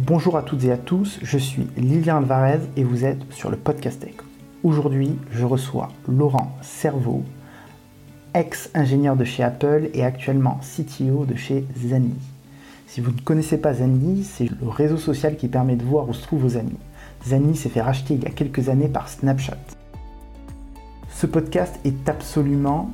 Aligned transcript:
Bonjour 0.00 0.36
à 0.36 0.42
toutes 0.42 0.64
et 0.64 0.72
à 0.72 0.76
tous, 0.76 1.20
je 1.22 1.38
suis 1.38 1.68
Lilian 1.76 2.16
Alvarez 2.16 2.58
et 2.76 2.82
vous 2.82 3.04
êtes 3.04 3.32
sur 3.32 3.48
le 3.48 3.56
Podcast 3.56 4.00
Tech. 4.00 4.16
Aujourd'hui, 4.64 5.16
je 5.30 5.44
reçois 5.44 5.92
Laurent 6.08 6.58
Cerveau, 6.62 7.22
ex-ingénieur 8.34 9.14
de 9.14 9.22
chez 9.22 9.44
Apple 9.44 9.90
et 9.94 10.04
actuellement 10.04 10.58
CTO 10.62 11.26
de 11.26 11.36
chez 11.36 11.64
Zenly. 11.78 12.16
Si 12.88 13.00
vous 13.00 13.12
ne 13.12 13.20
connaissez 13.20 13.56
pas 13.56 13.72
Zenly, 13.72 14.24
c'est 14.24 14.50
le 14.50 14.68
réseau 14.68 14.96
social 14.96 15.36
qui 15.36 15.46
permet 15.46 15.76
de 15.76 15.84
voir 15.84 16.08
où 16.08 16.12
se 16.12 16.22
trouvent 16.22 16.42
vos 16.42 16.56
amis. 16.56 16.76
Zenly 17.24 17.54
s'est 17.54 17.68
fait 17.68 17.80
racheter 17.80 18.14
il 18.14 18.24
y 18.24 18.26
a 18.26 18.30
quelques 18.30 18.68
années 18.68 18.88
par 18.88 19.08
Snapchat. 19.08 19.58
Ce 21.08 21.28
podcast 21.28 21.78
est 21.84 22.08
absolument 22.08 22.90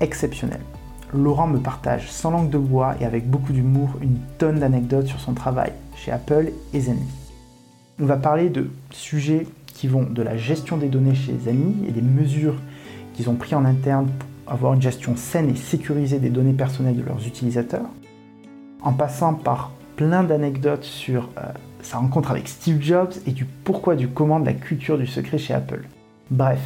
exceptionnel. 0.00 0.60
Laurent 1.12 1.48
me 1.48 1.58
partage 1.58 2.08
sans 2.12 2.30
langue 2.30 2.50
de 2.50 2.58
bois 2.58 2.94
et 3.00 3.04
avec 3.04 3.28
beaucoup 3.28 3.52
d'humour 3.52 3.90
une 4.00 4.20
tonne 4.38 4.60
d'anecdotes 4.60 5.08
sur 5.08 5.18
son 5.18 5.34
travail 5.34 5.72
chez 5.98 6.12
Apple 6.12 6.52
et 6.72 6.80
Zenly. 6.80 7.00
On 8.00 8.06
va 8.06 8.16
parler 8.16 8.48
de 8.48 8.70
sujets 8.90 9.46
qui 9.66 9.88
vont 9.88 10.04
de 10.04 10.22
la 10.22 10.36
gestion 10.36 10.76
des 10.76 10.88
données 10.88 11.14
chez 11.14 11.34
Zenly 11.44 11.88
et 11.88 11.92
des 11.92 12.02
mesures 12.02 12.56
qu'ils 13.14 13.28
ont 13.28 13.34
pris 13.34 13.54
en 13.54 13.64
interne 13.64 14.08
pour 14.44 14.52
avoir 14.52 14.74
une 14.74 14.82
gestion 14.82 15.16
saine 15.16 15.50
et 15.50 15.56
sécurisée 15.56 16.18
des 16.18 16.30
données 16.30 16.52
personnelles 16.52 16.96
de 16.96 17.02
leurs 17.02 17.26
utilisateurs, 17.26 17.88
en 18.82 18.92
passant 18.92 19.34
par 19.34 19.72
plein 19.96 20.22
d'anecdotes 20.22 20.84
sur 20.84 21.28
euh, 21.38 21.42
sa 21.82 21.98
rencontre 21.98 22.30
avec 22.30 22.48
Steve 22.48 22.80
Jobs 22.80 23.12
et 23.26 23.32
du 23.32 23.44
pourquoi 23.44 23.96
du 23.96 24.08
comment 24.08 24.40
de 24.40 24.46
la 24.46 24.52
culture 24.52 24.96
du 24.96 25.06
secret 25.06 25.38
chez 25.38 25.54
Apple. 25.54 25.86
Bref, 26.30 26.60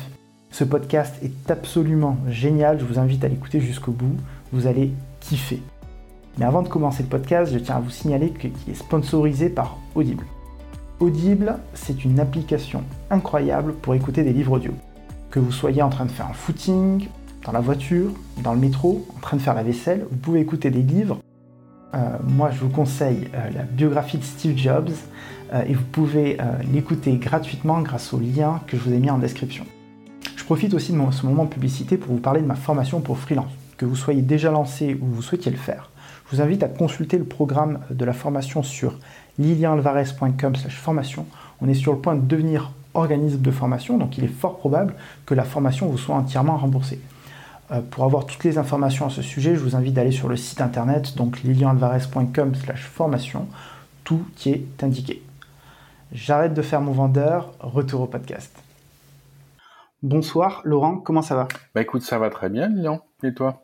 ce 0.51 0.65
podcast 0.65 1.15
est 1.23 1.51
absolument 1.51 2.19
génial, 2.29 2.79
je 2.79 2.85
vous 2.85 2.99
invite 2.99 3.25
à 3.25 3.29
l'écouter 3.29 3.61
jusqu'au 3.61 3.93
bout, 3.93 4.17
vous 4.53 4.67
allez 4.67 4.93
kiffer. 5.21 5.63
Mais 6.39 6.45
avant 6.45 6.63
de 6.63 6.69
commencer 6.69 7.03
le 7.03 7.09
podcast, 7.09 7.53
je 7.53 7.59
tiens 7.59 7.77
à 7.77 7.81
vous 7.81 7.91
signaler 7.91 8.31
qu'il 8.31 8.53
est 8.69 8.75
sponsorisé 8.75 9.49
par 9.49 9.79
Audible. 9.95 10.25
Audible, 11.01 11.59
c'est 11.75 12.05
une 12.05 12.21
application 12.21 12.85
incroyable 13.11 13.75
pour 13.75 13.95
écouter 13.95 14.23
des 14.23 14.33
livres 14.33 14.53
audio. 14.53 14.73
Que 15.31 15.41
vous 15.41 15.53
soyez 15.53 15.83
en 15.83 15.91
train 15.91 16.05
de 16.05 16.11
faire 16.11 16.27
un 16.27 16.35
footing, 16.35 17.09
dans 17.45 17.53
la 17.53 17.61
voiture, 17.61 18.11
dans 18.43 18.55
le 18.55 18.61
métro, 18.61 19.07
en 19.17 19.21
train 19.21 19.37
de 19.37 19.43
faire 19.43 19.55
la 19.55 19.63
vaisselle, 19.63 20.07
vous 20.11 20.17
pouvez 20.17 20.41
écouter 20.41 20.71
des 20.71 20.83
livres. 20.83 21.19
Euh, 21.95 21.99
moi, 22.27 22.51
je 22.51 22.61
vous 22.61 22.69
conseille 22.69 23.29
euh, 23.35 23.51
la 23.51 23.63
biographie 23.65 24.19
de 24.19 24.25
Steve 24.25 24.57
Jobs 24.57 24.91
euh, 25.53 25.63
et 25.67 25.75
vous 25.75 25.85
pouvez 25.85 26.39
l'écouter 26.73 27.17
gratuitement 27.17 27.81
grâce 27.81 28.13
au 28.15 28.19
lien 28.19 28.61
que 28.67 28.77
je 28.77 28.83
vous 28.83 28.93
ai 28.93 28.99
mis 28.99 29.11
en 29.11 29.19
description. 29.19 29.67
Je 30.37 30.45
profite 30.45 30.75
aussi 30.75 30.93
de 30.93 31.11
ce 31.11 31.27
moment 31.27 31.45
de 31.45 31.51
publicité 31.51 31.97
pour 31.97 32.15
vous 32.15 32.21
parler 32.21 32.41
de 32.41 32.47
ma 32.47 32.55
formation 32.55 33.01
pour 33.01 33.19
freelance. 33.19 33.51
Que 33.77 33.85
vous 33.85 33.97
soyez 33.97 34.23
déjà 34.23 34.51
lancé 34.51 34.95
ou 35.01 35.07
vous 35.07 35.23
souhaitiez 35.23 35.51
le 35.51 35.59
faire, 35.59 35.91
je 36.33 36.39
vous 36.39 36.43
invite 36.43 36.63
à 36.63 36.69
consulter 36.69 37.19
le 37.19 37.25
programme 37.25 37.81
de 37.91 38.05
la 38.07 38.15
formation 38.15 38.63
sur 38.63 38.99
lilianalvarez.com 39.39 40.57
formation. 40.71 41.27
On 41.61 41.69
est 41.69 41.75
sur 41.75 41.93
le 41.93 41.99
point 41.99 42.15
de 42.15 42.27
devenir 42.27 42.73
organisme 42.95 43.43
de 43.43 43.51
formation, 43.51 43.99
donc 43.99 44.17
il 44.17 44.25
est 44.25 44.29
fort 44.29 44.57
probable 44.57 44.95
que 45.27 45.35
la 45.35 45.45
formation 45.45 45.89
vous 45.89 45.99
soit 45.99 46.15
entièrement 46.15 46.57
remboursée. 46.57 47.01
Euh, 47.71 47.83
pour 47.83 48.05
avoir 48.05 48.25
toutes 48.25 48.45
les 48.45 48.57
informations 48.57 49.07
à 49.07 49.11
ce 49.11 49.21
sujet, 49.21 49.57
je 49.57 49.61
vous 49.61 49.77
invite 49.77 49.93
d'aller 49.93 50.11
sur 50.11 50.29
le 50.29 50.37
site 50.37 50.63
internet, 50.63 51.17
donc 51.17 51.43
lilianalvarez.com 51.43 52.55
formation. 52.77 53.47
Tout 54.05 54.25
y 54.47 54.51
est 54.51 54.83
indiqué. 54.83 55.23
J'arrête 56.13 56.55
de 56.55 56.63
faire 56.63 56.81
mon 56.81 56.93
vendeur, 56.93 57.53
retour 57.61 58.01
au 58.01 58.07
podcast. 58.07 58.57
Bonsoir 60.03 60.63
Laurent, 60.65 60.97
comment 60.97 61.23
ça 61.23 61.37
va? 61.37 61.49
Bah 61.75 61.83
écoute, 61.83 62.03
ça 62.03 62.19
va 62.19 62.31
très 62.31 62.49
bien 62.49 62.69
Lilian, 62.69 63.03
et 63.23 63.35
toi? 63.35 63.61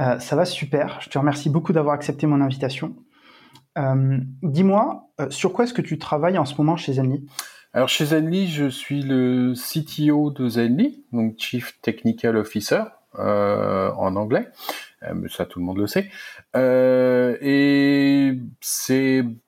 Euh, 0.00 0.18
Ça 0.18 0.36
va 0.36 0.44
super, 0.44 1.00
je 1.00 1.08
te 1.08 1.18
remercie 1.18 1.50
beaucoup 1.50 1.72
d'avoir 1.72 1.94
accepté 1.94 2.26
mon 2.26 2.40
invitation. 2.40 2.94
Euh, 3.76 4.18
dis-moi, 4.42 5.10
euh, 5.20 5.30
sur 5.30 5.52
quoi 5.52 5.64
est-ce 5.64 5.74
que 5.74 5.82
tu 5.82 5.98
travailles 5.98 6.38
en 6.38 6.44
ce 6.44 6.54
moment 6.56 6.76
chez 6.76 6.94
Zenly? 6.94 7.26
Alors 7.72 7.88
chez 7.88 8.06
Zenly, 8.06 8.48
je 8.48 8.68
suis 8.68 9.02
le 9.02 9.52
CTO 9.54 10.30
de 10.30 10.48
Zenly, 10.48 11.04
donc 11.12 11.34
Chief 11.38 11.80
Technical 11.82 12.36
Officer 12.36 12.82
en 13.14 14.14
anglais. 14.14 14.48
mais 15.14 15.28
ça, 15.28 15.44
tout 15.44 15.58
le 15.58 15.64
monde 15.64 15.78
le 15.78 15.86
sait. 15.86 16.08
et 16.54 18.38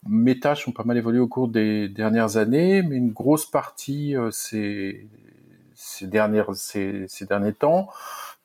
mes 0.08 0.40
tâches 0.40 0.66
ont 0.66 0.72
pas 0.72 0.84
mal 0.84 0.96
évolué 0.96 1.20
au 1.20 1.28
cours 1.28 1.48
des 1.48 1.88
dernières 1.88 2.36
années, 2.36 2.82
mais 2.82 2.96
une 2.96 3.12
grosse 3.12 3.46
partie, 3.48 4.16
ces, 4.32 5.08
ces, 5.80 6.06
derniers 6.06 6.42
temps, 7.58 7.88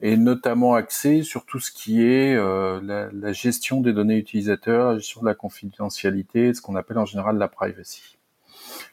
et 0.06 0.18
notamment 0.18 0.76
axé 0.76 1.24
sur 1.24 1.48
tout 1.48 1.60
ce 1.60 1.72
qui 1.72 2.04
est 2.04 2.36
euh, 2.36 3.10
la, 3.12 3.32
gestion 3.32 3.82
des 3.82 3.92
données 3.92 4.18
utilisateurs, 4.18 4.92
la 4.92 4.98
gestion 5.00 5.22
de 5.22 5.26
la 5.26 5.34
confidentialité, 5.34 6.54
ce 6.54 6.62
qu'on 6.62 6.76
appelle 6.76 7.00
en 7.00 7.06
général 7.06 7.40
la 7.40 7.48
privacy. 7.48 8.20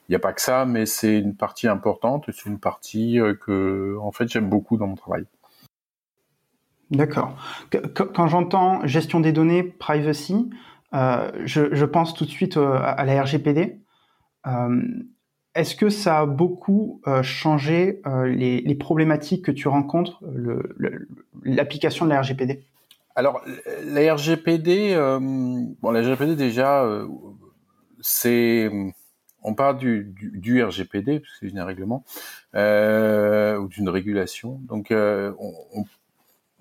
Il 0.09 0.13
n'y 0.13 0.17
a 0.17 0.19
pas 0.19 0.33
que 0.33 0.41
ça, 0.41 0.65
mais 0.65 0.87
c'est 0.87 1.19
une 1.19 1.37
partie 1.37 1.69
importante, 1.69 2.31
c'est 2.33 2.49
une 2.49 2.59
partie 2.59 3.21
euh, 3.21 3.35
que, 3.35 3.99
en 4.01 4.11
fait, 4.11 4.27
j'aime 4.27 4.49
beaucoup 4.49 4.79
dans 4.79 4.87
mon 4.87 4.95
travail. 4.95 5.27
D'accord. 6.91 7.37
Quand 7.95 8.29
j'entends 8.29 8.87
gestion 8.87 9.21
des 9.21 9.33
données, 9.33 9.65
privacy, 9.65 10.49
euh, 10.95 11.31
je, 11.45 11.85
pense 11.85 12.15
tout 12.15 12.25
de 12.25 12.31
suite 12.31 12.57
à 12.57 13.05
la 13.05 13.23
RGPD. 13.23 13.83
Est-ce 15.55 15.77
que 15.77 15.91
ça 15.91 16.21
a 16.21 16.27
beaucoup 16.27 17.03
euh, 17.07 17.23
changé 17.23 18.01
euh, 18.07 18.27
les, 18.27 18.75
problématiques 18.75 19.45
que 19.45 19.51
tu 19.51 19.69
rencontres, 19.69 20.19
l'application 21.43 22.07
de 22.07 22.11
la 22.11 22.23
RGPD 22.23 22.65
Alors, 23.15 23.43
la 23.85 24.15
RGPD, 24.15 24.95
euh, 24.95 25.21
la 25.83 26.01
RGPD 26.01 26.37
déjà, 26.37 26.89
c'est, 28.01 28.71
on 29.43 29.55
parle 29.55 29.77
du, 29.77 30.65
RGPD, 30.65 31.21
parce 31.21 31.39
que 31.39 31.51
c'est 31.51 31.59
un 31.59 31.67
règlement, 31.67 32.03
ou 32.55 33.69
d'une 33.69 33.91
régulation. 33.91 34.59
Donc, 34.63 34.87
on, 34.91 35.85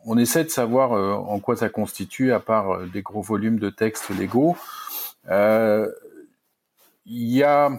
on, 0.06 0.18
essaie 0.18 0.44
de 0.44 0.50
savoir 0.50 0.92
en 0.92 1.40
quoi 1.40 1.56
ça 1.56 1.70
constitue, 1.70 2.34
à 2.34 2.42
part 2.42 2.82
des 2.88 3.02
gros 3.02 3.22
volumes 3.22 3.58
de 3.58 3.70
textes 3.70 4.10
légaux. 4.10 4.58
Il 5.30 5.88
y 7.06 7.42
a 7.44 7.72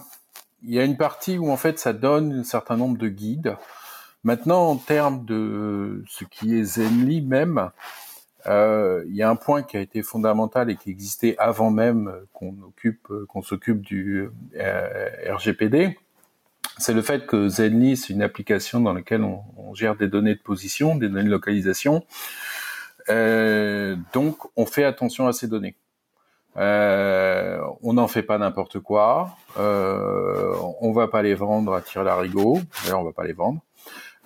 il 0.65 0.75
y 0.75 0.78
a 0.78 0.84
une 0.84 0.97
partie 0.97 1.39
où 1.39 1.50
en 1.50 1.56
fait 1.56 1.78
ça 1.78 1.93
donne 1.93 2.41
un 2.41 2.45
certain 2.45 2.77
nombre 2.77 2.99
de 2.99 3.09
guides. 3.09 3.56
Maintenant, 4.25 4.69
en 4.69 4.77
termes 4.77 5.25
de 5.25 6.05
ce 6.09 6.25
qui 6.25 6.56
est 6.56 6.62
Zenly 6.62 7.23
même, 7.23 7.71
euh, 8.47 9.05
il 9.09 9.15
y 9.17 9.23
a 9.23 9.28
un 9.28 9.37
point 9.37 9.62
qui 9.62 9.77
a 9.77 9.81
été 9.81 10.03
fondamental 10.03 10.71
et 10.71 10.77
qui 10.77 10.91
existait 10.91 11.37
avant 11.39 11.71
même 11.71 12.12
qu'on 12.33 12.56
occupe, 12.62 13.09
qu'on 13.28 13.43
s'occupe 13.43 13.81
du 13.81 14.28
euh, 14.56 15.09
RGPD. 15.28 15.99
C'est 16.79 16.94
le 16.94 17.03
fait 17.03 17.27
que 17.27 17.49
Zenly, 17.49 17.97
c'est 17.97 18.12
une 18.12 18.23
application 18.23 18.81
dans 18.81 18.93
laquelle 18.93 19.23
on, 19.23 19.75
gère 19.75 19.97
des 19.97 20.09
données 20.09 20.34
de 20.34 20.41
position, 20.41 20.97
des 20.97 21.09
données 21.09 21.25
de 21.25 21.31
localisation. 21.31 22.05
Euh, 23.09 23.97
donc, 24.12 24.39
on 24.56 24.67
fait 24.67 24.84
attention 24.84 25.27
à 25.27 25.33
ces 25.33 25.49
données. 25.49 25.75
Euh, 26.57 27.61
on 27.83 27.95
n'en 27.95 28.09
fait 28.09 28.23
pas 28.23 28.39
n'importe 28.39 28.79
quoi. 28.81 29.37
Euh, 29.59 30.55
on 30.81 30.93
va 30.93 31.09
pas 31.09 31.23
les 31.23 31.35
vendre 31.35 31.75
à 31.75 31.81
tir 31.81 32.05
larigot. 32.05 32.61
D'ailleurs, 32.83 33.01
on 33.01 33.05
va 33.05 33.13
pas 33.13 33.25
les 33.25 33.33
vendre. 33.33 33.61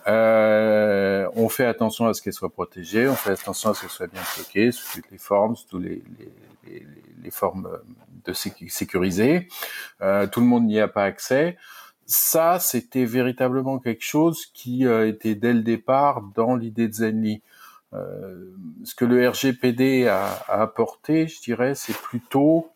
Euh, 0.09 1.29
on 1.35 1.49
fait 1.49 1.65
attention 1.65 2.07
à 2.07 2.15
ce 2.15 2.23
qu'elles 2.23 2.33
soient 2.33 2.53
protégées. 2.53 3.09
On 3.09 3.15
fait 3.15 3.31
attention 3.31 3.71
à 3.71 3.75
ce 3.75 3.83
qu'elles 3.83 3.91
soient 3.91 4.07
bien 4.07 4.23
stockées 4.23 4.73
sous 4.73 5.01
toutes 5.01 5.11
les 5.11 5.19
formes, 5.19 5.57
sous 5.57 5.67
toutes 5.69 5.85
les, 5.85 7.31
formes 7.31 7.69
de 8.25 8.33
sécurisées. 8.33 9.49
Euh, 10.03 10.27
tout 10.27 10.41
le 10.41 10.47
monde 10.47 10.65
n'y 10.67 10.81
a 10.81 10.89
pas 10.89 11.05
accès. 11.05 11.57
Ça, 12.07 12.61
c'était 12.61 13.05
véritablement 13.05 13.81
quelque 13.81 14.05
chose 14.05 14.47
qui 14.47 14.87
euh, 14.87 15.09
était 15.09 15.35
dès 15.35 15.53
le 15.53 15.63
départ 15.63 16.23
dans 16.37 16.55
l'idée 16.55 16.87
de 16.87 16.93
Zenly. 16.93 17.43
Euh, 17.97 18.53
ce 18.85 18.95
que 18.95 19.05
le 19.05 19.29
RGPD 19.29 20.07
a, 20.07 20.45
apporté, 20.49 21.27
je 21.27 21.41
dirais, 21.41 21.75
c'est 21.75 21.97
plutôt 21.97 22.71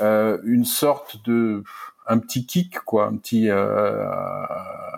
euh, 0.00 0.38
une 0.44 0.64
sorte 0.64 1.24
de 1.26 1.62
un 2.06 2.18
petit 2.18 2.46
kick, 2.46 2.80
quoi, 2.80 3.06
un 3.06 3.16
petit, 3.16 3.50
euh, 3.50 4.04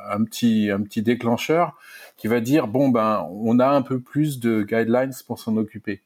un 0.08 0.24
petit, 0.24 0.70
un 0.70 0.82
petit 0.82 1.02
déclencheur 1.02 1.76
qui 2.16 2.26
va 2.26 2.40
dire 2.40 2.68
bon 2.68 2.88
ben, 2.88 3.26
on 3.30 3.58
a 3.58 3.68
un 3.68 3.82
peu 3.82 4.00
plus 4.00 4.40
de 4.40 4.62
guidelines 4.62 5.12
pour 5.26 5.38
s'en 5.38 5.56
occuper, 5.56 6.02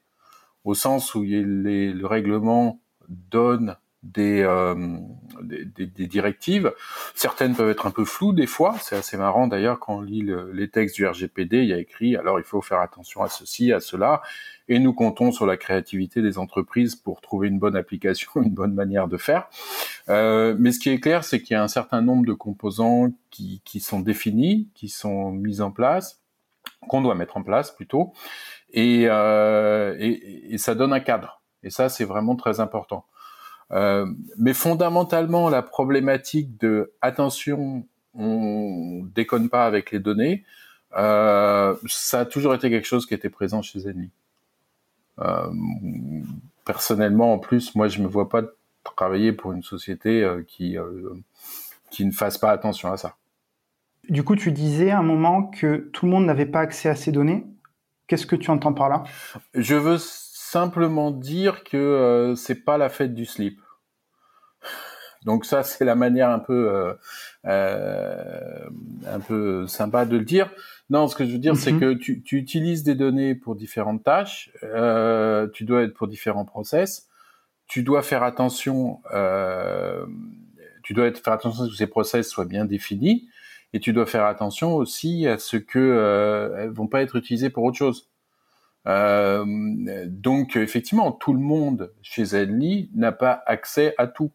au 0.64 0.74
sens 0.74 1.14
où 1.14 1.22
les, 1.22 1.92
le 1.92 2.06
règlement 2.06 2.80
donne 3.08 3.76
euh, 4.18 4.98
des, 5.42 6.06
directives. 6.06 6.72
Certaines 7.14 7.54
peuvent 7.54 7.70
être 7.70 7.86
un 7.86 7.90
peu 7.90 8.04
floues 8.04 8.32
des 8.32 8.46
fois. 8.46 8.76
C'est 8.80 8.96
assez 8.96 9.16
marrant 9.16 9.46
d'ailleurs 9.46 9.80
quand 9.80 9.96
on 9.96 10.00
lit 10.00 10.28
les 10.52 10.68
textes 10.68 10.96
du 10.96 11.06
RGPD, 11.06 11.58
il 11.58 11.68
y 11.68 11.72
a 11.72 11.78
écrit 11.78 12.16
alors 12.16 12.38
il 12.38 12.44
faut 12.44 12.62
faire 12.62 12.80
attention 12.80 13.22
à 13.22 13.28
ceci, 13.28 13.72
à 13.72 13.80
cela, 13.80 14.22
et 14.68 14.78
nous 14.78 14.92
comptons 14.92 15.32
sur 15.32 15.46
la 15.46 15.56
créativité 15.56 16.22
des 16.22 16.38
entreprises 16.38 16.96
pour 16.96 17.20
trouver 17.20 17.48
une 17.48 17.58
bonne 17.58 17.76
application, 17.76 18.30
une 18.36 18.54
bonne 18.54 18.74
manière 18.74 19.08
de 19.08 19.16
faire. 19.16 19.48
Euh, 20.08 20.54
mais 20.58 20.72
ce 20.72 20.78
qui 20.78 20.90
est 20.90 21.00
clair, 21.00 21.24
c'est 21.24 21.40
qu'il 21.40 21.54
y 21.54 21.58
a 21.58 21.62
un 21.62 21.68
certain 21.68 22.02
nombre 22.02 22.26
de 22.26 22.32
composants 22.32 23.12
qui, 23.30 23.60
sont 23.80 24.00
définis, 24.00 24.68
qui 24.74 24.88
sont 24.88 25.30
mis 25.30 25.60
en 25.60 25.70
place, 25.70 26.22
qu'on 26.88 27.02
doit 27.02 27.14
mettre 27.14 27.36
en 27.36 27.42
place 27.42 27.70
plutôt, 27.70 28.12
et, 28.70 29.04
euh, 29.08 30.56
ça 30.56 30.74
donne 30.74 30.92
un 30.92 31.00
cadre. 31.00 31.42
Et 31.62 31.70
ça, 31.70 31.88
c'est 31.88 32.04
vraiment 32.04 32.36
très 32.36 32.60
important. 32.60 33.04
Mais 33.70 34.54
fondamentalement, 34.54 35.48
la 35.48 35.62
problématique 35.62 36.58
de 36.58 36.92
attention, 37.00 37.86
on 38.14 39.02
déconne 39.14 39.48
pas 39.48 39.66
avec 39.66 39.90
les 39.90 39.98
données, 39.98 40.44
ça 40.92 41.74
a 42.12 42.24
toujours 42.24 42.54
été 42.54 42.70
quelque 42.70 42.86
chose 42.86 43.06
qui 43.06 43.14
était 43.14 43.30
présent 43.30 43.62
chez 43.62 43.80
Zenly. 43.80 44.10
personnellement, 46.66 47.32
en 47.32 47.38
plus, 47.38 47.74
moi, 47.74 47.88
je 47.88 48.02
me 48.02 48.06
vois 48.06 48.28
pas 48.28 48.42
travailler 48.84 49.32
pour 49.32 49.52
une 49.52 49.62
société 49.62 50.28
qui 50.46 50.76
qui 51.90 52.04
ne 52.04 52.10
fasse 52.10 52.36
pas 52.36 52.50
attention 52.50 52.92
à 52.92 52.96
ça. 52.96 53.16
Du 54.08 54.22
coup, 54.22 54.36
tu 54.36 54.52
disais 54.52 54.90
à 54.90 54.98
un 54.98 55.02
moment 55.02 55.44
que 55.44 55.88
tout 55.92 56.04
le 56.04 56.12
monde 56.12 56.26
n'avait 56.26 56.46
pas 56.46 56.60
accès 56.60 56.88
à 56.88 56.96
ces 56.96 57.12
données. 57.12 57.46
Qu'est-ce 58.06 58.26
que 58.26 58.36
tu 58.36 58.50
entends 58.50 58.72
par 58.72 58.88
là? 58.88 59.04
Je 59.54 59.76
veux 59.76 59.98
simplement 60.56 61.10
dire 61.10 61.64
que 61.64 61.76
euh, 61.76 62.34
c'est 62.34 62.64
pas 62.64 62.78
la 62.78 62.88
fête 62.88 63.14
du 63.14 63.26
slip. 63.26 63.60
Donc 65.26 65.44
ça, 65.44 65.62
c'est 65.62 65.84
la 65.84 65.94
manière 65.94 66.30
un 66.30 66.38
peu 66.38 66.70
euh, 66.70 66.94
euh, 67.44 68.70
un 69.06 69.20
peu 69.20 69.66
sympa 69.66 70.06
de 70.06 70.16
le 70.16 70.24
dire. 70.24 70.48
Non, 70.88 71.08
ce 71.08 71.14
que 71.14 71.26
je 71.26 71.32
veux 71.32 71.38
dire, 71.38 71.56
c'est 71.56 71.72
mhm. 71.72 71.80
que 71.80 71.92
tu, 71.92 72.22
tu, 72.22 72.38
utilises 72.38 72.84
des 72.84 72.94
données 72.94 73.34
pour 73.34 73.54
différentes 73.54 74.02
tâches. 74.02 74.50
Euh, 74.62 75.46
tu 75.52 75.64
dois 75.64 75.82
être 75.82 75.92
pour 75.92 76.08
différents 76.08 76.46
process. 76.46 77.06
Tu 77.66 77.82
dois 77.82 78.00
faire 78.00 78.22
attention. 78.22 79.02
Tu 80.82 80.94
dois 80.94 81.12
faire 81.12 81.34
attention 81.34 81.64
à 81.64 81.66
ce 81.66 81.70
que 81.72 81.76
ces 81.76 81.86
process 81.86 82.30
soient 82.30 82.46
bien 82.46 82.64
définis 82.64 83.28
et 83.74 83.80
tu 83.80 83.92
dois 83.92 84.06
faire 84.06 84.24
attention 84.24 84.74
aussi 84.74 85.26
à 85.26 85.36
ce 85.36 85.58
que 85.58 86.54
elles 86.56 86.70
vont 86.70 86.86
pas 86.86 87.02
être 87.02 87.16
utilisées 87.16 87.50
pour 87.50 87.64
autre 87.64 87.76
chose. 87.76 88.08
Euh, 88.86 89.44
donc 90.06 90.56
effectivement, 90.56 91.12
tout 91.12 91.32
le 91.32 91.40
monde 91.40 91.92
chez 92.02 92.24
Zenly 92.24 92.90
n'a 92.94 93.12
pas 93.12 93.42
accès 93.46 93.94
à 93.98 94.06
tout. 94.06 94.32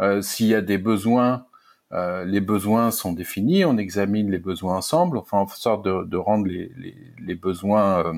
Euh, 0.00 0.22
S'il 0.22 0.46
y 0.46 0.54
a 0.54 0.62
des 0.62 0.78
besoins, 0.78 1.46
euh, 1.92 2.24
les 2.24 2.40
besoins 2.40 2.90
sont 2.90 3.12
définis, 3.12 3.64
on 3.64 3.76
examine 3.76 4.30
les 4.30 4.38
besoins 4.38 4.76
ensemble, 4.76 5.18
enfin 5.18 5.38
en 5.38 5.46
sorte 5.46 5.84
de, 5.84 6.16
rendre 6.16 6.46
les, 6.46 7.34
besoins 7.34 8.14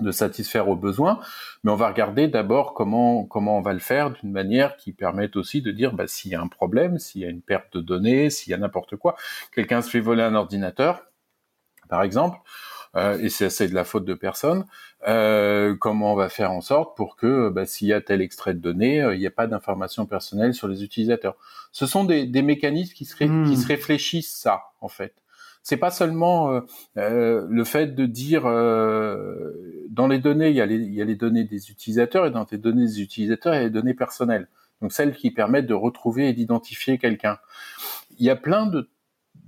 de 0.00 0.10
satisfaire 0.12 0.68
aux 0.68 0.76
besoins, 0.76 1.18
mais 1.64 1.70
on 1.70 1.76
va 1.76 1.88
regarder 1.88 2.28
d'abord 2.28 2.74
comment 2.74 3.24
comment 3.24 3.58
on 3.58 3.60
va 3.62 3.72
le 3.72 3.78
faire 3.78 4.10
d'une 4.10 4.30
manière 4.30 4.76
qui 4.76 4.92
permette 4.92 5.36
aussi 5.36 5.62
de 5.62 5.70
dire 5.70 5.92
bah, 5.94 6.06
s'il 6.06 6.30
y 6.30 6.34
a 6.34 6.40
un 6.40 6.48
problème, 6.48 6.98
s'il 6.98 7.22
y 7.22 7.24
a 7.24 7.28
une 7.28 7.42
perte 7.42 7.76
de 7.76 7.80
données, 7.82 8.28
s'il 8.30 8.50
y 8.50 8.54
a 8.54 8.58
n'importe 8.58 8.96
quoi, 8.96 9.16
quelqu'un 9.54 9.80
se 9.82 9.90
fait 9.90 10.00
voler 10.00 10.22
un 10.22 10.34
ordinateur, 10.34 11.06
par 11.88 12.02
exemple, 12.02 12.38
et 12.96 13.28
c'est 13.28 13.68
de 13.68 13.74
la 13.74 13.84
faute 13.84 14.04
de 14.04 14.14
personne, 14.14 14.64
euh, 15.06 15.76
comment 15.78 16.12
on 16.12 16.16
va 16.16 16.28
faire 16.28 16.50
en 16.50 16.60
sorte 16.60 16.96
pour 16.96 17.16
que 17.16 17.48
bah, 17.48 17.64
s'il 17.64 17.88
y 17.88 17.92
a 17.92 18.00
tel 18.00 18.20
extrait 18.20 18.54
de 18.54 18.58
données, 18.58 19.00
euh, 19.00 19.14
il 19.14 19.20
n'y 19.20 19.26
a 19.26 19.30
pas 19.30 19.46
d'informations 19.46 20.06
personnelles 20.06 20.54
sur 20.54 20.66
les 20.66 20.82
utilisateurs? 20.82 21.36
Ce 21.72 21.86
sont 21.86 22.04
des, 22.04 22.26
des 22.26 22.42
mécanismes 22.42 22.92
qui 22.94 23.04
se, 23.04 23.14
qui 23.16 23.28
hmm. 23.28 23.56
se 23.56 23.66
réfléchissent 23.66 24.34
ça 24.34 24.62
en 24.80 24.88
fait 24.88 25.14
c'est 25.62 25.76
pas 25.76 25.90
seulement 25.90 26.52
euh, 26.52 26.60
euh, 26.96 27.46
le 27.48 27.64
fait 27.64 27.94
de 27.94 28.06
dire 28.06 28.46
euh, 28.46 29.86
dans 29.90 30.06
les 30.06 30.18
données 30.18 30.50
il 30.50 30.56
y, 30.56 30.60
a 30.60 30.66
les, 30.66 30.76
il 30.76 30.94
y 30.94 31.02
a 31.02 31.04
les 31.04 31.16
données 31.16 31.44
des 31.44 31.70
utilisateurs 31.70 32.26
et 32.26 32.30
dans 32.30 32.46
les 32.50 32.58
données 32.58 32.86
des 32.86 33.02
utilisateurs 33.02 33.54
il 33.54 33.56
y 33.56 33.60
a 33.60 33.64
les 33.64 33.70
données 33.70 33.94
personnelles 33.94 34.48
donc 34.80 34.92
celles 34.92 35.14
qui 35.14 35.30
permettent 35.30 35.66
de 35.66 35.74
retrouver 35.74 36.28
et 36.28 36.32
d'identifier 36.32 36.98
quelqu'un 36.98 37.38
il 38.18 38.24
y 38.24 38.30
a 38.30 38.36
plein 38.36 38.66
de, 38.66 38.88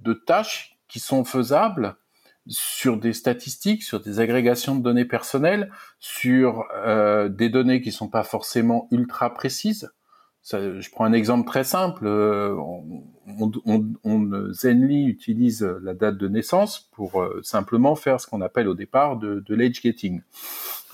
de 0.03 0.13
tâches 0.13 0.79
qui 0.89 1.01
sont 1.01 1.25
faisables 1.25 1.97
sur 2.47 2.99
des 2.99 3.13
statistiques, 3.13 3.83
sur 3.83 4.01
des 4.01 4.21
agrégations 4.21 4.75
de 4.75 4.83
données 4.83 5.05
personnelles, 5.05 5.71
sur 6.01 6.65
euh, 6.75 7.29
des 7.29 7.49
données 7.49 7.81
qui 7.81 7.93
sont 7.93 8.09
pas 8.09 8.25
forcément 8.25 8.89
ultra 8.91 9.33
précises. 9.33 9.93
Ça, 10.43 10.81
je 10.81 10.91
prends 10.91 11.05
un 11.05 11.13
exemple 11.13 11.47
très 11.47 11.63
simple. 11.63 12.05
on, 12.05 13.05
on, 13.65 13.93
on, 14.03 14.53
Zenly 14.53 15.05
utilise 15.05 15.63
la 15.83 15.95
date 15.95 16.19
de 16.19 16.27
naissance 16.27 16.91
pour 16.93 17.23
euh, 17.23 17.41
simplement 17.45 17.95
faire 17.95 18.21
ce 18.21 18.27
qu'on 18.27 18.41
appelle 18.41 18.67
au 18.67 18.75
départ 18.75 19.17
de, 19.17 19.45
de 19.47 19.55
l'age 19.55 19.81
getting. 19.81 20.23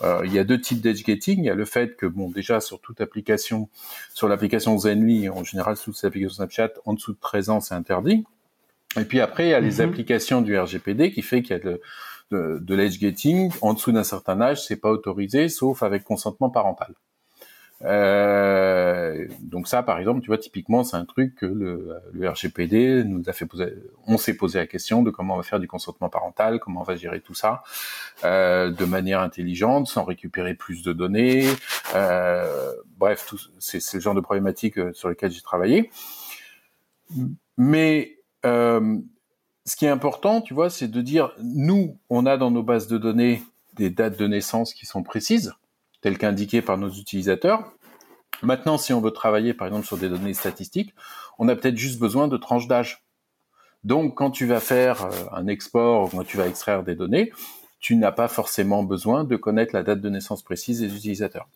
Euh, 0.02 0.20
il 0.24 0.32
y 0.32 0.38
a 0.38 0.44
deux 0.44 0.60
types 0.60 0.80
d'age 0.80 1.04
getting. 1.04 1.38
Il 1.38 1.46
y 1.46 1.50
a 1.50 1.54
le 1.54 1.64
fait 1.64 1.96
que, 1.96 2.06
bon, 2.06 2.30
déjà 2.30 2.60
sur 2.60 2.80
toute 2.80 3.00
application, 3.00 3.68
sur 4.12 4.28
l'application 4.28 4.76
Zenly, 4.78 5.28
en 5.28 5.44
général 5.44 5.76
sous 5.76 5.94
l'application 6.02 6.36
Snapchat, 6.36 6.70
en 6.84 6.94
dessous 6.94 7.12
de 7.12 7.18
13 7.18 7.50
ans, 7.50 7.60
c'est 7.60 7.74
interdit. 7.74 8.24
Et 8.96 9.05
puis 9.05 9.20
après, 9.20 9.46
il 9.46 9.50
y 9.50 9.55
a 9.55 9.61
les 9.61 9.76
mhm. 9.76 9.90
applications 9.90 10.40
du 10.40 10.58
RGPD 10.58 11.12
qui 11.12 11.23
fait 11.23 11.43
qu'il 11.43 11.56
y 11.56 11.61
a 11.61 11.62
de, 11.62 11.81
de, 12.31 12.58
de 12.61 12.75
l'age 12.75 12.99
getting. 12.99 13.52
En 13.61 13.75
dessous 13.75 13.93
d'un 13.93 14.05
certain 14.05 14.40
âge, 14.40 14.64
c'est 14.64 14.76
pas 14.76 14.90
autorisé, 14.90 15.49
sauf 15.49 15.82
avec 15.82 16.05
consentement 16.05 16.50
parental. 16.50 16.94
Euh, 17.85 19.26
donc 19.40 19.69
ça, 19.69 19.82
par 19.82 19.99
exemple, 19.99 20.20
tu 20.20 20.26
vois, 20.29 20.38
typiquement, 20.38 20.82
c'est 20.82 20.96
un 20.96 21.05
truc 21.05 21.37
que 21.37 21.46
le, 21.46 21.94
le, 22.12 22.29
RGPD 22.29 23.05
nous 23.05 23.23
a 23.29 23.32
fait 23.32 23.46
poser. 23.46 23.73
On 24.06 24.19
s'est 24.19 24.37
posé 24.37 24.58
la 24.58 24.67
question 24.67 25.02
de 25.02 25.11
comment 25.11 25.35
on 25.35 25.37
va 25.37 25.43
faire 25.44 25.61
du 25.61 25.69
consentement 25.69 26.08
parental, 26.08 26.58
comment 26.58 26.81
on 26.81 26.85
va 26.85 26.96
gérer 26.96 27.20
tout 27.20 27.35
ça 27.35 27.62
euh, 28.25 28.70
de 28.70 28.85
manière 28.85 29.20
intelligente, 29.20 29.87
sans 29.87 30.05
récupérer 30.05 30.55
plus 30.55 30.82
de 30.82 30.93
données. 30.93 31.46
Euh, 31.94 32.73
bref, 32.96 33.32
c'est 33.61 33.94
le 33.94 34.00
genre 34.00 34.14
de 34.14 34.20
problématique 34.20 34.79
euh, 34.79 34.93
sur 34.93 35.08
lesquelles 35.08 35.31
j'ai 35.31 35.43
travaillé. 35.43 35.90
Mais 37.56 38.17
euh, 38.44 38.99
ce 39.64 39.76
qui 39.76 39.85
est 39.85 39.90
important, 39.90 40.40
tu 40.40 40.55
vois, 40.55 40.70
c'est 40.70 40.88
de 40.88 41.00
dire, 41.00 41.32
nous, 41.43 41.99
on 42.11 42.26
a 42.26 42.37
dans 42.37 42.50
nos 42.50 42.62
bases 42.62 42.88
de 42.88 42.99
données 42.99 43.43
des 43.75 43.90
dates 43.90 44.19
de 44.19 44.26
naissance 44.26 44.75
qui 44.75 44.87
sont 44.87 45.02
précises 45.02 45.52
tel 46.00 46.17
qu'indiqué 46.19 46.62
par 46.62 46.79
nos 46.79 46.90
utilisateurs. 46.90 47.73
Maintenant, 48.43 48.79
si 48.79 48.93
on 48.93 49.00
veut 49.00 49.11
travailler 49.11 49.52
par 49.52 49.67
exemple 49.67 49.87
sur 49.87 49.96
des 49.96 50.08
données 50.08 50.35
statistiques, 50.35 50.94
on 51.38 51.49
a 51.49 51.56
peut-être 51.56 51.76
juste 51.76 51.99
besoin 51.99 52.29
de 52.29 52.37
tranches 52.37 52.69
d'âge. 52.69 53.05
Donc, 53.85 54.17
quand 54.17 54.31
tu 54.31 54.46
vas 54.46 54.61
faire 54.61 55.06
euh, 55.06 55.11
un 55.32 55.46
export 55.46 56.06
ou 56.06 56.17
quand 56.17 56.25
tu 56.25 56.37
vas 56.37 56.46
extraire 56.46 56.82
des 56.82 56.94
données, 56.94 57.32
tu 57.81 57.96
n'as 57.96 58.12
pas 58.12 58.29
forcément 58.29 58.82
besoin 58.82 59.25
de 59.25 59.37
connaître 59.37 59.75
la 59.75 59.82
date 59.82 60.00
de 60.00 60.08
naissance 60.08 60.43
précise 60.43 60.81
des 60.81 60.94
utilisateurs. 60.94 61.49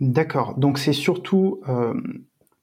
D'accord. 0.00 0.56
Donc, 0.56 0.78
c'est 0.78 0.92
surtout 0.92 1.60
euh, 1.68 1.94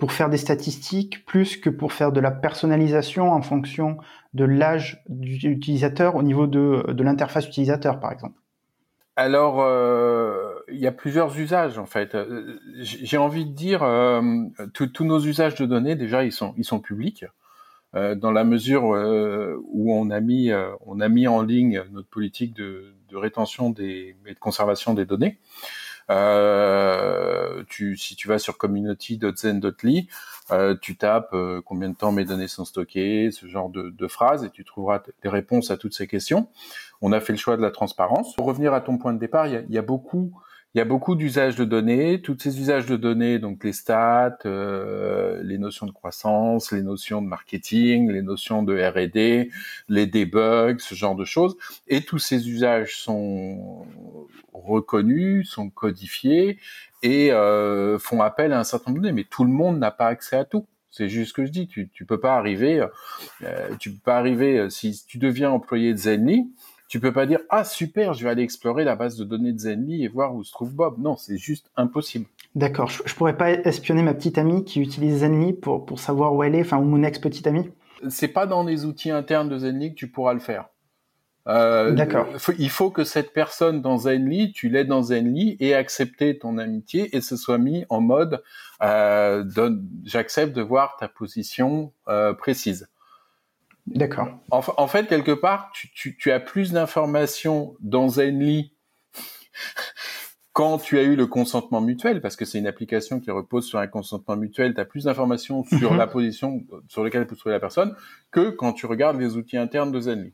pour 0.03 0.11
faire 0.11 0.29
des 0.29 0.35
statistiques 0.35 1.25
plus 1.25 1.55
que 1.55 1.69
pour 1.69 1.93
faire 1.93 2.11
de 2.11 2.19
la 2.19 2.29
personnalisation 2.29 3.31
en 3.31 3.41
fonction 3.41 3.99
de 4.33 4.43
l'âge 4.43 5.01
du 5.07 5.35
utilisateur 5.49 6.15
au 6.15 6.23
niveau 6.23 6.45
de, 6.45 6.91
de 6.91 7.03
l'interface 7.05 7.47
utilisateur, 7.47 8.01
par 8.01 8.11
exemple. 8.11 8.37
Alors, 9.15 9.61
euh, 9.61 10.55
il 10.67 10.77
y 10.77 10.87
a 10.87 10.91
plusieurs 10.91 11.39
usages 11.39 11.77
en 11.77 11.85
fait. 11.85 12.15
Euh, 12.15 12.59
j'ai 12.81 13.15
envie 13.15 13.45
de 13.45 13.53
dire, 13.53 13.81
euh, 13.83 14.21
tous 14.73 15.05
nos 15.05 15.21
usages 15.21 15.55
de 15.55 15.65
données 15.65 15.95
déjà, 15.95 16.25
ils 16.25 16.33
sont, 16.33 16.53
ils 16.57 16.65
sont 16.65 16.81
publics. 16.81 17.23
dans 17.93 18.31
la 18.33 18.43
mesure 18.43 18.83
où 18.83 19.93
on 19.93 20.09
a 20.09 20.19
mis, 20.19 20.51
on 20.85 20.99
a 20.99 21.07
mis 21.07 21.29
en 21.29 21.41
ligne 21.41 21.81
notre 21.93 22.09
politique 22.09 22.53
de, 22.53 22.93
de 23.07 23.15
rétention 23.15 23.69
des, 23.69 24.17
et 24.25 24.33
de 24.33 24.39
conservation 24.39 24.93
des 24.95 25.05
données. 25.05 25.39
Euh, 26.09 27.63
tu, 27.69 27.97
si 27.97 28.15
tu 28.15 28.27
vas 28.27 28.39
sur 28.39 28.57
community.zen.ly, 28.57 30.07
euh, 30.51 30.75
tu 30.81 30.97
tapes 30.97 31.33
euh, 31.33 31.61
combien 31.65 31.89
de 31.89 31.95
temps 31.95 32.11
mes 32.11 32.25
données 32.25 32.47
sont 32.47 32.65
stockées, 32.65 33.29
ce 33.31 33.47
genre 33.47 33.69
de, 33.69 33.89
de 33.89 34.07
phrases, 34.07 34.43
et 34.43 34.49
tu 34.49 34.63
trouveras 34.65 35.01
des 35.21 35.29
réponses 35.29 35.71
à 35.71 35.77
toutes 35.77 35.93
ces 35.93 36.07
questions. 36.07 36.49
On 37.01 37.11
a 37.11 37.19
fait 37.19 37.33
le 37.33 37.39
choix 37.39 37.57
de 37.57 37.61
la 37.61 37.71
transparence. 37.71 38.35
Pour 38.35 38.45
revenir 38.45 38.73
à 38.73 38.81
ton 38.81 38.97
point 38.97 39.13
de 39.13 39.19
départ, 39.19 39.47
il 39.47 39.65
y 39.69 39.73
y 39.73 39.77
a 39.77 39.81
beaucoup 39.81 40.33
il 40.73 40.79
y 40.79 40.81
a 40.81 40.85
beaucoup 40.85 41.13
d'usages 41.13 41.55
de 41.55 41.65
données. 41.65 42.19
Tous 42.21 42.35
ces 42.39 42.59
usages 42.59 42.87
de 42.87 42.95
données, 42.95 43.37
donc 43.37 43.63
les 43.63 43.73
stats, 43.73 44.39
euh, 44.45 45.39
les 45.43 45.59
notions 45.59 45.85
de 45.85 45.91
croissance, 45.91 46.71
les 46.71 46.81
notions 46.81 47.21
de 47.21 47.27
marketing, 47.27 48.11
les 48.11 48.23
notions 48.23 48.63
de 48.63 48.75
R&D, 48.75 49.51
les 49.87 50.07
debugs, 50.07 50.79
ce 50.79 50.95
genre 50.95 51.15
de 51.15 51.25
choses. 51.25 51.55
Et 51.87 52.01
tous 52.01 52.17
ces 52.17 52.49
usages 52.49 52.95
sont 52.95 53.85
reconnus, 54.51 55.47
sont 55.47 55.69
codifiés 55.69 56.57
et 57.03 57.31
euh, 57.31 57.99
font 57.99 58.21
appel 58.21 58.51
à 58.51 58.59
un 58.59 58.63
certain 58.63 58.89
nombre 58.91 59.03
de 59.03 59.09
données. 59.09 59.21
Mais 59.21 59.27
tout 59.29 59.43
le 59.43 59.51
monde 59.51 59.77
n'a 59.77 59.91
pas 59.91 60.07
accès 60.07 60.37
à 60.37 60.45
tout. 60.45 60.65
C'est 60.89 61.07
juste 61.07 61.29
ce 61.29 61.33
que 61.33 61.45
je 61.45 61.51
dis. 61.51 61.67
Tu, 61.67 61.89
tu 61.93 62.05
peux 62.05 62.19
pas 62.19 62.35
arriver, 62.35 62.83
euh, 63.43 63.75
tu 63.79 63.91
peux 63.91 64.01
pas 64.03 64.17
arriver 64.17 64.71
si 64.71 65.03
tu 65.07 65.19
deviens 65.19 65.51
employé 65.51 65.93
de 65.93 65.97
Zenly 65.97 66.47
tu 66.93 66.99
peux 66.99 67.11
pas 67.11 67.25
dire 67.25 67.39
ah 67.49 67.63
super, 67.63 68.13
je 68.13 68.23
vais 68.23 68.29
aller 68.29 68.43
explorer 68.43 68.83
la 68.83 68.95
base 68.95 69.17
de 69.17 69.23
données 69.23 69.51
de 69.51 69.57
Zenly 69.57 70.03
et 70.03 70.07
voir 70.07 70.35
où 70.35 70.43
se 70.43 70.51
trouve 70.51 70.75
Bob. 70.75 70.99
Non, 70.99 71.15
c'est 71.15 71.37
juste 71.37 71.71
impossible. 71.75 72.27
D'accord, 72.53 72.87
je, 72.87 73.01
je, 73.03 73.15
pourrais 73.15 73.35
pas 73.35 73.49
espionner 73.49 74.03
ma 74.03 74.13
petite 74.13 74.37
amie 74.37 74.63
qui 74.63 74.79
utilise 74.79 75.21
Zenly 75.21 75.53
pour 75.53 75.87
pour 75.87 75.99
savoir 75.99 76.35
où 76.35 76.43
elle 76.43 76.53
est, 76.53 76.61
enfin 76.61 76.77
ou 76.77 76.83
mon 76.83 77.01
ex 77.01 77.17
petite 77.17 77.47
amie? 77.47 77.67
C'est 78.09 78.27
pas 78.27 78.45
dans 78.45 78.63
les 78.63 78.85
outils 78.85 79.09
internes 79.09 79.49
de 79.49 79.57
Zenly 79.57 79.89
que 79.89 79.95
tu 79.95 80.07
pourras 80.07 80.35
le 80.35 80.39
faire. 80.39 80.65
Euh, 81.47 81.93
D'accord. 81.93 82.27
Il 82.59 82.69
faut 82.69 82.91
que 82.91 83.03
cette 83.03 83.33
personne 83.33 83.81
dans 83.81 83.97
Zenly, 83.97 84.51
tu 84.51 84.69
l'aies 84.69 84.85
dans 84.85 85.01
Zenly 85.01 85.57
et 85.59 85.73
accepter 85.73 86.37
ton 86.37 86.59
amitié 86.59 87.15
et 87.17 87.21
se 87.21 87.35
soit 87.37 87.57
mis 87.57 87.85
en 87.89 88.01
mode 88.01 88.43
euh, 88.83 89.43
j'accepte 90.05 90.55
de 90.55 90.61
voir 90.61 90.95
ta 90.99 91.07
position 91.07 91.91
euh, 92.07 92.33
précise. 92.33 92.87
D'accord. 93.87 94.29
En, 94.51 94.61
en, 94.77 94.87
fait, 94.87 95.07
quelque 95.07 95.31
part, 95.31 95.71
tu, 95.73 95.91
tu, 95.93 96.15
tu 96.15 96.31
as 96.31 96.39
plus 96.39 96.71
d'informations 96.71 97.75
dans 97.81 98.07
Zenly 98.07 98.73
quand 100.53 100.77
tu 100.77 100.99
as 100.99 101.03
eu 101.03 101.15
le 101.15 101.25
consentement 101.25 101.81
mutuel, 101.81 102.21
parce 102.21 102.35
que 102.35 102.45
c'est 102.45 102.59
une 102.59 102.67
application 102.67 103.19
qui 103.19 103.31
repose 103.31 103.65
sur 103.65 103.79
un 103.79 103.87
consentement 103.87 104.37
mutuel, 104.37 104.75
tu 104.75 104.79
as 104.79 104.85
plus 104.85 105.05
d'informations 105.05 105.63
sur 105.63 105.91
mhm. 105.91 105.97
la 105.97 106.07
position 106.07 106.63
sur 106.87 107.03
laquelle 107.03 107.25
peut 107.25 107.35
se 107.35 107.39
trouver 107.39 107.53
la 107.53 107.59
personne 107.59 107.95
que 108.31 108.51
quand 108.51 108.73
tu 108.73 108.85
regardes 108.85 109.19
les 109.19 109.35
outils 109.35 109.57
internes 109.57 109.91
de 109.91 109.99
Zenly. 109.99 110.33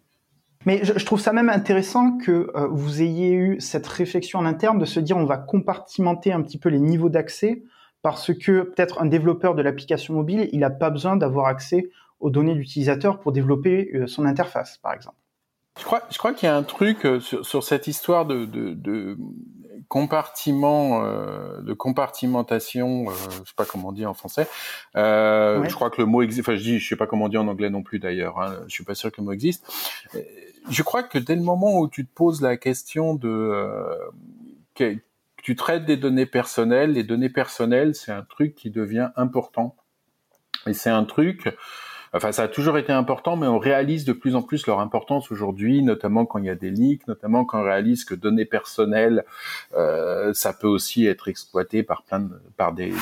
Mais 0.65 0.81
je, 0.83 1.05
trouve 1.05 1.21
ça 1.21 1.31
même 1.31 1.49
intéressant 1.49 2.17
que 2.17 2.51
euh, 2.53 2.67
vous 2.69 3.01
ayez 3.01 3.31
eu 3.31 3.61
cette 3.61 3.87
réflexion 3.87 4.39
en 4.39 4.45
interne 4.45 4.77
de 4.77 4.83
se 4.83 4.99
dire 4.99 5.15
on 5.15 5.23
va 5.23 5.37
compartimenter 5.37 6.33
un 6.33 6.41
petit 6.41 6.57
peu 6.57 6.67
les 6.67 6.79
niveaux 6.79 7.07
d'accès 7.07 7.63
parce 8.01 8.33
que 8.33 8.63
peut-être 8.63 9.01
un 9.01 9.05
développeur 9.05 9.55
de 9.55 9.61
l'application 9.61 10.13
mobile, 10.13 10.49
il 10.51 10.59
n'a 10.59 10.69
pas 10.69 10.89
besoin 10.89 11.15
d'avoir 11.15 11.45
accès 11.45 11.89
aux 12.19 12.29
données 12.29 12.55
d'utilisateur 12.55 13.19
pour 13.19 13.31
développer 13.31 13.91
euh, 13.93 14.07
son 14.07 14.25
interface, 14.25 14.77
par 14.77 14.93
exemple. 14.93 15.17
Je 15.77 15.85
crois, 15.85 16.01
je 16.09 16.17
crois 16.17 16.33
qu'il 16.33 16.47
y 16.47 16.51
a 16.51 16.55
un 16.55 16.63
truc 16.63 17.05
euh, 17.05 17.19
sur, 17.19 17.45
sur, 17.45 17.63
cette 17.63 17.87
histoire 17.87 18.25
de, 18.25 18.45
de, 18.45 18.73
de 18.73 19.17
compartiment, 19.89 21.03
euh, 21.03 21.61
de 21.61 21.73
compartimentation, 21.73 23.09
euh, 23.09 23.13
je 23.43 23.49
sais 23.49 23.55
pas 23.57 23.65
comment 23.65 23.89
on 23.89 23.91
dit 23.91 24.05
en 24.05 24.13
français. 24.13 24.47
Euh, 24.95 25.63
Je 25.67 25.73
crois 25.73 25.89
que 25.89 25.99
le 25.99 26.05
mot 26.05 26.21
existe. 26.21 26.47
Enfin, 26.47 26.55
je 26.55 26.61
dis, 26.61 26.79
je 26.79 26.87
sais 26.87 26.95
pas 26.95 27.07
comment 27.07 27.25
on 27.25 27.29
dit 27.29 27.37
en 27.37 27.47
anglais 27.47 27.71
non 27.71 27.81
plus 27.81 27.99
d'ailleurs. 27.99 28.39
Hein, 28.39 28.53
je 28.67 28.73
suis 28.73 28.83
pas 28.83 28.95
sûr 28.95 29.11
que 29.11 29.19
le 29.19 29.25
mot 29.25 29.31
existe. 29.33 29.65
Je 30.69 30.83
crois 30.83 31.01
que 31.01 31.17
dès 31.17 31.35
le 31.35 31.41
moment 31.41 31.79
où 31.79 31.89
tu 31.89 32.05
te 32.05 32.13
poses 32.13 32.41
la 32.41 32.55
question 32.55 33.15
de 33.15 33.89
que, 34.75 34.95
tu 35.41 35.55
traites 35.55 35.85
des 35.85 35.97
données 35.97 36.25
personnelles, 36.25 36.91
les 36.91 37.03
données 37.03 37.29
personnelles, 37.29 37.95
c'est 37.95 38.11
un 38.11 38.23
truc 38.23 38.53
qui 38.55 38.69
devient 38.69 39.09
important. 39.15 39.75
Et 40.67 40.73
c'est 40.73 40.89
un 40.89 41.05
truc 41.05 41.49
enfin 42.13 42.31
ça 42.31 42.43
a 42.43 42.47
toujours 42.47 42.77
été 42.77 42.91
important, 42.91 43.35
mais 43.35 43.47
on 43.47 43.59
réalise 43.59 44.05
de 44.05 44.13
plus 44.13 44.35
en 44.35 44.41
plus 44.41 44.67
leur 44.67 44.79
importance 44.79 45.31
aujourd'hui, 45.31 45.81
notamment 45.81 46.25
quand 46.25 46.39
il 46.39 46.45
y 46.45 46.49
a 46.49 46.55
des 46.55 46.71
leaks, 46.71 47.07
notamment 47.07 47.45
quand 47.45 47.59
on 47.59 47.63
réalise 47.63 48.05
que 48.05 48.15
données 48.15 48.45
personnelles, 48.45 49.25
euh, 49.75 50.33
ça 50.33 50.53
peut 50.53 50.67
aussi 50.67 51.05
être 51.05 51.27
exploité 51.27 51.83
par 51.83 52.03
plein 52.03 52.19
de, 52.19 52.41
par 52.57 52.73
des 52.73 52.93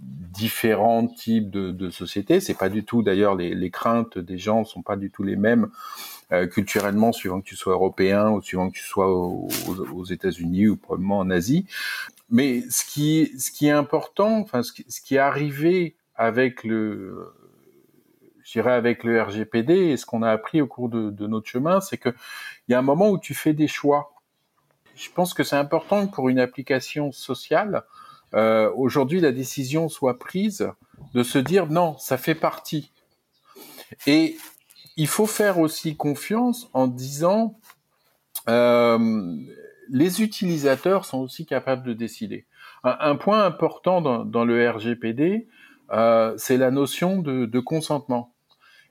différents 0.00 1.06
types 1.06 1.50
de, 1.50 1.70
de 1.70 1.90
sociétés. 1.90 2.40
C'est 2.40 2.54
pas 2.54 2.68
du 2.68 2.84
tout 2.84 3.02
d'ailleurs 3.02 3.34
les, 3.34 3.54
les, 3.54 3.70
craintes 3.70 4.18
des 4.18 4.38
gens 4.38 4.64
sont 4.64 4.82
pas 4.82 4.96
du 4.96 5.10
tout 5.10 5.22
les 5.22 5.36
mêmes 5.36 5.68
euh, 6.32 6.46
culturellement 6.46 7.12
suivant 7.12 7.40
que 7.40 7.46
tu 7.46 7.56
sois 7.56 7.74
européen 7.74 8.30
ou 8.30 8.40
suivant 8.40 8.70
que 8.70 8.74
tu 8.74 8.84
sois 8.84 9.12
aux, 9.12 9.48
aux 9.92 10.04
États-Unis 10.04 10.68
ou 10.68 10.76
probablement 10.76 11.18
en 11.18 11.30
Asie. 11.30 11.66
Mais 12.30 12.62
ce 12.70 12.84
qui 12.84 13.32
ce 13.38 13.50
qui 13.50 13.66
est 13.66 13.72
important, 13.72 14.38
enfin 14.38 14.62
ce 14.62 14.72
qui, 14.72 14.86
ce 14.88 15.00
qui 15.00 15.16
est 15.16 15.18
arrivé 15.18 15.96
avec 16.14 16.64
le 16.64 17.32
dirais 18.52 18.72
avec 18.72 19.04
le 19.04 19.20
RGPD 19.20 19.74
et 19.74 19.96
ce 19.96 20.06
qu'on 20.06 20.22
a 20.22 20.30
appris 20.30 20.60
au 20.60 20.66
cours 20.66 20.88
de, 20.88 21.26
notre 21.26 21.48
chemin, 21.48 21.80
c'est 21.80 21.98
que 21.98 22.10
il 22.68 22.72
y 22.72 22.74
a 22.74 22.78
un 22.78 22.82
moment 22.82 23.10
où 23.10 23.18
tu 23.18 23.34
fais 23.34 23.52
des 23.52 23.68
choix. 23.68 24.12
Je 24.96 25.10
pense 25.10 25.34
que 25.34 25.42
c'est 25.42 25.56
important 25.56 26.06
que 26.06 26.14
pour 26.14 26.28
une 26.28 26.38
application 26.38 27.12
sociale, 27.12 27.84
euh, 28.34 28.70
aujourd'hui 28.76 29.20
la 29.20 29.32
décision 29.32 29.88
soit 29.88 30.18
prise 30.18 30.70
de 31.14 31.22
se 31.22 31.38
dire 31.38 31.66
non, 31.66 31.96
ça 31.98 32.18
fait 32.18 32.34
partie. 32.34 32.92
Et 34.06 34.36
il 34.96 35.08
faut 35.08 35.26
faire 35.26 35.58
aussi 35.58 35.96
confiance 35.96 36.68
en 36.72 36.86
disant 36.86 37.58
euh, 38.48 39.36
les 39.90 40.22
utilisateurs 40.22 41.04
sont 41.04 41.18
aussi 41.18 41.46
capables 41.46 41.84
de 41.86 41.92
décider. 41.92 42.46
Un, 42.84 43.16
point 43.16 43.44
important 43.44 44.00
dans, 44.00 44.44
le 44.44 44.70
RGPD, 44.70 45.48
euh, 45.92 46.34
c'est 46.38 46.56
la 46.56 46.70
notion 46.70 47.20
de, 47.20 47.60
consentement. 47.60 48.32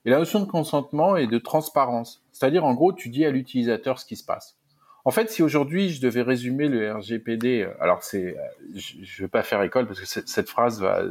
Et 0.05 0.09
la 0.09 0.17
notion 0.17 0.39
de 0.39 0.45
consentement 0.45 1.17
et 1.17 1.27
de 1.27 1.37
transparence. 1.37 2.23
C'est-à-dire, 2.31 2.65
en 2.65 2.73
gros, 2.73 2.93
tu 2.93 3.09
dis 3.09 3.25
à 3.25 3.31
l'utilisateur 3.31 3.99
ce 3.99 4.05
qui 4.05 4.15
se 4.15 4.23
passe. 4.23 4.59
En 5.05 5.11
fait, 5.11 5.31
si 5.31 5.41
aujourd'hui 5.41 5.89
je 5.89 6.01
devais 6.01 6.21
résumer 6.21 6.67
le 6.67 6.91
RGPD, 6.93 7.61
euh, 7.61 7.73
alors 7.79 8.03
c'est, 8.03 8.37
euh, 8.37 8.41
je, 8.75 8.97
ne 8.97 9.25
vais 9.25 9.27
pas 9.29 9.43
faire 9.43 9.61
école 9.63 9.87
parce 9.87 9.99
que 9.99 10.05
cette, 10.05 10.49
phrase 10.49 10.81
va, 10.81 11.01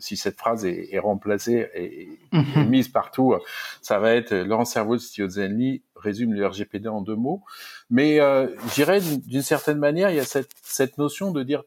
si 0.00 0.16
cette 0.16 0.36
phrase 0.36 0.66
est, 0.66 0.92
est 0.92 0.98
remplacée 0.98 1.70
et, 1.74 2.08
mhm. 2.32 2.68
mise 2.68 2.88
partout, 2.88 3.34
ça 3.82 3.98
va 3.98 4.14
être 4.14 4.34
Laurent 4.34 4.64
Cerveau 4.64 4.96
de 4.96 5.00
Stio 5.00 5.28
Zenly 5.28 5.82
résume 5.94 6.34
le 6.34 6.46
RGPD 6.46 6.88
en 6.88 7.00
deux 7.00 7.14
mots. 7.14 7.44
Mais 7.88 8.20
euh, 8.20 8.48
j'irais 8.74 9.00
d'une 9.00 9.42
certaine 9.42 9.78
manière, 9.78 10.10
il 10.10 10.16
y 10.16 10.20
a 10.20 10.24
cette, 10.24 10.50
cette 10.62 10.98
notion 10.98 11.30
de 11.30 11.42
dire 11.42 11.62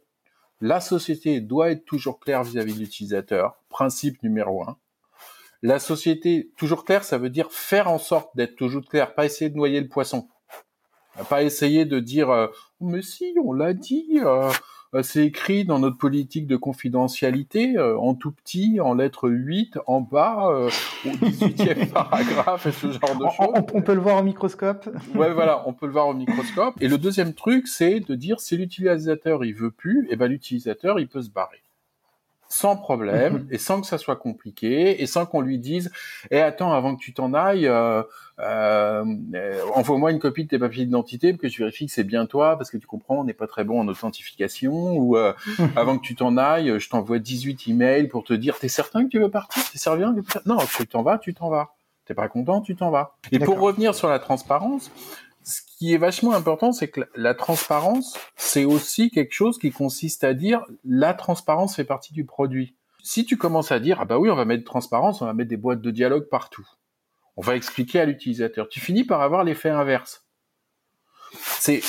la 0.62 0.82
société 0.82 1.40
doit 1.40 1.72
être 1.72 1.86
toujours 1.86 2.20
claire 2.20 2.44
vis-à-vis 2.44 2.74
de 2.74 2.80
l'utilisateur, 2.80 3.56
principe 3.70 4.22
numéro 4.22 4.64
un. 4.64 4.78
La 5.62 5.80
société, 5.80 6.52
toujours 6.58 6.86
claire, 6.86 7.04
ça 7.04 7.18
veut 7.18 7.30
dire 7.30 7.52
faire 7.52 7.92
en 7.92 7.98
sorte 7.98 8.36
d'être 8.36 8.56
toujours 8.56 8.86
clair, 8.86 9.14
pas 9.14 9.26
essayer 9.26 9.50
de 9.50 9.58
noyer 9.58 9.82
le 9.82 9.90
poisson. 9.90 10.30
Pas 11.28 11.44
essayer 11.44 11.84
de 11.84 12.00
dire, 12.00 12.30
euh, 12.30 12.48
mais 12.80 13.02
si, 13.02 13.34
on 13.44 13.52
l'a 13.52 13.74
dit, 13.74 14.22
euh, 14.24 14.50
euh, 14.94 15.04
c'est 15.04 15.26
écrit 15.26 15.66
dans 15.66 15.78
notre 15.78 15.98
politique 15.98 16.48
de 16.48 16.56
confidentialité, 16.56 17.78
en 17.78 18.14
tout 18.14 18.32
petit, 18.32 18.80
en 18.80 18.94
lettre 18.94 19.30
8, 19.30 19.80
en 19.86 20.00
bas, 20.00 20.48
au 21.06 21.10
18e 21.10 21.90
paragraphe, 21.92 22.66
et 22.66 22.72
ce 22.72 22.92
genre 22.94 23.18
de 23.18 23.26
choses. 23.26 23.64
On, 23.74 23.82
peut 23.82 23.96
le 23.96 24.00
voir 24.00 24.22
au 24.22 24.24
microscope. 24.24 24.90
ouais, 25.14 25.34
voilà, 25.34 25.68
on 25.68 25.74
peut 25.74 25.88
le 25.88 25.92
voir 25.92 26.08
au 26.08 26.14
microscope. 26.14 26.76
Et 26.80 26.88
le 26.88 26.98
deuxième 26.98 27.34
truc, 27.34 27.68
c'est 27.68 28.00
de 28.00 28.16
dire, 28.16 28.40
si 28.40 28.56
l'utilisateur, 28.56 29.44
il 29.44 29.56
veut 29.56 29.72
plus, 29.72 30.06
et 30.06 30.12
eh 30.12 30.16
ben 30.16 30.28
l'utilisateur, 30.28 31.02
il 31.02 31.10
peut 31.10 31.22
se 31.22 31.30
barrer 31.30 31.62
sans 32.50 32.76
problème 32.76 33.34
mhm. 33.34 33.48
et 33.52 33.58
sans 33.60 33.80
que 33.80 33.86
ça 33.86 34.00
soit 34.00 34.16
compliqué 34.16 35.02
et 35.02 35.06
sans 35.06 35.28
qu'on 35.28 35.42
lui 35.42 35.60
dise 35.60 35.92
"Eh 36.32 36.40
attends 36.40 36.74
avant 36.74 36.96
que 36.96 37.00
tu 37.02 37.14
t'en 37.14 37.36
ailles 37.36 37.68
euh, 37.68 38.02
euh, 38.40 39.06
envoie-moi 39.76 40.12
une 40.12 40.20
copie 40.20 40.46
de 40.46 40.50
tes 40.50 40.60
papiers 40.60 40.86
d'identité 40.86 41.32
pour 41.32 41.42
que 41.42 41.48
je 41.48 41.60
vérifie 41.60 41.86
que 41.86 41.92
c'est 41.92 42.04
bien 42.04 42.26
toi 42.26 42.58
parce 42.58 42.72
que 42.72 42.78
tu 42.78 42.88
comprends 42.88 43.20
on 43.20 43.24
n'est 43.24 43.34
pas 43.34 43.46
très 43.46 43.64
bon 43.64 43.80
en 43.80 43.88
authentification 43.88 44.98
ou 44.98 45.16
euh, 45.16 45.34
mhm. 45.60 45.70
avant 45.76 45.98
que 46.00 46.04
tu 46.04 46.16
t'en 46.16 46.38
ailles 46.38 46.80
je 46.80 46.90
t'envoie 46.90 47.20
18 47.20 47.68
emails 47.68 48.08
pour 48.08 48.24
te 48.24 48.34
dire 48.34 48.58
t'es 48.58 48.68
certain 48.68 49.04
que 49.06 49.10
tu 49.10 49.20
veux 49.20 49.30
partir? 49.30 49.64
T'es 49.72 49.78
certain 49.78 50.16
non 50.48 50.58
tu 50.76 50.88
t'en 50.88 51.04
vas 51.04 51.20
tu 51.20 51.34
t'en 51.36 51.50
vas. 51.50 51.70
T'es 52.06 52.16
pas 52.16 52.28
content 52.28 52.62
tu 52.62 52.76
t'en 52.76 52.90
vas 52.90 53.16
et 53.32 53.38
pour 53.38 53.60
revenir 53.60 53.94
sur 53.94 54.10
la 54.10 54.18
transparence 54.18 54.90
ce 55.50 55.62
qui 55.64 55.94
est 55.94 55.98
vachement 55.98 56.34
important, 56.34 56.72
c'est 56.72 56.90
que 56.90 57.02
la 57.16 57.34
transparence, 57.34 58.18
c'est 58.36 58.66
aussi 58.66 59.10
quelque 59.10 59.34
chose 59.34 59.58
qui 59.58 59.72
consiste 59.72 60.24
à 60.24 60.36
dire 60.36 60.64
la 60.86 61.16
transparence 61.16 61.76
fait 61.76 61.84
partie 61.84 62.14
du 62.14 62.24
produit. 62.24 62.76
Si 63.02 63.26
tu 63.26 63.36
commences 63.36 63.72
à 63.72 63.80
dire 63.80 64.00
ah 64.00 64.06
bah 64.06 64.20
oui, 64.20 64.30
on 64.30 64.36
va 64.36 64.46
mettre 64.46 64.64
transparence, 64.64 65.22
on 65.22 65.26
va 65.26 65.34
mettre 65.34 65.50
des 65.50 65.58
boîtes 65.58 65.82
de 65.82 65.90
dialogue 65.90 66.30
partout. 66.30 66.68
On 67.36 67.42
va 67.42 67.56
expliquer 67.56 68.00
à 68.00 68.06
l'utilisateur. 68.06 68.70
Tu 68.70 68.80
finis 68.80 69.04
par 69.04 69.22
avoir 69.22 69.44
l'effet 69.44 69.70
inverse. 69.70 70.24
C'est 71.34 71.82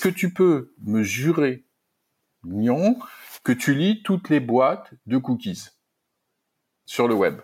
que 0.00 0.08
tu 0.08 0.32
peux 0.32 0.74
me 0.82 1.04
jurer, 1.04 1.64
non, 2.42 2.98
que 3.44 3.52
tu 3.52 3.74
lis 3.74 4.02
toutes 4.02 4.30
les 4.30 4.40
boîtes 4.40 4.90
de 5.06 5.18
cookies 5.18 5.68
sur 6.86 7.06
le 7.06 7.14
web. 7.14 7.40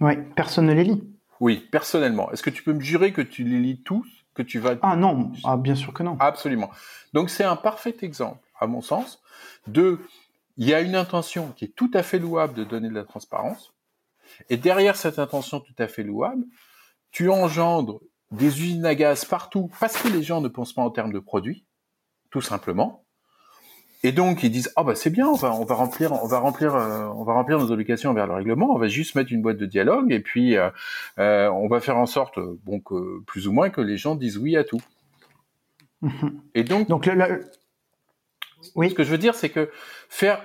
Oui, 0.00 0.14
personne 0.34 0.66
ne 0.66 0.72
les 0.72 0.84
lit. 0.84 1.04
Oui, 1.38 1.68
personnellement. 1.70 2.32
Est-ce 2.32 2.42
que 2.42 2.50
tu 2.50 2.64
peux 2.64 2.72
me 2.72 2.80
jurer 2.80 3.12
que 3.12 3.22
tu 3.22 3.44
les 3.44 3.60
lis 3.60 3.82
tous 3.82 4.19
que 4.42 4.48
tu 4.48 4.58
vas... 4.58 4.76
Ah 4.82 4.96
non, 4.96 5.32
ah, 5.44 5.56
bien 5.56 5.74
sûr 5.74 5.92
que 5.92 6.02
non. 6.02 6.16
Absolument. 6.20 6.70
Donc 7.12 7.30
c'est 7.30 7.44
un 7.44 7.56
parfait 7.56 7.96
exemple, 8.02 8.46
à 8.58 8.66
mon 8.66 8.80
sens, 8.80 9.20
de... 9.66 9.98
Il 10.56 10.68
y 10.68 10.74
a 10.74 10.80
une 10.80 10.96
intention 10.96 11.52
qui 11.52 11.66
est 11.66 11.74
tout 11.74 11.90
à 11.94 12.02
fait 12.02 12.18
louable 12.18 12.54
de 12.54 12.64
donner 12.64 12.88
de 12.88 12.94
la 12.94 13.04
transparence, 13.04 13.72
et 14.48 14.56
derrière 14.56 14.96
cette 14.96 15.18
intention 15.18 15.60
tout 15.60 15.74
à 15.78 15.88
fait 15.88 16.02
louable, 16.02 16.44
tu 17.10 17.30
engendres 17.30 18.00
des 18.30 18.60
usines 18.60 18.86
à 18.86 18.94
gaz 18.94 19.24
partout 19.24 19.70
parce 19.80 19.96
que 19.96 20.08
les 20.08 20.22
gens 20.22 20.40
ne 20.40 20.48
pensent 20.48 20.72
pas 20.72 20.82
en 20.82 20.90
termes 20.90 21.12
de 21.12 21.18
produits, 21.18 21.64
tout 22.30 22.42
simplement, 22.42 23.04
et 24.02 24.12
donc 24.12 24.42
ils 24.42 24.50
disent 24.50 24.72
ah 24.76 24.82
bah 24.82 24.94
c'est 24.94 25.10
bien, 25.10 25.28
on 25.28 25.34
va 25.34 25.52
on 25.52 25.64
va 25.64 25.74
remplir 25.74 26.12
on 26.12 26.26
va 26.26 26.38
remplir 26.38 26.74
euh, 26.74 27.06
on 27.14 27.22
va 27.22 27.34
remplir 27.34 27.58
nos 27.58 27.70
obligations 27.70 28.14
vers 28.14 28.26
le 28.26 28.32
règlement, 28.32 28.74
on 28.74 28.78
va 28.78 28.88
juste 28.88 29.14
mettre 29.14 29.32
une 29.32 29.42
boîte 29.42 29.58
de 29.58 29.66
dialogue 29.66 30.10
et 30.10 30.20
puis 30.20 30.56
euh, 30.56 30.70
euh, 31.18 31.50
on 31.50 31.68
va 31.68 31.80
faire 31.80 31.98
en 31.98 32.06
sorte 32.06 32.36
que 32.36 33.20
plus 33.24 33.46
ou 33.46 33.52
moins 33.52 33.68
que 33.68 33.82
les 33.82 33.98
gens 33.98 34.14
disent 34.14 34.38
oui 34.38 34.56
à 34.56 34.64
tout. 34.64 34.80
et 36.54 36.64
donc 36.64 36.88
donc 36.88 37.10
oui. 38.74 38.90
Ce 38.90 38.94
que 38.94 39.04
je 39.04 39.10
veux 39.10 39.18
dire 39.18 39.34
c'est 39.34 39.50
que 39.50 39.70
faire 40.08 40.42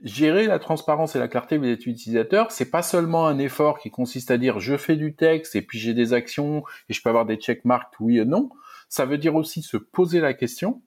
gérer 0.00 0.46
la 0.46 0.60
transparence 0.60 1.16
et 1.16 1.18
la 1.18 1.28
clarté 1.28 1.58
des 1.58 1.72
utilisateurs, 1.72 2.52
c'est 2.52 2.70
pas 2.70 2.82
seulement 2.82 3.26
un 3.26 3.38
effort 3.38 3.78
qui 3.78 3.90
consiste 3.90 4.30
à 4.30 4.38
dire 4.38 4.60
je 4.60 4.76
fais 4.76 4.96
du 4.96 5.16
texte 5.16 5.56
et 5.56 5.62
puis 5.62 5.80
j'ai 5.80 5.94
des 5.94 6.12
actions 6.12 6.62
et 6.88 6.92
je 6.92 7.02
peux 7.02 7.08
avoir 7.08 7.26
des 7.26 7.36
checkmarks 7.36 7.98
oui 7.98 8.20
et 8.20 8.24
non. 8.24 8.50
Ça 8.88 9.04
veut 9.04 9.18
dire 9.18 9.34
aussi 9.34 9.62
se 9.62 9.76
poser 9.76 10.20
la 10.20 10.34
question 10.34 10.80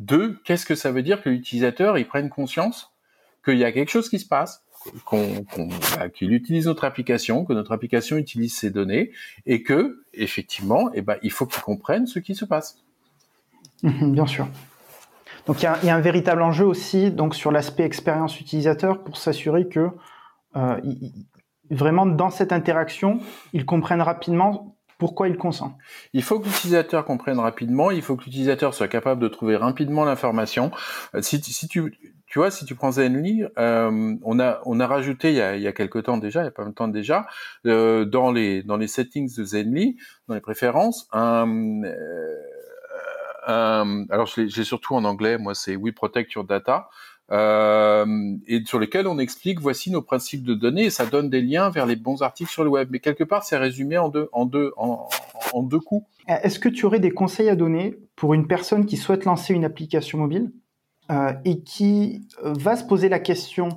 deux, 0.00 0.40
qu'est-ce 0.44 0.66
que 0.66 0.74
ça 0.74 0.90
veut 0.90 1.02
dire 1.02 1.22
que 1.22 1.28
l'utilisateur 1.28 1.98
il 1.98 2.08
prenne 2.08 2.30
conscience 2.30 2.92
qu'il 3.44 3.58
y 3.58 3.64
a 3.64 3.70
quelque 3.70 3.90
chose 3.90 4.08
qui 4.08 4.18
se 4.18 4.26
passe, 4.26 4.64
bah, 5.12 6.08
qu'il 6.08 6.32
utilise 6.32 6.66
notre 6.66 6.84
application, 6.84 7.44
que 7.44 7.52
notre 7.52 7.72
application 7.72 8.16
utilise 8.16 8.54
ses 8.54 8.70
données, 8.70 9.12
et 9.46 9.62
que 9.62 10.02
effectivement, 10.14 10.90
eh 10.94 11.02
ben, 11.02 11.16
il 11.22 11.30
faut 11.30 11.46
qu'il 11.46 11.62
comprenne 11.62 12.06
ce 12.06 12.18
qui 12.18 12.34
se 12.34 12.44
passe. 12.44 12.82
Bien 13.82 14.26
sûr. 14.26 14.48
Donc 15.46 15.62
il 15.62 15.64
y, 15.64 15.66
a, 15.90 15.94
un 15.94 16.00
véritable 16.00 16.42
enjeu 16.42 16.66
aussi 16.66 17.10
donc 17.10 17.34
sur 17.34 17.50
l'aspect 17.50 17.84
expérience 17.84 18.40
utilisateur 18.40 19.02
pour 19.02 19.16
s'assurer 19.16 19.68
que 19.68 19.88
euh, 20.56 20.80
vraiment 21.70 22.06
dans 22.06 22.30
cette 22.30 22.52
interaction, 22.52 23.20
ils 23.52 23.64
comprennent 23.64 24.02
rapidement 24.02 24.76
pourquoi 25.00 25.28
il 25.28 25.36
consent 25.36 25.76
Il 26.12 26.22
faut 26.22 26.38
que 26.38 26.46
l'utilisateur 26.46 27.04
comprenne 27.04 27.40
rapidement, 27.40 27.90
il 27.90 28.02
faut 28.02 28.16
que 28.16 28.24
l'utilisateur 28.24 28.74
soit 28.74 28.86
capable 28.86 29.20
de 29.20 29.28
trouver 29.28 29.56
rapidement 29.56 30.04
l'information. 30.04 30.70
Euh, 31.14 31.22
si, 31.22 31.42
si 31.42 31.66
tu, 31.66 31.98
tu 32.26 32.38
vois, 32.38 32.50
si 32.52 32.66
tu 32.66 32.74
prends 32.76 32.92
Zenly, 32.92 33.42
euh, 33.58 34.14
on 34.22 34.38
a 34.38 34.60
on 34.66 34.78
a 34.78 34.86
rajouté 34.86 35.30
il 35.30 35.36
y 35.36 35.40
a, 35.40 35.56
il 35.56 35.62
y 35.62 35.66
a 35.66 35.72
quelque 35.72 35.98
temps 35.98 36.18
déjà, 36.18 36.42
il 36.42 36.44
y 36.44 36.48
a 36.48 36.52
pas 36.52 36.64
longtemps 36.64 36.86
déjà, 36.86 37.26
euh, 37.66 38.04
dans 38.04 38.30
les 38.30 38.62
dans 38.62 38.76
les 38.76 38.86
settings 38.86 39.34
de 39.36 39.42
Zenly, 39.42 39.96
dans 40.28 40.34
les 40.34 40.40
préférences, 40.40 41.08
un, 41.12 41.82
euh, 43.48 44.04
alors 44.10 44.26
j'ai 44.26 44.64
surtout 44.64 44.94
en 44.94 45.04
anglais, 45.04 45.38
moi 45.38 45.54
c'est 45.54 45.76
We 45.76 45.94
Protect 45.94 46.32
Your 46.34 46.44
Data. 46.44 46.88
Euh, 47.32 48.36
et 48.48 48.64
sur 48.64 48.80
lesquels 48.80 49.06
on 49.06 49.18
explique 49.18 49.60
voici 49.60 49.90
nos 49.90 50.02
principes 50.02 50.42
de 50.42 50.54
données 50.54 50.86
et 50.86 50.90
ça 50.90 51.06
donne 51.06 51.30
des 51.30 51.40
liens 51.40 51.70
vers 51.70 51.86
les 51.86 51.94
bons 51.94 52.22
articles 52.22 52.50
sur 52.50 52.64
le 52.64 52.70
web. 52.70 52.88
Mais 52.90 52.98
quelque 52.98 53.22
part, 53.22 53.44
c'est 53.44 53.56
résumé 53.56 53.98
en 53.98 54.08
deux, 54.08 54.28
en 54.32 54.46
deux, 54.46 54.72
en, 54.76 55.08
deux 55.62 55.78
coups. 55.78 56.06
Est-ce 56.26 56.58
que 56.58 56.68
tu 56.68 56.86
aurais 56.86 57.00
des 57.00 57.12
conseils 57.12 57.48
à 57.48 57.56
donner 57.56 57.96
pour 58.16 58.34
une 58.34 58.46
personne 58.46 58.84
qui 58.84 58.96
souhaite 58.96 59.24
lancer 59.24 59.54
une 59.54 59.64
application 59.64 60.18
mobile 60.18 60.50
euh, 61.10 61.32
et 61.44 61.62
qui 61.62 62.28
euh, 62.44 62.52
va 62.56 62.76
se 62.76 62.84
poser 62.84 63.08
la 63.08 63.18
question 63.18 63.68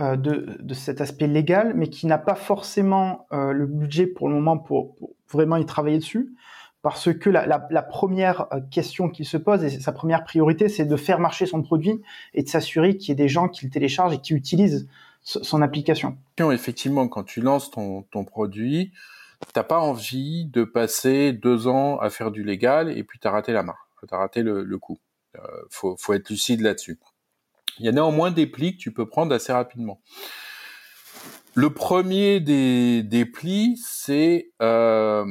euh, 0.00 0.16
de, 0.16 0.72
cet 0.72 1.02
aspect 1.02 1.26
légal, 1.26 1.74
mais 1.74 1.88
qui 1.88 2.06
n'a 2.06 2.16
pas 2.16 2.34
forcément 2.34 3.26
le 3.30 3.66
budget 3.66 4.06
pour 4.06 4.28
le 4.28 4.34
moment 4.34 4.56
pour, 4.56 4.96
vraiment 5.30 5.56
y 5.56 5.66
travailler 5.66 5.98
dessus, 5.98 6.34
parce 6.82 7.12
que 7.12 7.30
la, 7.30 7.58
première 7.82 8.48
question 8.72 9.08
qu'il 9.08 9.24
se 9.24 9.36
pose 9.36 9.62
et 9.62 9.70
sa 9.70 9.92
première 9.92 10.24
priorité, 10.24 10.68
c'est 10.68 10.84
de 10.84 10.96
faire 10.96 11.20
marcher 11.20 11.46
son 11.46 11.62
produit 11.62 12.02
et 12.34 12.42
de 12.42 12.48
s'assurer 12.48 12.96
qu'il 12.96 13.10
y 13.10 13.12
ait 13.12 13.14
des 13.14 13.28
gens 13.28 13.48
qui 13.48 13.64
le 13.64 13.70
téléchargent 13.70 14.14
et 14.14 14.18
qui 14.18 14.34
utilisent 14.34 14.88
son 15.22 15.62
application. 15.62 16.18
Effectivement, 16.38 17.06
quand 17.06 17.22
tu 17.22 17.40
lances 17.40 17.70
ton, 17.70 18.02
ton 18.02 18.24
produit, 18.24 18.92
t'as 19.52 19.62
pas 19.62 19.78
envie 19.78 20.46
de 20.46 20.64
passer 20.64 21.32
deux 21.32 21.68
ans 21.68 21.98
à 21.98 22.10
faire 22.10 22.32
du 22.32 22.42
légal 22.42 22.96
et 22.96 23.04
puis 23.04 23.20
t'as 23.20 23.30
raté 23.30 23.52
la 23.52 23.62
marque, 23.62 23.78
t'as 24.08 24.18
raté 24.18 24.42
le, 24.42 24.78
coup. 24.78 24.98
Euh, 25.36 25.40
faut, 25.70 26.12
être 26.12 26.30
lucide 26.30 26.60
là-dessus. 26.60 26.98
Il 27.78 27.86
y 27.86 27.88
a 27.88 27.92
néanmoins 27.92 28.32
des 28.32 28.46
plis 28.46 28.76
que 28.76 28.82
tu 28.82 28.92
peux 28.92 29.06
prendre 29.06 29.32
assez 29.32 29.52
rapidement. 29.52 30.00
Le 31.54 31.70
premier 31.70 32.40
des, 32.40 33.02
des 33.02 33.24
plis, 33.24 33.80
c'est 33.84 34.50
euh, 34.60 35.24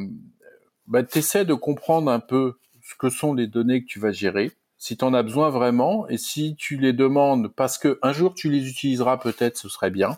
bah, 0.91 1.03
t'essaies 1.03 1.45
de 1.45 1.53
comprendre 1.53 2.12
un 2.12 2.19
peu 2.19 2.57
ce 2.83 2.95
que 2.95 3.10
sont 3.10 3.33
les 3.33 3.48
données 3.48 3.81
que 3.81 3.88
tu 3.88 4.00
vas 4.00 4.12
gérer, 4.12 4.51
si 4.77 4.98
tu 4.98 5.05
en 5.05 5.13
as 5.13 5.24
besoin 5.24 5.50
vraiment, 5.50 6.07
et 6.10 6.17
si 6.17 6.55
tu 6.55 6.77
les 6.77 6.91
demandes 6.91 7.48
parce 7.48 7.77
que 7.77 7.98
un 8.01 8.12
jour 8.13 8.33
tu 8.33 8.50
les 8.50 8.67
utiliseras 8.67 9.17
peut-être, 9.17 9.57
ce 9.57 9.69
serait 9.69 9.89
bien. 9.89 10.17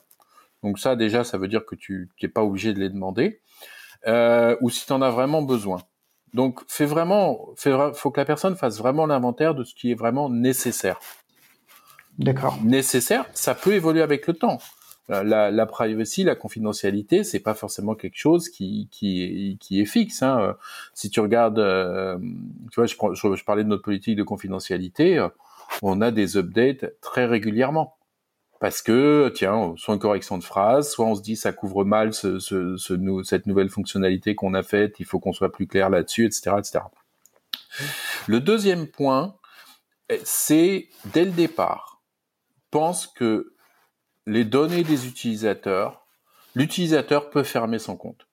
Donc 0.63 0.80
ça 0.80 0.96
déjà, 0.96 1.24
ça 1.24 1.38
veut 1.38 1.48
dire 1.48 1.65
que 1.65 1.75
tu 1.75 2.10
n'es 2.22 2.27
pas 2.27 2.44
obligé 2.44 2.74
de 2.74 2.80
les 2.80 2.89
demander, 2.89 3.39
euh, 4.08 4.58
ou 4.62 4.70
si 4.72 4.86
tu 4.86 4.92
en 4.92 5.01
as 5.01 5.12
vraiment 5.12 5.44
besoin. 5.44 5.84
Donc, 6.34 6.62
fais 6.68 6.86
vraiment, 6.86 7.53
faut 7.94 8.10
que 8.10 8.20
la 8.20 8.25
personne 8.25 8.56
fasse 8.56 8.80
vraiment 8.80 9.06
l'inventaire 9.06 9.53
de 9.53 9.63
ce 9.63 9.75
qui 9.75 9.92
est 9.92 9.96
vraiment 9.96 10.30
nécessaire. 10.30 11.00
D'accord. 12.18 12.58
Nécessaire, 12.63 13.25
ça 13.34 13.53
peut 13.53 13.74
évoluer 13.74 14.01
avec 14.01 14.25
le 14.25 14.34
temps. 14.34 14.58
Euh, 15.10 15.24
la, 15.24 15.65
privacy, 15.65 16.24
la 16.24 16.36
confidentialité, 16.36 17.25
c'est 17.25 17.41
pas 17.41 17.53
forcément 17.53 17.93
quelque 17.93 18.17
chose 18.17 18.48
qui 18.48 18.89
est 19.01 19.86
fixe. 19.86 20.24
Hein. 20.24 20.39
Euh, 20.39 20.53
si 20.93 21.10
tu 21.10 21.19
regardes, 21.19 21.60
euh, 21.60 22.17
tu 22.72 22.79
vois, 22.79 22.86
je, 22.86 23.43
parlais 23.43 23.63
de 23.63 23.69
notre 23.69 23.81
politique 23.81 24.15
de 24.15 24.24
confidentialité, 24.24 25.25
on 25.81 26.00
a 26.00 26.12
des 26.12 26.38
updates 26.38 27.00
très 27.01 27.25
régulièrement 27.25 27.98
parce 28.62 28.81
que 28.81 29.29
tiens, 29.36 29.74
soit 29.75 29.95
une 29.95 30.00
correction 30.00 30.38
de 30.38 30.43
phrase, 30.43 30.89
soit 30.89 31.05
on 31.05 31.15
se 31.15 31.22
dit 31.22 31.36
ça 31.36 31.51
couvre 31.51 31.83
mal 31.83 32.13
ce, 32.13 32.39
ce, 32.39 32.77
ce 32.77 32.98
cette 33.25 33.45
nouvelle 33.45 33.69
fonctionnalité 33.69 34.36
qu'on 34.36 34.53
a 34.53 34.63
faite, 34.63 35.01
il 35.01 35.05
faut 35.05 35.19
qu'on 35.19 35.33
soit 35.33 35.51
plus 35.51 35.67
clair 35.67 35.89
là-dessus, 35.89 36.25
etc., 36.25 36.55
etc. 36.60 36.79
Le 38.27 38.39
deuxième 38.39 38.88
point, 38.88 39.36
c'est 40.24 40.88
dès 41.12 41.25
le 41.25 41.31
départ, 41.31 42.01
pense 42.72 43.05
que 43.05 43.52
les 44.25 44.46
données 44.46 44.83
des 44.83 45.07
utilisateurs, 45.07 46.05
l'utilisateur 46.55 47.29
peut 47.29 47.44
fermer 47.44 47.79
son 47.79 47.98
compte. 47.98 48.27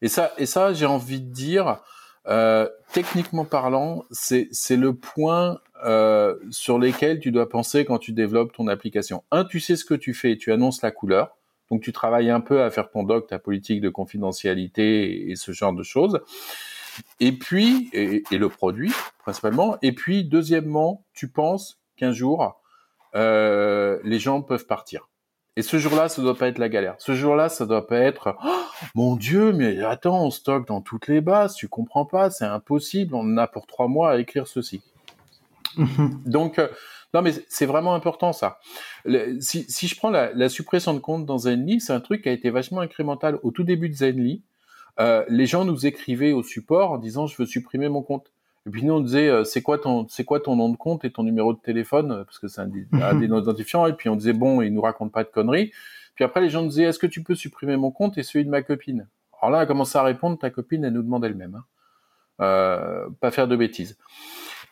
Et 0.00 0.08
ça, 0.08 0.32
et 0.38 0.46
ça, 0.46 0.72
j'ai 0.72 0.86
envie 0.86 1.20
de 1.20 1.32
dire, 1.32 1.80
euh, 2.28 2.68
techniquement 2.92 3.44
parlant, 3.44 4.04
c'est 4.10 4.76
le 4.76 4.94
point 4.94 5.60
euh, 5.84 6.36
sur 6.50 6.78
lesquels 6.78 7.20
tu 7.20 7.30
dois 7.30 7.48
penser 7.48 7.84
quand 7.84 7.98
tu 7.98 8.12
développes 8.12 8.52
ton 8.52 8.68
application. 8.68 9.24
Un, 9.30 9.44
tu 9.44 9.60
sais 9.60 9.76
ce 9.76 9.84
que 9.84 9.94
tu 9.94 10.14
fais, 10.14 10.36
tu 10.36 10.52
annonces 10.52 10.82
la 10.82 10.90
couleur, 10.90 11.36
donc 11.70 11.82
tu 11.82 11.92
travailles 11.92 12.30
un 12.30 12.40
peu 12.40 12.62
à 12.62 12.70
faire 12.70 12.90
ton 12.90 13.02
doc, 13.02 13.28
ta 13.28 13.38
politique 13.38 13.80
de 13.80 13.88
confidentialité 13.88 15.30
et, 15.30 15.36
ce 15.36 15.52
genre 15.52 15.72
de 15.72 15.82
choses. 15.82 16.20
Et 17.20 17.32
puis, 17.32 17.88
et, 17.92 18.22
et, 18.30 18.38
le 18.38 18.48
produit 18.48 18.92
principalement. 19.18 19.78
Et 19.82 19.92
puis, 19.92 20.24
deuxièmement, 20.24 21.04
tu 21.14 21.28
penses 21.28 21.80
qu'un 21.96 22.12
jour, 22.12 22.61
euh, 23.14 23.98
les 24.04 24.18
gens 24.18 24.42
peuvent 24.42 24.66
partir. 24.66 25.08
Et 25.56 25.62
ce 25.62 25.76
jour-là, 25.76 26.08
ça 26.08 26.22
doit 26.22 26.36
pas 26.36 26.48
être 26.48 26.58
la 26.58 26.70
galère. 26.70 26.94
Ce 26.98 27.14
jour-là, 27.14 27.50
ça 27.50 27.66
doit 27.66 27.86
pas 27.86 27.98
être 27.98 28.36
oh, 28.42 28.48
mon 28.94 29.16
Dieu, 29.16 29.52
mais 29.52 29.82
attends, 29.82 30.24
on 30.24 30.30
stocke 30.30 30.66
dans 30.66 30.80
toutes 30.80 31.08
les 31.08 31.20
bases, 31.20 31.54
tu 31.54 31.68
comprends 31.68 32.06
pas, 32.06 32.30
c'est 32.30 32.46
impossible, 32.46 33.14
on 33.14 33.20
en 33.20 33.36
a 33.36 33.46
pour 33.46 33.66
trois 33.66 33.86
mois 33.86 34.12
à 34.12 34.18
écrire 34.18 34.46
ceci. 34.46 34.80
Donc, 36.26 36.58
euh, 36.58 36.68
non, 37.12 37.20
mais 37.20 37.32
c'est 37.48 37.66
vraiment 37.66 37.94
important 37.94 38.32
ça. 38.32 38.58
Le, 39.04 39.38
si, 39.40 39.66
si, 39.68 39.88
je 39.88 39.96
prends 39.96 40.08
la, 40.10 40.32
la, 40.32 40.48
suppression 40.48 40.94
de 40.94 40.98
compte 40.98 41.26
dans 41.26 41.38
Zenly, 41.38 41.80
c'est 41.80 41.92
un 41.92 42.00
truc 42.00 42.22
qui 42.22 42.30
a 42.30 42.32
été 42.32 42.48
vachement 42.48 42.80
incrémental. 42.80 43.38
Au 43.42 43.50
tout 43.50 43.64
début 43.64 43.90
de 43.90 43.94
Zenly, 43.94 44.42
euh, 45.00 45.24
les 45.28 45.46
gens 45.46 45.64
nous 45.64 45.86
écrivaient 45.86 46.32
au 46.32 46.42
support 46.42 46.92
en 46.92 46.98
disant 46.98 47.26
je 47.26 47.36
veux 47.36 47.46
supprimer 47.46 47.88
mon 47.88 48.02
compte. 48.02 48.32
Et 48.66 48.70
puis 48.70 48.84
nous 48.84 48.94
on 48.94 49.00
disait 49.00 49.28
euh, 49.28 49.44
c'est 49.44 49.62
quoi 49.62 49.78
ton 49.78 50.06
c'est 50.08 50.24
quoi 50.24 50.38
ton 50.38 50.54
nom 50.54 50.68
de 50.68 50.76
compte 50.76 51.04
et 51.04 51.10
ton 51.10 51.24
numéro 51.24 51.52
de 51.52 51.58
téléphone 51.58 52.12
euh, 52.12 52.24
parce 52.24 52.38
que 52.38 52.46
c'est 52.46 52.60
un, 52.60 52.70
un 52.92 53.14
des 53.14 53.26
identifiants 53.26 53.86
et 53.86 53.92
puis 53.92 54.08
on 54.08 54.16
disait 54.16 54.32
bon 54.32 54.62
il 54.62 54.72
nous 54.72 54.82
raconte 54.82 55.12
pas 55.12 55.24
de 55.24 55.28
conneries. 55.28 55.72
Puis 56.14 56.24
après 56.24 56.40
les 56.40 56.48
gens 56.48 56.62
disaient 56.62 56.84
est-ce 56.84 56.98
que 56.98 57.08
tu 57.08 57.22
peux 57.22 57.34
supprimer 57.34 57.76
mon 57.76 57.90
compte 57.90 58.18
et 58.18 58.22
celui 58.22 58.44
de 58.44 58.50
ma 58.50 58.62
copine? 58.62 59.08
Alors 59.40 59.50
là 59.50 59.58
elle 59.58 59.64
a 59.64 59.66
commencé 59.66 59.98
à 59.98 60.02
répondre 60.02 60.38
ta 60.38 60.50
copine 60.50 60.84
elle 60.84 60.92
nous 60.92 61.02
demande 61.02 61.24
elle-même 61.24 61.56
hein. 61.56 61.64
euh, 62.40 63.08
pas 63.20 63.32
faire 63.32 63.48
de 63.48 63.56
bêtises. 63.56 63.98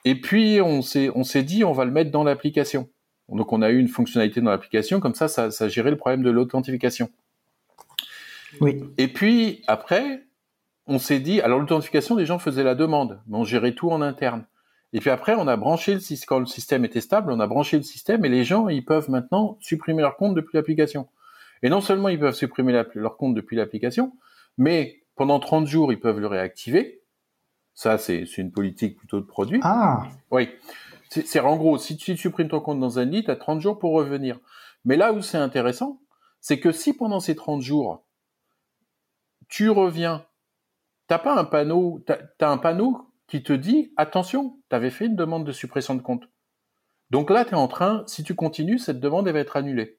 Et 0.05 0.21
puis 0.21 0.61
on 0.61 0.83
s'est 0.83 1.11
on 1.15 1.25
s'est 1.25 1.43
dit 1.43 1.65
on 1.65 1.73
va 1.73 1.85
le 1.85 1.91
mettre 1.91 2.13
dans 2.13 2.23
l'application. 2.23 2.89
Donc 3.29 3.53
on 3.53 3.61
a 3.61 3.71
eu 3.71 3.79
une 3.79 3.89
fonctionnalité 3.89 4.41
dans 4.41 4.51
l'application 4.51 5.01
comme 5.01 5.15
ça 5.15 5.27
ça 5.27 5.51
ça 5.51 5.69
gérait 5.69 5.91
le 5.91 5.97
problème 5.97 6.23
de 6.23 6.31
l'authentification. 6.31 7.11
Oui. 8.61 8.85
Et 8.99 9.09
puis 9.09 9.63
après 9.67 10.23
on 10.91 10.99
s'est 10.99 11.21
dit, 11.21 11.41
alors 11.41 11.61
l'authentification, 11.61 12.17
les 12.17 12.27
gens 12.27 12.41
faisaient 12.41 12.65
la 12.65 12.75
demande, 12.75 13.21
mais 13.29 13.39
on 13.39 13.45
gérait 13.45 13.75
tout 13.75 13.91
en 13.91 14.03
interne. 14.03 14.45
Et 14.93 14.99
puis 14.99 15.11
après, 15.11 15.37
on 15.37 15.47
a 15.47 15.57
branché 15.57 15.95
le 15.95 16.01
système, 16.01 16.27
quand 16.27 16.39
le 16.41 16.47
système 16.47 16.85
était 16.85 17.01
stable, 17.01 17.31
on 17.31 17.39
a 17.39 17.47
branché 17.47 17.77
le 17.77 17.85
système 17.85 18.25
et 18.25 18.29
les 18.29 18.43
gens, 18.43 18.69
ils 18.69 18.85
peuvent 18.85 19.09
maintenant 19.09 19.57
supprimer 19.61 20.03
leur 20.03 20.17
compte 20.17 20.35
depuis 20.35 20.57
l'application. 20.57 21.09
Et 21.63 21.71
non 21.71 21.81
seulement 21.81 22.09
ils 22.09 22.19
peuvent 22.19 22.35
supprimer 22.35 22.83
leur 22.95 23.17
compte 23.17 23.37
depuis 23.37 23.57
l'application, 23.57 24.13
mais 24.59 25.01
pendant 25.15 25.39
30 25.39 25.69
jours, 25.69 25.93
ils 25.93 26.01
peuvent 26.01 26.19
le 26.19 26.27
réactiver. 26.27 27.03
Ça, 27.73 27.97
c'est 27.97 28.25
une 28.37 28.51
politique 28.51 28.97
plutôt 28.97 29.21
de 29.21 29.27
produit. 29.27 29.61
Ah. 29.63 30.09
Oui. 30.33 30.49
C'est 31.09 31.39
en 31.39 31.57
gros, 31.57 31.79
si 31.79 31.97
tu 31.97 32.17
supprimes 32.17 32.49
ton 32.49 32.61
compte 32.61 32.81
dans 32.81 32.99
un 32.99 33.05
lit, 33.05 33.23
tu 33.23 33.31
as 33.31 33.37
30 33.37 33.61
jours 33.61 33.79
pour 33.79 33.93
revenir. 33.93 34.41
Mais 34.85 34.97
là 34.97 35.13
où 35.13 35.23
c'est 35.23 35.39
intéressant, 35.39 36.01
c'est 36.41 36.59
que 36.59 36.73
si 36.73 36.95
pendant 36.95 37.21
ces 37.21 37.37
30 37.37 37.63
jours, 37.63 38.05
tu 39.49 39.71
reviens 39.71 40.25
t'as 41.11 41.19
pas 41.19 41.35
un 41.35 41.45
panneau, 41.45 42.01
t'as 42.07 42.19
as 42.41 42.49
un 42.49 42.57
panneau 42.57 43.13
qui 43.27 43.43
te 43.43 43.53
dit 43.53 43.93
attention, 43.97 44.61
tu 44.71 44.77
avais 44.77 44.91
fait 44.91 45.07
une 45.07 45.17
demande 45.17 45.45
de 45.45 45.51
suppression 45.51 45.97
de 45.97 46.03
compte. 46.03 46.29
Donc 47.11 47.31
là, 47.31 47.45
tu 47.45 47.51
es 47.51 47.55
en 47.55 47.67
train, 47.67 48.05
si 48.07 48.23
tu 48.23 48.37
continues, 48.37 48.79
cette 48.79 49.01
demande 49.01 49.27
elle 49.27 49.35
va 49.35 49.41
être 49.41 49.57
annulée. 49.57 49.99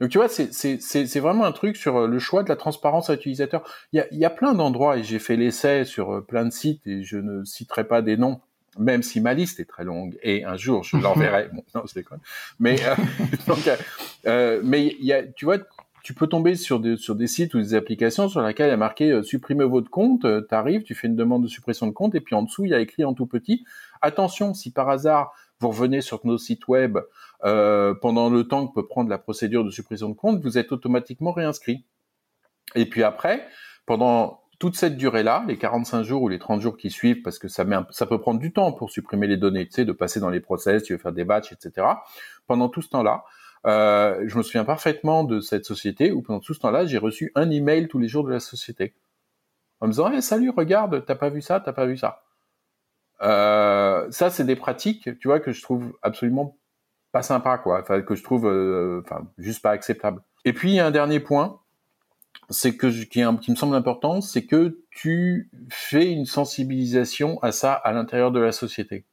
Donc 0.00 0.10
tu 0.10 0.18
vois, 0.18 0.28
c'est 0.28 1.18
vraiment 1.18 1.44
un 1.44 1.50
truc 1.50 1.76
sur 1.76 1.96
euh, 1.96 2.06
le 2.06 2.20
choix 2.20 2.44
de 2.44 2.48
la 2.48 2.54
transparence 2.54 3.10
à 3.10 3.14
l'utilisateur. 3.14 3.68
Il 3.92 3.96
y 3.96 4.00
a, 4.00 4.06
y 4.12 4.24
a, 4.24 4.30
plein 4.30 4.54
d'endroits, 4.54 4.96
et 4.96 5.02
j'ai 5.02 5.18
fait 5.18 5.34
l'essai 5.34 5.84
sur 5.84 6.14
euh, 6.14 6.20
plein 6.20 6.44
de 6.44 6.52
sites, 6.52 6.86
et 6.86 7.02
je 7.02 7.16
ne 7.16 7.42
citerai 7.44 7.82
pas 7.82 8.00
des 8.00 8.16
noms, 8.16 8.40
même 8.78 9.02
si 9.02 9.20
ma 9.20 9.34
liste 9.34 9.58
est 9.58 9.64
très 9.64 9.84
longue, 9.84 10.16
et 10.22 10.44
un 10.44 10.56
jour 10.56 10.84
je 10.84 10.96
l'enverrai. 11.02 11.48
bon, 11.52 11.64
non, 11.74 11.82
je 11.84 11.94
déconne. 11.94 12.20
Mais, 12.60 12.78
euh, 12.84 12.94
donc, 13.48 13.68
euh, 14.26 14.60
mais 14.62 14.86
il 14.86 15.04
y 15.04 15.12
a, 15.12 15.24
tu 15.24 15.46
vois, 15.46 15.58
tu 16.06 16.14
peux 16.14 16.28
tomber 16.28 16.54
sur 16.54 16.78
des, 16.78 17.26
sites 17.26 17.54
ou 17.54 17.58
des 17.58 17.74
applications 17.74 18.28
sur 18.28 18.40
lesquelles 18.40 18.68
il 18.68 18.70
y 18.70 18.74
a 18.74 18.76
marqué 18.76 19.10
euh, 19.10 19.24
supprimer 19.24 19.64
votre 19.64 19.90
compte, 19.90 20.24
euh, 20.24 20.46
tu 20.48 20.54
arrives, 20.54 20.84
tu 20.84 20.94
fais 20.94 21.08
une 21.08 21.16
demande 21.16 21.42
de 21.42 21.48
suppression 21.48 21.88
de 21.88 21.90
compte, 21.90 22.14
et 22.14 22.20
puis 22.20 22.36
en 22.36 22.44
dessous, 22.44 22.64
il 22.64 22.70
y 22.70 22.74
a 22.74 22.78
écrit 22.78 23.04
en 23.04 23.12
tout 23.12 23.26
petit, 23.26 23.64
attention, 24.02 24.54
si 24.54 24.70
par 24.70 24.88
hasard 24.88 25.34
vous 25.58 25.66
revenez 25.66 26.02
sur 26.02 26.24
nos 26.24 26.38
sites 26.38 26.68
web 26.68 26.96
euh, 27.42 27.92
pendant 28.00 28.30
le 28.30 28.46
temps 28.46 28.68
que 28.68 28.74
peut 28.74 28.86
prendre 28.86 29.10
la 29.10 29.18
procédure 29.18 29.64
de 29.64 29.70
suppression 29.70 30.08
de 30.08 30.14
compte, 30.14 30.40
vous 30.40 30.58
êtes 30.58 30.70
automatiquement 30.70 31.32
réinscrit. 31.32 31.84
Et 32.76 32.88
puis 32.88 33.02
après, 33.02 33.44
pendant 33.84 34.42
toute 34.60 34.76
cette 34.76 34.96
durée-là, 34.96 35.44
les 35.48 35.58
45 35.58 36.04
jours 36.04 36.22
ou 36.22 36.28
les 36.28 36.38
30 36.38 36.60
jours 36.60 36.76
qui 36.76 36.90
suivent, 36.90 37.22
parce 37.22 37.40
que 37.40 37.48
ça, 37.48 37.64
peut 37.64 38.20
prendre 38.20 38.38
du 38.38 38.52
temps 38.52 38.70
pour 38.70 38.90
supprimer 38.90 39.26
les 39.26 39.38
données, 39.38 39.66
tu 39.66 39.84
de 39.84 39.90
passer 39.90 40.20
dans 40.20 40.30
les 40.30 40.40
process, 40.40 40.84
tu 40.84 40.92
veux 40.92 41.00
faire 41.00 41.12
des 41.12 41.24
batchs, 41.24 41.52
etc. 41.52 41.84
Pendant 42.46 42.68
tout 42.68 42.80
ce 42.80 42.90
temps-là, 42.90 43.24
euh, 43.64 44.22
je 44.26 44.36
me 44.36 44.42
souviens 44.42 44.64
parfaitement 44.64 45.24
de 45.24 45.40
cette 45.40 45.64
société 45.64 46.12
où 46.12 46.22
pendant 46.22 46.40
tout 46.40 46.54
ce 46.54 46.60
temps-là, 46.60 46.86
j'ai 46.86 46.98
reçu 46.98 47.32
un 47.34 47.50
email 47.50 47.88
tous 47.88 47.98
les 47.98 48.08
jours 48.08 48.24
de 48.24 48.30
la 48.30 48.40
société. 48.40 48.94
en 49.80 49.86
me 49.86 49.92
disant 49.92 50.10
hey, 50.10 50.22
salut, 50.22 50.50
regarde, 50.50 51.04
t'as 51.06 51.14
pas 51.14 51.30
vu 51.30 51.42
ça, 51.42 51.60
t'as 51.60 51.72
pas 51.72 51.86
vu 51.86 51.96
ça. 51.96 52.22
Euh, 53.22 54.06
ça, 54.10 54.30
c'est 54.30 54.44
des 54.44 54.56
pratiques, 54.56 55.18
tu 55.18 55.28
vois, 55.28 55.40
que 55.40 55.52
je 55.52 55.62
trouve 55.62 55.96
absolument 56.02 56.56
pas 57.12 57.22
sympa, 57.22 57.58
quoi. 57.58 57.82
Que 57.82 58.14
je 58.14 58.22
trouve, 58.22 58.46
euh, 58.46 59.02
juste 59.38 59.62
pas 59.62 59.70
acceptable. 59.70 60.22
Et 60.44 60.52
puis, 60.52 60.78
un 60.78 60.90
dernier 60.90 61.20
point, 61.20 61.60
c'est 62.50 62.76
que 62.76 62.86
qui, 63.04 63.22
me 63.22 63.56
semble 63.56 63.74
important, 63.74 64.20
c'est 64.20 64.44
que 64.44 64.80
tu 64.90 65.50
fais 65.70 66.10
une 66.12 66.26
sensibilisation 66.26 67.42
à 67.42 67.52
ça 67.52 67.72
à 67.72 67.92
l'intérieur 67.92 68.30
de 68.30 68.40
la 68.40 68.52
société. 68.52 69.06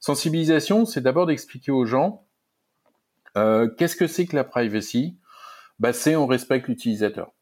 Sensibilisation, 0.00 0.86
c'est 0.86 1.00
d'abord 1.00 1.26
d'expliquer 1.26 1.72
aux 1.72 1.84
gens 1.84 2.24
euh, 3.36 3.68
qu'est-ce 3.68 3.96
que 3.96 4.06
c'est 4.06 4.26
que 4.26 4.36
la 4.36 4.44
privacy? 4.44 5.16
Bah, 5.78 5.92
c'est 5.92 6.16
on 6.16 6.26
respecte 6.26 6.68
l'utilisateur. 6.68 7.32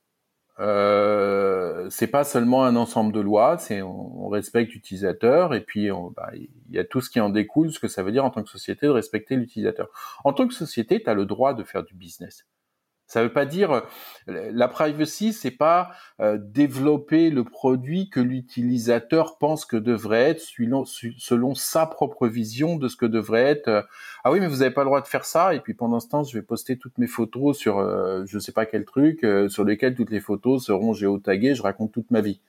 Euh, 0.60 1.88
c'est 1.88 2.08
pas 2.08 2.24
seulement 2.24 2.64
un 2.64 2.74
ensemble 2.74 3.12
de 3.12 3.20
lois, 3.20 3.58
c'est 3.58 3.80
on, 3.80 4.28
respecte 4.28 4.72
l'utilisateur 4.72 5.54
et 5.54 5.62
puis 5.62 5.88
bah, 6.16 6.30
il 6.34 6.50
y 6.70 6.78
a 6.78 6.84
tout 6.84 7.00
ce 7.00 7.08
qui 7.10 7.20
en 7.20 7.30
découle, 7.30 7.72
ce 7.72 7.78
que 7.78 7.88
ça 7.88 8.02
veut 8.02 8.12
dire 8.12 8.24
en 8.24 8.30
tant 8.30 8.42
que 8.42 8.50
société 8.50 8.86
de 8.86 8.90
respecter 8.90 9.36
l'utilisateur. 9.36 9.88
En 10.24 10.32
tant 10.32 10.46
que 10.46 10.54
société, 10.54 11.02
tu 11.02 11.08
as 11.08 11.14
le 11.14 11.24
droit 11.24 11.54
de 11.54 11.64
faire 11.64 11.84
du 11.84 11.94
business. 11.94 12.44
Ça 13.08 13.22
veut 13.22 13.32
pas 13.32 13.46
dire 13.46 13.84
la 14.26 14.68
privacy, 14.68 15.32
c'est 15.32 15.50
pas 15.50 15.92
euh, 16.20 16.36
développer 16.38 17.30
le 17.30 17.42
produit 17.42 18.10
que 18.10 18.20
l'utilisateur 18.20 19.38
pense 19.38 19.64
que 19.64 19.78
devrait 19.78 20.30
être 20.30 20.42
selon, 20.42 21.54
sa 21.54 21.86
propre 21.86 22.28
vision 22.28 22.76
de 22.76 22.86
ce 22.86 22.96
que 22.96 23.06
devrait 23.06 23.44
être. 23.44 23.68
Euh, 23.68 23.82
ah 24.24 24.30
oui, 24.30 24.40
mais 24.40 24.46
vous 24.46 24.58
n'avez 24.58 24.72
pas 24.72 24.82
le 24.82 24.88
droit 24.88 25.00
de 25.00 25.06
faire 25.06 25.24
ça. 25.24 25.54
Et 25.54 25.60
puis 25.60 25.72
pendant 25.72 26.00
ce 26.00 26.08
temps, 26.08 26.22
je 26.22 26.36
vais 26.36 26.42
poster 26.42 26.76
toutes 26.76 26.98
mes 26.98 27.06
photos 27.06 27.56
sur 27.56 27.78
euh, 27.78 28.24
je 28.26 28.38
sais 28.38 28.52
pas 28.52 28.66
quel 28.66 28.84
truc, 28.84 29.24
euh, 29.24 29.48
sur 29.48 29.64
lesquels 29.64 29.94
toutes 29.94 30.10
les 30.10 30.20
photos 30.20 30.66
seront 30.66 30.92
géotaguées. 30.92 31.54
Je 31.54 31.62
raconte 31.62 31.92
toute 31.92 32.10
ma 32.10 32.20
vie. 32.20 32.42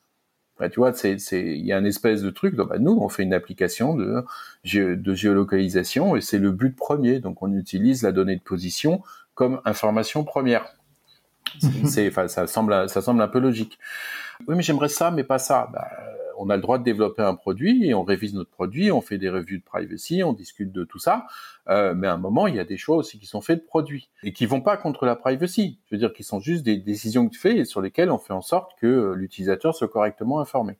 Bah, 0.60 0.69
tu 0.69 0.82
vois, 0.82 0.91
il 1.04 1.65
y 1.65 1.72
a 1.72 1.78
un 1.78 1.86
espèce 1.86 2.22
de 2.22 2.32
truc. 2.32 2.56
bah, 2.56 2.80
nous, 2.80 2.98
on 3.00 3.08
fait 3.08 3.24
une 3.24 3.34
application 3.34 3.95
de 3.95 4.26
géolocalisation 4.65 6.17
et 6.17 6.22
c'est 6.22 6.38
le 6.38 6.52
but 6.52 6.76
premier. 6.76 7.22
Donc 7.22 7.41
on 7.41 7.54
utilise 7.54 8.04
la 8.04 8.12
donnée 8.12 8.36
de 8.36 8.41
position 8.41 9.02
comme 9.39 9.62
information 9.63 10.25
première. 10.25 10.65
C'est, 11.86 12.12
ça 12.28 12.45
semble, 12.45 12.89
ça 12.89 13.02
semble 13.02 13.21
un 13.21 13.30
peu 13.30 13.39
logique. 13.39 13.80
Oui, 14.45 14.56
mais 14.58 14.62
j'aimerais 14.62 14.89
ça, 14.89 15.12
mais 15.12 15.23
pas 15.23 15.39
ça. 15.39 15.69
Bah, 15.71 15.88
on 16.38 16.49
a 16.49 16.58
le 16.58 16.62
droit 16.62 16.78
de 16.78 16.84
développer 16.84 17.21
un 17.21 17.36
produit 17.36 17.86
et 17.86 17.93
on 17.93 18.04
révise 18.04 18.34
notre 18.34 18.49
produit, 18.49 18.91
on 18.91 18.99
fait 18.99 19.17
des 19.17 19.30
revues 19.30 19.60
de 19.60 19.63
privacy, 19.63 20.23
on 20.23 20.34
discute 20.34 20.73
de 20.73 20.84
tout 20.84 20.99
ça. 20.99 21.25
Euh, 21.69 21.93
mais 21.95 22.08
à 22.08 22.13
un 22.15 22.17
moment, 22.17 22.47
il 22.47 22.56
y 22.56 22.60
a 22.60 22.65
des 22.65 22.75
choix 22.75 22.97
aussi 22.97 23.17
qui 23.17 23.28
sont 23.28 23.39
faits 23.39 23.62
de 23.62 23.65
produits 23.65 24.10
et 24.23 24.34
qui 24.34 24.45
vont 24.45 24.60
pas 24.60 24.75
contre 24.75 25.06
la 25.06 25.15
privacy. 25.15 25.80
Je 25.86 25.95
veux 25.95 25.99
dire, 25.99 26.12
qui 26.12 26.23
sont 26.23 26.41
juste 26.41 26.63
des 26.63 26.75
décisions 26.75 27.25
que 27.25 27.34
tu 27.34 27.39
fais 27.39 27.56
et 27.56 27.63
sur 27.63 27.80
lesquelles 27.80 28.12
on 28.12 28.17
fait 28.17 28.34
en 28.34 28.41
sorte 28.41 28.78
que 28.78 29.13
l'utilisateur 29.15 29.73
soit 29.73 29.88
correctement 29.88 30.41
informé. 30.41 30.78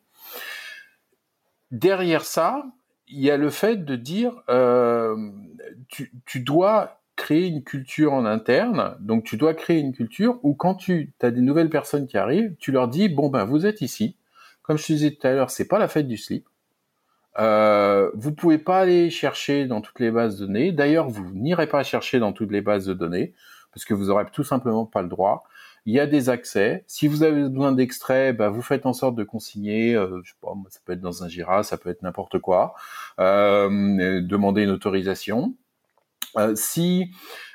Derrière 1.70 2.26
ça, 2.26 2.66
il 3.08 3.20
y 3.20 3.30
a 3.30 3.38
le 3.38 3.48
fait 3.48 3.86
de 3.86 3.96
dire, 3.96 4.34
euh, 4.50 5.16
tu, 5.88 6.12
tu 6.26 6.40
dois 6.40 6.99
créer 7.20 7.48
une 7.48 7.62
culture 7.62 8.14
en 8.14 8.24
interne. 8.24 8.96
Donc 9.00 9.24
tu 9.24 9.36
dois 9.36 9.52
créer 9.52 9.78
une 9.78 9.92
culture 9.92 10.40
où 10.42 10.54
quand 10.54 10.74
tu 10.74 11.12
as 11.20 11.30
des 11.30 11.42
nouvelles 11.42 11.68
personnes 11.68 12.06
qui 12.06 12.16
arrivent, 12.16 12.54
tu 12.58 12.72
leur 12.72 12.88
dis 12.88 13.10
bon 13.10 13.28
ben 13.28 13.44
vous 13.44 13.66
êtes 13.66 13.82
ici. 13.82 14.16
Comme 14.62 14.78
je 14.78 14.86
te 14.86 14.92
disais 14.92 15.10
tout 15.10 15.26
à 15.26 15.32
l'heure, 15.32 15.50
c'est 15.50 15.68
pas 15.68 15.78
la 15.78 15.88
fête 15.88 16.08
du 16.08 16.16
slip. 16.16 16.46
Euh, 17.38 18.10
vous 18.14 18.32
pouvez 18.32 18.58
pas 18.58 18.80
aller 18.80 19.10
chercher 19.10 19.66
dans 19.66 19.80
toutes 19.82 20.00
les 20.00 20.10
bases 20.10 20.38
de 20.38 20.46
données. 20.46 20.72
D'ailleurs, 20.72 21.08
vous 21.08 21.30
n'irez 21.34 21.66
pas 21.66 21.82
chercher 21.82 22.18
dans 22.18 22.32
toutes 22.32 22.50
les 22.50 22.62
bases 22.62 22.86
de 22.86 22.94
données 22.94 23.34
parce 23.72 23.84
que 23.84 23.94
vous 23.94 24.10
aurez 24.10 24.24
tout 24.32 24.44
simplement 24.44 24.86
pas 24.86 25.02
le 25.02 25.08
droit. 25.08 25.44
Il 25.86 25.94
y 25.94 26.00
a 26.00 26.06
des 26.06 26.28
accès. 26.28 26.84
Si 26.86 27.06
vous 27.06 27.22
avez 27.22 27.48
besoin 27.48 27.72
d'extraits, 27.72 28.36
bah, 28.36 28.48
vous 28.48 28.62
faites 28.62 28.86
en 28.86 28.92
sorte 28.92 29.14
de 29.14 29.24
consigner. 29.24 29.94
Euh, 29.94 30.20
je 30.24 30.30
sais 30.30 30.36
pas, 30.40 30.52
ça 30.70 30.80
peut 30.84 30.92
être 30.94 31.00
dans 31.00 31.22
un 31.22 31.28
Jira, 31.28 31.62
ça 31.62 31.76
peut 31.76 31.90
être 31.90 32.02
n'importe 32.02 32.38
quoi. 32.38 32.74
Euh, 33.18 34.20
demander 34.22 34.62
une 34.62 34.70
autorisation. 34.70 35.54
Euh, 36.36 36.54
si 36.54 37.10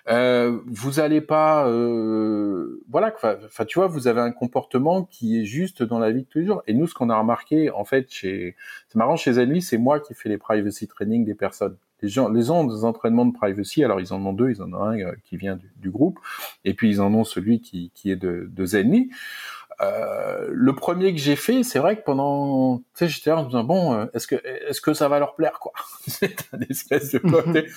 euh, 0.08 0.60
vous 0.68 1.00
allez 1.00 1.22
pas, 1.22 1.68
euh, 1.68 2.84
voilà, 2.90 3.14
enfin, 3.16 3.66
tu 3.66 3.80
vois, 3.80 3.88
vous 3.88 4.08
avez 4.08 4.22
un 4.22 4.32
comportement 4.32 5.04
qui 5.04 5.40
est 5.40 5.46
juste 5.46 5.82
dans 5.82 6.00
la 6.00 6.12
vie 6.12 6.24
de 6.24 6.28
tous 6.28 6.40
les 6.40 6.46
jours. 6.46 6.62
Et 6.68 6.74
nous, 6.74 6.88
ce 6.88 6.94
qu'on 6.94 7.10
a 7.10 7.18
remarqué, 7.18 7.70
en 7.72 7.86
fait, 7.86 8.12
chez, 8.12 8.56
c'est 8.90 8.98
marrant, 8.98 9.16
chez 9.16 9.34
Zenly, 9.34 9.62
c'est 9.62 9.78
moi 9.78 10.00
qui 10.00 10.14
fais 10.14 10.30
les 10.30 10.38
privacy 10.38 10.88
training 10.88 11.26
des 11.26 11.36
personnes. 11.36 11.78
Les 12.02 12.10
gens, 12.10 12.30
les 12.30 12.44
gens 12.44 12.62
ont 12.62 12.68
des 12.68 12.84
entraînements 12.84 13.26
de 13.26 13.34
privacy. 13.34 13.84
Alors, 13.84 14.00
ils 14.00 14.14
en 14.14 14.24
ont 14.26 14.34
deux. 14.34 14.52
Ils 14.52 14.62
en 14.62 14.72
ont 14.74 14.84
un 14.84 15.00
euh, 15.00 15.16
qui 15.24 15.38
vient 15.38 15.58
du, 15.78 15.90
groupe, 15.90 16.20
et 16.66 16.74
puis 16.74 16.90
ils 16.90 17.02
en 17.02 17.14
ont 17.14 17.24
celui 17.24 17.62
qui, 17.62 17.92
qui 17.96 18.12
est 18.12 18.16
de, 18.16 18.50
de 18.52 18.66
Zenly. 18.66 19.10
Euh, 19.82 20.48
le 20.52 20.76
premier 20.76 21.14
que 21.14 21.20
j'ai 21.20 21.36
fait, 21.36 21.64
c'est 21.64 21.80
vrai 21.80 21.98
que 21.98 22.04
pendant, 22.04 22.78
tu 22.78 22.84
sais, 22.94 23.08
j'étais 23.08 23.30
là 23.30 23.38
en 23.38 23.44
me 23.44 23.48
disant 23.48 23.64
bon, 23.64 23.94
euh, 23.94 24.06
est-ce 24.14 24.28
que, 24.28 24.36
est-ce 24.68 24.82
que 24.82 24.94
ça 24.94 25.08
va 25.10 25.20
leur 25.20 25.36
plaire, 25.36 25.60
quoi? 25.60 25.74
C'est 26.08 26.54
un 26.54 26.60
espèce 26.70 27.12
de 27.12 27.20
côté. 27.20 27.68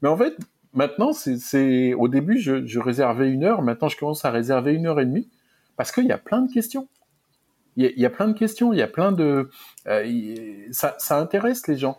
Mais 0.00 0.08
en 0.08 0.16
fait, 0.16 0.36
maintenant, 0.72 1.12
c'est 1.12 1.94
au 1.94 2.08
début, 2.08 2.38
je, 2.38 2.78
réservais 2.78 3.30
une 3.30 3.44
heure. 3.44 3.62
Maintenant, 3.62 3.88
je 3.88 3.96
commence 3.96 4.24
à 4.24 4.30
réserver 4.30 4.72
une 4.74 4.86
heure 4.86 5.00
et 5.00 5.04
demie 5.04 5.28
parce 5.76 5.92
qu'il 5.92 6.06
y 6.06 6.12
a 6.12 6.18
plein 6.18 6.42
de 6.42 6.52
questions. 6.52 6.88
Il 7.76 7.90
y, 7.96 8.04
a, 8.04 8.10
plein 8.10 8.28
de 8.28 8.38
questions. 8.38 8.72
Il 8.74 8.78
y 8.78 8.82
a 8.82 8.86
plein 8.86 9.12
de 9.12 9.48
euh, 9.86 10.68
ça, 10.72 10.94
ça, 10.98 11.18
intéresse 11.18 11.66
les 11.68 11.78
gens. 11.78 11.98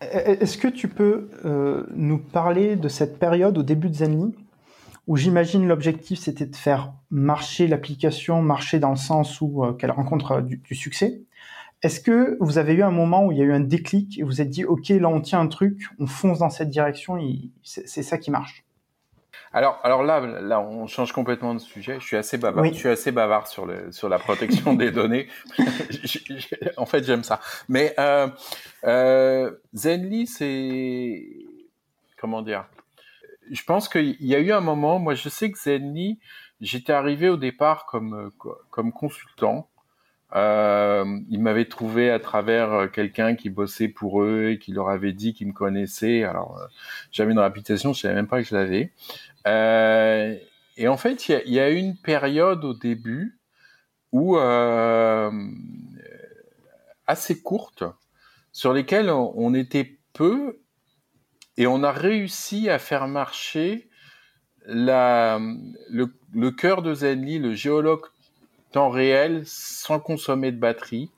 Est-ce 0.00 0.58
que 0.58 0.66
tu 0.66 0.88
peux 0.88 1.28
euh, 1.44 1.86
nous 1.94 2.18
parler 2.18 2.74
de 2.74 2.88
cette 2.88 3.20
période 3.20 3.56
au 3.58 3.62
début 3.62 3.88
de 3.88 3.94
Zenly 3.94 4.34
où 5.06 5.16
j'imagine 5.16 5.66
l'objectif 5.66 6.18
c'était 6.18 6.46
de 6.46 6.56
faire 6.56 6.92
marcher 7.10 7.68
l'application, 7.68 8.42
marcher 8.42 8.80
dans 8.80 8.90
le 8.90 8.96
sens 8.96 9.40
où 9.40 9.64
euh, 9.64 9.72
qu'elle 9.72 9.92
rencontre 9.92 10.40
du, 10.40 10.56
du 10.56 10.74
succès? 10.74 11.22
Est-ce 11.82 12.00
que 12.00 12.36
vous 12.40 12.58
avez 12.58 12.74
eu 12.74 12.82
un 12.82 12.92
moment 12.92 13.26
où 13.26 13.32
il 13.32 13.38
y 13.38 13.42
a 13.42 13.44
eu 13.44 13.52
un 13.52 13.60
déclic 13.60 14.18
et 14.18 14.22
vous 14.22 14.40
êtes 14.40 14.48
dit, 14.48 14.64
OK, 14.64 14.88
là, 14.90 15.08
on 15.08 15.20
tient 15.20 15.40
un 15.40 15.48
truc, 15.48 15.82
on 15.98 16.06
fonce 16.06 16.38
dans 16.38 16.50
cette 16.50 16.70
direction, 16.70 17.18
c'est 17.64 18.02
ça 18.02 18.18
qui 18.18 18.30
marche? 18.30 18.64
Alors, 19.54 19.80
alors 19.82 20.02
là, 20.02 20.20
là, 20.20 20.60
on 20.60 20.86
change 20.86 21.12
complètement 21.12 21.54
de 21.54 21.58
sujet. 21.58 21.98
Je 22.00 22.06
suis 22.06 22.16
assez 22.16 22.38
bavard. 22.38 22.64
Je 22.64 22.72
suis 22.72 22.88
assez 22.88 23.12
bavard 23.12 23.48
sur 23.48 23.66
le 23.66 23.92
sur 23.92 24.08
la 24.08 24.18
protection 24.18 24.72
des 24.72 24.90
données. 24.90 25.28
en 26.78 26.86
fait, 26.86 27.04
j'aime 27.04 27.22
ça. 27.22 27.38
Mais 27.68 27.94
euh, 27.98 28.28
euh, 28.84 29.50
Zenly, 29.74 30.26
c'est 30.26 31.26
comment 32.16 32.40
dire? 32.40 32.64
Je 33.50 33.62
pense 33.64 33.90
qu'il 33.90 34.16
y 34.20 34.34
a 34.34 34.38
eu 34.38 34.52
un 34.52 34.62
moment. 34.62 34.98
Moi, 34.98 35.14
je 35.14 35.28
sais 35.28 35.50
que 35.50 35.58
Zenly, 35.58 36.18
j'étais 36.62 36.94
arrivé 36.94 37.28
au 37.28 37.36
départ 37.36 37.84
comme 37.84 38.30
comme 38.70 38.90
consultant 38.90 39.68
euh, 40.34 41.20
ils 41.28 41.40
m'avaient 41.40 41.66
trouvé 41.66 42.10
à 42.10 42.18
travers 42.18 42.72
euh, 42.72 42.86
quelqu'un 42.86 43.34
qui 43.34 43.50
bossait 43.50 43.88
pour 43.88 44.22
eux 44.22 44.50
et 44.50 44.58
qui 44.58 44.72
leur 44.72 44.88
avait 44.88 45.12
dit 45.12 45.34
qu'il 45.34 45.48
me 45.48 45.52
connaissait. 45.52 46.24
Alors, 46.24 46.58
euh, 46.58 46.66
j'avais 47.10 47.32
une 47.32 47.38
réputation, 47.38 47.92
je 47.92 48.00
savais 48.00 48.14
même 48.14 48.28
pas 48.28 48.42
que 48.42 48.48
je 48.48 48.54
l'avais. 48.54 48.92
Euh, 49.46 50.34
et 50.78 50.88
en 50.88 50.96
fait, 50.96 51.28
il 51.28 51.42
y, 51.46 51.52
y 51.52 51.60
a, 51.60 51.68
une 51.68 51.96
période 51.96 52.64
au 52.64 52.72
début 52.72 53.38
où 54.12 54.36
assez 57.06 57.42
courte, 57.42 57.84
sur 58.52 58.72
lesquelles 58.72 59.10
on, 59.10 59.54
était 59.54 59.98
peu, 60.12 60.60
et 61.56 61.66
on 61.66 61.82
a 61.82 61.92
réussi 61.92 62.68
à 62.68 62.78
faire 62.78 63.08
marcher 63.08 63.88
le, 64.66 66.06
le 66.34 66.50
cœur 66.50 66.82
de 66.82 66.94
Zenly, 66.94 67.38
le 67.38 67.54
géologue 67.54 68.11
temps 68.72 68.90
réel 68.90 69.42
sans 69.46 70.00
consommer 70.00 70.50
de 70.50 70.58
batterie 70.58 71.10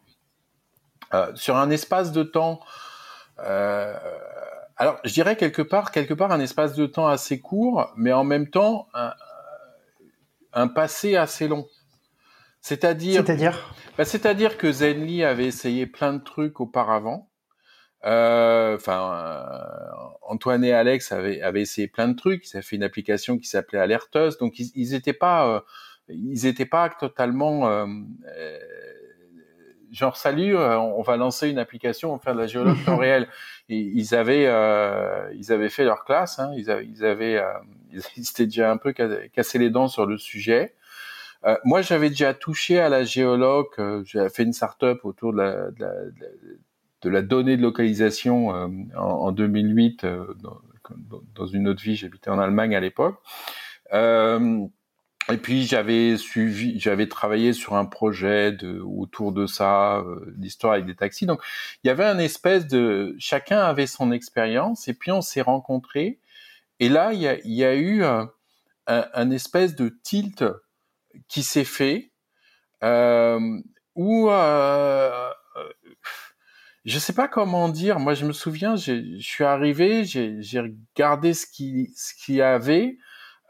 euh, 1.15 1.33
sur 1.35 1.57
un 1.57 1.71
espace 1.71 2.13
de 2.13 2.23
temps. 2.23 2.61
Euh, 3.39 3.95
alors, 4.77 4.99
je 5.05 5.13
dirais 5.13 5.37
quelque 5.37 5.63
part, 5.63 5.93
quelque 5.93 6.15
part 6.15 6.33
un 6.33 6.41
espace 6.41 6.75
de 6.75 6.87
temps 6.87 7.07
assez 7.07 7.41
court, 7.41 7.93
mais 7.97 8.13
en 8.13 8.25
même 8.25 8.51
temps 8.51 8.89
un, 8.95 9.13
un 10.53 10.69
passé 10.69 11.17
assez 11.17 11.49
long. 11.49 11.67
C'est-à-dire, 12.61 13.25
c'est-à-dire, 13.25 13.75
bah, 13.99 14.05
c'est-à-dire 14.05 14.57
que 14.57 14.73
Zenly 14.73 15.23
avait 15.23 15.47
essayé 15.47 15.87
plein 15.87 16.15
de 16.15 16.23
trucs 16.23 16.61
auparavant. 16.61 17.29
Euh, 18.05 18.77
enfin, 18.77 19.15
euh, 19.15 20.07
Antoine 20.23 20.65
et 20.65 20.73
Alex 20.73 21.13
avaient, 21.13 21.41
avaient 21.43 21.63
essayé 21.63 21.89
plein 21.89 22.09
de 22.09 22.17
trucs. 22.17 22.47
Ils 22.49 22.57
avaient 22.57 22.67
fait 22.67 22.77
une 22.77 22.83
application 22.83 23.39
qui 23.39 23.47
s'appelait 23.47 23.79
Alerteuse, 23.79 24.39
donc 24.39 24.59
ils 24.59 24.91
n'étaient 24.91 25.13
pas 25.13 25.63
ils 26.09 26.47
étaient 26.47 26.67
pas 26.67 26.89
totalement 26.91 27.69
euh, 27.69 27.87
euh, 28.37 28.59
genre 29.95 30.17
salut, 30.17 30.57
euh, 30.57 30.79
on 30.79 31.03
va 31.03 31.17
lancer 31.17 31.49
une 31.49 31.59
application, 31.59 32.11
on 32.11 32.17
va 32.17 32.19
faire 32.19 32.35
de 32.35 32.41
la 32.41 32.47
géologie 32.47 32.89
en 32.89 32.97
réel. 32.99 33.29
Et 33.69 33.79
ils 33.79 34.15
avaient 34.15 34.47
euh, 34.47 35.33
ils 35.35 35.53
avaient 35.53 35.71
fait 35.71 35.85
leur 35.85 36.05
classe, 36.05 36.39
hein, 36.39 36.53
ils, 36.57 36.71
avaient, 36.71 36.87
ils 36.87 37.05
avaient 37.05 37.43
ils 38.17 38.29
étaient 38.29 38.47
déjà 38.47 38.71
un 38.71 38.77
peu 38.77 38.93
cassé 38.93 39.59
les 39.59 39.71
dents 39.71 39.89
sur 39.89 40.07
le 40.07 40.19
sujet. 40.19 40.75
Euh, 41.45 41.57
moi, 41.65 41.83
j'avais 41.83 42.09
déjà 42.09 42.33
touché 42.33 42.81
à 42.81 42.89
la 42.89 43.05
géologue. 43.05 43.67
J'avais 44.05 44.31
fait 44.31 44.45
une 44.45 44.55
start-up 44.55 45.05
autour 45.05 45.33
de 45.33 45.39
la, 45.39 45.71
de 45.71 45.81
la, 45.81 45.93
de 47.03 47.11
la 47.11 47.21
donnée 47.21 47.59
de 47.59 47.63
localisation 47.63 48.49
en, 48.49 48.71
en, 48.97 49.31
2008 49.31 50.07
dans, 50.07 50.61
dans, 51.35 51.47
une 51.47 51.69
autre 51.69 51.83
vie. 51.83 51.97
J'habitais 51.97 52.31
en 52.31 52.39
Allemagne 52.39 52.75
à 52.75 52.81
l'époque. 52.81 53.17
Euh, 55.29 55.35
et 55.35 55.37
puis 55.37 55.67
j'avais 55.67 56.17
suivi, 56.17 56.79
j'avais 56.79 57.09
travaillé 57.09 57.53
sur 57.53 57.75
un 57.75 57.85
projet 57.85 58.53
de, 58.53 58.81
autour 58.81 59.33
de 59.33 59.47
ça, 59.47 59.99
euh, 59.99 60.35
l'histoire 60.39 60.75
avec 60.75 60.87
des 60.87 60.95
taxis. 60.95 61.27
Donc 61.27 61.41
il 61.83 61.89
y 61.89 61.91
avait 61.91 62.05
un 62.05 62.19
espèce 62.19 62.67
de, 62.67 63.15
chacun 63.19 63.61
avait 63.61 63.87
son 63.87 64.13
expérience, 64.13 64.89
et 64.89 64.95
puis 64.95 65.11
on 65.13 65.23
s'est 65.23 65.43
rencontrés. 65.43 66.19
Et 66.81 66.89
là 66.89 67.13
il 67.13 67.21
y 67.21 67.29
a, 67.29 67.37
y 67.45 67.65
a 67.65 67.75
eu 67.75 68.05
un, 68.05 68.31
un, 68.87 69.31
espèce 69.31 69.75
de 69.75 69.89
tilt 70.03 70.45
qui 71.29 71.43
s'est 71.43 71.65
fait, 71.65 72.11
euh, 72.83 73.61
où 73.95 74.29
euh, 74.31 75.31
je 76.85 76.99
sais 76.99 77.13
pas 77.15 77.29
comment 77.29 77.69
dire. 77.69 77.99
Moi 77.99 78.15
je 78.15 78.27
me 78.27 78.33
souviens, 78.33 78.77
je 78.77 79.19
suis 79.21 79.45
arrivé, 79.45 80.05
j'ai 80.05 80.61
regardé 80.61 81.35
ce 81.35 81.47
qui 81.47 81.93
ce 81.97 82.15
qu'il 82.15 82.37
y 82.37 82.43
avait. 82.43 82.99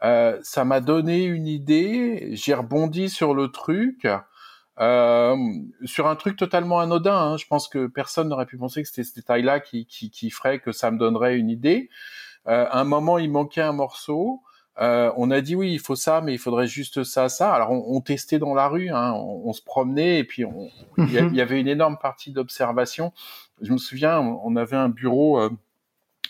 Euh, 0.03 0.37
ça 0.43 0.65
m'a 0.65 0.81
donné 0.81 1.23
une 1.23 1.47
idée, 1.47 2.29
j'ai 2.33 2.53
rebondi 2.53 3.09
sur 3.09 3.33
le 3.33 3.47
truc, 3.47 4.07
euh, 4.79 5.37
sur 5.85 6.07
un 6.07 6.15
truc 6.15 6.37
totalement 6.37 6.79
anodin. 6.79 7.15
Hein. 7.15 7.37
Je 7.37 7.45
pense 7.47 7.67
que 7.67 7.87
personne 7.87 8.29
n'aurait 8.29 8.45
pu 8.45 8.57
penser 8.57 8.81
que 8.81 8.87
c'était 8.87 9.03
ce 9.03 9.15
détail-là 9.15 9.59
qui, 9.59 10.29
ferait 10.31 10.59
que 10.59 10.71
ça 10.71 10.91
me 10.91 10.97
donnerait 10.97 11.37
une 11.37 11.49
idée. 11.49 11.89
Euh, 12.47 12.65
à 12.69 12.81
un 12.81 12.83
moment, 12.83 13.17
il 13.17 13.31
manquait 13.31 13.61
un 13.61 13.71
morceau. 13.71 14.41
Euh, 14.81 15.11
on 15.15 15.31
a 15.31 15.39
dit 15.39 15.55
oui, 15.55 15.71
il 15.71 15.79
faut 15.79 15.95
ça, 15.95 16.19
mais 16.19 16.33
il 16.33 16.37
faudrait 16.39 16.67
juste 16.67 17.03
ça, 17.05 17.29
ça. 17.29 17.53
Alors 17.53 17.71
on, 17.71 18.01
testait 18.01 18.39
dans 18.39 18.53
la 18.53 18.67
rue, 18.67 18.89
hein. 18.89 19.13
on, 19.13 19.53
se 19.53 19.61
promenait 19.61 20.19
et 20.19 20.25
puis 20.25 20.43
il 20.97 21.11
y, 21.11 21.41
avait 21.41 21.61
une 21.61 21.69
énorme 21.69 21.97
partie 21.97 22.31
d'observation. 22.31 23.13
Je 23.61 23.71
me 23.71 23.77
souviens, 23.77 24.19
on, 24.19 24.55
avait 24.57 24.75
un 24.75 24.89
bureau 24.89 25.39
euh, 25.39 25.49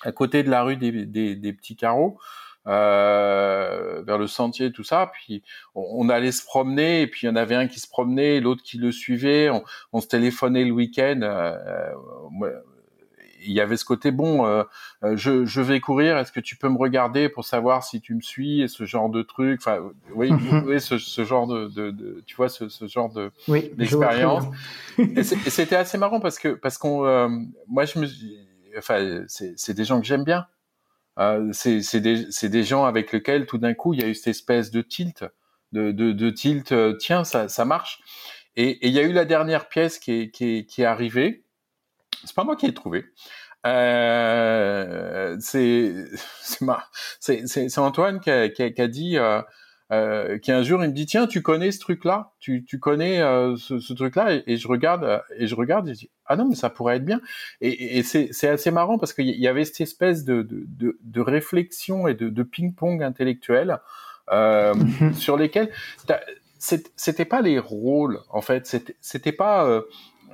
à 0.03 0.11
côté 0.11 0.43
de 0.43 0.51
la 0.51 0.61
rue 0.61 0.77
des 0.77 1.53
petits 1.53 1.75
carreaux 1.75 2.19
euh, 2.67 4.01
vers 4.05 4.17
le 4.17 4.27
sentier, 4.27 4.71
tout 4.71 4.83
ça. 4.83 5.11
Puis 5.13 5.43
on, 5.75 6.09
allait 6.09 6.31
se 6.31 6.43
promener, 6.43 7.01
et 7.01 7.07
puis 7.07 7.21
il 7.23 7.29
y 7.29 7.29
en 7.29 7.35
avait 7.35 7.55
un 7.55 7.67
qui 7.67 7.79
se 7.79 7.87
promenait, 7.87 8.39
l'autre 8.39 8.63
qui 8.63 8.77
le 8.77 8.91
suivait. 8.91 9.49
On, 9.49 9.63
on 9.93 10.01
se 10.01 10.07
téléphonait 10.07 10.65
le 10.65 10.71
week-end. 10.71 11.19
Euh, 11.21 11.55
euh 12.43 12.51
il 13.45 13.53
y 13.53 13.61
avait 13.61 13.77
ce 13.77 13.85
côté 13.85 14.11
bon. 14.11 14.45
Euh, 14.45 14.63
euh, 15.03 15.15
je, 15.15 15.45
je, 15.45 15.61
vais 15.61 15.79
courir. 15.79 16.17
Est-ce 16.17 16.31
que 16.31 16.39
tu 16.39 16.55
peux 16.55 16.69
me 16.69 16.77
regarder 16.77 17.29
pour 17.29 17.45
savoir 17.45 17.83
si 17.83 18.01
tu 18.01 18.15
me 18.15 18.21
suis 18.21 18.61
et 18.61 18.67
ce 18.67 18.85
genre 18.85 19.09
de 19.09 19.21
truc. 19.21 19.61
Enfin, 19.61 19.79
oui, 20.13 20.29
oui 20.65 20.81
ce, 20.81 20.97
ce, 20.97 21.23
genre 21.23 21.47
de, 21.47 21.67
de, 21.67 21.91
de, 21.91 22.23
tu 22.25 22.35
vois, 22.35 22.49
ce, 22.49 22.69
ce 22.69 22.87
genre 22.87 23.11
de 23.11 23.31
oui, 23.47 23.71
d'expérience. 23.75 24.45
et 24.97 25.23
c'était 25.23 25.75
assez 25.75 25.97
marrant 25.97 26.19
parce 26.19 26.39
que 26.39 26.49
parce 26.49 26.77
qu'on, 26.77 27.05
euh, 27.05 27.29
moi, 27.67 27.85
je 27.85 27.99
me, 27.99 28.07
enfin, 28.77 29.23
c'est 29.27 29.73
des 29.73 29.85
gens 29.85 29.99
que 29.99 30.05
j'aime 30.05 30.23
bien. 30.23 30.45
Euh, 31.17 31.49
c'est 31.53 32.01
des, 32.01 32.49
des, 32.49 32.63
gens 32.63 32.85
avec 32.85 33.13
lesquels 33.13 33.45
tout 33.45 33.57
d'un 33.57 33.73
coup 33.73 33.93
il 33.93 34.01
y 34.01 34.03
a 34.03 34.07
eu 34.07 34.15
cette 34.15 34.27
espèce 34.27 34.71
de 34.71 34.81
tilt, 34.81 35.23
de, 35.71 35.91
de, 35.91 36.11
de 36.11 36.29
tilt. 36.29 36.71
Euh, 36.71 36.95
tiens, 36.99 37.23
ça, 37.23 37.47
ça 37.47 37.65
marche. 37.65 37.99
Et 38.57 38.87
il 38.87 38.93
y 38.93 38.99
a 38.99 39.03
eu 39.03 39.13
la 39.13 39.25
dernière 39.25 39.67
pièce 39.67 39.99
qui 39.99 40.13
est, 40.13 40.31
qui 40.31 40.57
est, 40.57 40.65
qui 40.65 40.81
est 40.81 40.85
arrivée. 40.85 41.43
C'est 42.23 42.35
pas 42.35 42.43
moi 42.43 42.55
qui 42.55 42.67
l'ai 42.67 42.73
trouvé. 42.73 43.05
Euh, 43.65 45.37
c'est 45.39 46.07
Antoine 47.77 48.19
qui 48.19 48.29
a, 48.29 48.49
qui 48.49 48.63
a, 48.63 48.69
qui 48.71 48.81
a 48.81 48.87
dit 48.87 49.17
euh, 49.91 50.15
euh, 50.15 50.37
qui 50.39 50.51
un 50.51 50.63
jour 50.63 50.83
il 50.83 50.89
me 50.89 50.93
dit 50.93 51.05
tiens 51.05 51.27
tu 51.27 51.43
connais 51.43 51.71
ce 51.71 51.79
truc 51.79 52.05
là 52.05 52.31
tu, 52.39 52.65
tu 52.65 52.79
connais 52.79 53.21
euh, 53.21 53.55
ce, 53.55 53.79
ce, 53.79 53.93
truc 53.93 54.15
là 54.15 54.41
et, 54.47 54.57
je 54.57 54.67
regarde 54.67 55.21
et 55.37 55.45
je 55.45 55.53
regarde 55.53 55.87
et 55.87 55.93
je 55.93 55.99
dis 55.99 56.09
ah 56.25 56.35
non 56.35 56.47
mais 56.47 56.55
ça 56.55 56.69
pourrait 56.69 56.97
être 56.97 57.05
bien. 57.05 57.21
Et, 57.61 57.99
et 57.99 58.03
c'est 58.03 58.47
assez 58.47 58.71
marrant 58.71 58.97
parce 58.97 59.13
qu'il 59.13 59.29
y 59.29 59.47
avait 59.47 59.63
cette 59.63 59.81
espèce 59.81 60.23
de, 60.23 60.41
de, 60.41 60.63
de, 60.67 60.97
de 61.01 61.21
réflexion 61.21 62.07
et 62.07 62.15
de, 62.15 62.29
de 62.29 62.43
ping 62.43 62.73
pong 62.73 63.03
intellectuel 63.03 63.79
euh, 64.31 64.73
sur 65.13 65.37
lesquels 65.37 65.69
c'était 66.95 67.25
pas 67.25 67.41
les 67.41 67.59
rôles 67.59 68.19
en 68.29 68.41
fait. 68.41 68.65
C'était 69.01 69.31
pas 69.31 69.83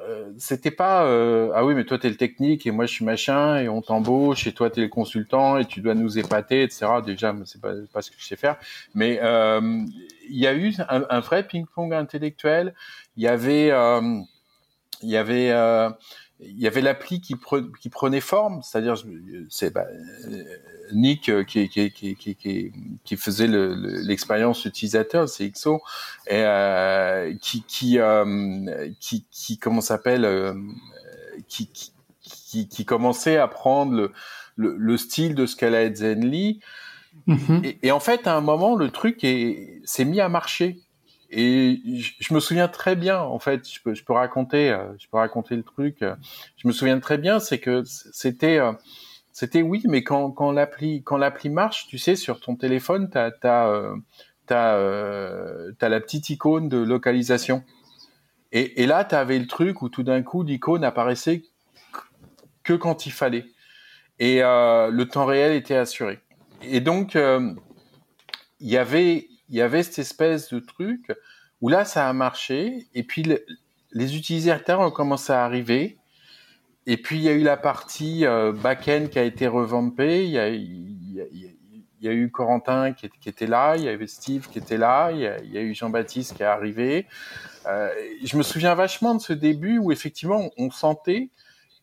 euh, 0.01 0.11
euh, 0.11 0.33
c'était 0.37 0.71
pas 0.71 1.05
euh, 1.05 1.51
ah 1.53 1.65
oui 1.65 1.73
mais 1.73 1.83
toi 1.83 1.97
t'es 1.97 2.09
le 2.09 2.15
technique 2.15 2.65
et 2.65 2.71
moi 2.71 2.85
je 2.85 2.93
suis 2.93 3.05
machin 3.05 3.57
et 3.57 3.69
on 3.69 3.81
t'embauche 3.81 4.47
et 4.47 4.53
toi 4.53 4.69
t'es 4.69 4.81
le 4.81 4.87
consultant 4.87 5.57
et 5.57 5.65
tu 5.65 5.81
dois 5.81 5.93
nous 5.93 6.17
épater 6.17 6.63
etc 6.63 6.87
déjà 7.05 7.35
c'est 7.45 7.61
pas 7.61 7.73
pas 7.93 8.01
ce 8.01 8.11
que 8.11 8.17
je 8.19 8.25
sais 8.25 8.35
faire. 8.35 8.57
Mais 8.95 9.19
euh, 9.21 9.61
il 10.29 10.37
y 10.37 10.47
a 10.47 10.53
eu 10.53 10.73
un, 10.89 11.03
un 11.09 11.19
vrai 11.19 11.47
ping 11.47 11.65
pong 11.65 11.93
intellectuel. 11.93 12.73
Il 13.17 13.23
y 13.23 13.27
avait 13.27 13.67
il 13.67 15.09
y 15.09 15.17
avait 15.17 15.51
il 16.43 16.59
y 16.59 16.67
avait 16.67 16.81
l'appli 16.81 17.21
qui, 17.21 17.35
pre, 17.35 17.61
qui, 17.79 17.89
prenait 17.89 18.21
forme, 18.21 18.61
c'est-à-dire 18.63 18.95
c'est 19.49 19.71
bah, 19.71 19.85
Nick 20.93 21.31
qui, 21.45 21.69
qui, 21.69 21.91
qui, 21.91 22.71
qui 23.03 23.17
faisait 23.17 23.47
l'expérience 23.47 24.65
le, 24.65 24.69
utilisateur, 24.69 25.29
c'est 25.29 25.49
XO, 25.49 25.81
et 26.27 26.43
euh, 26.43 27.33
qui 27.41 27.63
qui, 27.63 27.99
euh, 27.99 28.91
qui 28.99 29.25
qui 29.31 29.57
comment 29.57 29.81
s'appelle 29.81 30.25
euh, 30.25 30.53
qui, 31.47 32.85
commençait 32.85 33.37
à 33.37 33.47
prendre 33.47 33.93
le, 33.93 34.11
le, 34.55 34.75
le 34.77 34.97
style 34.97 35.35
de 35.35 35.45
ce 35.45 35.55
qu'elle 35.55 35.75
a 35.75 35.93
Zenly. 35.93 36.59
Mm-hmm. 37.27 37.65
Et, 37.65 37.79
et, 37.83 37.91
en 37.91 37.99
fait, 37.99 38.25
à 38.25 38.35
un 38.35 38.41
moment, 38.41 38.75
le 38.75 38.89
truc 38.89 39.19
s'est 39.21 40.05
mis 40.05 40.19
à 40.19 40.29
marcher. 40.29 40.79
Et 41.33 41.81
je, 42.19 42.33
me 42.33 42.41
souviens 42.41 42.67
très 42.67 42.97
bien, 42.97 43.21
en 43.21 43.39
fait, 43.39 43.65
je 43.65 44.03
peux, 44.03 44.13
raconter, 44.13 44.69
euh, 44.69 44.83
je 44.99 45.07
peux 45.07 45.17
raconter 45.17 45.55
le 45.55 45.63
truc. 45.63 46.03
Je 46.57 46.67
me 46.67 46.73
souviens 46.73 46.99
très 46.99 47.17
bien, 47.17 47.39
c'est 47.39 47.59
que 47.59 47.83
c'était, 47.85 48.59
euh, 48.59 48.73
c'était 49.31 49.61
oui, 49.61 49.81
mais 49.87 50.03
quand, 50.03 50.51
l'appli, 50.51 51.03
quand 51.03 51.15
l'appli 51.15 51.49
marche, 51.49 51.87
tu 51.87 51.97
sais, 51.97 52.17
sur 52.17 52.41
ton 52.41 52.57
téléphone, 52.57 53.09
t'as, 53.09 53.31
t'as, 53.31 53.69
euh, 53.69 53.95
t'as, 54.45 55.89
la 55.89 56.01
petite 56.01 56.29
icône 56.29 56.67
de 56.67 56.77
localisation. 56.77 57.63
Et, 58.51 58.83
et 58.83 58.85
là, 58.85 59.05
t'avais 59.05 59.39
le 59.39 59.47
truc 59.47 59.81
où 59.81 59.87
tout 59.87 60.03
d'un 60.03 60.23
coup, 60.23 60.43
l'icône 60.43 60.83
apparaissait 60.83 61.43
que 62.63 62.73
quand 62.73 63.05
il 63.05 63.13
fallait. 63.13 63.45
Et 64.19 64.41
le 64.41 65.03
temps 65.05 65.25
réel 65.25 65.53
était 65.53 65.77
assuré. 65.77 66.19
Et 66.61 66.81
donc, 66.81 67.15
il 67.15 68.69
y 68.69 68.77
avait 68.77 69.30
il 69.51 69.57
y 69.57 69.61
avait 69.61 69.83
cette 69.83 69.99
espèce 69.99 70.51
de 70.51 70.59
truc 70.59 71.11
où 71.61 71.69
là, 71.69 71.85
ça 71.85 72.09
a 72.09 72.13
marché, 72.13 72.87
et 72.95 73.03
puis 73.03 73.23
les 73.91 74.15
utilisateurs 74.17 74.79
ont 74.79 74.89
commencé 74.89 75.31
à 75.31 75.43
arriver, 75.45 75.97
et 76.87 76.97
puis 76.97 77.17
il 77.17 77.23
y 77.23 77.29
a 77.29 77.33
eu 77.33 77.43
la 77.43 77.57
partie 77.57 78.25
euh, 78.25 78.51
back-end 78.51 79.07
qui 79.11 79.19
a 79.19 79.23
été 79.23 79.47
revampée, 79.47 80.25
il 80.25 80.31
y 80.31 82.07
a, 82.07 82.13
eu 82.13 82.31
Corentin 82.31 82.93
qui, 82.93 83.07
était 83.27 83.45
là, 83.45 83.75
il 83.77 83.83
y 83.83 83.89
avait 83.89 84.07
Steve 84.07 84.47
qui 84.49 84.57
était 84.57 84.77
là, 84.77 85.11
il 85.11 85.19
y 85.19 85.27
a, 85.27 85.39
il 85.39 85.51
y 85.51 85.57
a 85.59 85.61
eu 85.61 85.75
Jean-Baptiste 85.75 86.35
qui 86.35 86.41
est 86.41 86.47
arrivé. 86.47 87.05
Euh, 87.67 87.89
je 88.23 88.37
me 88.37 88.41
souviens 88.41 88.73
vachement 88.73 89.13
de 89.13 89.21
ce 89.21 89.33
début 89.33 89.77
où 89.77 89.91
effectivement 89.91 90.49
on 90.57 90.71
sentait 90.71 91.29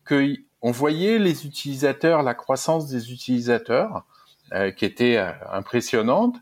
que 0.03 0.35
on 0.61 0.71
voyait 0.71 1.19
les 1.19 1.45
utilisateurs, 1.45 2.21
la 2.21 2.33
croissance 2.33 2.89
des 2.89 3.13
utilisateurs 3.13 4.05
euh, 4.51 4.71
qui 4.71 4.83
était 4.83 5.17
euh, 5.17 5.31
impressionnante, 5.51 6.35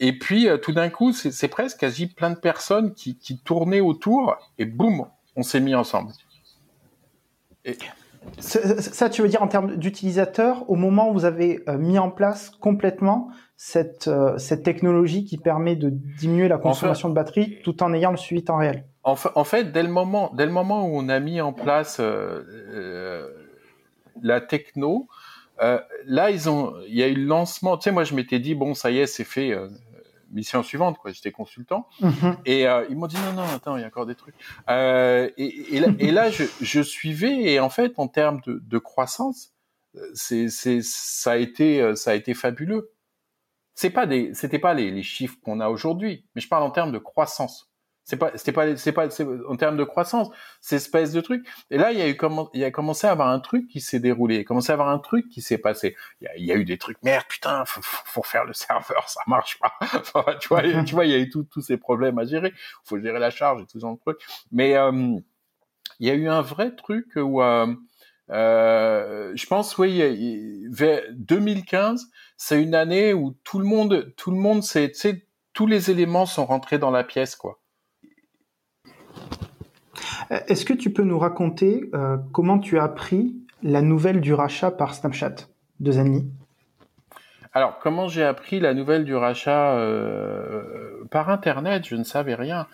et 0.00 0.18
puis, 0.18 0.48
euh, 0.48 0.56
tout 0.56 0.72
d'un 0.72 0.88
coup, 0.88 1.12
c'est 1.12 1.48
presque 1.48 1.78
quasi 1.78 2.06
plein 2.06 2.30
de 2.30 2.38
personnes 2.38 2.94
qui, 2.94 3.18
qui 3.18 3.38
tournaient 3.38 3.80
autour 3.80 4.36
et 4.58 4.64
boum, 4.64 5.06
on 5.36 5.42
s'est 5.42 5.60
mis 5.60 5.74
ensemble. 5.74 6.12
Et... 7.66 7.76
Ça, 8.38 9.08
tu 9.08 9.22
veux 9.22 9.28
dire 9.28 9.42
en 9.42 9.48
termes 9.48 9.76
d'utilisateurs, 9.76 10.68
au 10.68 10.74
moment 10.74 11.10
où 11.10 11.12
vous 11.14 11.24
avez 11.24 11.62
euh, 11.68 11.78
mis 11.78 11.98
en 11.98 12.10
place 12.10 12.50
complètement 12.50 13.30
cette, 13.56 14.08
euh, 14.08 14.36
cette 14.38 14.62
technologie 14.62 15.24
qui 15.24 15.38
permet 15.38 15.76
de 15.76 15.90
diminuer 15.90 16.48
la 16.48 16.58
consommation 16.58 17.08
de 17.08 17.14
batterie 17.14 17.58
tout 17.62 17.82
en 17.82 17.92
ayant 17.92 18.10
le 18.10 18.16
suivi 18.16 18.42
temps 18.42 18.58
réel? 18.58 18.84
En 19.02 19.16
fait, 19.16 19.72
dès 19.72 19.82
le 19.82 19.88
moment, 19.88 20.30
dès 20.34 20.44
le 20.44 20.52
moment 20.52 20.86
où 20.86 20.90
on 20.92 21.08
a 21.08 21.20
mis 21.20 21.40
en 21.40 21.54
place 21.54 21.98
euh, 22.00 23.26
la 24.22 24.42
techno, 24.42 25.08
euh, 25.62 25.78
là, 26.04 26.30
ils 26.30 26.48
ont, 26.48 26.74
il 26.86 26.94
y 26.94 27.02
a 27.02 27.08
eu 27.08 27.14
le 27.14 27.24
lancement. 27.24 27.78
Tu 27.78 27.84
sais, 27.84 27.92
moi, 27.92 28.04
je 28.04 28.14
m'étais 28.14 28.38
dit 28.38 28.54
bon, 28.54 28.74
ça 28.74 28.90
y 28.90 28.98
est, 28.98 29.06
c'est 29.06 29.24
fait 29.24 29.54
mission 30.30 30.62
suivante, 30.62 30.98
quoi. 30.98 31.12
J'étais 31.12 31.32
consultant. 31.32 31.86
Mhm. 32.00 32.36
Et 32.44 32.66
euh, 32.66 32.86
ils 32.88 32.96
m'ont 32.96 33.06
dit 33.06 33.16
non, 33.16 33.32
non, 33.32 33.42
attends, 33.42 33.76
il 33.76 33.80
y 33.80 33.84
a 33.84 33.86
encore 33.86 34.06
des 34.06 34.14
trucs. 34.14 34.34
Euh, 34.68 35.30
et, 35.36 35.76
et, 35.76 35.80
là, 35.80 35.88
et, 35.98 36.10
là, 36.10 36.30
je, 36.30 36.44
je, 36.60 36.80
suivais 36.82 37.52
et 37.52 37.60
en 37.60 37.70
fait, 37.70 37.94
en 37.98 38.08
termes 38.08 38.40
de, 38.46 38.60
de 38.62 38.78
croissance, 38.78 39.52
c'est, 40.14 40.48
c'est, 40.48 40.80
ça 40.82 41.32
a 41.32 41.36
été, 41.36 41.80
euh, 41.80 41.94
ça 41.94 42.12
a 42.12 42.14
été 42.14 42.34
fabuleux. 42.34 42.92
C'est 43.74 43.90
pas 43.90 44.06
des, 44.06 44.34
c'était 44.34 44.58
pas 44.58 44.74
les, 44.74 44.90
les 44.90 45.02
chiffres 45.02 45.36
qu'on 45.42 45.60
a 45.60 45.68
aujourd'hui, 45.68 46.26
mais 46.34 46.40
je 46.40 46.48
parle 46.48 46.62
en 46.62 46.70
termes 46.70 46.92
de 46.92 46.98
croissance. 46.98 47.69
C'est 48.10 48.16
pas, 48.16 48.32
c'était 48.34 48.50
pas, 48.50 48.76
c'est 48.76 48.92
pas, 48.92 49.06
en 49.48 49.54
termes 49.54 49.76
de 49.76 49.84
croissance, 49.84 50.30
c'est 50.60 50.76
espèce 50.76 51.12
de 51.12 51.20
truc. 51.20 51.46
Et 51.70 51.78
là, 51.78 51.92
il 51.92 51.98
y 51.98 52.02
a 52.02 52.08
eu 52.08 52.16
comment, 52.16 52.50
il 52.54 52.60
y 52.60 52.64
a 52.64 52.72
commencé 52.72 53.06
à 53.06 53.12
avoir 53.12 53.28
un 53.28 53.38
truc 53.38 53.68
qui 53.68 53.80
s'est 53.80 54.00
déroulé, 54.00 54.34
il 54.34 54.38
y 54.38 54.40
a 54.40 54.44
commencé 54.44 54.70
à 54.70 54.72
avoir 54.72 54.88
un 54.88 54.98
truc 54.98 55.28
qui 55.28 55.42
s'est 55.42 55.58
passé. 55.58 55.94
Il 56.20 56.24
y, 56.24 56.26
a, 56.26 56.36
il 56.36 56.44
y 56.44 56.50
a, 56.50 56.56
eu 56.56 56.64
des 56.64 56.76
trucs, 56.76 57.00
merde, 57.04 57.24
putain, 57.28 57.64
faut, 57.66 57.80
faut 57.82 58.24
faire 58.24 58.44
le 58.44 58.52
serveur, 58.52 59.08
ça 59.08 59.20
marche 59.28 59.60
pas. 59.60 59.72
tu 60.40 60.48
vois, 60.48 60.64
tu 60.84 60.94
vois, 60.94 61.06
il 61.06 61.12
y 61.12 61.14
a 61.14 61.18
eu 61.18 61.30
tous 61.30 61.60
ces 61.60 61.76
problèmes 61.76 62.18
à 62.18 62.24
gérer. 62.24 62.52
Faut 62.82 62.98
gérer 62.98 63.20
la 63.20 63.30
charge 63.30 63.62
et 63.62 63.66
tout 63.66 63.78
ce 63.78 63.78
genre 63.78 63.94
de 63.94 64.00
trucs. 64.00 64.20
Mais 64.50 64.74
euh, 64.76 65.16
il 66.00 66.08
y 66.08 66.10
a 66.10 66.14
eu 66.14 66.28
un 66.28 66.42
vrai 66.42 66.74
truc 66.74 67.06
où, 67.14 67.40
euh, 67.42 67.72
euh, 68.30 69.32
je 69.36 69.46
pense, 69.46 69.78
oui, 69.78 70.66
vers 70.68 71.02
2015, 71.12 72.08
c'est 72.36 72.60
une 72.60 72.74
année 72.74 73.14
où 73.14 73.36
tout 73.44 73.60
le 73.60 73.66
monde, 73.66 74.12
tout 74.16 74.32
le 74.32 74.38
monde 74.38 74.64
s'est, 74.64 74.92
tous 75.52 75.66
les 75.68 75.92
éléments 75.92 76.26
sont 76.26 76.46
rentrés 76.46 76.78
dans 76.78 76.90
la 76.90 77.04
pièce, 77.04 77.36
quoi. 77.36 77.60
Est-ce 80.30 80.64
que 80.64 80.74
tu 80.74 80.92
peux 80.92 81.02
nous 81.02 81.18
raconter 81.18 81.90
comment 82.32 82.58
tu 82.58 82.78
as 82.78 82.84
appris 82.84 83.36
la 83.62 83.82
nouvelle 83.82 84.20
du 84.20 84.32
rachat 84.32 84.70
par 84.70 84.94
Snapchat 84.94 85.34
de 85.80 85.92
Zanny 85.92 86.30
alors, 87.52 87.80
comment 87.80 88.06
j'ai 88.06 88.22
appris 88.22 88.60
la 88.60 88.74
nouvelle 88.74 89.04
du 89.04 89.16
rachat 89.16 89.72
euh, 89.72 91.02
par 91.10 91.30
Internet? 91.30 91.84
Je 91.84 91.96
ne 91.96 92.04
savais 92.04 92.36
rien. 92.36 92.68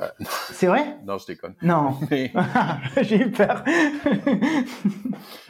Euh, 0.00 0.06
c'est 0.52 0.68
vrai? 0.68 0.96
Non, 1.04 1.18
je 1.18 1.26
déconne. 1.26 1.54
Non. 1.60 1.98
j'ai 3.02 3.16
eu 3.16 3.30
peur. 3.32 3.64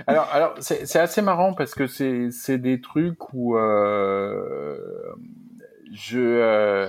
alors, 0.06 0.26
alors 0.32 0.54
c'est 0.60 0.98
assez 0.98 1.20
marrant 1.20 1.52
parce 1.52 1.74
que 1.74 1.86
c'est 1.86 2.58
des 2.58 2.80
trucs 2.80 3.34
où 3.34 3.58
euh, 3.58 4.78
je 5.92 6.18
euh, 6.18 6.88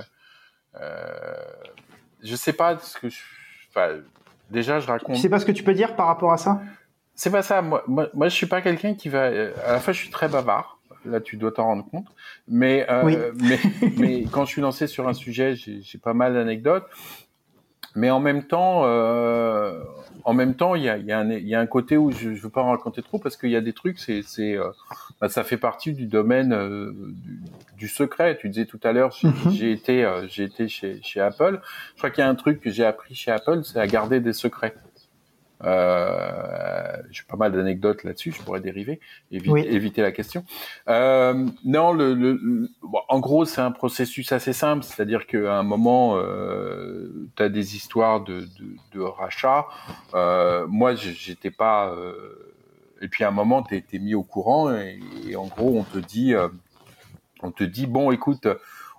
euh, 0.80 1.34
je 2.22 2.34
sais 2.34 2.54
pas 2.54 2.78
ce 2.78 2.98
que 2.98 3.10
je. 3.10 3.18
Enfin, 3.68 3.98
déjà, 4.50 4.80
je 4.80 4.86
raconte. 4.86 5.16
Sais 5.16 5.28
pas 5.28 5.38
ce 5.38 5.46
que 5.46 5.52
tu 5.52 5.62
peux 5.62 5.74
dire 5.74 5.96
par 5.96 6.06
rapport 6.06 6.32
à 6.32 6.38
ça? 6.38 6.60
C'est 7.14 7.30
pas 7.30 7.42
ça. 7.42 7.62
Moi, 7.62 7.82
moi, 7.86 8.08
moi, 8.14 8.28
je 8.28 8.34
suis 8.34 8.46
pas 8.46 8.60
quelqu'un 8.60 8.94
qui 8.94 9.08
va. 9.08 9.26
À 9.26 9.72
la 9.72 9.80
fois, 9.80 9.92
je 9.92 9.98
suis 9.98 10.10
très 10.10 10.28
bavard 10.28 10.74
là 11.06 11.20
tu 11.20 11.36
dois 11.36 11.52
t'en 11.52 11.64
rendre 11.64 11.84
compte. 11.90 12.06
Mais, 12.48 12.86
euh, 12.90 13.32
mais, 13.36 13.58
mais 13.96 14.24
quand 14.30 14.44
je 14.44 14.50
suis 14.50 14.62
lancé 14.62 14.86
sur 14.86 15.08
un 15.08 15.14
sujet, 15.14 15.54
j'ai 15.54 15.98
pas 15.98 16.14
mal 16.14 16.34
d'anecdotes. 16.34 16.86
Mais 17.96 18.10
en 18.10 18.20
même 18.20 18.44
temps, 18.44 18.82
euh, 18.84 19.80
en 20.24 20.32
même 20.32 20.54
temps, 20.54 20.74
il 20.74 20.84
y 20.84 20.88
a, 20.88 20.96
y, 20.96 21.12
a 21.12 21.18
un, 21.18 21.30
y 21.30 21.54
a 21.54 21.60
un 21.60 21.66
côté 21.66 21.98
où 21.98 22.10
je, 22.10 22.34
je 22.34 22.42
veux 22.42 22.48
pas 22.48 22.62
en 22.62 22.70
raconter 22.70 23.02
trop 23.02 23.18
parce 23.18 23.36
qu'il 23.36 23.50
y 23.50 23.56
a 23.56 23.60
des 23.60 23.74
trucs, 23.74 23.98
c'est, 23.98 24.22
c'est, 24.22 24.56
euh, 24.56 24.70
bah, 25.20 25.28
ça 25.28 25.44
fait 25.44 25.58
partie 25.58 25.92
du 25.92 26.06
domaine 26.06 26.52
euh, 26.54 26.92
du, 26.92 27.40
du, 27.76 27.88
secret. 27.88 28.38
Tu 28.40 28.48
disais 28.48 28.64
tout 28.64 28.80
à 28.82 28.92
l'heure, 28.92 29.12
j'ai, 29.12 29.28
mhm. 29.28 29.72
été, 29.72 30.04
euh, 30.04 30.26
j'ai 30.26 30.44
été 30.44 30.66
chez, 30.68 31.00
chez 31.02 31.20
Apple. 31.20 31.60
Je 31.92 31.98
crois 31.98 32.10
qu'il 32.10 32.24
y 32.24 32.26
a 32.26 32.30
un 32.30 32.34
truc 32.34 32.60
que 32.60 32.70
j'ai 32.70 32.86
appris 32.86 33.14
chez 33.14 33.30
Apple, 33.30 33.60
c'est 33.64 33.78
à 33.78 33.86
garder 33.86 34.20
des 34.20 34.32
secrets. 34.32 34.74
Euh, 35.62 36.96
j'ai 37.10 37.22
pas 37.28 37.36
mal 37.36 37.52
d'anecdotes 37.52 38.04
là-dessus, 38.04 38.32
je 38.32 38.42
pourrais 38.42 38.60
dériver, 38.60 39.00
éviter 39.30 40.02
la 40.02 40.12
question. 40.12 40.44
Euh, 40.88 41.46
non, 41.64 41.92
le, 41.92 42.14
le, 42.14 42.68
bon, 42.82 43.00
en 43.08 43.20
gros, 43.20 43.44
c'est 43.44 43.60
un 43.60 43.70
processus 43.70 44.32
assez 44.32 44.52
simple, 44.52 44.82
c'est-à-dire 44.84 45.26
qu'à 45.26 45.56
un 45.58 45.62
moment, 45.62 46.16
euh, 46.16 47.28
tu 47.36 47.42
as 47.42 47.48
des 47.48 47.76
histoires 47.76 48.22
de, 48.22 48.40
de, 48.40 48.76
de 48.92 49.00
rachat. 49.00 49.66
Euh, 50.14 50.66
moi, 50.68 50.94
j'étais 50.94 51.50
pas. 51.50 51.90
Euh, 51.90 52.52
et 53.00 53.08
puis 53.08 53.24
à 53.24 53.28
un 53.28 53.32
moment, 53.32 53.62
tu 53.62 53.76
es, 53.76 53.98
mis 53.98 54.14
au 54.14 54.22
courant 54.22 54.72
et, 54.72 54.98
et, 55.28 55.36
en 55.36 55.46
gros, 55.46 55.78
on 55.78 55.84
te 55.84 55.98
dit, 55.98 56.34
on 57.42 57.50
te 57.50 57.64
dit, 57.64 57.86
bon, 57.86 58.10
écoute 58.10 58.48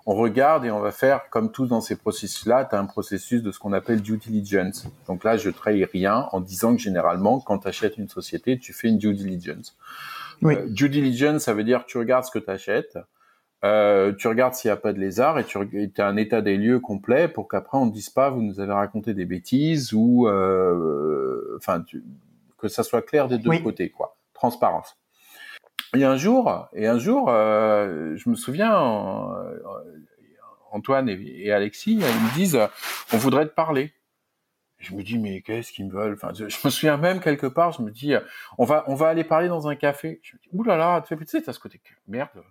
on 0.06 0.14
regarde 0.14 0.64
et 0.64 0.70
on 0.70 0.78
va 0.78 0.92
faire, 0.92 1.28
comme 1.30 1.50
tout 1.50 1.66
dans 1.66 1.80
ces 1.80 1.96
processus-là, 1.96 2.64
tu 2.64 2.76
as 2.76 2.78
un 2.78 2.86
processus 2.86 3.42
de 3.42 3.50
ce 3.50 3.58
qu'on 3.58 3.72
appelle 3.72 4.00
due 4.00 4.18
diligence. 4.18 4.86
Donc 5.08 5.24
là, 5.24 5.36
je 5.36 5.50
trahis 5.50 5.84
rien 5.84 6.28
en 6.30 6.40
disant 6.40 6.76
que 6.76 6.80
généralement, 6.80 7.40
quand 7.40 7.58
tu 7.58 7.68
achètes 7.68 7.98
une 7.98 8.08
société, 8.08 8.58
tu 8.58 8.72
fais 8.72 8.88
une 8.88 8.98
due 8.98 9.14
diligence. 9.14 9.76
Oui. 10.42 10.54
Euh, 10.54 10.66
due 10.68 10.88
diligence, 10.88 11.42
ça 11.42 11.54
veut 11.54 11.64
dire 11.64 11.84
que 11.84 11.90
tu 11.90 11.98
regardes 11.98 12.24
ce 12.24 12.30
que 12.30 12.38
tu 12.38 12.50
achètes, 12.50 12.98
euh, 13.64 14.12
tu 14.12 14.28
regardes 14.28 14.54
s'il 14.54 14.68
n'y 14.68 14.74
a 14.74 14.76
pas 14.76 14.92
de 14.92 15.00
lézard 15.00 15.38
et 15.40 15.44
tu 15.44 15.58
as 15.58 16.06
un 16.06 16.16
état 16.16 16.40
des 16.40 16.56
lieux 16.56 16.78
complet 16.78 17.26
pour 17.26 17.48
qu'après 17.48 17.78
on 17.78 17.86
ne 17.86 17.90
dise 17.90 18.10
pas 18.10 18.28
vous 18.28 18.42
nous 18.42 18.60
avez 18.60 18.72
raconté 18.72 19.14
des 19.14 19.24
bêtises 19.24 19.94
ou 19.94 20.28
euh, 20.28 21.56
enfin 21.56 21.82
que 22.58 22.68
ça 22.68 22.82
soit 22.82 23.00
clair 23.00 23.28
des 23.28 23.38
deux 23.38 23.58
côtés 23.60 23.88
quoi 23.88 24.18
transparence 24.34 24.98
et 25.94 26.04
un 26.04 26.16
jour, 26.16 26.68
et 26.72 26.86
un 26.86 26.98
jour, 26.98 27.28
euh, 27.28 28.16
je 28.16 28.28
me 28.28 28.34
souviens, 28.34 28.74
euh, 28.74 29.58
Antoine 30.72 31.08
et, 31.08 31.50
Alexis, 31.52 31.92
ils 31.92 31.98
me 31.98 32.34
disent, 32.34 32.58
on 33.12 33.16
voudrait 33.16 33.46
te 33.46 33.54
parler. 33.54 33.92
Je 34.78 34.94
me 34.94 35.02
dis, 35.02 35.18
mais 35.18 35.40
qu'est-ce 35.40 35.72
qu'ils 35.72 35.86
me 35.86 35.92
veulent? 35.92 36.14
Enfin, 36.14 36.32
je, 36.34 36.44
me 36.44 36.70
souviens 36.70 36.98
même 36.98 37.20
quelque 37.20 37.46
part, 37.46 37.72
je 37.72 37.82
me 37.82 37.90
dis, 37.90 38.14
on 38.58 38.64
va, 38.64 38.84
on 38.88 38.94
va 38.94 39.08
aller 39.08 39.24
parler 39.24 39.48
dans 39.48 39.68
un 39.68 39.74
café. 39.74 40.20
Je 40.22 40.36
me 40.36 40.40
dis, 40.40 40.48
oulala, 40.52 41.02
tu 41.06 41.16
sais, 41.26 41.42
t'as 41.42 41.52
ce 41.52 41.60
côté 41.60 41.80
merde 42.06 42.42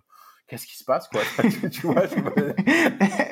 qu'est-ce 0.46 0.66
qui 0.66 0.76
se 0.76 0.84
passe 0.84 1.08
quoi? 1.08 1.22
Tu 1.70 1.86
vois, 1.86 2.02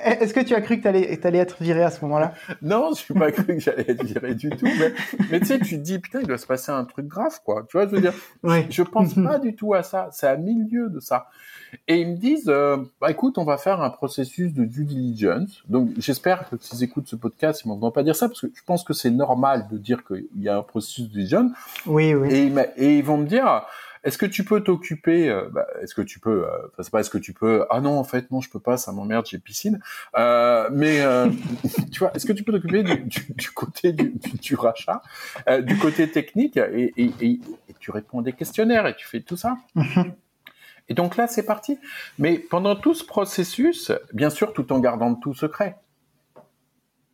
Est-ce 0.05 0.35
que 0.35 0.41
tu 0.41 0.55
as 0.55 0.61
cru 0.61 0.77
que 0.77 0.83
tu 0.83 0.89
allais, 0.89 1.19
allais, 1.25 1.39
être 1.39 1.57
viré 1.61 1.83
à 1.83 1.91
ce 1.91 2.05
moment-là? 2.05 2.35
Non, 2.63 2.91
je 2.95 3.01
suis 3.01 3.15
pas 3.15 3.33
cru 3.33 3.45
que 3.45 3.59
j'allais 3.59 3.91
être 3.91 4.05
viré 4.05 4.35
du 4.35 4.51
tout. 4.51 4.67
Mais, 4.67 4.93
mais 5.31 5.41
tu 5.41 5.47
sais, 5.47 5.59
tu 5.59 5.77
te 5.77 5.83
dis 5.83 5.99
putain, 5.99 6.21
il 6.21 6.27
doit 6.27 6.39
se 6.39 6.47
passer 6.47 6.73
un 6.73 6.85
truc 6.85 7.07
grave 7.07 7.41
quoi. 7.45 7.65
Tu 7.69 7.77
vois, 7.77 7.87
je 7.87 7.93
veux 7.93 8.01
dire, 8.01 8.15
oui. 8.43 8.67
je 8.71 8.83
pense 8.83 9.15
pas 9.25 9.39
du 9.39 9.55
tout 9.55 9.75
à 9.75 9.83
ça. 9.83 10.09
C'est 10.13 10.27
à 10.27 10.37
milieu 10.37 10.91
de 10.91 11.01
ça. 11.01 11.29
Et 11.89 12.01
ils 12.01 12.09
me 12.09 12.17
disent, 12.17 12.49
euh, 12.49 12.77
bah, 13.01 13.11
écoute, 13.11 13.39
on 13.39 13.45
va 13.45 13.57
faire 13.57 13.81
un 13.81 13.91
processus 13.91 14.53
de 14.53 14.65
due 14.65 14.85
diligence. 14.85 15.63
Donc 15.69 15.91
j'espère 15.99 16.49
que 16.49 16.57
s'ils 16.61 16.85
écoutent 16.85 17.09
ce 17.09 17.17
podcast, 17.17 17.63
ils 17.65 17.69
m'entendront 17.69 17.91
pas 17.91 18.03
dire 18.03 18.17
ça 18.17 18.29
parce 18.29 18.41
que 18.43 18.49
je 18.55 18.63
pense 18.65 18.85
que 18.85 18.93
c'est 18.93 19.11
normal 19.11 19.67
de 19.71 19.79
dire 19.79 20.05
qu'il 20.05 20.27
y 20.37 20.49
a 20.49 20.57
un 20.59 20.63
processus 20.63 21.05
de 21.05 21.09
due 21.09 21.15
diligence. 21.17 21.53
Oui, 21.87 22.15
oui. 22.15 22.29
Et, 22.33 22.53
et 22.77 22.99
ils 22.99 23.05
vont 23.05 23.17
me 23.17 23.27
dire 23.27 23.65
est-ce 24.05 24.19
que 24.19 24.27
tu 24.27 24.45
peux 24.45 24.63
t'occuper 24.63 25.31
euh, 25.31 25.49
bah, 25.51 25.67
Est-ce 25.81 25.95
que 25.95 26.03
tu 26.03 26.21
peux 26.21 26.47
euh, 26.47 26.73
C'est 26.79 26.91
pas 26.91 27.01
est-ce 27.01 27.11
que 27.11 27.19
tu 27.19 27.33
peux 27.33 27.67
Ah 27.71 27.81
non, 27.81 27.99
en 27.99 28.05
fait, 28.05 28.31
non, 28.31 28.43
je 28.43 28.51
peux 28.51 28.61
pas. 28.61 28.77
Ça 28.77 28.93
m'emmerde. 28.93 29.27
J'ai 29.27 29.39
piscine. 29.39 29.81
Euh, 30.17 30.69
mais 30.71 31.01
tu 31.93 32.01
vois, 32.01 32.13
est-ce 32.15 32.27
que 32.27 32.33
tu 32.33 32.45
peux 32.45 32.53
t'occuper 32.53 32.83
du, 32.83 32.97
du, 32.97 33.27
du, 33.31 33.51
côté 33.51 33.93
du, 33.93 34.13
du 34.43 34.55
rachat, 34.55 35.03
du 35.63 35.79
côté 35.79 36.11
technique, 36.11 36.59
et, 36.59 36.93
et, 36.97 37.11
et, 37.21 37.41
et, 37.69 37.75
tu 37.81 37.91
réponds 37.91 38.21
à 38.21 38.23
des 38.23 38.33
questionnaires 38.33 38.87
et 38.87 38.95
tu 38.95 39.07
fais 39.07 39.21
tout 39.21 39.37
ça? 39.37 39.57
Mm-hmm. 39.77 40.13
Et 40.91 40.95
donc 40.95 41.17
là, 41.17 41.27
c'est 41.27 41.47
parti. 41.47 41.79
Mais 42.19 42.39
pendant 42.39 42.77
tout 42.77 42.95
ce 42.95 43.05
processus, 43.05 43.91
bien 44.13 44.29
sûr, 44.29 44.53
tout 44.53 44.71
en 44.73 44.81
gardant 44.81 45.15
tout 45.15 45.33
secret. 45.33 45.79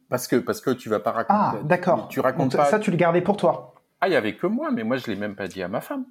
Parce 0.08 0.26
que 0.26 0.34
parce 0.36 0.60
que 0.60 0.70
tu 0.70 0.88
vas 0.88 0.98
pas 0.98 1.12
raconter. 1.12 1.40
Ah, 1.40 1.54
d'accord. 1.62 2.08
Tu 2.08 2.18
racontes 2.18 2.56
pas. 2.56 2.64
Ça, 2.64 2.80
tu 2.80 2.90
le 2.90 2.96
gardais 2.96 3.20
pour 3.20 3.36
toi. 3.36 3.74
Ah, 4.00 4.08
il 4.08 4.12
y 4.12 4.16
avait 4.16 4.34
que 4.34 4.48
moi, 4.48 4.72
mais 4.72 4.82
moi, 4.82 4.96
je 4.96 5.06
l'ai 5.06 5.14
même 5.14 5.36
pas 5.36 5.46
dit 5.46 5.62
à 5.62 5.68
ma 5.68 5.80
femme. 5.80 6.04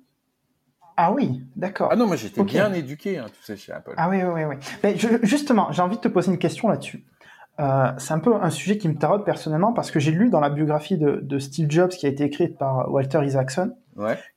Ah 1.01 1.13
oui, 1.13 1.41
d'accord. 1.55 1.87
Ah 1.93 1.95
non, 1.95 2.07
moi 2.07 2.17
j'étais 2.17 2.43
bien 2.43 2.73
éduqué, 2.73 3.17
hein, 3.17 3.27
tu 3.31 3.41
sais, 3.41 3.55
chez 3.55 3.71
Apple. 3.71 3.93
Ah 3.95 4.09
oui, 4.09 4.17
oui, 4.21 4.43
oui. 4.43 4.55
Mais 4.83 4.97
justement, 5.23 5.71
j'ai 5.71 5.81
envie 5.81 5.95
de 5.95 6.01
te 6.01 6.09
poser 6.09 6.29
une 6.29 6.37
question 6.37 6.67
là-dessus. 6.67 7.05
Euh, 7.61 7.93
c'est 7.97 8.13
un 8.13 8.19
peu 8.19 8.35
un 8.35 8.49
sujet 8.49 8.77
qui 8.77 8.89
me 8.89 8.95
taraude 8.95 9.23
personnellement 9.23 9.71
parce 9.71 9.91
que 9.91 10.01
j'ai 10.01 10.11
lu 10.11 10.29
dans 10.29 10.41
la 10.41 10.49
biographie 10.49 10.97
de, 10.97 11.39
Steve 11.39 11.71
Jobs 11.71 11.91
qui 11.91 12.05
a 12.05 12.09
été 12.09 12.25
écrite 12.25 12.57
par 12.57 12.91
Walter 12.91 13.21
Isaacson 13.23 13.77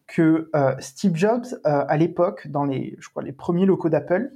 que 0.07 0.51
euh, 0.55 0.77
Steve 0.79 1.16
Jobs, 1.16 1.46
euh, 1.66 1.85
à 1.88 1.96
l'époque, 1.96 2.46
dans 2.46 2.64
les, 2.64 2.96
je 3.01 3.09
crois, 3.09 3.25
les 3.25 3.33
premiers 3.33 3.66
locaux 3.66 3.88
d'Apple, 3.88 4.31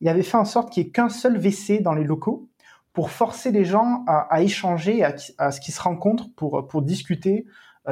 il 0.00 0.08
avait 0.08 0.22
fait 0.22 0.38
en 0.38 0.46
sorte 0.46 0.72
qu'il 0.72 0.82
n'y 0.84 0.88
ait 0.88 0.92
qu'un 0.92 1.10
seul 1.10 1.36
WC 1.36 1.80
dans 1.80 1.92
les 1.92 2.04
locaux 2.04 2.48
pour 2.94 3.10
forcer 3.10 3.50
les 3.50 3.66
gens 3.66 4.04
à, 4.06 4.40
échanger, 4.40 5.04
à, 5.04 5.14
à, 5.36 5.50
ce 5.50 5.60
qu'ils 5.60 5.74
se 5.74 5.82
rencontrent 5.82 6.30
pour, 6.34 6.66
pour 6.66 6.80
discuter 6.80 7.44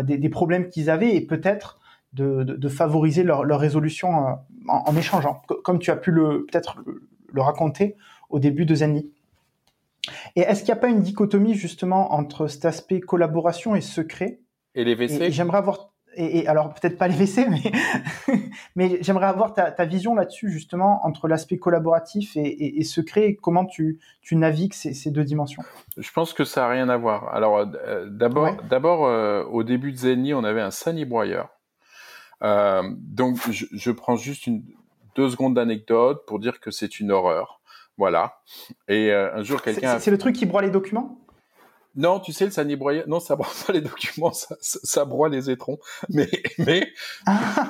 des, 0.03 0.17
des 0.17 0.29
problèmes 0.31 0.71
qu'ils 0.71 0.89
avaient 0.89 1.15
et 1.15 1.21
peut-être 1.21 1.79
de, 2.17 2.69
favoriser 2.69 3.23
leur, 3.23 3.59
résolution 3.59 4.27
euh, 4.27 4.33
en, 4.69 4.97
échangeant, 4.97 5.43
comme 5.65 5.79
tu 5.79 5.91
as 5.91 5.97
pu 5.97 6.11
le 6.11 6.47
peut-être 6.47 6.79
le, 7.33 7.41
raconter 7.41 7.97
au 8.31 8.39
début 8.39 8.65
de 8.65 8.75
Zenly. 8.75 9.11
Et 10.37 10.41
est-ce 10.41 10.61
qu'il 10.61 10.73
n'y 10.73 10.79
a 10.79 10.81
pas 10.81 10.89
une 10.89 11.03
dichotomie 11.03 11.55
justement 11.55 12.15
entre 12.15 12.47
cet 12.47 12.65
aspect 12.65 13.01
collaboration 13.01 13.75
et 13.75 13.81
secret? 13.81 14.41
Et 14.75 14.85
les 14.85 14.95
WC 14.95 15.31
J'aimerais 15.31 15.59
avoir 15.59 15.91
et, 16.19 16.47
alors 16.47 16.73
peut-être 16.73 16.97
pas 16.97 17.09
les 17.09 17.15
WC, 17.15 17.47
mais 17.51 18.41
mais 18.77 18.99
j'aimerais 19.03 19.27
avoir 19.27 19.53
ta, 19.53 19.85
vision 19.85 20.15
là-dessus 20.15 20.51
justement 20.51 21.05
entre 21.05 21.29
l'aspect 21.29 21.59
collaboratif 21.59 22.33
et, 22.37 22.83
secret. 22.85 23.37
comment 23.41 23.67
tu 23.67 23.99
tu 24.23 24.37
navigues 24.37 24.73
ces, 24.73 25.11
deux 25.11 25.25
dimensions? 25.25 25.63
Je 25.97 26.11
pense 26.13 26.33
que 26.33 26.45
ça 26.45 26.65
a 26.65 26.69
rien 26.69 26.89
à 26.89 26.97
voir. 26.97 27.35
Alors 27.35 27.59
euh, 27.59 28.07
d'abord 28.09 28.57
d'abord 28.71 29.07
euh, 29.07 29.45
au 29.45 29.63
début 29.63 29.93
de 29.93 29.99
Zenly, 29.99 30.33
on 30.33 30.45
avait 30.45 30.63
un 30.63 30.71
sunny 30.71 31.05
broyeur 31.05 31.51
euh, 32.43 32.83
donc, 32.97 33.39
je, 33.51 33.67
je, 33.73 33.91
prends 33.91 34.17
juste 34.17 34.47
une, 34.47 34.63
deux 35.15 35.31
secondes 35.31 35.55
d'anecdote 35.55 36.25
pour 36.27 36.39
dire 36.39 36.61
que 36.61 36.71
c'est 36.71 37.01
une 37.01 37.11
horreur. 37.11 37.61
Voilà. 37.97 38.41
Et 38.89 39.11
euh, 39.11 39.35
un 39.35 39.43
jour, 39.43 39.63
quelqu'un. 39.63 39.99
C'est 39.99 40.11
le 40.11 40.19
truc 40.19 40.37
qui 40.37 40.47
broie 40.47 40.63
les 40.63 40.71
documents? 40.71 41.19
Non, 41.97 42.21
tu 42.21 42.33
sais, 42.33 42.45
le 42.45 42.51
sanibroyeur, 42.51 43.09
non, 43.09 43.21
ça 43.21 43.37
broie 43.37 43.49
pas 43.67 43.73
les 43.73 43.81
documents, 43.81 44.33
ça, 44.33 44.57
ça, 44.61 45.05
broie 45.05 45.29
les 45.29 45.51
étrons. 45.51 45.79
Mais, 46.11 46.29
mais, 46.59 46.93
ah. 47.27 47.69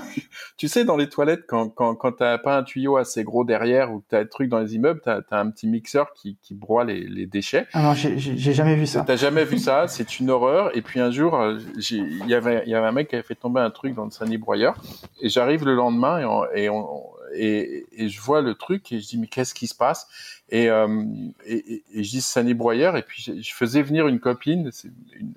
tu 0.57 0.69
sais, 0.69 0.85
dans 0.85 0.97
les 0.97 1.09
toilettes, 1.09 1.45
quand, 1.47 1.69
quand, 1.69 1.95
quand 1.95 2.13
t'as 2.13 2.39
pas 2.39 2.57
un 2.57 2.63
tuyau 2.63 2.97
assez 2.97 3.25
gros 3.25 3.45
derrière 3.45 3.93
ou 3.93 4.01
que 4.01 4.07
t'as 4.09 4.21
un 4.21 4.27
truc 4.27 4.49
dans 4.49 4.59
les 4.59 4.75
immeubles, 4.75 5.01
t'as 5.05 5.21
as 5.31 5.39
un 5.39 5.51
petit 5.51 5.67
mixeur 5.67 6.13
qui, 6.13 6.37
qui 6.43 6.55
broie 6.55 6.85
les, 6.85 7.01
les 7.01 7.27
déchets. 7.27 7.67
Ah 7.73 7.83
non, 7.83 7.95
j'ai 7.95 8.53
jamais 8.53 8.75
vu 8.75 8.87
ça. 8.87 9.05
T'as 9.07 9.17
jamais 9.17 9.45
vu 9.45 9.59
ça, 9.59 9.87
c'est 9.89 10.19
une 10.19 10.31
horreur. 10.31 10.77
Et 10.77 10.83
puis 10.83 11.01
un 11.01 11.11
jour, 11.11 11.41
euh, 11.41 11.59
il 11.91 12.27
y 12.27 12.35
avait, 12.35 12.63
il 12.67 12.71
y 12.71 12.75
avait 12.75 12.87
un 12.87 12.93
mec 12.93 13.09
qui 13.09 13.15
avait 13.15 13.25
fait 13.25 13.35
tomber 13.35 13.61
un 13.61 13.71
truc 13.71 13.95
dans 13.95 14.05
le 14.05 14.11
sanibroyeur. 14.11 14.77
Et 15.21 15.29
j'arrive 15.29 15.65
le 15.65 15.75
lendemain 15.75 16.19
et 16.19 16.25
on, 16.25 16.45
et 16.55 16.69
on, 16.69 17.16
et, 17.35 17.87
et, 17.93 18.09
je 18.09 18.21
vois 18.21 18.41
le 18.41 18.55
truc 18.55 18.93
et 18.93 19.01
je 19.01 19.07
dis 19.07 19.19
mais 19.19 19.27
qu'est-ce 19.27 19.55
qui 19.55 19.67
se 19.67 19.75
passe? 19.75 20.09
Et, 20.49 20.71
euh, 20.71 21.05
et, 21.45 21.83
et, 21.93 22.03
je 22.03 22.11
dis 22.11 22.21
Sani 22.21 22.55
Broyer 22.55 22.93
et 22.97 23.03
puis 23.03 23.23
je, 23.23 23.55
faisais 23.55 23.83
venir 23.83 24.09
une 24.09 24.21
copine, 24.21 24.71
une 25.15 25.35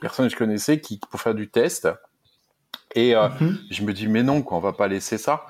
personne 0.00 0.26
que 0.26 0.32
je 0.32 0.38
connaissais 0.38 0.80
qui 0.80 0.98
pour 0.98 1.20
faire 1.20 1.34
du 1.34 1.48
test. 1.48 1.88
Et 2.94 3.14
euh, 3.14 3.28
mhm. 3.40 3.58
je 3.70 3.82
me 3.82 3.92
dis 3.92 4.08
mais 4.08 4.22
non 4.22 4.42
quoi, 4.42 4.58
on 4.58 4.60
va 4.60 4.72
pas 4.72 4.88
laisser 4.88 5.18
ça 5.18 5.46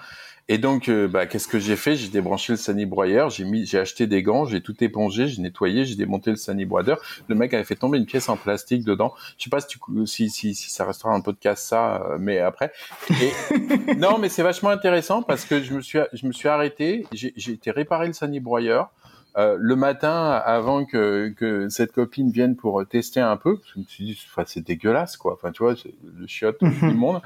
Et 0.49 0.59
donc, 0.59 0.89
euh, 0.89 1.09
bah, 1.09 1.27
qu'est-ce 1.27 1.49
que 1.49 1.59
j'ai 1.59 1.77
fait? 1.77 1.95
J'ai 1.95 2.09
débranché 2.09 2.53
le 2.53 2.57
sanibroyeur, 2.57 3.31
j'ai 3.31 3.45
mis, 3.45 3.65
j'ai 3.65 3.79
acheté 3.79 4.07
des 4.07 4.23
gants, 4.23 4.45
j'ai 4.45 4.61
tout 4.61 4.83
épongé, 4.83 5.29
j'ai 5.29 5.41
nettoyé, 5.41 5.85
j'ai 5.85 5.95
démonté 5.95 6.31
le 6.31 6.37
sanibroyeur. 6.37 7.01
Le 7.29 7.35
mec 7.35 7.55
avait 7.55 7.65
fait 7.65 7.77
tomber 7.77 7.99
une 7.99 8.07
pièce 8.07 8.29
en 8.29 8.37
plastique 8.37 8.85
dedans. 8.85 9.15
Je 9.39 9.45
sais 9.45 9.51
pas 9.51 9.61
si, 9.61 9.69
tu, 9.69 9.79
si, 10.07 10.31
si, 10.31 10.55
si 10.55 10.71
ça 10.71 10.85
restera 10.85 11.15
un 11.15 11.21
podcast 11.21 11.65
ça, 11.65 12.03
euh, 12.03 12.17
mais 12.19 12.39
après. 12.39 12.73
Et, 13.11 13.95
non, 13.97 14.19
mais 14.19 14.29
c'est 14.29 14.43
vachement 14.43 14.71
intéressant 14.71 15.23
parce 15.23 15.45
que 15.45 15.63
je 15.63 15.75
me 15.75 15.81
suis, 15.81 16.01
je 16.13 16.27
me 16.27 16.33
suis 16.33 16.49
arrêté, 16.49 17.07
j'ai, 17.13 17.33
j'ai 17.37 17.53
été 17.53 17.71
réparer 17.71 18.09
le 18.09 18.13
sanibroyeur. 18.13 18.91
Euh, 19.39 19.57
le 19.59 19.77
matin, 19.77 20.31
avant 20.45 20.85
que, 20.85 21.29
que 21.37 21.69
cette 21.71 21.93
copine 21.93 22.31
vienne 22.31 22.55
pour 22.55 22.87
tester 22.87 23.21
un 23.21 23.37
peu, 23.39 23.59
je 23.75 23.81
me 23.81 23.85
suis 23.85 24.05
dit, 24.05 24.19
enfin, 24.31 24.45
c'est 24.47 24.61
dégueulasse, 24.61 25.17
quoi. 25.17 25.33
Enfin, 25.35 25.53
tu 25.53 25.63
vois, 25.63 25.75
le 26.03 26.27
chiotte 26.27 26.59
du 26.63 26.67
Mhm. 26.67 26.95
monde. 26.95 27.23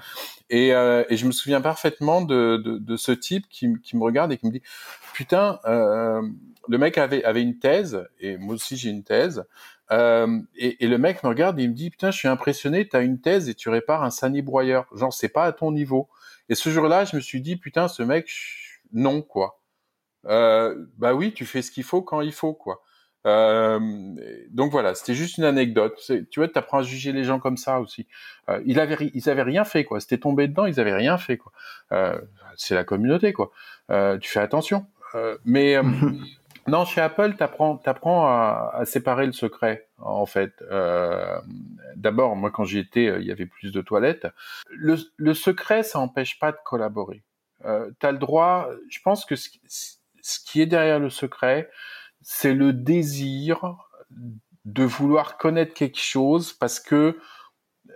Et, 0.48 0.72
euh, 0.74 1.02
et 1.09 1.16
je 1.16 1.26
me 1.26 1.32
souviens 1.32 1.61
parfaitement 1.61 2.20
de, 2.22 2.59
de, 2.59 2.78
de 2.78 2.96
ce 2.96 3.11
type 3.12 3.46
qui, 3.50 3.74
qui 3.82 3.96
me 3.96 4.02
regarde 4.04 4.30
et 4.32 4.36
qui 4.36 4.46
me 4.46 4.52
dit, 4.52 4.62
putain, 5.14 5.59
euh, 5.64 6.22
le 6.68 6.78
mec 6.78 6.96
avait, 6.98 7.24
avait 7.24 7.42
une 7.42 7.59
thèse, 7.59 8.07
et 8.20 8.36
moi 8.38 8.54
aussi 8.54 8.76
j'ai 8.76 8.90
une 8.90 9.02
thèse. 9.02 9.44
Euh, 9.92 10.40
et, 10.57 10.84
et 10.84 10.88
le 10.88 10.98
mec 10.98 11.22
me 11.22 11.28
regarde 11.28 11.59
et 11.59 11.62
il 11.64 11.70
me 11.70 11.74
dit, 11.74 11.90
putain, 11.90 12.11
je 12.11 12.18
suis 12.18 12.28
impressionné, 12.28 12.88
t'as 12.88 13.02
une 13.02 13.20
thèse 13.20 13.48
et 13.48 13.54
tu 13.54 13.68
répares 13.68 14.02
un 14.04 14.11
sanibroyeur. 14.11 14.86
Genre, 14.94 15.12
c'est 15.12 15.28
pas 15.28 15.44
à 15.44 15.52
ton 15.52 15.70
niveau. 15.72 16.09
Et 16.48 16.54
ce 16.54 16.70
jour-là, 16.70 17.04
je 17.04 17.14
me 17.16 17.20
suis 17.20 17.40
dit, 17.40 17.57
putain, 17.57 17.86
ce 17.88 18.02
mec, 18.02 18.28
non, 18.92 19.22
quoi. 19.22 19.61
Euh, 20.28 20.86
bah 20.98 21.14
oui, 21.14 21.32
tu 21.32 21.44
fais 21.44 21.62
ce 21.62 21.70
qu'il 21.70 21.84
faut 21.84 22.02
quand 22.02 22.20
il 22.20 22.32
faut, 22.32 22.54
quoi. 22.54 22.82
Euh, 23.26 23.80
donc 24.50 24.70
voilà, 24.70 24.94
c'était 24.94 25.14
juste 25.14 25.36
une 25.38 25.44
anecdote. 25.44 26.00
Tu 26.30 26.40
vois, 26.40 26.48
tu 26.48 26.58
apprends 26.58 26.78
à 26.78 26.82
juger 26.82 27.12
les 27.12 27.24
gens 27.24 27.40
comme 27.40 27.56
ça 27.56 27.80
aussi. 27.80 28.06
Euh, 28.48 28.60
ils 28.66 28.78
avaient, 28.78 29.10
ils 29.14 29.28
avaient 29.28 29.42
rien 29.42 29.64
fait, 29.64 29.84
quoi. 29.84 30.00
C'était 30.00 30.18
tombé 30.18 30.46
dedans, 30.46 30.66
ils 30.66 30.78
avaient 30.80 30.94
rien 30.94 31.18
fait, 31.18 31.36
quoi. 31.36 31.52
Euh, 31.92 32.18
c'est 32.56 32.74
la 32.74 32.84
communauté, 32.84 33.32
quoi. 33.32 33.50
Euh, 33.90 34.18
tu 34.18 34.30
fais 34.30 34.40
attention. 34.40 34.86
Euh, 35.16 35.36
mais 35.44 35.76
non, 36.68 36.84
chez 36.84 37.00
Apple, 37.00 37.34
t'apprends, 37.34 37.76
t'apprends 37.76 38.26
à, 38.26 38.70
à 38.74 38.84
séparer 38.84 39.26
le 39.26 39.32
secret, 39.32 39.88
en 39.98 40.26
fait. 40.26 40.52
Euh, 40.70 41.38
D'abord, 41.96 42.36
moi, 42.36 42.50
quand 42.50 42.64
j'y 42.64 42.78
étais, 42.78 43.06
il 43.20 43.26
y 43.26 43.32
avait 43.32 43.46
plus 43.46 43.72
de 43.72 43.80
toilettes. 43.80 44.28
Le, 44.70 44.96
le 45.16 45.34
secret, 45.34 45.82
ça 45.82 45.98
empêche 45.98 46.38
pas 46.38 46.52
de 46.52 46.58
collaborer. 46.64 47.24
Euh, 47.64 47.90
t'as 47.98 48.12
le 48.12 48.18
droit. 48.18 48.68
Je 48.88 49.00
pense 49.02 49.24
que 49.24 49.34
ce, 49.34 49.48
ce 50.26 50.40
qui 50.40 50.60
est 50.60 50.66
derrière 50.66 50.98
le 50.98 51.08
secret, 51.08 51.70
c'est 52.20 52.52
le 52.52 52.72
désir 52.72 53.76
de 54.64 54.82
vouloir 54.82 55.36
connaître 55.36 55.72
quelque 55.72 56.00
chose 56.00 56.52
parce 56.52 56.80
que 56.80 57.20
euh, 57.88 57.92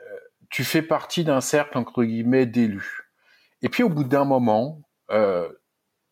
tu 0.48 0.62
fais 0.62 0.82
partie 0.82 1.24
d'un 1.24 1.40
cercle 1.40 1.76
entre 1.76 2.04
guillemets 2.04 2.46
d'élus. 2.46 3.10
Et 3.62 3.68
puis 3.68 3.82
au 3.82 3.88
bout 3.88 4.04
d'un 4.04 4.24
moment, 4.24 4.80
euh, 5.10 5.50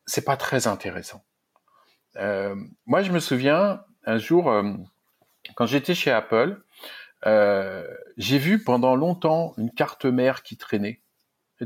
c'est 0.06 0.24
pas 0.24 0.36
très 0.36 0.66
intéressant. 0.66 1.24
Euh, 2.16 2.56
moi, 2.86 3.02
je 3.02 3.12
me 3.12 3.20
souviens 3.20 3.84
un 4.04 4.18
jour 4.18 4.50
euh, 4.50 4.72
quand 5.54 5.66
j'étais 5.66 5.94
chez 5.94 6.10
Apple, 6.10 6.60
j'ai 8.16 8.38
vu 8.38 8.62
pendant 8.64 8.96
longtemps 8.96 9.54
une 9.56 9.70
carte 9.70 10.04
mère 10.04 10.42
qui 10.42 10.56
traînait. 10.56 11.00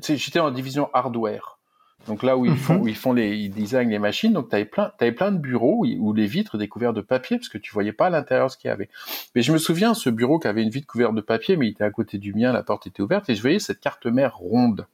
Sais, 0.03 0.19
j'étais 0.19 0.41
en 0.41 0.51
division 0.51 0.91
hardware. 0.93 1.59
Donc 2.07 2.23
là 2.23 2.37
où 2.37 2.45
ils 2.45 2.57
font, 2.57 2.75
Mhm. 2.75 2.81
où 2.83 2.89
ils 2.89 2.97
font 2.97 3.13
les, 3.13 3.37
ils 3.37 3.51
designent 3.51 3.91
les 3.91 3.99
machines, 3.99 4.33
donc 4.33 4.49
t'avais 4.49 4.65
plein, 4.65 4.93
t'avais 4.99 5.13
plein 5.13 5.31
de 5.31 5.39
bureaux 5.39 5.85
où, 5.87 6.13
les 6.13 6.27
vitres 6.27 6.57
étaient 6.57 6.69
couvertes 6.69 6.97
de 6.97 7.01
papier 7.01 7.39
parce 7.39 7.49
que 7.49 7.59
tu 7.59 7.73
voyais 7.73 7.93
pas 7.93 8.07
à 8.07 8.11
l'intérieur 8.11 8.51
ce 8.51 8.57
qu'il 8.57 8.69
y 8.69 8.73
avait. 8.73 8.89
Mais 9.35 9.43
je 9.43 9.53
me 9.53 9.59
souviens 9.59 9.95
ce 9.95 10.11
bureau 10.11 10.39
qui 10.39 10.49
avait 10.49 10.63
une 10.63 10.71
vitre 10.71 10.87
couverte 10.87 11.15
de 11.15 11.21
papier, 11.21 11.57
mais 11.57 11.69
il 11.69 11.71
était 11.71 11.85
à 11.85 11.91
côté 11.91 12.19
du 12.19 12.35
mien, 12.35 12.53
la 12.53 12.63
porte 12.63 12.87
était 12.87 13.03
ouverte 13.03 13.29
et 13.31 13.35
je 13.35 13.43
voyais 13.43 13.61
cette 13.61 13.81
carte 13.81 14.07
mère 14.07 14.37
ronde. 14.37 14.87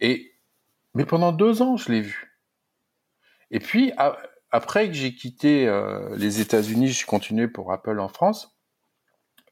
Et 0.00 0.32
mais 0.94 1.04
pendant 1.04 1.32
deux 1.32 1.62
ans, 1.62 1.76
je 1.76 1.90
l'ai 1.90 2.02
vue. 2.02 2.36
Et 3.50 3.58
puis 3.58 3.92
après 4.52 4.88
que 4.88 4.94
j'ai 4.94 5.14
quitté 5.14 5.66
euh, 5.66 6.14
les 6.16 6.40
États-Unis, 6.40 6.88
je 6.88 7.06
continué 7.06 7.48
pour 7.48 7.72
Apple 7.72 7.98
en 7.98 8.08
France. 8.08 8.53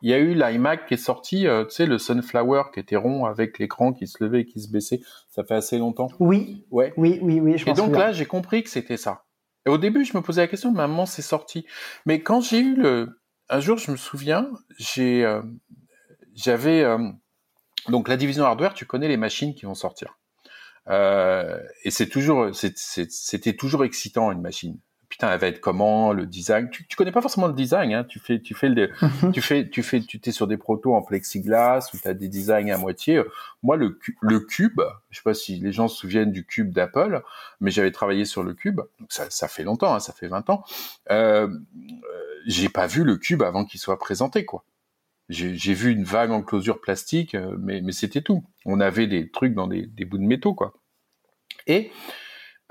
Il 0.02 0.10
y 0.10 0.14
a 0.14 0.18
eu 0.18 0.34
l'iMac 0.34 0.86
qui 0.86 0.94
est 0.94 0.98
sorti, 0.98 1.46
euh, 1.46 1.64
tu 1.64 1.76
sais, 1.76 1.86
le 1.86 1.96
Sunflower 1.96 2.64
qui 2.74 2.80
était 2.80 2.96
rond 2.96 3.24
avec 3.24 3.58
l'écran 3.58 3.92
qui 3.92 4.06
se 4.06 4.22
levait 4.22 4.40
et 4.40 4.44
qui 4.44 4.60
se 4.60 4.70
baissait. 4.70 5.00
Ça 5.28 5.44
fait 5.44 5.54
assez 5.54 5.78
longtemps. 5.78 6.08
Oui, 6.18 6.64
Ouais. 6.70 6.92
oui, 6.96 7.18
oui, 7.22 7.40
oui, 7.40 7.56
je 7.56 7.68
Et 7.70 7.72
donc 7.72 7.96
là, 7.96 8.12
j'ai 8.12 8.26
compris 8.26 8.62
que 8.62 8.70
c'était 8.70 8.96
ça. 8.96 9.24
Et 9.64 9.70
au 9.70 9.78
début, 9.78 10.04
je 10.04 10.16
me 10.16 10.22
posais 10.22 10.40
la 10.40 10.48
question, 10.48 10.72
maman, 10.72 11.06
c'est 11.06 11.22
sorti. 11.22 11.66
Mais 12.04 12.20
quand 12.20 12.40
j'ai 12.40 12.58
eu 12.58 12.74
le, 12.74 13.20
un 13.48 13.60
jour, 13.60 13.78
je 13.78 13.90
me 13.90 13.96
souviens, 13.96 14.50
j'ai, 14.78 15.24
euh, 15.24 15.42
j'avais 16.34 16.82
euh, 16.82 16.98
donc 17.88 18.08
la 18.08 18.16
division 18.16 18.44
hardware. 18.44 18.74
Tu 18.74 18.86
connais 18.86 19.08
les 19.08 19.16
machines 19.16 19.54
qui 19.54 19.66
vont 19.66 19.74
sortir. 19.74 20.18
Euh, 20.88 21.60
et 21.84 21.90
c'est 21.90 22.08
toujours, 22.08 22.50
c'était 22.54 23.54
toujours 23.54 23.84
excitant 23.84 24.32
une 24.32 24.40
machine. 24.40 24.78
Putain, 25.12 25.30
elle 25.30 25.38
va 25.38 25.48
être 25.48 25.60
comment 25.60 26.14
le 26.14 26.24
design 26.24 26.70
tu, 26.70 26.86
tu 26.86 26.96
connais 26.96 27.12
pas 27.12 27.20
forcément 27.20 27.46
le 27.46 27.52
design, 27.52 27.92
hein. 27.92 28.04
Tu 28.04 28.18
fais, 28.18 28.40
tu 28.40 28.54
fais 28.54 28.70
le, 28.70 28.88
tu 29.34 29.42
fais, 29.42 29.68
tu 29.68 29.82
fais, 29.82 30.00
tu 30.00 30.18
t'es 30.18 30.32
sur 30.32 30.46
des 30.46 30.56
protos 30.56 30.94
en 30.94 31.02
plexiglas 31.02 31.90
ou 31.92 31.98
t'as 32.02 32.14
des 32.14 32.28
designs 32.28 32.70
à 32.70 32.78
moitié. 32.78 33.22
Moi, 33.62 33.76
le, 33.76 33.90
cu- 33.90 34.16
le 34.22 34.40
cube, 34.40 34.80
je 35.10 35.18
sais 35.18 35.22
pas 35.22 35.34
si 35.34 35.58
les 35.58 35.70
gens 35.70 35.86
se 35.88 35.98
souviennent 35.98 36.32
du 36.32 36.46
cube 36.46 36.72
d'Apple, 36.72 37.22
mais 37.60 37.70
j'avais 37.70 37.90
travaillé 37.90 38.24
sur 38.24 38.42
le 38.42 38.54
cube. 38.54 38.80
Donc 39.00 39.12
ça, 39.12 39.28
ça 39.28 39.48
fait 39.48 39.64
longtemps, 39.64 39.92
hein, 39.94 40.00
ça 40.00 40.14
fait 40.14 40.28
20 40.28 40.48
ans. 40.48 40.64
Euh, 41.10 41.46
euh, 41.46 41.50
j'ai 42.46 42.70
pas 42.70 42.86
vu 42.86 43.04
le 43.04 43.18
cube 43.18 43.42
avant 43.42 43.66
qu'il 43.66 43.80
soit 43.80 43.98
présenté, 43.98 44.46
quoi. 44.46 44.64
J'ai 45.28 45.74
vu 45.74 45.90
une 45.92 46.04
vague 46.04 46.30
enclosure 46.30 46.80
plastique, 46.80 47.34
euh, 47.34 47.54
mais, 47.58 47.82
mais 47.82 47.92
c'était 47.92 48.22
tout. 48.22 48.44
On 48.64 48.80
avait 48.80 49.06
des 49.06 49.30
trucs 49.30 49.52
dans 49.52 49.66
des, 49.66 49.84
des 49.84 50.06
bouts 50.06 50.16
de 50.16 50.24
métaux, 50.24 50.54
quoi. 50.54 50.72
Et 51.66 51.90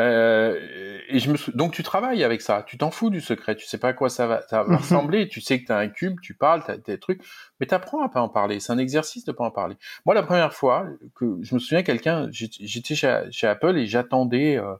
euh, 0.01 0.99
et 1.09 1.19
je 1.19 1.31
me 1.31 1.37
sou- 1.37 1.51
donc 1.53 1.73
tu 1.73 1.83
travailles 1.83 2.23
avec 2.23 2.41
ça, 2.41 2.63
tu 2.67 2.77
t'en 2.77 2.91
fous 2.91 3.09
du 3.09 3.21
secret, 3.21 3.55
tu 3.55 3.65
sais 3.65 3.77
pas 3.77 3.89
à 3.89 3.93
quoi 3.93 4.09
ça 4.09 4.27
va, 4.27 4.41
ça 4.47 4.63
va 4.63 4.71
Mhm. 4.73 4.77
ressembler, 4.77 5.27
tu 5.27 5.41
sais 5.41 5.59
que 5.61 5.65
tu 5.65 5.71
as 5.71 5.77
un 5.77 5.87
cube, 5.89 6.19
tu 6.21 6.33
parles, 6.33 6.63
tu 6.65 6.71
as 6.71 6.77
des 6.77 6.99
trucs, 6.99 7.21
mais 7.59 7.65
tu 7.67 7.73
apprends 7.73 8.01
à 8.03 8.09
pas 8.09 8.21
en 8.21 8.29
parler, 8.29 8.59
c'est 8.59 8.71
un 8.73 8.77
exercice 8.77 9.25
de 9.25 9.31
pas 9.31 9.43
en 9.43 9.51
parler. 9.51 9.75
Moi 10.05 10.15
la 10.15 10.23
première 10.23 10.53
fois 10.53 10.87
que 11.15 11.37
je 11.41 11.53
me 11.55 11.59
souviens 11.59 11.83
quelqu'un, 11.83 12.27
j'étais 12.31 12.65
j'étais 12.65 12.95
chez, 12.95 13.21
chez 13.31 13.47
Apple 13.47 13.77
et 13.77 13.85
j'attendais 13.87 14.57
euh, 14.57 14.73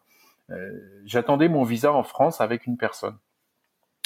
euh, 0.52 1.02
j'attendais 1.06 1.48
mon 1.50 1.64
visa 1.64 1.94
en 1.94 2.04
France 2.04 2.42
avec 2.42 2.68
une 2.68 2.78
personne. 2.78 3.18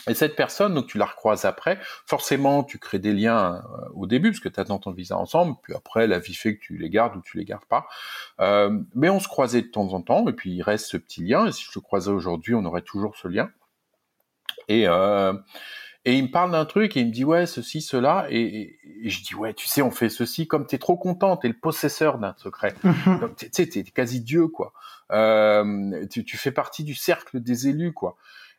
Et 0.07 0.13
cette 0.13 0.35
personne, 0.35 0.73
donc 0.75 0.87
tu 0.87 0.97
la 0.99 1.05
recroises 1.05 1.45
après, 1.45 1.79
forcément 2.05 2.63
tu 2.63 2.77
crées 2.77 2.99
des 2.99 3.11
liens 3.13 3.55
euh, 3.55 3.89
au 3.95 4.05
début 4.05 4.31
parce 4.31 4.39
que 4.39 4.49
tu 4.49 4.59
attends 4.59 4.77
ton 4.79 4.91
visa 4.91 5.17
ensemble, 5.17 5.55
puis 5.63 5.73
après 5.73 6.05
la 6.07 6.19
vie 6.19 6.35
fait 6.35 6.55
que 6.57 6.61
tu 6.61 6.77
les 6.77 6.89
gardes 6.91 7.15
ou 7.15 7.21
tu 7.21 7.37
les 7.37 7.45
gardes 7.45 7.65
pas. 7.65 7.87
Euh, 8.39 8.79
mais 8.93 9.09
on 9.09 9.19
se 9.19 9.27
croisait 9.27 9.61
de 9.63 9.67
temps 9.67 9.93
en 9.93 10.01
temps 10.01 10.27
et 10.27 10.33
puis 10.33 10.51
il 10.51 10.61
reste 10.61 10.85
ce 10.87 10.97
petit 10.97 11.23
lien. 11.23 11.47
Et 11.47 11.51
si 11.51 11.63
je 11.63 11.71
le 11.75 11.81
croisais 11.81 12.11
aujourd'hui, 12.11 12.53
on 12.53 12.65
aurait 12.65 12.83
toujours 12.83 13.15
ce 13.17 13.27
lien. 13.27 13.49
Et 14.67 14.87
euh, 14.87 15.33
et 16.07 16.13
il 16.17 16.23
me 16.25 16.31
parle 16.31 16.51
d'un 16.51 16.65
truc 16.65 16.95
et 16.97 16.99
il 17.01 17.07
me 17.07 17.11
dit 17.11 17.23
ouais 17.25 17.47
ceci 17.47 17.81
cela 17.81 18.27
et, 18.29 18.39
et- 18.39 18.79
et 19.03 19.09
je 19.09 19.23
dis 19.23 19.33
ouais 19.35 19.53
tu 19.55 19.67
sais 19.67 19.81
on 19.81 19.89
fait 19.91 20.09
ceci 20.09 20.47
comme 20.47 20.67
t'es 20.67 20.77
trop 20.77 20.97
content 20.97 21.35
t'es 21.35 21.47
le 21.47 21.55
possesseur 21.55 22.19
d'un 22.19 22.35
secret 22.37 22.75
donc 23.21 23.35
tu 23.37 23.49
sais 23.51 23.67
t'es 23.67 23.83
quasi 23.83 24.21
Dieu 24.21 24.47
quoi 24.47 24.73
euh, 25.11 26.05
tu, 26.07 26.23
tu 26.23 26.37
fais 26.37 26.51
partie 26.51 26.83
du 26.83 26.93
cercle 26.95 27.39
des 27.39 27.67
élus 27.69 27.91
quoi 27.93 28.17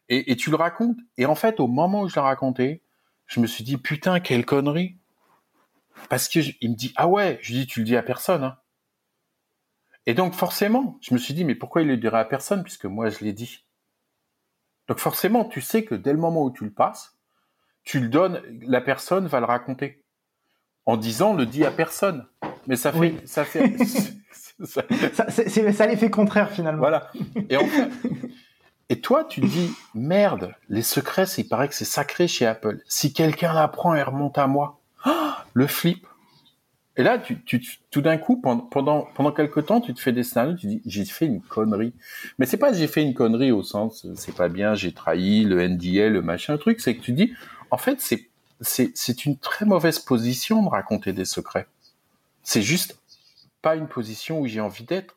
et, 0.09 0.31
et 0.33 0.37
tu 0.37 0.51
le 0.51 0.57
racontes 0.57 0.97
et 1.19 1.27
en 1.27 1.35
fait 1.35 1.61
au 1.61 1.67
moment 1.67 2.03
où 2.03 2.09
je 2.09 2.15
l'ai 2.15 2.21
raconté 2.21 2.83
je 3.27 3.41
me 3.41 3.47
suis 3.47 3.65
dit 3.65 3.77
putain 3.77 4.21
quelle 4.21 4.45
connerie 4.47 4.97
parce 6.09 6.29
que 6.29 6.41
je- 6.41 6.53
il 6.61 6.71
me 6.71 6.77
dit 6.77 6.93
ah 6.97 7.09
ouais 7.09 7.39
je 7.43 7.53
lui 7.53 7.61
dis 7.61 7.67
tu 7.67 7.81
le 7.81 7.87
dis 7.87 7.97
à 7.97 8.03
personne 8.03 8.45
hein. 8.45 8.59
et 10.07 10.15
donc 10.15 10.35
forcément 10.35 10.99
je 11.01 11.13
me 11.15 11.19
suis 11.19 11.35
dit 11.35 11.45
mais 11.45 11.55
pourquoi 11.55 11.83
il 11.83 11.89
le 11.89 11.97
dirait 11.97 12.19
à 12.21 12.25
personne 12.25 12.63
puisque 12.63 12.85
moi 12.85 13.09
je 13.11 13.21
l'ai 13.25 13.33
dit 13.33 13.65
donc 14.89 14.99
forcément 14.99 15.45
tu 15.45 15.61
sais 15.61 15.85
que 15.85 15.95
dès 15.95 16.13
le 16.13 16.19
moment 16.19 16.45
où 16.45 16.51
tu 16.51 16.65
le 16.65 16.71
passes 16.73 17.17
tu 17.85 18.01
le 18.01 18.09
donnes 18.09 18.43
la 18.63 18.81
personne 18.81 19.27
va 19.27 19.41
le 19.41 19.47
raconter 19.47 20.03
en 20.85 20.97
disant 20.97 21.35
le 21.35 21.47
dit 21.47 21.65
à 21.65 21.71
personne 21.73 22.27
mais 22.69 22.77
ça 22.77 22.93
fait 22.93 22.99
Oui. 22.99 23.17
ça 23.25 23.45
fait 23.45 23.77
ça- 24.65 24.83
Ça, 25.13 25.31
c'est, 25.31 25.49
c'est- 25.51 25.73
ça 25.73 25.87
l'effet 25.87 26.11
contraire 26.11 26.51
finalement. 26.51 26.79
voilà. 26.79 27.11
Et, 27.51 27.57
en 27.59 27.67
fait- 27.67 27.91
et 28.89 29.01
toi, 29.01 29.25
tu 29.25 29.41
te 29.41 29.47
dis, 29.47 29.73
merde, 29.95 30.55
les 30.69 30.83
secrets, 30.83 31.25
il 31.39 31.49
paraît 31.49 31.69
que 31.69 31.75
c'est 31.75 31.85
sacré 31.85 32.29
chez 32.29 32.47
Apple. 32.47 32.81
Si 32.87 33.13
quelqu'un 33.13 33.53
l'apprend 33.53 33.95
et 33.95 34.03
remonte 34.03 34.39
à 34.39 34.47
moi, 34.47 34.79
ah, 35.05 35.45
le 35.55 35.67
flip. 35.67 36.07
Et 36.97 37.03
là, 37.03 37.19
tu, 37.19 37.43
tu, 37.43 37.63
tout 37.91 38.01
d'un 38.01 38.17
coup, 38.17 38.41
pendant, 38.41 38.63
pendant, 38.63 39.09
pendant 39.15 39.33
quelque 39.33 39.61
temps, 39.61 39.81
tu 39.81 39.93
te 39.93 40.01
fais 40.01 40.13
des 40.13 40.23
scénarios, 40.23 40.55
tu 40.55 40.67
dis, 40.67 40.83
j'ai 40.87 41.05
fait 41.05 41.27
une 41.27 41.43
connerie. 41.43 41.93
Mais 42.39 42.47
c'est 42.47 42.57
pas 42.57 42.73
j'ai 42.73 42.87
fait 42.87 43.03
une 43.03 43.13
connerie 43.13 43.53
au 43.53 43.63
sens, 43.63 44.07
c'est 44.15 44.35
pas 44.35 44.49
bien, 44.49 44.75
j'ai 44.75 44.93
trahi 44.93 45.45
le 45.45 45.69
NDA, 45.69 46.09
le 46.09 46.23
machin, 46.23 46.55
le 46.55 46.59
truc, 46.59 46.81
c'est 46.81 46.95
que 46.95 47.03
tu 47.03 47.13
dis, 47.13 47.35
en 47.71 47.77
fait, 47.77 48.01
c'est, 48.01 48.31
c'est, 48.61 49.27
une 49.27 49.37
très 49.37 49.67
mauvaise 49.67 49.99
position 49.99 50.63
de 50.63 50.69
raconter 50.69 51.13
des 51.13 51.25
secrets. 51.25 51.67
C'est 52.43 52.63
juste 52.63 52.99
pas 53.61 53.77
une 53.77 53.89
position 53.89 54.41
où 54.41 54.47
j'ai 54.47 54.61
envie 54.61 54.85
d'être. 54.85 55.15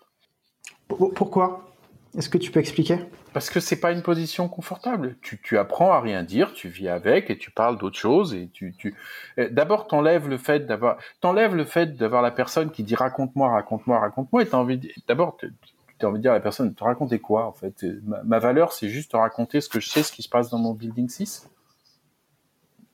Pourquoi? 0.88 1.69
Est-ce 2.18 2.30
que 2.30 2.40
tu 2.40 2.50
peux 2.50 2.60
expliquer? 2.60 2.98
Parce 3.34 3.52
que 3.52 3.60
c'est 3.60 3.80
pas 3.80 3.92
une 3.92 4.02
position 4.02 4.50
confortable. 4.50 5.16
Tu, 5.22 5.40
tu 5.40 5.60
apprends 5.60 5.92
à 5.92 6.02
rien 6.02 6.24
dire, 6.24 6.54
tu 6.54 6.68
vis 6.68 6.90
avec 6.90 7.30
et 7.30 7.38
tu 7.38 7.52
parles 7.52 7.78
d'autre 7.78 7.98
chose 7.98 8.34
et 8.34 8.50
tu, 8.52 8.74
tu... 8.76 8.96
euh, 9.38 9.48
d'abord 9.52 9.88
t'enlèves 9.88 10.28
le 10.28 10.38
fait 10.38 10.66
d'avoir, 10.66 10.98
t'enlèves 11.22 11.56
le 11.56 11.66
fait 11.66 11.96
d'avoir 11.96 12.24
la 12.24 12.32
personne 12.32 12.72
qui 12.72 12.84
dit 12.84 12.96
raconte-moi, 12.96 13.50
raconte-moi, 13.50 14.00
raconte-moi 14.00 14.44
t'as 14.46 14.58
envie 14.58 14.80
d'abord, 15.08 15.38
tu 15.38 16.06
envie 16.06 16.18
de 16.18 16.24
dire 16.24 16.32
à 16.32 16.36
la 16.36 16.40
personne, 16.40 16.74
te 16.74 16.84
raconter 16.84 17.20
quoi 17.20 17.46
en 17.46 17.54
fait? 17.54 17.86
Ma, 18.26 18.40
valeur, 18.40 18.74
c'est 18.74 18.90
juste 18.90 19.12
te 19.12 19.18
raconter 19.18 19.62
ce 19.62 19.70
que 19.70 19.80
je 19.80 19.90
sais, 19.90 20.02
ce 20.02 20.12
qui 20.12 20.24
se 20.24 20.30
passe 20.30 20.50
dans 20.50 20.60
mon 20.60 20.74
building 20.74 21.10
6. 21.10 21.50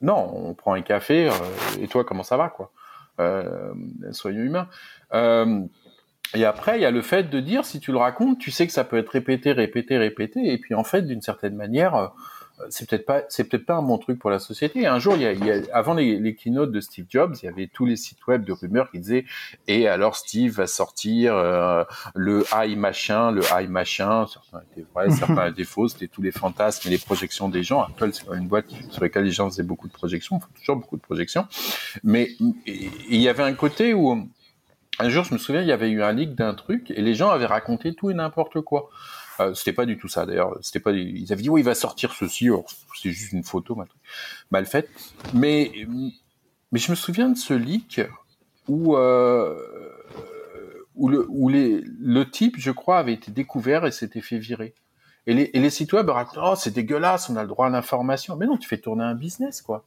Non, 0.02 0.30
on 0.34 0.54
prend 0.54 0.74
un 0.74 0.82
café 0.82 1.30
euh, 1.30 1.32
et 1.80 1.88
toi, 1.88 2.04
comment 2.04 2.24
ça 2.24 2.36
va 2.36 2.50
quoi? 2.50 2.72
Euh, 3.20 3.74
Soyons 4.12 4.42
humains. 4.42 4.68
Euh, 5.14 5.62
et 6.34 6.46
après, 6.46 6.78
il 6.78 6.82
y 6.82 6.86
a 6.86 6.92
le 6.92 7.02
fait 7.02 7.30
de 7.30 7.40
dire, 7.40 7.66
si 7.66 7.80
tu 7.80 7.92
le 7.92 7.98
racontes, 7.98 8.40
tu 8.40 8.52
sais 8.52 8.68
que 8.68 8.74
ça 8.74 8.84
peut 8.84 8.98
être 8.98 9.10
répété, 9.10 9.52
répété, 9.52 9.98
répété, 9.98 10.52
et 10.52 10.58
puis 10.58 10.74
en 10.74 10.84
fait, 10.84 11.04
d'une 11.04 11.22
certaine 11.22 11.56
manière, 11.56 12.12
c'est 12.70 12.90
peut-être 12.90 13.06
pas 13.06 13.24
c'est 13.30 13.44
peut-être 13.46 13.66
pas 13.66 13.76
un 13.76 13.82
bon 13.82 13.98
truc 13.98 14.18
pour 14.18 14.30
la 14.30 14.40
société. 14.40 14.86
Un 14.86 15.00
jour, 15.00 15.16
il 15.16 15.22
y 15.24 15.26
a, 15.26 15.34
il 15.34 15.46
y 15.46 15.52
a 15.52 15.62
avant 15.74 15.94
les, 15.94 16.18
les, 16.20 16.36
keynotes 16.36 16.72
de 16.72 16.80
Steve 16.80 17.06
Jobs, 17.10 17.36
il 17.42 17.46
y 17.46 17.50
avait 17.50 17.68
tous 17.68 17.86
les 17.86 17.96
sites 17.96 18.26
web 18.28 18.46
de 18.46 18.54
rumeurs 18.54 18.90
qui 18.92 19.00
disaient 19.00 19.26
et 19.68 19.88
alors 19.88 20.16
Steve 20.16 20.54
va 20.54 20.68
sortir 20.68 21.36
euh, 21.36 21.84
le 22.14 22.46
i 22.54 22.76
machin, 22.76 23.32
le 23.32 23.42
i 23.62 23.68
machin. 23.68 24.26
Certains 24.28 24.62
étaient 24.72 24.88
vrais, 24.94 25.10
certains 25.12 25.50
étaient 25.50 25.66
faux. 25.66 25.88
C'était 25.88 26.08
tous 26.08 26.22
les 26.22 26.32
fantasmes 26.32 26.88
et 26.88 26.92
les 26.92 26.98
projections 26.98 27.50
des 27.50 27.64
gens. 27.64 27.82
Apple, 27.82 28.12
c'est 28.14 28.26
une 28.34 28.48
boîte 28.48 28.68
sur 28.90 29.02
laquelle 29.02 29.26
les 29.26 29.32
gens 29.32 29.50
faisaient 29.50 29.64
beaucoup 29.64 29.88
de 29.88 29.94
projections, 29.94 30.40
font 30.40 30.48
toujours 30.58 30.78
beaucoup 30.78 30.98
de 30.98 31.02
projections. 31.02 31.48
Mais 32.04 32.30
il 32.66 33.22
y 33.22 33.28
avait 33.28 33.44
un 33.44 33.54
côté 33.54 33.94
où 33.94 34.30
un 35.00 35.10
jour, 35.10 35.24
je 35.24 35.34
me 35.34 35.38
souviens, 35.38 35.62
il 35.62 35.68
y 35.68 35.72
avait 35.72 35.90
eu 35.90 36.04
un 36.04 36.14
leak 36.14 36.36
d'un 36.36 36.54
truc 36.54 36.92
et 36.92 37.02
les 37.02 37.16
gens 37.16 37.30
avaient 37.30 37.46
raconté 37.46 37.94
tout 37.94 38.10
et 38.10 38.14
n'importe 38.14 38.62
quoi. 38.62 38.90
Euh, 39.40 39.54
c'était 39.54 39.74
pas 39.74 39.86
du 39.86 39.98
tout 39.98 40.08
ça 40.08 40.26
d'ailleurs. 40.26 40.58
C'était 40.62 40.80
pas. 40.80 40.92
Ils 40.92 41.32
avaient 41.34 41.42
dit 41.42 41.50
oui, 41.50 41.62
il 41.62 41.66
va 41.66 41.76
sortir 41.76 42.14
ceci. 42.14 42.50
C'est 43.02 43.12
juste 43.12 43.34
une 43.34 43.44
photo, 43.44 43.78
mal 44.52 44.66
faite. 44.66 44.90
Mais 45.34 45.72
mais 46.72 46.80
je 46.80 46.92
me 46.92 46.96
souviens 46.96 47.30
de 47.30 47.38
ce 47.38 47.54
leak 47.54 48.02
où 48.68 48.96
euh, 48.96 49.58
où 50.96 51.10
le 51.10 51.26
où 51.30 51.50
les 51.50 51.84
le 52.00 52.30
type, 52.30 52.56
je 52.58 52.72
crois, 52.72 52.98
avait 52.98 53.14
été 53.14 53.32
découvert 53.32 53.86
et 53.86 53.92
s'était 53.92 54.22
fait 54.22 54.38
virer. 54.38 54.74
Et 55.28 55.34
les, 55.34 55.50
et 55.54 55.60
les 55.60 55.70
sites 55.72 55.92
web 55.94 56.10
racontent 56.10 56.54
oh 56.54 56.56
c'est 56.56 56.72
dégueulasse, 56.72 57.30
on 57.30 57.36
a 57.36 57.42
le 57.42 57.48
droit 57.48 57.68
à 57.68 57.70
l'information. 57.70 58.36
Mais 58.36 58.46
non, 58.46 58.58
tu 58.58 58.68
fais 58.68 58.78
tourner 58.78 59.04
un 59.04 59.16
business 59.16 59.62
quoi. 59.62 59.86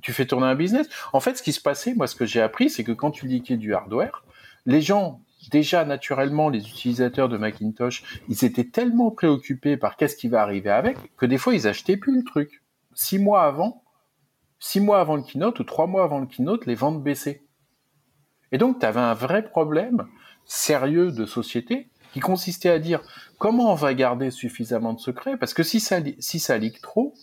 Tu 0.00 0.12
fais 0.12 0.26
tourner 0.26 0.46
un 0.46 0.54
business. 0.54 0.88
En 1.12 1.20
fait, 1.20 1.36
ce 1.36 1.42
qui 1.42 1.52
se 1.52 1.60
passait, 1.60 1.94
moi, 1.94 2.06
ce 2.06 2.14
que 2.14 2.24
j'ai 2.24 2.40
appris, 2.40 2.70
c'est 2.70 2.84
que 2.84 2.92
quand 2.92 3.10
tu 3.10 3.26
leakais 3.26 3.56
du 3.56 3.74
hardware, 3.74 4.24
les 4.66 4.80
gens 4.80 5.20
déjà 5.50 5.84
naturellement 5.84 6.48
les 6.48 6.68
utilisateurs 6.68 7.28
de 7.28 7.36
Macintosh, 7.36 8.20
ils 8.28 8.44
étaient 8.44 8.64
tellement 8.64 9.10
préoccupés 9.10 9.76
par 9.76 9.96
qu'est-ce 9.96 10.16
qui 10.16 10.28
va 10.28 10.42
arriver 10.42 10.70
avec 10.70 10.96
que 11.16 11.26
des 11.26 11.38
fois 11.38 11.54
ils 11.54 11.66
achetaient 11.66 11.96
plus 11.96 12.16
le 12.16 12.24
truc. 12.24 12.62
Six 12.94 13.18
mois 13.18 13.44
avant, 13.44 13.82
six 14.58 14.80
mois 14.80 15.00
avant 15.00 15.16
le 15.16 15.22
keynote 15.22 15.58
ou 15.60 15.64
trois 15.64 15.86
mois 15.86 16.04
avant 16.04 16.20
le 16.20 16.26
keynote, 16.26 16.66
les 16.66 16.74
ventes 16.74 17.02
baissaient. 17.02 17.42
Et 18.52 18.58
donc 18.58 18.78
tu 18.78 18.86
avais 18.86 19.00
un 19.00 19.14
vrai 19.14 19.44
problème 19.44 20.06
sérieux 20.44 21.10
de 21.10 21.26
société 21.26 21.88
qui 22.12 22.20
consistait 22.20 22.68
à 22.68 22.78
dire 22.78 23.00
comment 23.38 23.72
on 23.72 23.74
va 23.74 23.94
garder 23.94 24.30
suffisamment 24.30 24.92
de 24.92 25.00
secrets 25.00 25.36
parce 25.36 25.54
que 25.54 25.62
si 25.62 25.80
ça 25.80 25.98
si 26.18 26.38
ça 26.38 26.58
leak 26.58 26.80
trop, 26.82 27.14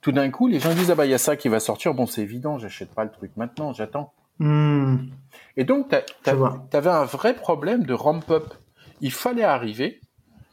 tout 0.00 0.12
d'un 0.12 0.30
coup 0.30 0.46
les 0.48 0.60
gens 0.60 0.74
disent 0.74 0.90
ah 0.90 0.94
bah 0.94 1.06
il 1.06 1.10
y 1.10 1.14
a 1.14 1.18
ça 1.18 1.36
qui 1.36 1.48
va 1.48 1.60
sortir, 1.60 1.94
bon 1.94 2.06
c'est 2.06 2.22
évident, 2.22 2.58
j'achète 2.58 2.90
pas 2.90 3.04
le 3.04 3.10
truc 3.10 3.32
maintenant, 3.36 3.72
j'attends. 3.72 4.12
Hmm. 4.38 5.08
Et 5.56 5.64
donc, 5.64 5.88
tu 6.22 6.30
avais 6.30 6.90
un 6.90 7.04
vrai 7.04 7.34
problème 7.34 7.84
de 7.84 7.92
ramp-up. 7.92 8.54
Il 9.00 9.12
fallait 9.12 9.42
arriver. 9.42 10.00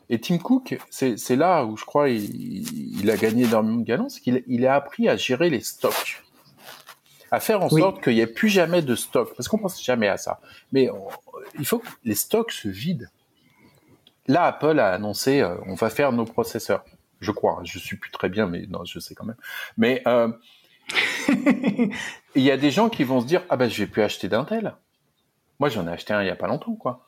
Et 0.10 0.20
Tim 0.20 0.38
Cook, 0.38 0.78
c'est 0.90 1.36
là 1.36 1.66
où 1.66 1.78
je 1.78 1.86
crois 1.86 2.10
il, 2.10 3.00
il 3.00 3.10
a 3.10 3.18
gagné 3.18 3.46
énormément 3.46 3.78
de 3.78 3.86
galons, 3.86 4.10
c'est 4.10 4.22
qu'il 4.22 4.44
il 4.48 4.66
a 4.68 4.76
appris 4.76 5.10
à 5.10 5.16
gérer 5.16 5.50
les 5.50 5.62
stocks. 5.62 6.24
À 7.32 7.40
faire 7.40 7.62
en 7.64 7.70
sorte 7.70 8.04
qu'il 8.04 8.14
n'y 8.14 8.22
ait 8.22 8.28
plus 8.28 8.50
jamais 8.50 8.82
de 8.82 8.96
stock. 8.96 9.34
Parce 9.36 9.48
qu'on 9.48 9.58
pense 9.58 9.84
jamais 9.84 10.08
à 10.08 10.18
ça. 10.18 10.40
Mais 10.72 10.90
il 11.60 11.66
faut 11.66 11.80
que 11.80 11.88
les 12.04 12.16
stocks 12.16 12.52
se 12.52 12.68
vident. 12.68 13.08
Là, 14.28 14.46
Apple 14.46 14.80
a 14.80 14.92
annoncé, 14.92 15.42
euh, 15.42 15.56
on 15.68 15.76
va 15.76 15.90
faire 15.90 16.12
nos 16.12 16.26
processeurs. 16.26 16.84
Je 17.26 17.32
crois, 17.32 17.60
je 17.64 17.80
suis 17.80 17.98
plus 17.98 18.12
très 18.12 18.30
bien, 18.30 18.46
mais 18.46 18.68
non, 18.70 18.86
je 18.86 19.00
sais 19.00 19.16
quand 19.16 19.26
même. 19.26 19.36
Mais 19.78 20.04
euh, 20.08 20.32
il 22.36 22.44
y 22.44 22.52
a 22.52 22.58
des 22.58 22.70
gens 22.70 22.90
qui 22.90 23.04
vont 23.04 23.20
se 23.20 23.26
dire 23.26 23.42
ah 23.50 23.58
ben 23.58 23.68
je 23.68 23.84
vais 23.84 23.88
plus 23.90 24.04
acheter 24.04 24.28
d'Intel. 24.28 24.76
Moi 25.60 25.70
j'en 25.70 25.88
ai 25.88 25.92
acheté 25.92 26.14
un 26.14 26.22
il 26.22 26.28
y 26.28 26.32
a 26.32 26.36
pas 26.36 26.48
longtemps 26.48 26.76
quoi. 26.76 27.04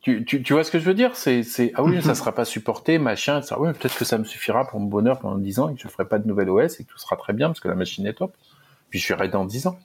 Tu, 0.00 0.24
tu, 0.24 0.42
tu 0.42 0.52
vois 0.52 0.64
ce 0.64 0.72
que 0.72 0.80
je 0.80 0.84
veux 0.84 0.94
dire? 0.94 1.14
C'est 1.14 1.44
ah 1.76 1.84
oui 1.84 2.02
ça 2.02 2.16
sera 2.16 2.34
pas 2.34 2.44
supporté 2.44 2.98
machin 2.98 3.40
ça 3.40 3.60
ouais 3.60 3.72
peut-être 3.72 3.96
que 3.96 4.04
ça 4.04 4.18
me 4.18 4.24
suffira 4.24 4.66
pour 4.66 4.80
mon 4.80 4.86
bonheur 4.86 5.20
pendant 5.20 5.38
10 5.38 5.60
ans 5.60 5.68
et 5.68 5.76
que 5.76 5.80
je 5.80 5.86
ferai 5.86 6.08
pas 6.08 6.18
de 6.18 6.26
nouvelle 6.26 6.50
OS 6.50 6.80
et 6.80 6.84
que 6.84 6.90
tout 6.90 6.98
sera 6.98 7.16
très 7.16 7.32
bien 7.32 7.46
parce 7.48 7.60
que 7.60 7.68
la 7.68 7.76
machine 7.76 8.04
est 8.06 8.14
top. 8.14 8.34
Puis 8.90 8.98
je 8.98 9.06
serai 9.06 9.28
dans 9.28 9.44
10 9.44 9.68
ans. 9.68 9.78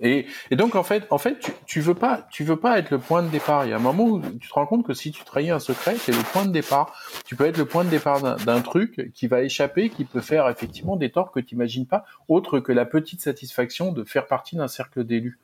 Et, 0.00 0.26
et, 0.50 0.56
donc 0.56 0.74
en 0.74 0.82
fait, 0.82 1.06
en 1.10 1.18
fait, 1.18 1.38
tu, 1.38 1.52
tu 1.66 1.80
veux 1.80 1.94
pas, 1.94 2.26
tu 2.30 2.42
veux 2.42 2.56
pas 2.56 2.78
être 2.78 2.90
le 2.90 2.98
point 2.98 3.22
de 3.22 3.28
départ. 3.28 3.64
Il 3.64 3.70
y 3.70 3.72
a 3.72 3.76
un 3.76 3.80
moment 3.80 4.04
où 4.04 4.20
tu 4.20 4.48
te 4.48 4.54
rends 4.54 4.66
compte 4.66 4.84
que 4.84 4.94
si 4.94 5.12
tu 5.12 5.24
trahis 5.24 5.50
un 5.50 5.60
secret, 5.60 5.96
c'est 5.96 6.12
le 6.12 6.22
point 6.32 6.44
de 6.44 6.52
départ. 6.52 7.00
Tu 7.24 7.36
peux 7.36 7.46
être 7.46 7.58
le 7.58 7.64
point 7.64 7.84
de 7.84 7.90
départ 7.90 8.20
d'un 8.38 8.60
truc 8.60 9.12
qui 9.14 9.28
va 9.28 9.42
échapper, 9.42 9.90
qui 9.90 10.04
peut 10.04 10.20
faire 10.20 10.48
effectivement 10.48 10.96
des 10.96 11.10
torts 11.10 11.30
que 11.30 11.40
tu 11.40 11.54
n'imagines 11.54 11.86
pas, 11.86 12.04
autre 12.28 12.58
que 12.58 12.72
la 12.72 12.86
petite 12.86 13.20
satisfaction 13.20 13.92
de 13.92 14.02
faire 14.04 14.26
partie 14.26 14.56
d'un 14.56 14.68
cercle 14.68 15.04
d'élus. 15.04 15.38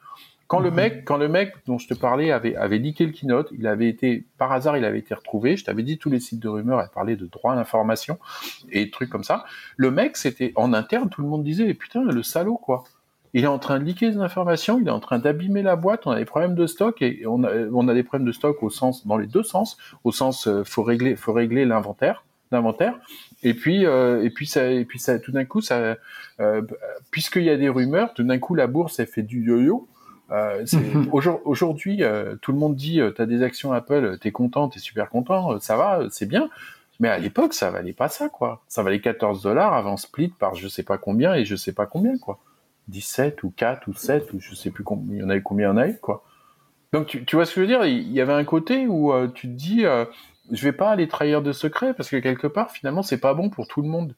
Quand 0.49 0.59
le 0.59 0.71
mhm. 0.71 0.77
mec, 0.77 1.05
quand 1.05 1.17
le 1.17 1.29
mec 1.29 1.55
dont 1.67 1.79
je 1.79 1.87
te 1.87 1.95
parlais 1.95 2.33
avait 2.33 2.57
avait 2.57 2.79
leaké 2.79 3.07
le 3.07 3.13
keynote, 3.13 3.51
il 3.53 3.69
avait 3.69 3.89
été 3.89 4.27
par 4.37 4.51
hasard, 4.51 4.77
il 4.77 4.85
avait 4.85 4.99
été 4.99 5.15
retrouvé. 5.15 5.57
Je 5.57 5.65
t'avais 5.65 5.85
dit 5.85 5.97
tous 5.97 6.11
les 6.11 6.19
sites 6.19 6.41
de 6.41 6.49
rumeurs 6.49 6.81
avaient 6.81 6.89
parlé 6.93 7.15
de 7.15 7.27
droit 7.27 7.53
à 7.53 7.55
l'information 7.55 8.19
et 8.73 8.91
trucs 8.91 9.11
comme 9.11 9.23
ça. 9.23 9.45
Le 9.77 9.93
mec, 9.93 10.17
c'était 10.17 10.53
en 10.57 10.73
interne, 10.73 11.09
tout 11.09 11.23
le 11.23 11.29
monde 11.29 11.45
disait 11.45 11.73
putain 11.73 12.03
le 12.03 12.23
salaud 12.25 12.57
quoi 12.57 12.83
il 13.35 13.45
est 13.45 13.49
en 13.49 13.59
train 13.59 13.79
de 13.79 13.85
liquer 13.85 14.11
des 14.11 14.19
informations, 14.19 14.79
il 14.81 14.89
est 14.89 14.93
en 14.93 15.01
train 15.01 15.19
d'abîmer 15.19 15.63
la 15.63 15.77
boîte, 15.77 16.07
on 16.07 16.11
a 16.11 16.19
des 16.19 16.25
problèmes 16.25 16.55
de 16.55 16.67
stock 16.67 17.01
et 17.03 17.25
on 17.27 17.45
a, 17.45 17.51
on 17.73 17.89
a 17.89 17.95
des 17.95 18.03
problèmes 18.03 18.27
de 18.27 18.33
stock 18.33 18.63
au 18.63 18.71
sens, 18.71 19.07
dans 19.07 19.17
les 19.17 19.27
deux 19.27 19.43
sens, 19.43 19.77
au 20.05 20.13
sens 20.13 20.47
euh, 20.47 20.65
faut 20.65 20.83
régler, 20.83 21.17
faut 21.17 21.33
régler 21.33 21.65
l'inventaire, 21.65 22.25
l'inventaire, 22.51 22.99
et 23.43 23.55
puis 23.55 23.87
euh, 23.87 24.25
et 24.25 24.31
puis 24.31 24.47
ça, 24.47 24.71
et 24.71 24.85
puis 24.85 24.99
ça, 24.99 25.19
tout 25.19 25.33
d'un 25.33 25.45
coup 25.45 25.61
ça, 25.61 25.97
euh, 26.41 26.63
puisqu'il 27.11 27.45
y 27.45 27.51
a 27.51 27.57
des 27.57 27.69
rumeurs, 27.69 28.15
tout 28.15 28.23
d'un 28.23 28.39
coup 28.39 28.55
la 28.55 28.67
bourse 28.67 28.99
elle 28.99 29.07
fait 29.07 29.23
du 29.23 29.43
yo-yo. 29.45 29.87
Euh. 30.33 30.65
Aujourd'hui, 31.45 32.03
euh, 32.03 32.37
tout 32.41 32.53
le 32.53 32.59
monde 32.59 32.77
dit, 32.77 33.01
tu 33.17 33.23
as 33.23 33.27
des 33.27 33.43
actions 33.43 33.73
Apple, 33.73 34.19
t'es 34.21 34.31
content, 34.31 34.69
t'es 34.69 34.79
super 34.79 35.11
content, 35.11 35.59
ça 35.61 35.77
va, 35.77 36.03
c'est 36.11 36.27
bien. 36.27 36.49
Mais 37.01 37.09
à 37.09 37.19
l'époque, 37.19 37.55
ça 37.55 37.71
valait 37.71 37.95
pas 37.95 38.09
ça, 38.09 38.29
quoi. 38.29 38.63
Ça 38.69 38.83
valait 38.83 39.01
14 39.01 39.43
dollars 39.43 39.73
avant 39.73 39.97
split 39.97 40.29
par 40.29 40.55
je 40.55 40.69
sais 40.69 40.83
pas 40.83 40.99
combien 40.99 41.35
et 41.35 41.47
je 41.47 41.57
sais 41.57 41.73
pas 41.73 41.87
combien, 41.87 42.19
quoi. 42.19 42.39
17 42.91 43.43
ou 43.43 43.53
4 43.57 43.89
ou 43.89 43.95
7 43.95 44.33
ou 44.33 44.41
je 44.41 44.55
sais 44.55 44.71
plus 44.71 44.85
combien, 44.85 45.17
il 45.17 45.21
y 45.21 45.25
en 45.25 45.31
avait 45.31 45.43
combien 45.43 45.69
il 45.69 45.71
y 45.71 45.73
en 45.73 45.77
avait 45.77 45.99
quoi. 45.99 46.25
Donc 46.93 47.07
tu, 47.07 47.25
tu 47.25 47.37
vois 47.37 47.47
ce 47.47 47.55
que 47.55 47.61
je 47.61 47.67
veux 47.67 47.67
dire? 47.67 47.85
Il 47.87 48.13
y 48.13 48.21
avait 48.21 48.33
un 48.33 48.45
côté 48.45 48.87
où 48.87 49.13
euh, 49.13 49.29
tu 49.29 49.47
te 49.49 49.53
dis 49.53 49.87
euh, 49.87 50.05
je 50.51 50.63
vais 50.65 50.73
pas 50.73 50.91
aller 50.91 51.09
trahir 51.09 51.43
de 51.43 51.53
secret 51.53 51.95
parce 51.95 52.11
que 52.11 52.17
quelque 52.17 52.47
part 52.47 52.71
finalement 52.71 53.03
c'est 53.03 53.21
pas 53.21 53.35
bon 53.35 53.49
pour 53.49 53.69
tout 53.69 53.83
le 53.83 53.89
monde 53.89 54.15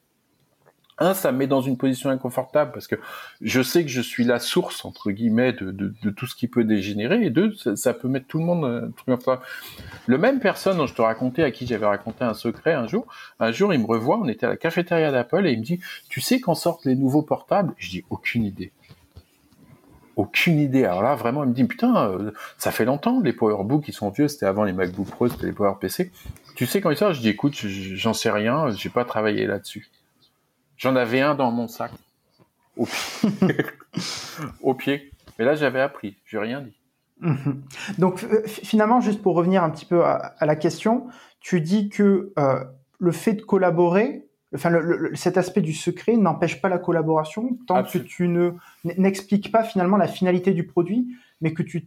un, 0.99 1.13
ça 1.13 1.31
me 1.31 1.39
met 1.39 1.47
dans 1.47 1.61
une 1.61 1.77
position 1.77 2.09
inconfortable 2.09 2.71
parce 2.71 2.87
que 2.87 2.95
je 3.41 3.61
sais 3.61 3.83
que 3.83 3.89
je 3.89 4.01
suis 4.01 4.23
la 4.23 4.39
source 4.39 4.85
entre 4.85 5.11
guillemets 5.11 5.53
de, 5.53 6.09
tout 6.11 6.27
ce 6.27 6.35
qui 6.35 6.47
peut 6.47 6.63
dégénérer, 6.63 7.25
et 7.25 7.29
deux, 7.29 7.53
ça, 7.75 7.93
peut 7.93 8.07
mettre 8.07 8.27
tout 8.27 8.39
le 8.39 8.45
monde. 8.45 8.65
Euh, 8.65 9.37
le 10.05 10.17
même 10.17 10.39
personne 10.39 10.77
dont 10.77 10.87
je 10.87 10.93
te 10.93 11.01
racontais 11.01 11.43
à 11.43 11.51
qui 11.51 11.65
j'avais 11.65 11.85
raconté 11.85 12.23
un 12.23 12.33
secret 12.33 12.73
un 12.73 12.87
jour, 12.87 13.07
un 13.39 13.51
jour 13.51 13.73
il 13.73 13.79
me 13.79 13.85
revoit, 13.85 14.19
on 14.19 14.27
était 14.27 14.45
à 14.45 14.49
la 14.49 14.57
cafétéria 14.57 15.11
d'Apple 15.11 15.47
et 15.47 15.51
il 15.51 15.59
me 15.59 15.63
dit, 15.63 15.79
tu 16.09 16.21
sais 16.21 16.39
quand 16.39 16.55
sortent 16.55 16.85
les 16.85 16.95
nouveaux 16.95 17.23
portables? 17.23 17.73
Je 17.77 17.89
dis 17.89 18.05
aucune 18.09 18.43
idée. 18.43 18.71
Aucune 20.15 20.59
idée. 20.59 20.85
Alors 20.85 21.01
là, 21.01 21.15
vraiment, 21.15 21.43
il 21.43 21.49
me 21.49 21.55
dit, 21.55 21.63
putain, 21.63 22.09
euh, 22.09 22.31
ça 22.57 22.71
fait 22.71 22.85
longtemps, 22.85 23.19
les 23.19 23.33
PowerBooks, 23.33 23.87
ils 23.87 23.93
sont 23.93 24.09
vieux, 24.09 24.27
c'était 24.27 24.45
avant 24.45 24.63
les 24.63 24.73
MacBook 24.73 25.07
Pro, 25.07 25.27
c'était 25.27 25.47
les 25.47 25.53
PowerPC. 25.53 26.11
Tu 26.55 26.67
sais 26.67 26.81
quand 26.81 26.91
ils 26.91 26.97
sortent? 26.97 27.15
Je 27.15 27.21
dis, 27.21 27.29
écoute, 27.29 27.55
j'en 27.55 28.13
sais 28.13 28.29
rien, 28.29 28.69
j'ai 28.69 28.89
pas 28.89 29.05
travaillé 29.05 29.47
là-dessus. 29.47 29.89
J'en 30.77 30.95
avais 30.95 31.21
un 31.21 31.35
dans 31.35 31.51
mon 31.51 31.67
sac. 31.67 31.91
Au 32.77 32.85
pied. 32.85 33.55
Au 34.61 34.73
pied. 34.73 35.11
Mais 35.37 35.45
là, 35.45 35.55
j'avais 35.55 35.81
appris. 35.81 36.17
J'ai 36.25 36.37
rien 36.37 36.61
dit. 36.61 36.73
Mhm. 37.19 37.63
Donc, 37.97 38.25
finalement, 38.45 39.01
juste 39.01 39.21
pour 39.21 39.35
revenir 39.35 39.63
un 39.63 39.69
petit 39.69 39.85
peu 39.85 40.03
à, 40.03 40.35
la 40.41 40.55
question, 40.55 41.07
tu 41.39 41.61
dis 41.61 41.89
que 41.89 42.33
euh, 42.37 42.63
le 42.99 43.11
fait 43.11 43.33
de 43.33 43.41
collaborer, 43.41 44.25
enfin, 44.53 44.71
cet 45.13 45.37
aspect 45.37 45.61
du 45.61 45.73
secret 45.73 46.17
n'empêche 46.17 46.61
pas 46.61 46.69
la 46.69 46.79
collaboration 46.79 47.57
tant 47.67 47.83
que 47.83 47.97
tu 47.97 48.27
ne 48.27 48.51
n'expliques 48.83 49.51
pas 49.51 49.63
finalement 49.63 49.97
la 49.97 50.07
finalité 50.07 50.51
du 50.51 50.65
produit, 50.65 51.07
mais 51.41 51.53
que 51.53 51.63
tu, 51.63 51.85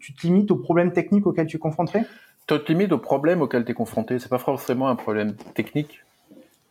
tu 0.00 0.14
te 0.14 0.26
limites 0.26 0.50
aux 0.50 0.56
problèmes 0.56 0.92
techniques 0.92 1.26
auxquels 1.26 1.46
tu 1.46 1.56
es 1.56 1.60
confronté? 1.60 2.00
Tu 2.46 2.58
te 2.58 2.72
limites 2.72 2.92
aux 2.92 2.98
problèmes 2.98 3.40
auxquels 3.40 3.64
tu 3.64 3.70
es 3.70 3.74
confronté. 3.74 4.18
C'est 4.18 4.28
pas 4.28 4.38
forcément 4.38 4.88
un 4.88 4.96
problème 4.96 5.34
technique 5.54 6.04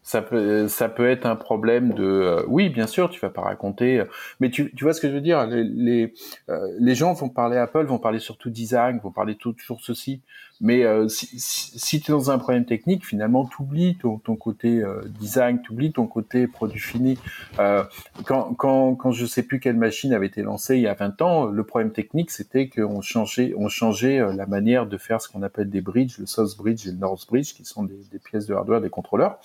ça 0.03 0.21
peut 0.21 0.67
ça 0.67 0.89
peut 0.89 1.09
être 1.09 1.25
un 1.25 1.37
problème 1.37 1.93
de 1.93 2.03
euh, 2.03 2.43
oui 2.47 2.69
bien 2.69 2.87
sûr 2.87 3.09
tu 3.09 3.19
vas 3.21 3.29
pas 3.29 3.41
raconter 3.41 4.01
euh, 4.01 4.05
mais 4.41 4.49
tu, 4.49 4.71
tu 4.75 4.83
vois 4.83 4.93
ce 4.93 4.99
que 4.99 5.07
je 5.07 5.13
veux 5.13 5.21
dire 5.21 5.47
les 5.47 5.63
les, 5.63 6.13
euh, 6.49 6.67
les 6.77 6.93
gens 6.93 7.13
vont 7.13 7.29
parler 7.29 7.57
Apple 7.57 7.85
vont 7.85 7.99
parler 7.99 8.19
surtout 8.19 8.49
design 8.49 8.99
vont 9.01 9.11
parler 9.11 9.35
tout, 9.35 9.53
toujours 9.53 9.79
ceci 9.81 10.21
mais 10.61 10.85
si, 11.09 11.27
si, 11.39 11.99
tu 11.99 12.11
es 12.11 12.13
dans 12.13 12.31
un 12.31 12.37
problème 12.37 12.63
technique 12.63 13.05
finalement 13.05 13.45
tu 13.45 13.63
oublies 13.63 13.97
ton, 13.97 14.17
ton 14.19 14.35
côté 14.35 14.81
design 15.19 15.61
tu 15.61 15.73
oublies 15.73 15.91
ton 15.91 16.05
côté 16.07 16.47
produit 16.47 16.79
fini. 16.79 17.17
Quand 17.57 18.53
quand 18.53 18.95
quand 18.95 19.11
je 19.11 19.25
sais 19.25 19.43
plus 19.43 19.59
quelle 19.59 19.75
machine 19.75 20.13
avait 20.13 20.27
été 20.27 20.41
lancée 20.41 20.75
il 20.75 20.83
y 20.83 20.87
a 20.87 20.93
20 20.93 21.21
ans 21.21 21.45
le 21.47 21.63
problème 21.63 21.91
technique 21.91 22.31
c'était 22.31 22.69
qu'on 22.69 23.01
changeait 23.01 23.53
on 23.57 23.67
changeait 23.67 24.19
la 24.33 24.45
manière 24.45 24.85
de 24.85 24.97
faire 24.97 25.19
ce 25.21 25.27
qu'on 25.27 25.41
appelle 25.41 25.69
des 25.69 25.81
bridges 25.81 26.17
le 26.19 26.27
South 26.27 26.55
Bridge 26.55 26.87
et 26.87 26.91
le 26.91 26.97
North 26.97 27.27
Bridge 27.27 27.53
qui 27.53 27.65
sont 27.65 27.83
des, 27.83 27.99
des 28.11 28.19
pièces 28.19 28.45
de 28.45 28.53
hardware 28.53 28.79
des 28.79 28.91
contrôleurs 28.91 29.39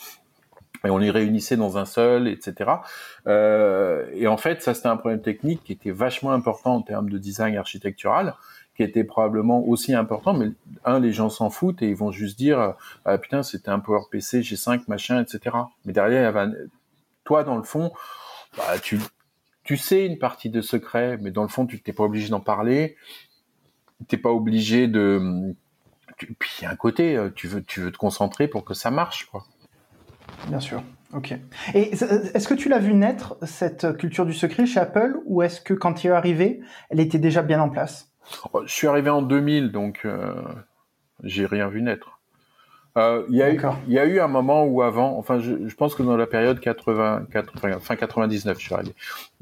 et 0.85 0.91
on 0.91 0.99
les 0.99 1.11
réunissait 1.11 1.57
dans 1.57 1.79
un 1.79 1.85
seul, 1.85 2.29
etc. 2.29 2.70
Euh, 3.26 4.07
et 4.14 4.26
en 4.26 4.37
fait, 4.37 4.62
ça 4.62 4.74
c'était 4.74 4.89
un 4.89 4.97
problème 4.97 5.22
technique 5.22 5.62
qui 5.64 5.72
était 5.72 5.91
vachement 5.91 6.33
important 6.33 6.76
en 6.76 6.83
termes 6.83 7.11
de 7.11 7.18
design 7.18 7.57
architectural, 7.57 8.35
qui 8.76 8.83
était 8.83 9.05
probablement 9.05 9.66
aussi 9.66 9.95
important, 9.95 10.35
mais 10.35 10.51
un, 10.85 11.01
les 11.01 11.12
gens 11.12 11.31
s'en 11.31 11.51
foutent 11.51 11.83
et 11.83 11.89
ils 11.89 11.97
vont 11.97 12.12
juste 12.12 12.39
dire 12.39 12.74
ah, 13.05 13.18
putain 13.18 13.43
c'était 13.43 13.70
un 13.70 13.81
PowerPC 13.81 14.41
G5 14.41 14.83
machin, 14.89 15.20
etc. 15.20 15.57
Mais 15.85 15.93
derrière, 15.93 16.22
y 16.22 16.26
avait 16.26 16.53
toi 17.24 17.45
dans 17.45 17.57
le 17.57 17.64
fond, 17.64 17.93
bah, 18.57 18.79
tu 18.83 19.01
tu 19.64 19.76
sais 19.76 20.07
une 20.07 20.18
partie 20.18 20.49
de 20.49 20.62
secret, 20.62 21.18
mais 21.20 21.31
dans 21.31 21.43
le 21.43 21.49
fond 21.49 21.66
tu 21.66 21.81
t'es 21.83 21.93
pas 21.93 22.05
obligé 22.05 22.31
d'en 22.31 22.41
parler, 22.41 22.97
t'es 24.07 24.16
pas 24.16 24.31
obligé 24.31 24.87
de 24.87 25.55
puis 26.39 26.51
il 26.61 26.64
y 26.64 26.66
a 26.66 26.70
un 26.70 26.76
côté, 26.76 27.16
euh, 27.16 27.31
tu 27.35 27.49
veux 27.49 27.62
tu 27.62 27.81
veux 27.81 27.93
te 27.93 27.99
concentrer 27.99 28.49
pour 28.49 28.64
que 28.64 28.74
ça 28.74 28.91
marche 28.91 29.26
quoi. 29.26 29.45
Bien 30.49 30.61
sûr. 30.61 30.83
Ok. 31.14 31.35
Et 31.74 31.93
est-ce 31.93 32.49
que 32.49 32.55
tu 32.55 32.68
l'as 32.68 32.79
vu 32.79 32.93
naître, 32.93 33.39
cette 33.43 33.97
culture 33.97 34.26
du 34.26 34.35
secret 34.35 34.66
chez 34.66 34.81
Apple, 34.81 35.16
ou 35.24 35.43
est-ce 35.43 35.61
que 35.61 35.72
quand 35.72 35.95
tu 35.95 36.09
es 36.09 36.11
arrivé, 36.11 36.61
elle 36.91 37.01
était 37.01 37.18
déjà 37.18 37.43
bien 37.43 37.61
en 37.61 37.70
place? 37.70 38.12
Oh, 38.53 38.62
Je 38.66 38.72
suis 38.72 38.87
arrivé 38.87 39.09
en 39.09 39.22
2000, 39.22 39.72
donc 39.72 40.03
euh, 40.05 40.35
j'ai 41.22 41.47
rien 41.47 41.68
vu 41.68 41.81
naître. 41.81 42.20
Euh, 42.99 43.24
il 43.31 43.37
y, 43.37 43.43
a 43.43 43.53
eu, 43.53 43.61
y 43.87 43.99
a 43.99 44.05
eu 44.07 44.18
un 44.18 44.26
moment 44.26 44.64
où 44.64 44.83
avant, 44.83 45.16
enfin, 45.18 45.39
je, 45.39 45.74
pense 45.76 45.95
que 45.95 46.03
dans 46.03 46.16
la 46.16 46.26
période 46.26 46.59
80, 46.59 47.29
80 47.31 47.79
fin 47.79 47.97
99, 47.97 48.59
je 48.59 48.64
suis 48.64 48.74
arrivé. 48.74 48.95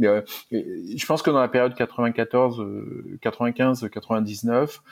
Euh, 0.03 0.21
je 0.53 1.07
pense 1.07 1.23
que 1.23 1.31
dans 1.31 1.41
la 1.41 1.49
période 1.49 1.75
94, 1.75 2.65
95, 3.23 3.89
99, 3.91 4.83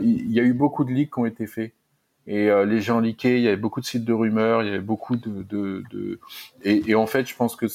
il 0.00 0.32
y 0.32 0.40
a 0.40 0.42
eu 0.42 0.52
beaucoup 0.52 0.84
de 0.84 0.92
leaks 0.92 1.12
qui 1.12 1.18
ont 1.18 1.26
été 1.26 1.46
faits 1.46 1.72
et 2.26 2.50
euh, 2.50 2.64
les 2.64 2.80
gens 2.80 3.00
liquaient, 3.00 3.36
il 3.36 3.42
y 3.42 3.48
avait 3.48 3.56
beaucoup 3.56 3.80
de 3.80 3.86
sites 3.86 4.04
de 4.04 4.12
rumeurs, 4.12 4.62
il 4.62 4.66
y 4.66 4.70
avait 4.70 4.80
beaucoup 4.80 5.16
de, 5.16 5.42
de, 5.42 5.84
de... 5.90 6.20
Et, 6.62 6.90
et, 6.90 6.94
en 6.94 7.06
fait, 7.06 7.26
je 7.26 7.36
pense 7.36 7.56
que 7.56 7.66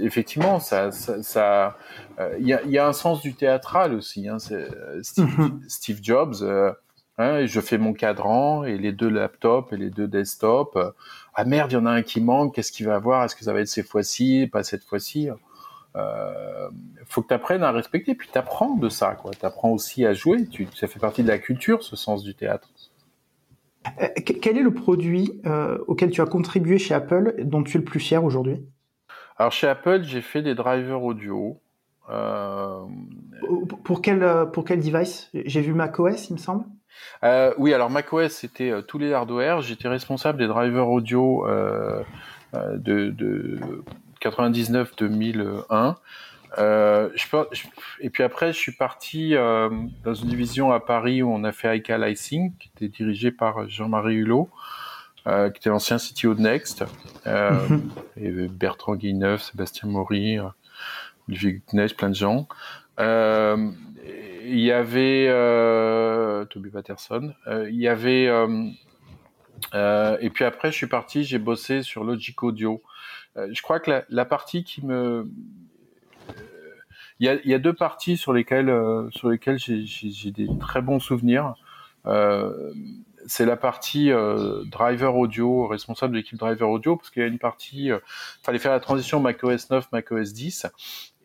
effectivement, 0.00 0.58
ça, 0.60 0.90
ça, 0.90 1.22
ça 1.22 1.76
euh, 2.18 2.36
il, 2.40 2.46
y 2.46 2.52
a, 2.52 2.62
il 2.62 2.70
y, 2.70 2.78
a, 2.78 2.86
un 2.86 2.92
sens 2.92 3.20
du 3.20 3.34
théâtral 3.34 3.94
aussi. 3.94 4.28
Hein, 4.28 4.38
euh, 4.50 5.02
Steve, 5.02 5.38
mhm. 5.38 5.60
Steve, 5.68 5.98
Jobs, 6.02 6.34
hein, 7.18 7.46
je 7.46 7.60
fais 7.60 7.78
mon 7.78 7.92
cadran 7.92 8.64
et 8.64 8.76
les 8.76 8.92
deux 8.92 9.08
laptops 9.08 9.72
et 9.72 9.76
les 9.76 9.90
deux 9.90 10.08
desktops. 10.08 10.76
ah 11.34 11.44
merde, 11.44 11.70
il 11.72 11.74
y 11.74 11.78
en 11.78 11.86
a 11.86 11.90
un 11.90 12.02
qui 12.02 12.20
manque. 12.20 12.54
Qu'est-ce 12.54 12.72
qu'il 12.72 12.86
va 12.86 12.96
avoir 12.96 13.24
Est-ce 13.24 13.36
que 13.36 13.44
ça 13.44 13.52
va 13.52 13.60
être 13.60 13.68
cette 13.68 13.88
fois-ci 13.88 14.48
Pas 14.50 14.64
cette 14.64 14.84
fois-ci 14.84 15.30
euh, 15.96 16.70
faut 17.06 17.22
que 17.22 17.28
tu 17.28 17.34
apprennes 17.34 17.62
à 17.62 17.70
respecter, 17.70 18.14
puis 18.14 18.28
tu 18.32 18.38
apprends 18.38 18.76
de 18.76 18.88
ça, 18.88 19.14
quoi. 19.14 19.32
Tu 19.38 19.44
apprends 19.44 19.70
aussi 19.70 20.06
à 20.06 20.14
jouer, 20.14 20.46
tu, 20.46 20.66
ça 20.74 20.86
fait 20.86 20.98
partie 20.98 21.22
de 21.22 21.28
la 21.28 21.38
culture, 21.38 21.82
ce 21.82 21.96
sens 21.96 22.22
du 22.22 22.34
théâtre. 22.34 22.68
Euh, 24.00 24.08
quel 24.24 24.56
est 24.58 24.62
le 24.62 24.74
produit 24.74 25.40
euh, 25.46 25.78
auquel 25.86 26.10
tu 26.10 26.20
as 26.20 26.26
contribué 26.26 26.78
chez 26.78 26.94
Apple 26.94 27.34
dont 27.44 27.62
tu 27.62 27.76
es 27.76 27.80
le 27.80 27.84
plus 27.84 28.00
fier 28.00 28.22
aujourd'hui? 28.22 28.64
Alors 29.36 29.52
chez 29.52 29.68
Apple, 29.68 30.02
j'ai 30.04 30.20
fait 30.20 30.42
des 30.42 30.54
drivers 30.54 31.02
audio. 31.02 31.60
Euh... 32.10 32.82
Pour 33.84 34.02
quel 34.02 34.24
pour 34.52 34.64
quel 34.64 34.80
device? 34.80 35.30
J'ai 35.34 35.60
vu 35.60 35.72
macOS, 35.72 36.30
il 36.30 36.34
me 36.34 36.38
semble. 36.38 36.64
Euh, 37.24 37.52
oui, 37.58 37.72
alors 37.72 37.90
macOS 37.90 38.32
c'était 38.32 38.72
tous 38.86 38.98
les 38.98 39.12
hardware. 39.12 39.62
J'étais 39.62 39.88
responsable 39.88 40.38
des 40.38 40.46
drivers 40.46 40.88
audio 40.88 41.46
de, 42.54 43.10
de 43.10 43.58
99-2001. 44.20 45.94
Euh, 46.58 47.08
je, 47.14 47.26
et 48.00 48.10
puis 48.10 48.22
après, 48.22 48.52
je 48.52 48.58
suis 48.58 48.72
parti 48.72 49.34
euh, 49.34 49.70
dans 50.04 50.14
une 50.14 50.28
division 50.28 50.72
à 50.72 50.80
Paris 50.80 51.22
où 51.22 51.32
on 51.32 51.44
a 51.44 51.52
fait 51.52 51.78
ICA 51.78 51.98
Licing, 51.98 52.52
qui 52.58 52.70
était 52.74 52.88
dirigé 52.88 53.30
par 53.30 53.68
Jean-Marie 53.68 54.16
Hulot, 54.16 54.50
euh, 55.26 55.50
qui 55.50 55.58
était 55.58 55.70
l'ancien 55.70 55.96
CTO 55.96 56.34
de 56.34 56.40
Next, 56.40 56.84
mhm. 57.26 57.90
et 58.16 58.30
Bertrand 58.48 58.96
Guilleneuf, 58.96 59.42
Sébastien 59.42 59.88
Maury, 59.88 60.38
Olivier 61.28 61.54
Gutenesch, 61.54 61.94
plein 61.96 62.10
de 62.10 62.14
gens. 62.14 62.48
Il 62.98 64.58
y 64.58 64.72
avait 64.72 65.28
Toby 66.50 66.70
Patterson, 66.70 67.32
il 67.46 67.76
y 67.76 67.88
avait 67.88 68.28
et 69.74 70.30
puis 70.30 70.44
après, 70.44 70.70
je 70.70 70.76
suis 70.76 70.86
parti, 70.88 71.24
j'ai 71.24 71.38
bossé 71.38 71.82
sur 71.82 72.04
Logic 72.04 72.42
Audio. 72.42 72.82
je 73.36 73.62
crois 73.62 73.80
que 73.80 73.90
la, 73.90 74.04
la 74.10 74.24
partie 74.26 74.64
qui 74.64 74.84
me 74.84 75.30
il 77.22 77.50
y 77.50 77.54
a, 77.54 77.58
deux 77.60 77.72
parties 77.72 78.16
sur 78.16 78.32
lesquelles 78.32 78.68
euh, 78.68 79.08
sur 79.10 79.30
lesquelles 79.30 79.58
j'ai 79.58 80.30
des 80.32 80.48
très 80.58 80.82
bons 80.82 80.98
souvenirs. 80.98 81.54
Euh, 82.06 82.72
c'est 83.26 83.46
la 83.46 83.56
partie 83.56 84.10
euh, 84.10 84.64
driver 84.64 85.14
audio, 85.14 85.68
responsable 85.68 86.14
de 86.14 86.18
l'équipe 86.18 86.36
driver 86.36 86.68
audio, 86.68 86.96
parce 86.96 87.10
qu'il 87.10 87.22
y 87.22 87.24
a 87.24 87.28
une 87.28 87.38
partie, 87.38 87.84
il 87.84 88.00
fallait 88.42 88.58
faire 88.58 88.72
la 88.72 88.80
transition 88.80 89.20
macOS 89.20 89.70
9, 89.70 89.92
macOS 89.92 90.32
10, 90.32 90.66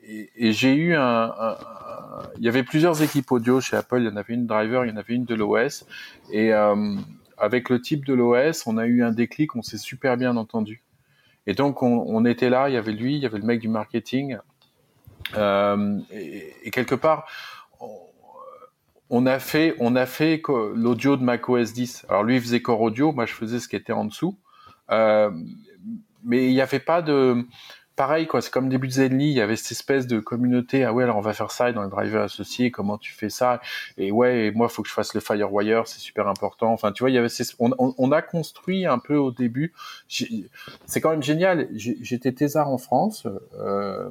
et, 0.03 0.51
j'ai 0.51 0.75
eu 0.75 0.93
un, 0.95 1.33
il 2.37 2.43
y 2.43 2.47
avait 2.47 2.61
plusieurs 2.61 3.01
équipes 3.01 3.31
audio 3.31 3.59
chez 3.59 3.75
Apple, 3.75 4.01
il 4.01 4.05
y 4.05 4.09
en 4.09 4.15
avait 4.15 4.35
une 4.35 4.45
driver, 4.45 4.85
il 4.85 4.89
y 4.89 4.91
en 4.91 4.97
avait 4.97 5.15
une 5.15 5.25
de 5.25 5.33
l'OS, 5.33 5.87
et 6.31 6.53
avec 7.39 7.69
le 7.69 7.81
type 7.81 8.05
de 8.05 8.13
l'OS, 8.13 8.67
on 8.67 8.77
a 8.77 8.85
eu 8.85 9.01
un 9.01 9.11
déclic, 9.11 9.55
on 9.55 9.63
s'est 9.63 9.79
super 9.79 10.15
bien 10.17 10.37
entendu. 10.37 10.83
Et 11.47 11.55
donc 11.55 11.81
on, 11.81 12.05
on, 12.07 12.25
était 12.25 12.51
là, 12.51 12.69
il 12.69 12.75
y 12.75 12.77
avait 12.77 12.91
lui, 12.91 13.15
il 13.15 13.23
y 13.23 13.25
avait 13.25 13.39
le 13.39 13.45
mec 13.45 13.59
du 13.59 13.69
marketing, 13.69 14.37
euh, 15.35 15.99
et, 16.11 16.71
quelque 16.71 16.95
part, 16.95 17.27
on 19.09 19.25
a 19.25 19.39
fait, 19.39 19.75
on 19.79 19.95
a 19.95 20.05
fait 20.05 20.41
l'audio 20.75 21.17
de 21.17 21.23
macOS 21.23 21.73
10. 21.73 22.05
Alors 22.09 22.23
lui 22.23 22.39
faisait 22.39 22.61
Core 22.61 22.81
Audio, 22.81 23.11
moi 23.11 23.25
je 23.25 23.33
faisais 23.33 23.59
ce 23.59 23.67
qui 23.67 23.75
était 23.75 23.93
en 23.93 24.05
dessous. 24.05 24.37
Euh, 24.91 25.31
mais 26.23 26.47
il 26.47 26.53
n'y 26.53 26.61
avait 26.61 26.79
pas 26.79 27.01
de, 27.01 27.45
pareil 27.95 28.27
quoi. 28.27 28.41
C'est 28.41 28.51
comme 28.51 28.67
début 28.67 28.87
de 28.87 28.93
Zenly, 28.93 29.29
il 29.29 29.33
y 29.33 29.41
avait 29.41 29.55
cette 29.55 29.71
espèce 29.71 30.07
de 30.07 30.19
communauté. 30.19 30.83
Ah 30.83 30.93
ouais, 30.93 31.03
alors 31.03 31.17
on 31.17 31.21
va 31.21 31.33
faire 31.33 31.51
ça 31.51 31.71
dans 31.71 31.83
le 31.83 31.89
driver 31.89 32.23
associé. 32.23 32.69
Comment 32.69 32.97
tu 32.97 33.13
fais 33.13 33.29
ça? 33.29 33.61
Et 33.97 34.11
ouais, 34.11 34.45
et 34.45 34.51
moi 34.51 34.67
faut 34.67 34.83
que 34.83 34.89
je 34.89 34.93
fasse 34.93 35.13
le 35.13 35.21
FireWire, 35.21 35.87
c'est 35.87 35.99
super 35.99 36.27
important. 36.27 36.73
Enfin, 36.73 36.91
tu 36.91 37.03
vois, 37.03 37.09
il 37.09 37.13
y 37.13 37.17
avait, 37.17 37.29
on, 37.59 37.71
on, 37.97 38.11
a 38.11 38.21
construit 38.21 38.85
un 38.85 38.99
peu 38.99 39.15
au 39.15 39.31
début. 39.31 39.73
C'est 40.07 41.01
quand 41.01 41.11
même 41.11 41.23
génial. 41.23 41.67
J'étais 41.73 42.31
thésard 42.33 42.69
en 42.69 42.77
France. 42.77 43.25
Euh, 43.59 44.09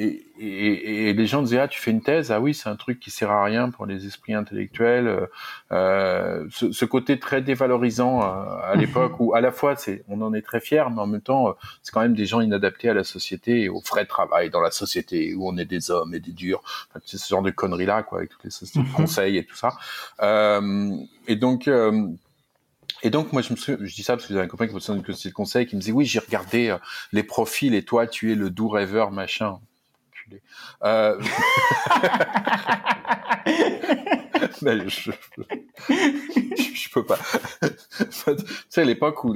et, 0.00 0.24
et, 0.38 1.10
et, 1.10 1.12
les 1.12 1.26
gens 1.26 1.42
disaient 1.42 1.58
ah 1.58 1.68
tu 1.68 1.78
fais 1.78 1.90
une 1.90 2.00
thèse? 2.00 2.30
Ah 2.30 2.40
oui 2.40 2.54
c'est 2.54 2.70
un 2.70 2.76
truc 2.76 3.00
qui 3.00 3.10
sert 3.10 3.30
à 3.30 3.44
rien 3.44 3.70
pour 3.70 3.84
les 3.84 4.06
esprits 4.06 4.32
intellectuels 4.32 5.28
euh, 5.72 6.46
ce, 6.50 6.72
ce, 6.72 6.84
côté 6.86 7.18
très 7.18 7.42
dévalorisant 7.42 8.22
euh, 8.22 8.24
à 8.24 8.72
mhm. 8.74 8.80
l'époque 8.80 9.20
où 9.20 9.34
à 9.34 9.42
la 9.42 9.52
fois 9.52 9.76
c'est 9.76 10.02
on 10.08 10.22
en 10.22 10.32
est 10.32 10.40
très 10.40 10.60
fier 10.60 10.88
mais 10.90 11.02
en 11.02 11.06
même 11.06 11.20
temps 11.20 11.48
euh, 11.48 11.52
c'est 11.82 11.92
quand 11.92 12.00
même 12.00 12.14
des 12.14 12.24
gens 12.24 12.40
inadaptés 12.40 12.88
à 12.88 12.94
la 12.94 13.04
société 13.04 13.62
et 13.62 13.68
au 13.68 13.80
vrai 13.80 14.06
travail 14.06 14.48
dans 14.48 14.62
la 14.62 14.70
société 14.70 15.34
où 15.34 15.46
on 15.46 15.58
est 15.58 15.66
des 15.66 15.90
hommes 15.90 16.14
et 16.14 16.20
des 16.20 16.32
durs 16.32 16.62
enfin, 16.88 17.00
c'est 17.04 17.18
ce 17.18 17.28
genre 17.28 17.42
de 17.42 17.50
conneries 17.50 17.86
là 17.86 18.02
quoi 18.02 18.18
avec 18.18 18.30
toutes 18.30 18.44
les 18.44 18.50
sociétés 18.50 18.86
de 18.86 18.90
mhm. 18.90 18.94
conseil 18.94 19.36
et 19.36 19.44
tout 19.44 19.56
ça 19.56 19.74
et 21.28 21.36
donc 21.36 21.68
et 23.02 23.08
donc, 23.08 23.32
moi, 23.32 23.40
je 23.40 23.52
me 23.52 23.56
suis, 23.56 23.76
je 23.80 23.94
dis 23.94 24.02
ça 24.02 24.14
parce 24.14 24.26
que 24.26 24.34
j'ai 24.34 24.40
un 24.40 24.46
copain 24.46 24.66
qui 24.66 24.74
une 24.74 24.80
société 24.80 25.30
de 25.30 25.34
conseil 25.34 25.66
qui 25.66 25.74
me 25.74 25.80
dit, 25.80 25.90
oui, 25.90 26.04
j'ai 26.04 26.18
regardé 26.18 26.76
les 27.12 27.22
profils 27.22 27.74
et 27.74 27.82
toi, 27.82 28.06
tu 28.06 28.30
es 28.30 28.34
le 28.34 28.50
doux 28.50 28.68
rêveur, 28.68 29.10
machin. 29.10 29.58
Euh... 30.82 31.20
Mais 34.62 34.88
je, 34.88 35.10
je, 35.88 36.90
peux 36.92 37.04
pas. 37.04 37.18
tu 37.98 38.44
sais, 38.68 38.84
l'époque 38.84 39.24
où 39.24 39.34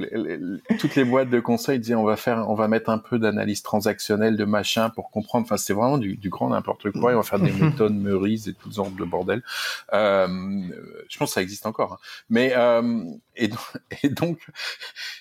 toutes 0.79 0.95
les 0.95 1.03
boîtes 1.03 1.29
de 1.29 1.39
conseil 1.39 1.79
disaient 1.79 1.95
on 1.95 2.03
va 2.03 2.15
faire, 2.15 2.45
on 2.49 2.55
va 2.55 2.67
mettre 2.67 2.89
un 2.89 2.97
peu 2.97 3.19
d'analyse 3.19 3.61
transactionnelle 3.61 4.37
de 4.37 4.45
machin 4.45 4.89
pour 4.89 5.11
comprendre. 5.11 5.45
Enfin, 5.45 5.57
c'était 5.57 5.73
vraiment 5.73 5.97
du, 5.97 6.15
du 6.15 6.29
grand 6.29 6.49
n'importe 6.49 6.91
quoi. 6.91 7.11
Et 7.11 7.15
on 7.15 7.19
va 7.19 7.23
faire 7.23 7.39
des 7.39 7.51
méthodes 7.51 7.95
Meurice 7.95 8.47
et 8.47 8.53
tout 8.53 8.71
genre 8.71 8.91
de 8.91 9.03
bordel. 9.03 9.43
Euh, 9.93 10.27
je 11.09 11.17
pense 11.17 11.29
que 11.29 11.33
ça 11.33 11.41
existe 11.41 11.65
encore. 11.65 11.93
Hein. 11.93 11.97
Mais 12.29 12.53
euh, 12.55 13.03
et, 13.35 13.49
et, 14.03 14.09
donc 14.09 14.39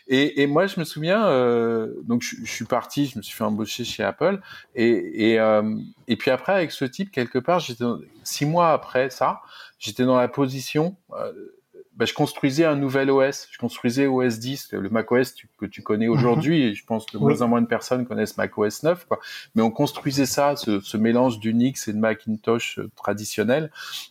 et, 0.08 0.42
et, 0.42 0.46
moi 0.46 0.66
je 0.66 0.78
me 0.78 0.84
souviens 0.84 1.26
euh, 1.26 1.92
donc 2.04 2.22
je, 2.22 2.36
je, 2.42 2.50
suis 2.50 2.64
parti, 2.64 3.06
je 3.06 3.18
me 3.18 3.22
suis 3.22 3.34
fait 3.34 3.44
embaucher 3.44 3.84
chez 3.84 4.02
Apple 4.02 4.40
et 4.74 4.94
et, 5.14 5.38
euh, 5.40 5.62
et 6.08 6.16
puis 6.16 6.30
après 6.30 6.52
avec 6.52 6.70
ce 6.70 6.84
type 6.84 7.10
quelque 7.10 7.38
part 7.38 7.60
j'étais 7.60 7.84
six 8.22 8.46
mois 8.46 8.72
après 8.72 9.10
ça 9.10 9.42
j'étais 9.78 10.04
dans 10.04 10.16
la 10.16 10.28
position 10.28 10.96
euh, 11.12 11.32
bah, 11.96 12.06
je 12.06 12.14
construisais 12.14 12.64
un 12.64 12.74
nouvel 12.74 13.08
OS. 13.08 13.46
Je 13.52 13.58
construisais 13.58 14.06
OS 14.06 14.40
10, 14.40 14.72
le 14.72 14.88
Mac 14.90 15.12
OS 15.12 15.34
que 15.58 15.66
tu 15.66 15.82
connais 15.82 16.08
aujourd'hui. 16.08 16.62
Et 16.62 16.74
je 16.74 16.84
pense 16.84 17.06
que 17.06 17.12
de 17.12 17.18
moins 17.18 17.40
en 17.40 17.48
moins 17.48 17.62
de 17.62 17.68
personnes 17.68 18.04
connaissent 18.04 18.36
Mac 18.36 18.58
OS 18.58 18.82
9. 18.82 19.04
Quoi. 19.06 19.20
Mais 19.54 19.62
on 19.62 19.70
construisait 19.70 20.26
ça, 20.26 20.56
ce, 20.56 20.80
ce 20.80 20.96
mélange 20.96 21.38
d'Unix 21.38 21.86
et 21.86 21.92
de 21.92 21.98
Macintosh 21.98 22.80
euh, 22.80 22.90
traditionnel. 22.96 23.70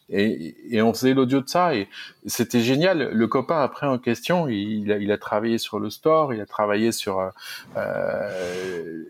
Et, 0.10 0.56
et 0.70 0.82
on 0.82 0.94
faisait 0.94 1.14
l'audio 1.14 1.42
de 1.42 1.50
ça. 1.50 1.76
Et 1.76 1.90
c'était 2.26 2.62
génial. 2.62 3.12
Le 3.12 3.28
copain, 3.28 3.62
après, 3.62 3.86
en 3.86 3.98
question, 3.98 4.48
il, 4.48 4.90
a, 4.92 4.98
il 4.98 5.12
a 5.12 5.18
travaillé 5.18 5.58
sur 5.58 5.80
le 5.80 5.90
store, 5.90 6.34
il 6.34 6.40
a 6.40 6.46
travaillé 6.46 6.92
sur... 6.94 7.20
Euh, 7.20 7.30
euh 7.76 9.04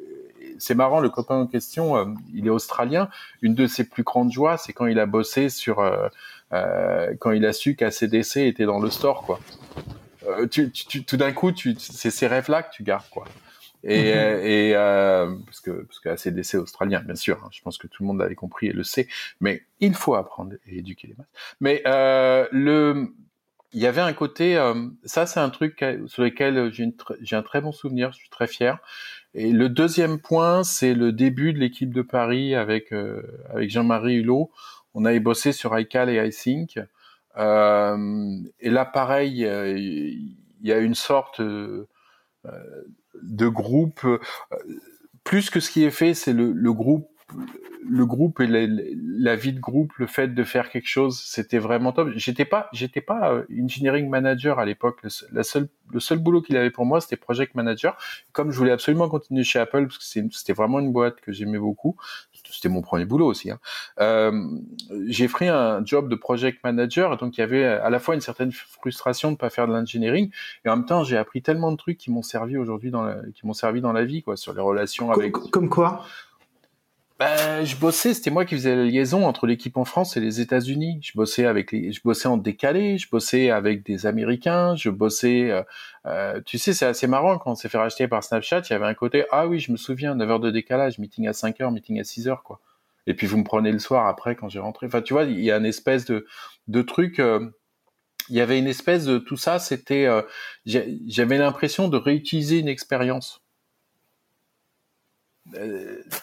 c'est 0.59 0.75
marrant, 0.75 0.99
le 0.99 1.09
copain 1.09 1.35
en 1.35 1.47
question, 1.47 1.97
euh, 1.97 2.05
il 2.33 2.47
est 2.47 2.49
australien. 2.49 3.09
Une 3.41 3.55
de 3.55 3.67
ses 3.67 3.83
plus 3.83 4.03
grandes 4.03 4.31
joies, 4.31 4.57
c'est 4.57 4.73
quand 4.73 4.85
il 4.85 4.99
a 4.99 5.05
bossé 5.05 5.49
sur, 5.49 5.79
euh, 5.79 6.07
euh, 6.53 7.13
quand 7.19 7.31
il 7.31 7.45
a 7.45 7.53
su 7.53 7.75
qu'ACDC 7.75 8.37
était 8.37 8.65
dans 8.65 8.79
le 8.79 8.89
store, 8.89 9.23
quoi. 9.23 9.39
Tu, 10.49 10.71
tu, 10.71 11.03
tout 11.03 11.17
d'un 11.17 11.33
coup, 11.33 11.51
tu, 11.51 11.75
c'est 11.77 12.09
ces 12.09 12.27
rêves-là 12.27 12.63
que 12.63 12.73
tu 12.73 12.83
gardes, 12.83 13.09
quoi. 13.11 13.25
Et, 13.83 14.13
mhm. 14.13 14.45
et 14.45 14.73
parce 15.45 15.59
que 15.59 15.71
parce 15.71 15.99
que 15.99 16.07
ACDC 16.07 16.55
australien, 16.55 17.01
bien 17.01 17.15
sûr. 17.15 17.41
Hein, 17.43 17.49
je 17.51 17.61
pense 17.61 17.77
que 17.77 17.87
tout 17.87 18.03
le 18.03 18.07
monde 18.07 18.19
l'avait 18.19 18.33
compris 18.33 18.67
et 18.67 18.71
le 18.71 18.85
sait. 18.85 19.09
Mais 19.41 19.63
il 19.81 19.93
faut 19.93 20.15
apprendre 20.15 20.53
et 20.65 20.77
éduquer 20.77 21.09
les 21.09 21.15
masses. 21.17 21.27
Mais 21.59 21.81
le 21.85 23.09
il 23.73 23.81
y 23.81 23.87
avait 23.87 24.01
un 24.01 24.13
côté, 24.13 24.55
ça 25.03 25.25
c'est 25.25 25.39
un 25.39 25.49
truc 25.49 25.83
sur 26.07 26.23
lequel 26.23 26.71
j'ai, 26.71 26.93
j'ai 27.21 27.35
un 27.35 27.43
très 27.43 27.61
bon 27.61 27.71
souvenir, 27.71 28.11
je 28.11 28.17
suis 28.17 28.29
très 28.29 28.47
fier. 28.47 28.79
Et 29.35 29.51
le 29.51 29.67
deuxième 29.69 30.19
point, 30.19 30.63
c'est 30.63 30.93
le 30.93 31.11
début 31.11 31.53
de 31.53 31.59
l'équipe 31.59 31.93
de 31.93 32.03
Paris 32.03 32.53
avec 32.55 32.93
euh, 32.93 33.23
avec 33.49 33.71
Jean-Marie 33.71 34.15
Hulot. 34.15 34.51
On 34.93 35.05
avait 35.05 35.19
bossé 35.19 35.51
sur 35.51 35.77
iCal 35.77 36.09
et 36.09 36.27
iSync. 36.27 36.79
Euh, 37.37 38.37
et 38.59 38.69
là, 38.69 38.85
pareil, 38.85 39.45
euh, 39.45 39.75
il 39.75 40.37
y 40.61 40.71
a 40.71 40.77
une 40.77 40.93
sorte 40.93 41.39
euh, 41.39 41.87
de 43.21 43.47
groupe. 43.47 44.05
Plus 45.23 45.49
que 45.49 45.59
ce 45.59 45.71
qui 45.71 45.83
est 45.83 45.91
fait, 45.91 46.13
c'est 46.13 46.33
le 46.33 46.73
groupe 46.73 47.07
le 47.87 48.05
groupe 48.05 48.39
et 48.39 48.47
la, 48.47 49.35
vie 49.35 49.53
de 49.53 49.59
groupe, 49.59 49.93
le 49.97 50.07
fait 50.07 50.29
de 50.29 50.43
faire 50.43 50.69
quelque 50.69 50.87
chose, 50.87 51.21
c'était 51.25 51.59
vraiment 51.59 51.91
top. 51.91 52.09
J'étais 52.15 52.45
pas, 52.45 52.69
j'étais 52.73 53.01
pas 53.01 53.31
euh, 53.31 53.43
engineering 53.61 54.09
manager 54.09 54.59
à 54.59 54.65
l'époque. 54.65 54.99
Le, 55.03 55.09
la 55.31 55.43
seule, 55.43 55.67
le 55.91 55.99
seul 55.99 56.19
boulot 56.19 56.41
qu'il 56.41 56.55
avait 56.57 56.71
pour 56.71 56.85
moi, 56.85 57.01
c'était 57.01 57.15
project 57.15 57.55
manager. 57.55 57.97
Comme 58.31 58.51
je 58.51 58.57
voulais 58.57 58.71
absolument 58.71 59.09
continuer 59.09 59.43
chez 59.43 59.59
Apple 59.59 59.87
parce 59.87 59.97
que 59.97 60.21
c'était 60.31 60.53
vraiment 60.53 60.79
une 60.79 60.91
boîte 60.91 61.19
que 61.21 61.31
j'aimais 61.31 61.59
beaucoup. 61.59 61.95
C'était 62.49 62.69
mon 62.69 62.81
premier 62.81 63.05
boulot 63.05 63.27
aussi. 63.27 63.51
Hein. 63.51 63.59
Euh, 63.99 64.31
j'ai 65.07 65.27
pris 65.27 65.47
un 65.47 65.83
job 65.85 66.09
de 66.09 66.15
project 66.15 66.63
manager, 66.63 67.17
donc 67.17 67.37
il 67.37 67.41
y 67.41 67.43
avait 67.43 67.65
à 67.65 67.89
la 67.89 67.99
fois 67.99 68.15
une 68.15 68.21
certaine 68.21 68.51
frustration 68.51 69.31
de 69.31 69.37
pas 69.37 69.49
faire 69.49 69.67
de 69.67 69.73
l'engineering, 69.73 70.29
et 70.65 70.69
en 70.69 70.75
même 70.77 70.85
temps 70.85 71.03
j'ai 71.03 71.17
appris 71.17 71.41
tellement 71.41 71.71
de 71.71 71.77
trucs 71.77 71.97
qui 71.97 72.11
m'ont 72.11 72.21
servi 72.21 72.57
aujourd'hui 72.57 72.91
dans 72.91 73.03
la, 73.03 73.17
qui 73.33 73.47
m'ont 73.47 73.53
servi 73.53 73.81
dans 73.81 73.93
la 73.93 74.03
vie, 74.03 74.23
quoi, 74.23 74.35
sur 74.35 74.53
les 74.53 74.61
relations 74.61 75.11
avec. 75.11 75.31
Comme 75.31 75.69
quoi? 75.69 76.05
Bah, 77.23 77.63
je 77.63 77.77
bossais, 77.77 78.13
c'était 78.13 78.31
moi 78.31 78.43
qui 78.43 78.55
faisais 78.55 78.75
la 78.75 78.83
liaison 78.83 79.25
entre 79.25 79.47
l'équipe 79.47 79.77
en 79.77 79.85
France 79.85 80.17
et 80.17 80.19
les 80.19 80.41
États-Unis. 80.41 80.99
Je 81.01 81.13
bossais 81.15 81.45
avec 81.45 81.71
les, 81.71 81.93
je 81.93 82.01
bossais 82.03 82.27
en 82.27 82.35
décalé, 82.35 82.97
je 82.97 83.09
bossais 83.09 83.49
avec 83.49 83.85
des 83.85 84.05
Américains, 84.05 84.75
je 84.75 84.89
bossais. 84.89 85.49
Euh, 85.49 85.63
euh, 86.05 86.41
tu 86.45 86.57
sais, 86.57 86.73
c'est 86.73 86.85
assez 86.85 87.07
marrant 87.07 87.37
quand 87.37 87.51
on 87.51 87.55
s'est 87.55 87.69
fait 87.69 87.77
racheter 87.77 88.09
par 88.09 88.25
Snapchat. 88.25 88.63
Il 88.69 88.73
y 88.73 88.75
avait 88.75 88.87
un 88.87 88.93
côté, 88.93 89.23
ah 89.31 89.47
oui, 89.47 89.59
je 89.59 89.71
me 89.71 89.77
souviens, 89.77 90.15
9 90.15 90.31
heures 90.31 90.39
de 90.41 90.51
décalage, 90.51 90.99
meeting 90.99 91.27
à 91.29 91.33
5 91.33 91.61
heures, 91.61 91.71
meeting 91.71 91.97
à 92.01 92.03
6 92.03 92.27
heures, 92.27 92.43
quoi. 92.43 92.59
Et 93.07 93.13
puis 93.13 93.25
vous 93.25 93.37
me 93.37 93.45
prenez 93.45 93.71
le 93.71 93.79
soir 93.79 94.07
après 94.07 94.35
quand 94.35 94.49
j'ai 94.49 94.59
rentré. 94.59 94.87
Enfin, 94.87 95.01
tu 95.01 95.13
vois, 95.13 95.23
il 95.23 95.39
y 95.39 95.51
a 95.51 95.57
une 95.57 95.65
espèce 95.65 96.03
de 96.03 96.25
de 96.67 96.81
truc. 96.81 97.19
Euh, 97.19 97.49
il 98.29 98.35
y 98.35 98.41
avait 98.41 98.59
une 98.59 98.67
espèce 98.67 99.05
de 99.05 99.17
tout 99.17 99.37
ça. 99.37 99.59
C'était, 99.59 100.07
j'avais 100.65 101.37
l'impression 101.37 101.89
de 101.89 101.97
réutiliser 101.97 102.59
une 102.59 102.69
expérience 102.69 103.42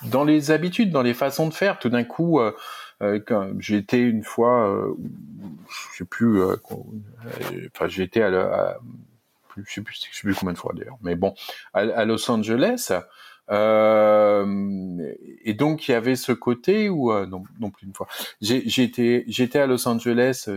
dans 0.06 0.24
les 0.24 0.50
habitudes, 0.50 0.90
dans 0.90 1.02
les 1.02 1.14
façons 1.14 1.48
de 1.48 1.54
faire. 1.54 1.78
Tout 1.78 1.90
d'un 1.90 2.04
coup, 2.04 2.40
euh, 2.40 2.52
euh 3.02 3.20
été 3.70 3.98
une 3.98 4.22
fois, 4.22 4.68
euh, 4.68 4.94
je 5.92 5.98
sais 5.98 6.04
plus, 6.04 6.40
euh, 6.40 6.56
enfin 7.74 7.88
été 8.02 8.22
à, 8.22 8.78
je 9.56 9.72
sais 9.72 9.82
plus, 9.82 9.96
sais 9.96 10.08
plus 10.22 10.34
combien 10.34 10.54
de 10.54 10.58
fois 10.58 10.72
d'ailleurs, 10.74 10.98
mais 11.02 11.16
bon, 11.16 11.34
à, 11.74 12.04
Los 12.04 12.30
Angeles. 12.30 12.92
et 13.50 15.54
donc 15.54 15.88
il 15.88 15.92
y 15.92 15.94
avait 15.94 16.16
ce 16.16 16.32
côté 16.32 16.88
où 16.88 17.12
non, 17.26 17.42
plus 17.70 17.86
une 17.86 17.94
fois. 17.94 18.08
Été, 18.40 19.24
j'étais 19.26 19.58
à 19.58 19.66
Los 19.66 19.86
Angeles 19.86 20.48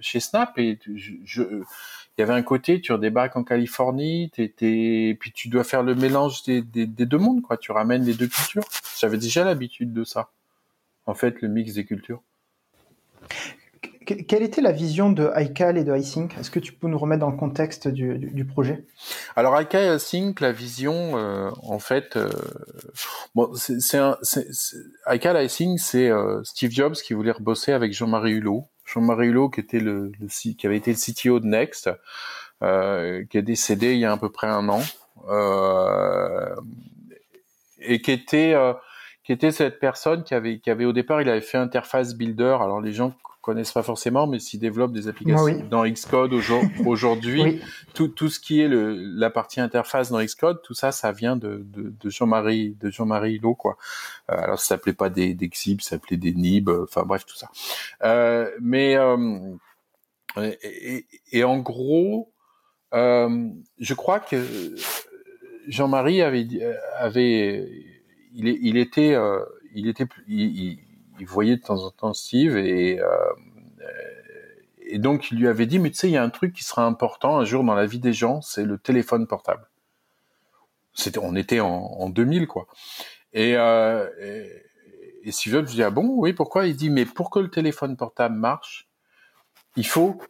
chez 0.00 0.20
Snap 0.20 0.58
et 0.58 0.78
je 0.94 1.62
il 2.20 2.24
y 2.24 2.30
avait 2.30 2.38
un 2.38 2.42
côté, 2.42 2.82
tu 2.82 2.92
redébarques 2.92 3.34
en 3.36 3.44
Californie, 3.44 4.30
t'es, 4.30 5.16
puis 5.18 5.32
tu 5.32 5.48
dois 5.48 5.64
faire 5.64 5.82
le 5.82 5.94
mélange 5.94 6.42
des, 6.42 6.60
des, 6.60 6.86
deux 6.86 7.16
mondes, 7.16 7.40
quoi. 7.40 7.56
Tu 7.56 7.72
ramènes 7.72 8.04
les 8.04 8.12
deux 8.12 8.26
cultures. 8.26 8.64
J'avais 8.98 9.16
déjà 9.16 9.42
l'habitude 9.42 9.94
de 9.94 10.04
ça. 10.04 10.28
En 11.06 11.14
fait, 11.14 11.40
le 11.40 11.48
mix 11.48 11.72
des 11.72 11.86
cultures. 11.86 12.20
Quelle 14.04 14.42
était 14.42 14.60
la 14.60 14.72
vision 14.72 15.10
de 15.10 15.30
iCal 15.34 15.78
et 15.78 15.84
de 15.84 15.96
iSync 15.96 16.36
Est-ce 16.38 16.50
que 16.50 16.58
tu 16.58 16.74
peux 16.74 16.88
nous 16.88 16.98
remettre 16.98 17.20
dans 17.20 17.30
le 17.30 17.38
contexte 17.38 17.88
du, 17.88 18.18
du, 18.18 18.44
projet? 18.44 18.84
Alors 19.34 19.58
iCal 19.58 19.82
et 19.82 19.96
iSync, 19.96 20.40
la 20.40 20.52
vision, 20.52 21.16
euh, 21.16 21.48
en 21.62 21.78
fait, 21.78 22.16
euh, 22.16 22.28
bon, 23.34 23.50
c'est 23.54 23.98
iCal 25.10 25.42
iSync, 25.42 25.78
c'est 25.78 26.10
euh, 26.10 26.44
Steve 26.44 26.70
Jobs 26.70 26.96
qui 26.96 27.14
voulait 27.14 27.30
rebosser 27.30 27.72
avec 27.72 27.94
Jean-Marie 27.94 28.32
Hulot 28.32 28.66
Jean-Marie 28.92 29.28
Hulot, 29.28 29.50
qui 29.50 29.60
avait 29.60 30.76
été 30.76 30.92
le 30.92 30.96
CTO 30.96 31.40
de 31.40 31.46
Next, 31.46 31.90
euh, 32.62 33.24
qui 33.30 33.38
est 33.38 33.42
décédé 33.42 33.94
il 33.94 34.00
y 34.00 34.04
a 34.04 34.12
à 34.12 34.16
peu 34.16 34.30
près 34.30 34.48
un 34.48 34.68
an, 34.68 34.82
euh, 35.28 36.54
et 37.78 38.00
qui 38.00 38.10
était 38.10 38.52
euh, 38.54 38.74
qui 39.24 39.32
était 39.32 39.52
cette 39.52 39.78
personne 39.78 40.24
qui 40.24 40.34
avait 40.34 40.58
qui 40.58 40.70
avait 40.70 40.84
au 40.84 40.92
départ 40.92 41.22
il 41.22 41.28
avait 41.28 41.40
fait 41.40 41.58
interface 41.58 42.14
builder. 42.14 42.58
Alors 42.60 42.80
les 42.80 42.92
gens 42.92 43.14
connaissent 43.40 43.72
pas 43.72 43.82
forcément, 43.82 44.26
mais 44.26 44.38
s'ils 44.38 44.60
développent 44.60 44.92
des 44.92 45.08
applications 45.08 45.64
dans 45.70 45.86
Xcode 45.86 46.32
aujourd'hui, 46.86 47.60
tout, 47.94 48.08
tout 48.08 48.28
ce 48.28 48.38
qui 48.38 48.60
est 48.60 48.68
le, 48.68 48.94
la 48.94 49.30
partie 49.30 49.60
interface 49.60 50.10
dans 50.10 50.22
Xcode, 50.22 50.60
tout 50.62 50.74
ça, 50.74 50.92
ça 50.92 51.12
vient 51.12 51.36
de, 51.36 51.64
de, 51.64 51.92
de 51.98 52.10
Jean-Marie 52.10 52.76
de 52.80 52.90
Jean-Marie 52.90 53.36
Hulot, 53.36 53.54
quoi. 53.54 53.76
Euh, 54.30 54.36
alors 54.36 54.58
ça 54.58 54.66
s'appelait 54.66 54.92
pas 54.92 55.08
des, 55.08 55.34
des 55.34 55.48
XIB, 55.48 55.80
ça 55.80 55.90
s'appelait 55.90 56.18
des 56.18 56.34
NIB, 56.34 56.68
enfin 56.68 57.02
bref, 57.04 57.24
tout 57.24 57.36
ça. 57.36 57.50
Euh, 58.02 58.50
mais 58.60 58.96
euh, 58.96 59.50
et, 60.62 61.06
et, 61.32 61.44
en 61.44 61.58
gros, 61.58 62.32
euh, 62.92 63.48
je 63.78 63.94
crois 63.94 64.20
que 64.20 64.74
Jean-Marie 65.66 66.20
avait 66.20 66.46
avait 66.98 67.68
il, 68.34 68.48
il 68.48 68.76
était 68.76 69.16
il 69.74 69.88
était 69.88 70.06
il, 70.28 70.40
il 70.40 70.78
voyait 71.26 71.56
de 71.56 71.62
temps 71.62 71.84
en 71.84 71.90
temps 71.90 72.12
Steve 72.14 72.56
et 72.56 73.00
euh, 73.00 73.06
et 74.80 74.98
donc 74.98 75.30
il 75.30 75.38
lui 75.38 75.48
avait 75.48 75.66
dit 75.66 75.78
mais 75.78 75.90
tu 75.90 75.96
sais 75.96 76.08
il 76.08 76.12
y 76.12 76.16
a 76.16 76.22
un 76.22 76.30
truc 76.30 76.52
qui 76.52 76.64
sera 76.64 76.84
important 76.84 77.38
un 77.38 77.44
jour 77.44 77.64
dans 77.64 77.74
la 77.74 77.86
vie 77.86 78.00
des 78.00 78.12
gens 78.12 78.40
c'est 78.40 78.64
le 78.64 78.78
téléphone 78.78 79.26
portable. 79.26 79.68
C'était 80.92 81.20
on 81.22 81.36
était 81.36 81.60
en, 81.60 81.68
en 81.68 82.10
2000 82.10 82.46
quoi. 82.46 82.66
Et, 83.32 83.56
euh, 83.56 84.08
et, 84.20 85.28
et 85.28 85.62
dit 85.62 85.82
ah 85.82 85.90
bon 85.90 86.08
oui 86.16 86.32
pourquoi? 86.32 86.66
Il 86.66 86.76
dit 86.76 86.90
mais 86.90 87.04
pour 87.04 87.30
que 87.30 87.38
le 87.38 87.50
téléphone 87.50 87.96
portable 87.96 88.34
marche 88.34 88.88
il 89.76 89.86
faut 89.86 90.20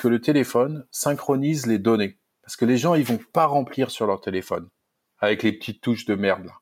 que 0.00 0.08
le 0.08 0.20
téléphone 0.20 0.86
synchronise 0.90 1.66
les 1.66 1.78
données. 1.78 2.18
Parce 2.42 2.56
que 2.56 2.64
les 2.64 2.76
gens 2.76 2.94
ils 2.94 3.04
vont 3.04 3.20
pas 3.32 3.46
remplir 3.46 3.90
sur 3.90 4.06
leur 4.06 4.20
téléphone 4.20 4.68
avec 5.18 5.42
les 5.42 5.52
petites 5.52 5.80
touches 5.80 6.04
de 6.04 6.14
merde 6.14 6.44
là 6.44 6.52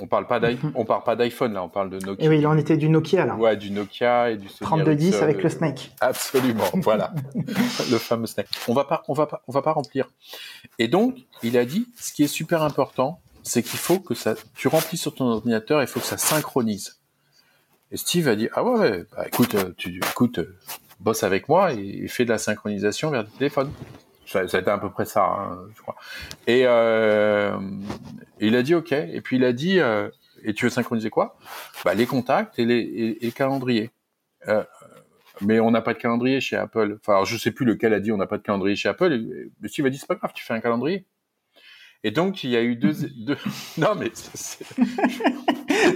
on 0.00 0.06
parle 0.06 0.26
pas 0.26 0.40
d'iPhone, 0.40 0.72
on 0.74 0.84
parle 0.84 1.02
pas 1.04 1.16
d'iPhone 1.16 1.52
là, 1.52 1.62
on 1.62 1.68
parle 1.68 1.90
de 1.90 1.98
Nokia. 1.98 2.24
Et 2.24 2.28
oui, 2.28 2.40
là 2.40 2.50
on 2.50 2.56
était 2.56 2.76
du 2.76 2.88
Nokia 2.88 3.26
là. 3.26 3.34
Ouais, 3.36 3.56
du 3.56 3.70
Nokia 3.70 4.30
et 4.30 4.36
du 4.36 4.48
3210 4.48 5.22
avec 5.22 5.42
le 5.42 5.48
Snake. 5.48 5.92
Absolument, 6.00 6.64
voilà, 6.74 7.12
le 7.34 7.98
fameux 7.98 8.26
Snake. 8.26 8.48
On 8.68 8.74
va 8.74 8.84
pas, 8.84 9.02
on 9.08 9.14
va 9.14 9.26
pas, 9.26 9.42
on 9.48 9.52
va 9.52 9.62
pas 9.62 9.72
remplir. 9.72 10.08
Et 10.78 10.88
donc, 10.88 11.16
il 11.42 11.56
a 11.58 11.64
dit, 11.64 11.88
ce 11.98 12.12
qui 12.12 12.22
est 12.22 12.28
super 12.28 12.62
important, 12.62 13.20
c'est 13.42 13.62
qu'il 13.62 13.78
faut 13.78 13.98
que 13.98 14.14
ça, 14.14 14.34
tu 14.54 14.68
remplis 14.68 14.98
sur 14.98 15.14
ton 15.14 15.26
ordinateur, 15.26 15.80
il 15.82 15.86
faut 15.86 16.00
que 16.00 16.06
ça 16.06 16.18
synchronise. 16.18 17.00
Et 17.92 17.96
Steve 17.96 18.28
a 18.28 18.36
dit, 18.36 18.48
ah 18.54 18.62
ouais, 18.62 19.04
bah 19.16 19.26
écoute, 19.26 19.54
euh, 19.56 19.74
tu, 19.76 19.96
écoute, 19.96 20.38
euh, 20.38 20.56
bosse 21.00 21.24
avec 21.24 21.48
moi 21.48 21.72
et, 21.72 22.02
et 22.04 22.08
fais 22.08 22.24
de 22.24 22.30
la 22.30 22.38
synchronisation 22.38 23.10
vers 23.10 23.22
le 23.22 23.28
téléphone. 23.28 23.70
Ça, 24.30 24.46
ça, 24.46 24.58
a 24.58 24.60
été 24.60 24.70
à 24.70 24.78
peu 24.78 24.90
près 24.90 25.06
ça, 25.06 25.24
hein, 25.24 25.58
je 25.74 25.82
crois. 25.82 25.96
Et, 26.46 26.62
euh, 26.64 27.58
il 28.38 28.54
a 28.54 28.62
dit 28.62 28.76
OK. 28.76 28.92
Et 28.92 29.20
puis 29.20 29.36
il 29.36 29.44
a 29.44 29.52
dit 29.52 29.80
euh, 29.80 30.08
et 30.44 30.54
tu 30.54 30.66
veux 30.66 30.70
synchroniser 30.70 31.10
quoi? 31.10 31.36
Bah, 31.84 31.94
les 31.94 32.06
contacts 32.06 32.56
et 32.60 32.64
les 32.64 33.18
et, 33.20 33.32
calendrier. 33.32 33.90
Euh, 34.46 34.62
mais 35.40 35.58
on 35.58 35.72
n'a 35.72 35.82
pas 35.82 35.94
de 35.94 35.98
calendrier 35.98 36.40
chez 36.40 36.54
Apple. 36.54 36.98
Enfin, 37.00 37.24
je 37.24 37.36
sais 37.36 37.50
plus 37.50 37.66
lequel 37.66 37.92
a 37.92 37.98
dit 37.98 38.12
on 38.12 38.18
n'a 38.18 38.28
pas 38.28 38.38
de 38.38 38.44
calendrier 38.44 38.76
chez 38.76 38.88
Apple. 38.88 39.20
Mais 39.60 39.68
Steve 39.68 39.86
a 39.86 39.90
dit 39.90 39.98
c'est 39.98 40.06
pas 40.06 40.14
grave, 40.14 40.30
tu 40.32 40.44
fais 40.44 40.54
un 40.54 40.60
calendrier. 40.60 41.06
Et 42.02 42.10
donc, 42.10 42.44
il 42.44 42.50
y 42.50 42.56
a 42.56 42.62
eu 42.62 42.76
deux... 42.76 42.94
deux... 43.16 43.36
Non, 43.78 43.94
mais... 43.98 44.10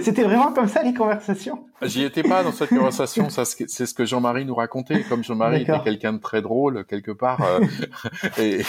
C'était 0.03 0.23
vraiment 0.23 0.51
comme 0.51 0.67
ça, 0.67 0.83
les 0.83 0.93
conversations? 0.93 1.65
J'y 1.81 2.03
étais 2.03 2.23
pas 2.23 2.43
dans 2.43 2.51
cette 2.51 2.69
conversation, 2.69 3.29
ça 3.29 3.43
c'est 3.45 3.85
ce 3.85 3.93
que 3.93 4.05
Jean-Marie 4.05 4.45
nous 4.45 4.55
racontait. 4.55 5.03
Comme 5.03 5.23
Jean-Marie 5.23 5.61
était 5.63 5.79
quelqu'un 5.83 6.13
de 6.13 6.19
très 6.19 6.41
drôle, 6.41 6.85
quelque 6.85 7.11
part, 7.11 7.41
euh, 7.43 7.59
et, 8.37 8.63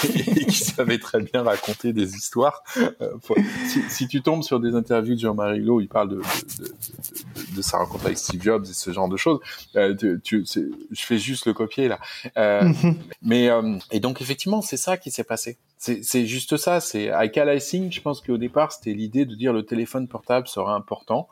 qui 0.44 0.58
savait 0.58 0.98
très 0.98 1.20
bien 1.20 1.42
raconter 1.42 1.92
des 1.92 2.16
histoires. 2.16 2.62
Euh, 2.76 3.12
si, 3.66 3.82
si, 3.88 4.08
tu 4.08 4.22
tombes 4.22 4.42
sur 4.42 4.60
des 4.60 4.74
interviews 4.74 5.14
de 5.14 5.20
Jean-Marie 5.20 5.60
Lowe, 5.60 5.80
il 5.80 5.88
parle 5.88 6.08
de, 6.10 6.16
de, 6.16 6.64
de, 6.64 6.74
de, 7.56 7.62
sa 7.62 7.78
rencontre 7.78 8.06
avec 8.06 8.18
Steve 8.18 8.42
Jobs 8.42 8.64
et 8.64 8.72
ce 8.72 8.92
genre 8.92 9.08
de 9.08 9.16
choses. 9.16 9.40
Euh, 9.76 9.94
tu, 9.94 10.20
tu, 10.42 10.44
je 10.90 11.02
fais 11.02 11.18
juste 11.18 11.46
le 11.46 11.52
copier, 11.52 11.88
là. 11.88 11.98
Euh, 12.36 12.62
mhm. 12.62 12.96
Mais, 13.22 13.48
euh, 13.48 13.78
et 13.90 14.00
donc, 14.00 14.20
effectivement, 14.20 14.60
c'est 14.60 14.76
ça 14.76 14.96
qui 14.96 15.10
s'est 15.10 15.24
passé. 15.24 15.58
C'est 15.78 16.26
juste 16.26 16.56
ça. 16.56 16.80
C'est 16.80 17.10
avec 17.10 17.36
je 17.36 18.00
pense 18.00 18.20
qu'au 18.20 18.38
départ, 18.38 18.72
c'était 18.72 18.92
l'idée 18.92 19.24
de 19.24 19.34
dire 19.34 19.52
le 19.52 19.64
téléphone 19.64 20.08
portable 20.08 20.48
sera 20.48 20.74
important. 20.74 21.28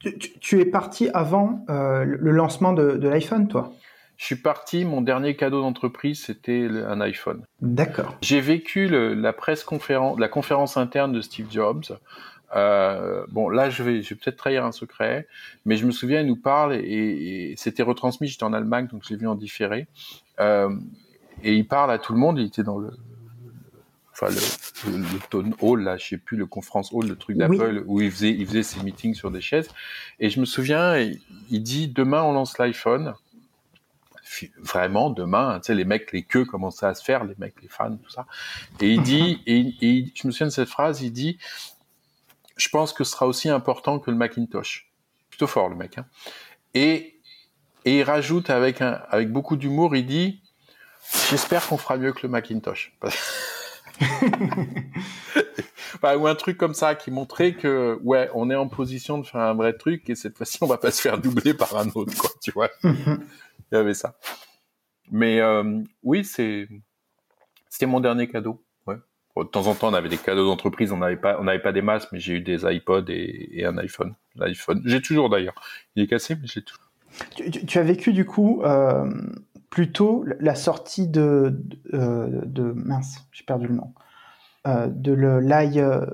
Tu, 0.00 0.18
tu 0.18 0.60
es 0.60 0.64
parti 0.64 1.08
avant 1.12 1.64
le 1.68 2.30
lancement 2.30 2.72
de, 2.72 2.92
de 2.92 3.08
l'iPhone, 3.08 3.48
toi? 3.48 3.72
Je 4.16 4.24
suis 4.24 4.36
parti, 4.36 4.84
mon 4.84 5.02
dernier 5.02 5.36
cadeau 5.36 5.60
d'entreprise, 5.60 6.24
c'était 6.24 6.68
un 6.86 7.00
iPhone. 7.02 7.42
D'accord. 7.60 8.16
J'ai 8.22 8.40
vécu 8.40 8.88
le, 8.88 9.12
la 9.12 9.34
presse 9.34 9.62
conférence, 9.62 10.18
la 10.18 10.28
conférence 10.28 10.78
interne 10.78 11.12
de 11.12 11.20
Steve 11.20 11.48
Jobs. 11.50 11.98
Euh, 12.54 13.26
bon, 13.28 13.48
là, 13.48 13.70
je 13.70 13.82
vais, 13.82 14.02
je 14.02 14.10
vais 14.10 14.14
peut-être 14.14 14.36
trahir 14.36 14.64
un 14.64 14.72
secret, 14.72 15.26
mais 15.64 15.76
je 15.76 15.84
me 15.84 15.90
souviens, 15.90 16.20
il 16.20 16.26
nous 16.26 16.36
parle 16.36 16.74
et, 16.74 17.50
et 17.50 17.54
c'était 17.56 17.82
retransmis. 17.82 18.28
J'étais 18.28 18.44
en 18.44 18.52
Allemagne, 18.52 18.86
donc 18.86 19.02
j'ai 19.08 19.16
vu 19.16 19.26
en 19.26 19.34
différé. 19.34 19.88
Euh, 20.38 20.74
et 21.42 21.54
il 21.54 21.66
parle 21.66 21.90
à 21.90 21.98
tout 21.98 22.12
le 22.12 22.18
monde. 22.18 22.38
Il 22.38 22.46
était 22.46 22.62
dans 22.62 22.78
le, 22.78 22.92
enfin 24.12 24.28
le, 24.28 24.92
le, 24.92 24.98
le 24.98 25.18
tone 25.28 25.54
hall 25.60 25.82
là, 25.82 25.96
je 25.96 26.06
sais 26.06 26.18
plus 26.18 26.36
le 26.36 26.46
conference 26.46 26.92
hall, 26.92 27.08
le 27.08 27.16
truc 27.16 27.36
d'Apple 27.36 27.82
où 27.86 28.00
il 28.00 28.10
faisait 28.10 28.30
il 28.30 28.46
faisait 28.46 28.62
ses 28.62 28.82
meetings 28.82 29.14
sur 29.14 29.30
des 29.30 29.40
chaises. 29.40 29.68
Et 30.20 30.30
je 30.30 30.40
me 30.40 30.44
souviens, 30.46 30.96
il 31.50 31.62
dit 31.62 31.88
demain 31.88 32.22
on 32.22 32.32
lance 32.32 32.58
l'iPhone. 32.58 33.14
Vraiment 34.58 35.10
demain, 35.10 35.60
tu 35.60 35.66
sais 35.66 35.74
les 35.74 35.84
mecs 35.84 36.12
les 36.12 36.22
queues 36.22 36.44
commençaient 36.44 36.86
à 36.86 36.94
se 36.94 37.02
faire, 37.02 37.24
les 37.24 37.34
mecs 37.38 37.54
les 37.62 37.68
fans 37.68 37.96
tout 37.96 38.10
ça. 38.10 38.26
Et 38.80 38.92
il 38.92 39.02
dit 39.02 39.40
et, 39.46 39.74
et 39.80 40.12
je 40.14 40.26
me 40.26 40.32
souviens 40.32 40.48
de 40.48 40.52
cette 40.52 40.68
phrase, 40.68 41.00
il 41.00 41.12
dit 41.12 41.38
je 42.56 42.68
pense 42.68 42.92
que 42.92 43.04
ce 43.04 43.12
sera 43.12 43.26
aussi 43.26 43.48
important 43.48 43.98
que 43.98 44.10
le 44.10 44.16
Macintosh. 44.16 44.90
Plutôt 45.28 45.46
fort 45.46 45.68
le 45.68 45.76
mec. 45.76 45.98
Hein. 45.98 46.06
Et 46.74 47.20
et 47.84 47.98
il 47.98 48.02
rajoute 48.02 48.50
avec 48.50 48.82
un 48.82 49.00
avec 49.10 49.30
beaucoup 49.30 49.56
d'humour, 49.56 49.94
il 49.94 50.06
dit 50.06 50.42
j'espère 51.30 51.66
qu'on 51.66 51.76
fera 51.76 51.96
mieux 51.96 52.12
que 52.12 52.20
le 52.24 52.28
Macintosh. 52.28 52.96
ou 56.02 56.26
un 56.26 56.34
truc 56.34 56.58
comme 56.58 56.74
ça 56.74 56.94
qui 56.94 57.10
montrait 57.10 57.54
que 57.54 57.98
ouais, 58.02 58.28
on 58.34 58.50
est 58.50 58.54
en 58.54 58.68
position 58.68 59.18
de 59.18 59.26
faire 59.26 59.40
un 59.40 59.54
vrai 59.54 59.72
truc 59.74 60.10
et 60.10 60.14
cette 60.14 60.36
fois-ci 60.36 60.58
on 60.60 60.66
va 60.66 60.78
pas 60.78 60.90
se 60.90 61.00
faire 61.00 61.18
doubler 61.18 61.54
par 61.54 61.76
un 61.76 61.88
autre 61.94 62.16
quoi, 62.16 62.30
tu 62.42 62.50
vois. 62.50 62.70
Il 62.82 63.74
y 63.74 63.76
avait 63.76 63.94
ça. 63.94 64.18
Mais 65.10 65.40
euh, 65.40 65.82
oui, 66.02 66.24
c'est 66.24 66.68
c'était 67.68 67.86
mon 67.86 68.00
dernier 68.00 68.28
cadeau. 68.28 68.62
De 69.36 69.44
temps 69.44 69.66
en 69.66 69.74
temps, 69.74 69.88
on 69.88 69.94
avait 69.94 70.08
des 70.08 70.16
cadeaux 70.16 70.46
d'entreprise, 70.46 70.92
on 70.92 70.96
n'avait 70.96 71.16
pas 71.16 71.36
on 71.38 71.44
n'avait 71.44 71.62
pas 71.62 71.72
des 71.72 71.82
masses, 71.82 72.10
mais 72.10 72.20
j'ai 72.20 72.34
eu 72.34 72.40
des 72.40 72.64
iPods 72.64 73.04
et, 73.08 73.64
un 73.66 73.76
iPhone. 73.78 74.14
L'iPhone, 74.36 74.82
j'ai 74.86 75.02
toujours 75.02 75.28
d'ailleurs. 75.28 75.54
Il 75.94 76.02
est 76.02 76.06
cassé, 76.06 76.36
mais 76.36 76.46
j'ai 76.46 76.62
toujours. 76.62 76.84
Tu, 77.34 77.66
tu, 77.66 77.78
as 77.78 77.82
vécu 77.82 78.12
du 78.12 78.24
coup 78.24 78.62
euh, 78.64 79.10
plutôt 79.76 80.24
la 80.40 80.54
sortie 80.54 81.06
de, 81.06 81.54
de, 81.54 81.98
euh, 81.98 82.40
de 82.46 82.72
mince, 82.72 83.26
j'ai 83.30 83.44
perdu 83.44 83.66
le 83.66 83.74
nom, 83.74 83.92
euh, 84.66 84.86
de 84.86 85.12
le, 85.12 85.36
euh, 85.36 86.06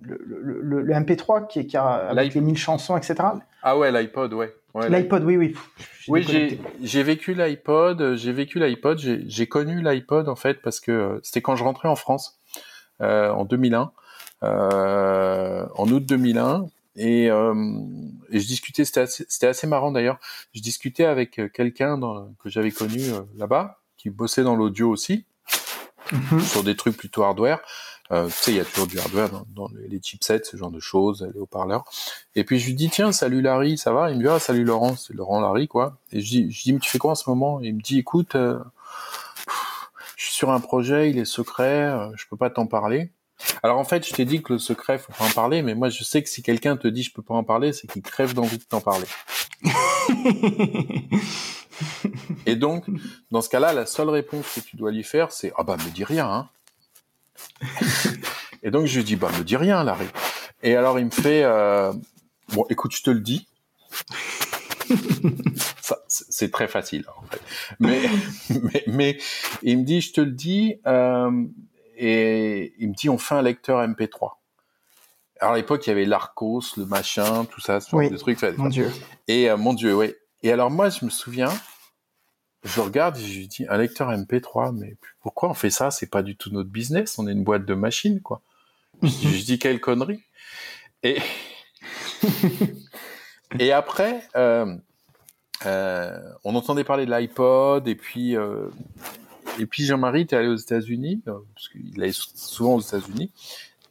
le, 0.00 0.18
le, 0.26 0.82
le, 0.82 0.94
MP3 0.94 1.46
qui, 1.46 1.64
qui 1.66 1.76
a 1.76 1.86
avec 1.86 2.34
les 2.34 2.40
1000 2.40 2.58
chansons, 2.58 2.96
etc. 2.96 3.14
Ah 3.66 3.78
ouais, 3.78 3.90
l'iPod, 3.90 4.32
ouais. 4.34 4.54
ouais 4.74 4.90
L'iPod, 4.90 5.24
oui, 5.24 5.38
oui. 5.38 5.54
Oui, 6.08 6.22
j'ai, 6.22 6.60
j'ai 6.82 7.02
vécu 7.02 7.32
l'iPod, 7.32 8.14
j'ai 8.14 8.32
vécu 8.32 8.58
l'iPod, 8.58 8.98
j'ai, 8.98 9.46
connu 9.46 9.82
l'iPod 9.82 10.28
en 10.28 10.36
fait 10.36 10.60
parce 10.60 10.80
que 10.80 11.18
c'était 11.22 11.40
quand 11.40 11.56
je 11.56 11.64
rentrais 11.64 11.88
en 11.88 11.96
France 11.96 12.38
euh, 13.00 13.30
en 13.30 13.46
2001, 13.46 13.90
euh, 14.42 15.66
en 15.74 15.88
août 15.88 16.04
2001, 16.04 16.66
et, 16.96 17.30
euh, 17.30 17.54
et 18.30 18.38
je 18.38 18.46
discutais, 18.46 18.84
c'était 18.84 19.00
assez, 19.00 19.24
c'était 19.28 19.46
assez 19.46 19.66
marrant 19.66 19.90
d'ailleurs. 19.90 20.18
Je 20.52 20.60
discutais 20.60 21.06
avec 21.06 21.38
euh, 21.38 21.48
quelqu'un 21.48 21.98
que 22.38 22.48
j'avais 22.48 22.70
connu 22.70 23.00
euh, 23.00 23.22
là-bas, 23.36 23.80
qui 23.96 24.10
bossait 24.10 24.44
dans 24.44 24.54
l'audio 24.54 24.90
aussi, 24.90 25.24
mm-hmm. 26.12 26.40
sur 26.40 26.62
des 26.62 26.76
trucs 26.76 26.96
plutôt 26.96 27.22
hardware. 27.24 27.60
Euh, 28.12 28.26
tu 28.26 28.32
sais, 28.32 28.50
il 28.52 28.56
y 28.58 28.60
a 28.60 28.64
toujours 28.64 28.86
du 28.86 28.98
hardware 28.98 29.30
dans, 29.30 29.46
dans, 29.54 29.70
les 29.88 29.98
chipsets, 29.98 30.44
ce 30.44 30.56
genre 30.56 30.70
de 30.70 30.80
choses, 30.80 31.26
les 31.32 31.40
haut-parleurs. 31.40 31.84
Et 32.34 32.44
puis 32.44 32.58
je 32.58 32.66
lui 32.66 32.74
dis 32.74 32.90
tiens, 32.90 33.12
salut 33.12 33.40
Larry, 33.40 33.78
ça 33.78 33.92
va? 33.92 34.10
Il 34.10 34.18
me 34.18 34.22
dit 34.22 34.28
ah 34.28 34.38
salut 34.38 34.64
Laurent, 34.64 34.94
c'est 34.96 35.14
Laurent 35.14 35.40
Larry 35.40 35.68
quoi. 35.68 35.96
Et 36.12 36.20
je 36.20 36.26
dis, 36.26 36.50
je 36.50 36.62
dis 36.64 36.72
mais 36.74 36.80
tu 36.80 36.90
fais 36.90 36.98
quoi 36.98 37.12
en 37.12 37.14
ce 37.14 37.28
moment? 37.30 37.60
Il 37.60 37.76
me 37.76 37.80
dit 37.80 37.98
écoute, 37.98 38.34
euh, 38.34 38.58
je 40.16 40.24
suis 40.26 40.34
sur 40.34 40.50
un 40.50 40.60
projet, 40.60 41.10
il 41.10 41.18
est 41.18 41.24
secret, 41.24 41.84
euh, 41.84 42.10
je 42.14 42.26
peux 42.28 42.36
pas 42.36 42.50
t'en 42.50 42.66
parler. 42.66 43.10
Alors 43.62 43.78
en 43.78 43.84
fait, 43.84 44.06
je 44.06 44.12
t'ai 44.12 44.26
dit 44.26 44.42
que 44.42 44.52
le 44.52 44.58
secret, 44.58 44.98
faut 44.98 45.12
pas 45.12 45.24
en 45.24 45.30
parler, 45.30 45.62
mais 45.62 45.74
moi 45.74 45.88
je 45.88 46.04
sais 46.04 46.22
que 46.22 46.28
si 46.28 46.42
quelqu'un 46.42 46.76
te 46.76 46.88
dit 46.88 47.02
je 47.02 47.12
peux 47.12 47.22
pas 47.22 47.34
en 47.34 47.44
parler, 47.44 47.72
c'est 47.72 47.86
qu'il 47.86 48.02
crève 48.02 48.34
d'envie 48.34 48.58
de 48.58 48.64
t'en 48.64 48.82
parler. 48.82 49.06
Et 52.46 52.56
donc, 52.56 52.84
dans 53.30 53.40
ce 53.40 53.48
cas-là, 53.48 53.72
la 53.72 53.86
seule 53.86 54.10
réponse 54.10 54.46
que 54.54 54.60
tu 54.60 54.76
dois 54.76 54.92
lui 54.92 55.02
faire, 55.02 55.32
c'est 55.32 55.52
ah 55.56 55.62
bah 55.64 55.76
me 55.78 55.90
dis 55.90 56.04
rien. 56.04 56.28
Hein. 56.30 56.48
Et 58.62 58.70
donc 58.70 58.86
je 58.86 58.96
lui 58.96 59.04
dis 59.04 59.16
bah 59.16 59.30
me 59.38 59.44
dis 59.44 59.56
rien, 59.56 59.84
Larry. 59.84 60.06
Et 60.62 60.74
alors 60.76 60.98
il 60.98 61.06
me 61.06 61.10
fait 61.10 61.42
euh, 61.44 61.92
bon 62.54 62.64
écoute, 62.70 62.94
je 62.96 63.02
te 63.02 63.10
le 63.10 63.20
dis. 63.20 63.46
c'est 66.08 66.50
très 66.50 66.68
facile 66.68 67.04
en 67.16 67.22
fait. 67.26 67.40
Mais, 67.80 68.02
mais, 68.62 68.84
mais 68.86 69.18
il 69.62 69.78
me 69.78 69.84
dit 69.84 70.00
je 70.00 70.12
te 70.12 70.20
le 70.20 70.32
dis. 70.32 70.76
Euh, 70.86 71.44
et 71.96 72.74
il 72.78 72.88
me 72.88 72.94
dit 72.94 73.08
on 73.08 73.18
fait 73.18 73.34
un 73.34 73.42
lecteur 73.42 73.86
MP3. 73.86 74.32
Alors 75.40 75.54
à 75.54 75.56
l'époque 75.56 75.86
il 75.86 75.90
y 75.90 75.92
avait 75.92 76.06
l'Arcos, 76.06 76.62
le 76.76 76.86
machin, 76.86 77.44
tout 77.44 77.60
ça, 77.60 77.80
ce 77.80 77.96
des 78.08 78.16
trucs. 78.16 78.42
Mon 78.56 78.68
Dieu. 78.68 78.90
Et 79.28 79.50
euh, 79.50 79.56
mon 79.56 79.74
Dieu, 79.74 79.94
oui. 79.94 80.14
Et 80.42 80.52
alors 80.52 80.70
moi 80.70 80.88
je 80.88 81.04
me 81.04 81.10
souviens, 81.10 81.52
je 82.64 82.80
regarde 82.80 83.16
et 83.18 83.20
je 83.20 83.38
lui 83.38 83.48
dis 83.48 83.66
un 83.68 83.76
lecteur 83.76 84.10
MP3, 84.10 84.74
mais 84.74 84.96
pourquoi 85.20 85.50
on 85.50 85.54
fait 85.54 85.70
ça? 85.70 85.90
C'est 85.90 86.10
pas 86.10 86.22
du 86.22 86.34
tout 86.36 86.50
notre 86.50 86.70
business. 86.70 87.18
On 87.18 87.28
est 87.28 87.32
une 87.32 87.44
boîte 87.44 87.66
de 87.66 87.74
machines, 87.74 88.20
quoi. 88.20 88.40
je, 89.02 89.44
dis 89.44 89.58
quelle 89.58 89.80
connerie. 89.80 90.22
Et 91.02 91.18
et 93.58 93.72
après. 93.72 94.22
Euh, 94.36 94.74
euh, 95.66 96.18
on 96.42 96.54
entendait 96.56 96.84
parler 96.84 97.06
de 97.06 97.10
l'iPod 97.10 97.86
et 97.86 97.94
puis 97.94 98.36
euh, 98.36 98.66
et 99.58 99.66
puis 99.66 99.84
Jean-Marie 99.84 100.22
était 100.22 100.36
allé 100.36 100.48
aux 100.48 100.56
États-Unis, 100.56 101.22
parce 101.24 101.68
qu'il 101.68 102.02
allait 102.02 102.12
souvent 102.12 102.74
aux 102.74 102.80
États-Unis, 102.80 103.30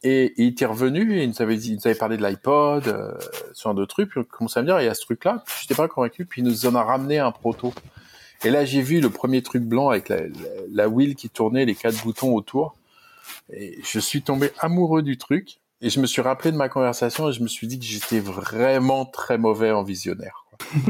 et, 0.02 0.34
il 0.36 0.48
était 0.48 0.66
revenu 0.66 1.18
et 1.18 1.24
il 1.24 1.30
nous 1.30 1.40
avait 1.40 1.56
dit, 1.56 1.70
il 1.70 1.76
nous 1.76 1.86
avait 1.86 1.96
parlé 1.96 2.18
de 2.18 2.22
l'iPod, 2.22 2.84
ce 3.54 3.62
genre 3.62 3.74
de 3.74 3.86
truc, 3.86 4.10
puis 4.10 4.20
on 4.20 4.24
commençait 4.24 4.60
à 4.60 4.62
me 4.62 4.66
dire, 4.66 4.78
il 4.80 4.84
y 4.84 4.88
a 4.88 4.94
ce 4.94 5.00
truc-là, 5.00 5.42
je 5.46 5.64
n'étais 5.64 5.74
pas 5.74 5.88
convaincu, 5.88 6.26
puis 6.26 6.42
il 6.42 6.44
nous 6.44 6.66
en 6.66 6.74
a 6.74 6.84
ramené 6.84 7.18
un 7.18 7.32
proto. 7.32 7.72
Et 8.44 8.50
là, 8.50 8.64
j'ai 8.64 8.82
vu 8.82 9.00
le 9.00 9.10
premier 9.10 9.42
truc 9.42 9.62
blanc 9.62 9.88
avec 9.88 10.08
la, 10.08 10.18
la, 10.70 10.88
wheel 10.88 11.14
qui 11.14 11.30
tournait, 11.30 11.64
les 11.64 11.74
quatre 11.74 12.02
boutons 12.02 12.34
autour, 12.34 12.76
et 13.52 13.78
je 13.82 13.98
suis 13.98 14.22
tombé 14.22 14.50
amoureux 14.58 15.02
du 15.02 15.16
truc, 15.16 15.60
et 15.80 15.90
je 15.90 16.00
me 16.00 16.06
suis 16.06 16.22
rappelé 16.22 16.52
de 16.52 16.56
ma 16.56 16.68
conversation 16.68 17.28
et 17.28 17.32
je 17.32 17.42
me 17.42 17.48
suis 17.48 17.66
dit 17.66 17.78
que 17.78 17.84
j'étais 17.84 18.20
vraiment 18.20 19.04
très 19.04 19.38
mauvais 19.38 19.70
en 19.70 19.82
visionnaire. 19.82 20.44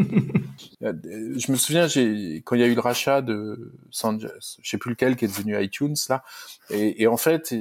Euh, 0.82 0.92
je 1.36 1.50
me 1.50 1.56
souviens, 1.56 1.86
quand 2.44 2.54
il 2.54 2.60
y 2.60 2.62
a 2.62 2.66
eu 2.66 2.74
le 2.74 2.80
rachat 2.80 3.22
de 3.22 3.72
Sanjay, 3.90 4.28
je 4.60 4.68
sais 4.68 4.76
plus 4.76 4.90
lequel, 4.90 5.16
qui 5.16 5.24
est 5.24 5.28
devenu 5.28 5.60
iTunes 5.60 5.96
là, 6.10 6.22
et, 6.68 7.02
et 7.02 7.06
en 7.06 7.16
fait, 7.16 7.54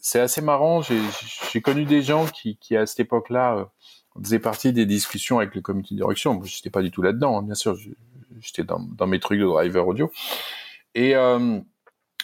c'est 0.00 0.20
assez 0.20 0.40
marrant. 0.40 0.82
J'ai 0.82 1.60
connu 1.60 1.84
des 1.84 2.02
gens 2.02 2.26
qui, 2.26 2.56
qui 2.56 2.76
à 2.76 2.86
cette 2.86 3.00
époque-là 3.00 3.56
euh, 3.56 3.64
faisaient 4.22 4.38
partie 4.38 4.72
des 4.72 4.86
discussions 4.86 5.38
avec 5.38 5.54
le 5.54 5.60
comité 5.60 5.94
de 5.94 6.00
direction. 6.00 6.34
Moi, 6.34 6.44
j'étais 6.46 6.70
pas 6.70 6.82
du 6.82 6.90
tout 6.90 7.02
là-dedans, 7.02 7.38
hein, 7.38 7.42
bien 7.42 7.54
sûr. 7.54 7.76
J'étais 8.40 8.64
dans, 8.64 8.80
dans, 8.80 9.06
mes 9.06 9.20
trucs 9.20 9.40
de 9.40 9.46
driver 9.46 9.86
audio, 9.86 10.10
et, 10.94 11.16
euh, 11.16 11.58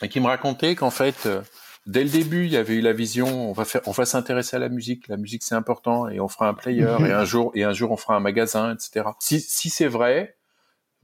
et 0.02 0.08
qui 0.08 0.20
me 0.20 0.26
racontaient 0.26 0.74
qu'en 0.74 0.90
fait 0.90 1.26
euh, 1.26 1.42
dès 1.86 2.04
le 2.04 2.10
début, 2.10 2.44
il 2.44 2.52
y 2.52 2.56
avait 2.56 2.74
eu 2.74 2.80
la 2.80 2.92
vision, 2.92 3.50
on 3.50 3.52
va 3.52 3.64
faire, 3.64 3.82
on 3.86 3.92
va 3.92 4.04
s'intéresser 4.04 4.56
à 4.56 4.58
la 4.58 4.68
musique. 4.68 5.08
La 5.08 5.16
musique, 5.16 5.42
c'est 5.42 5.54
important, 5.54 6.08
et 6.08 6.20
on 6.20 6.28
fera 6.28 6.48
un 6.48 6.54
player, 6.54 6.96
et 7.00 7.12
un 7.12 7.24
jour, 7.24 7.50
et 7.54 7.64
un 7.64 7.72
jour, 7.72 7.90
on 7.90 7.96
fera 7.96 8.16
un 8.16 8.20
magasin, 8.20 8.74
etc. 8.74 9.06
Si, 9.18 9.40
si 9.40 9.70
c'est 9.70 9.88
vrai, 9.88 10.36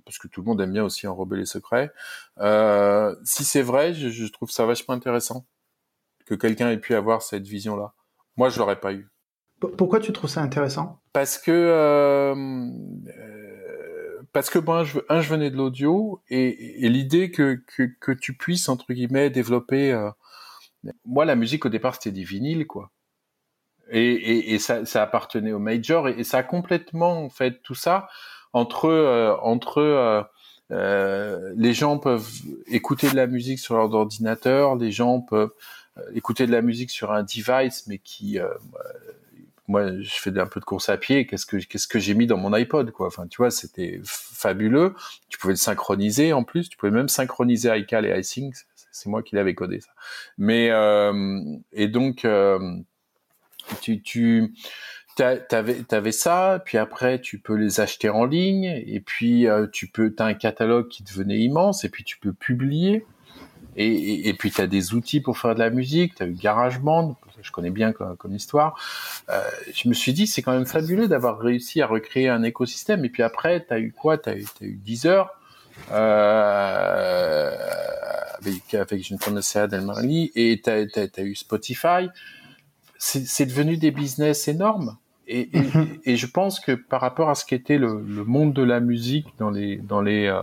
parce 0.05 0.19
que 0.19 0.29
tout 0.29 0.41
le 0.41 0.47
monde 0.47 0.61
aime 0.61 0.73
bien 0.73 0.85
aussi 0.85 1.07
enrober 1.07 1.37
les 1.37 1.47
secrets. 1.47 1.93
Euh, 2.39 3.15
si 3.25 3.45
c'est 3.45 3.63
vrai, 3.63 3.95
je, 3.95 4.09
je, 4.09 4.27
trouve 4.27 4.51
ça 4.51 4.67
vachement 4.67 4.95
intéressant 4.95 5.47
que 6.27 6.35
quelqu'un 6.35 6.71
ait 6.71 6.79
pu 6.79 6.95
avoir 6.95 7.23
cette 7.23 7.47
vision-là. 7.47 7.93
Moi, 8.37 8.49
je 8.49 8.59
l'aurais 8.59 8.81
pas 8.81 8.93
eu. 8.93 9.09
Pourquoi 9.61 10.01
tu 10.01 10.13
trouves 10.13 10.31
ça 10.31 10.41
intéressant? 10.41 11.01
Parce 11.13 11.37
que 11.37 11.51
euh, 11.51 12.35
euh, 12.35 13.50
parce 14.33 14.51
que 14.51 14.59
bon, 14.59 14.85
je, 14.85 15.01
un, 15.09 15.21
je 15.21 15.29
venais 15.29 15.51
de 15.51 15.57
l'audio 15.57 16.23
et, 16.29 16.85
et 16.85 16.89
l'idée 16.89 17.31
que, 17.31 17.63
que, 17.67 17.85
que 18.01 18.13
tu 18.13 18.35
puisses 18.35 18.69
entre 18.69 18.93
guillemets 18.93 19.31
développer 19.31 19.93
euh, 19.93 20.11
Moi, 21.05 21.25
la 21.25 21.37
musique 21.37 21.67
au 21.67 21.69
départ, 21.69 21.95
c'était 21.95 22.13
des 22.13 22.25
vinyles, 22.25 22.67
quoi. 22.67 22.91
Et, 23.91 24.13
et, 24.13 24.55
et 24.55 24.59
ça, 24.59 24.85
ça, 24.87 25.03
appartenait 25.03 25.53
au 25.53 25.59
major 25.59 26.09
et, 26.09 26.23
ça 26.25 26.39
a 26.39 26.43
complètement 26.45 27.25
en 27.25 27.29
fait 27.29 27.61
tout 27.63 27.75
ça 27.75 28.09
entre 28.53 28.87
euh, 28.87 29.35
entre 29.43 29.79
euh, 29.79 30.23
euh, 30.71 31.53
les 31.57 31.75
gens 31.75 31.99
peuvent 31.99 32.29
écouter 32.69 33.11
de 33.11 33.17
la 33.17 33.27
musique 33.27 33.59
sur 33.59 33.77
leur 33.77 33.93
ordinateur, 33.93 34.77
les 34.77 34.93
gens 34.93 35.21
peuvent 35.21 35.53
euh, 35.99 36.03
écouter 36.15 36.47
de 36.47 36.53
la 36.53 36.63
musique 36.63 36.91
sur 36.91 37.13
un 37.13 37.25
device, 37.25 37.87
mais 37.89 37.99
qui 37.99 38.39
moi 39.71 40.01
je 40.01 40.11
fais 40.11 40.37
un 40.39 40.47
peu 40.47 40.59
de 40.59 40.65
course 40.65 40.89
à 40.89 40.97
pied 40.97 41.27
qu'est-ce 41.27 41.47
que 41.47 41.99
j'ai 41.99 42.15
mis 42.15 42.27
dans 42.27 42.37
mon 42.37 42.53
iPod 42.53 42.93
enfin 42.99 43.27
tu 43.29 43.39
vois 43.39 43.51
c'était 43.51 44.01
fabuleux. 44.41 44.95
Tu 45.29 45.39
pouvais 45.39 45.53
le 45.53 45.59
synchroniser 45.59 46.33
en 46.33 46.43
plus. 46.43 46.69
Tu 46.69 46.77
pouvais 46.77 46.93
même 46.93 47.09
synchroniser 47.09 47.77
iCal 47.79 48.07
et 48.07 48.19
iSync. 48.19 48.55
C'est 48.93 49.09
moi 49.09 49.23
qui 49.23 49.37
l'avais 49.37 49.55
codé 49.55 49.81
ça. 49.81 49.91
Mais 50.39 50.71
euh, 50.71 51.41
et 51.73 51.89
donc 51.89 52.25
euh, 52.25 52.77
tu 53.81 54.53
avais 55.17 56.13
ça 56.13 56.63
puis 56.65 56.79
après 56.79 57.21
tu 57.21 57.39
peux 57.39 57.55
les 57.55 57.81
acheter 57.81 58.09
en 58.09 58.25
ligne 58.25 58.83
et 58.87 59.01
puis 59.01 59.47
euh, 59.47 59.67
tu 59.71 59.87
peux 59.87 60.13
t'as 60.13 60.27
un 60.27 60.35
catalogue 60.35 60.89
qui 60.89 61.05
devenait 61.05 61.39
immense 61.39 61.85
et 61.85 61.89
puis 61.89 62.05
tu 62.05 62.19
peux 62.19 62.33
publier. 62.33 63.07
Et, 63.77 63.87
et, 63.87 64.29
et 64.29 64.35
puis 64.35 64.51
tu 64.51 64.61
as 64.61 64.67
des 64.67 64.95
outils 64.95 65.21
pour 65.21 65.39
faire 65.39 65.55
de 65.55 65.61
la 65.61 65.71
musique, 65.71 66.17
tu 66.17 66.25
as 66.25 66.27
eu 66.27 66.33
GarageBand, 66.33 67.17
je 67.43 67.53
connais 67.53 67.71
bien 67.71 67.93
comme, 67.93 68.17
comme 68.17 68.35
histoire. 68.35 68.79
Euh, 69.29 69.41
je 69.73 69.89
me 69.89 69.95
suis 69.95 70.13
dit, 70.13 70.27
c'est 70.27 70.43
quand 70.43 70.53
même 70.53 70.67
fabuleux 70.67 71.09
d'avoir 71.09 71.39
réussi 71.39 71.81
à 71.83 71.87
recréer 71.87 72.29
un 72.29 72.43
écosystème. 72.43 73.05
Et 73.05 73.09
puis 73.09 73.23
après, 73.23 73.65
tu 73.67 73.75
as 73.75 73.81
eu 73.81 73.93
quoi? 73.93 74.19
Tu 74.19 74.31
as, 74.31 74.33
as, 74.33 74.65
eu 74.65 74.77
Deezer, 74.77 75.31
euh, 75.93 77.51
avec, 78.39 78.75
avec 78.75 79.07
je 79.07 79.15
ne 79.15 79.19
connaissais 79.19 79.67
Marley, 79.81 80.31
et 80.35 80.61
tu 80.63 80.71
as, 80.71 80.87
as, 80.95 81.23
eu 81.23 81.35
Spotify. 81.35 82.09
C'est 82.99 83.47
devenu 83.47 83.79
des 83.79 83.91
business 83.91 84.47
énormes. 84.49 84.97
Et, 85.27 85.49
et, 85.57 85.61
mhm. 85.61 85.99
et, 86.05 86.17
je 86.17 86.27
pense 86.27 86.59
que 86.59 86.73
par 86.73 87.01
rapport 87.01 87.31
à 87.31 87.37
ce 87.37 87.45
qu'était 87.45 87.79
le, 87.79 88.03
le, 88.05 88.25
monde 88.25 88.53
de 88.53 88.65
la 88.65 88.81
musique 88.81 89.29
dans 89.39 89.51
les 89.51 89.77
dans 89.77 90.03
les 90.03 90.27
euh, 90.27 90.41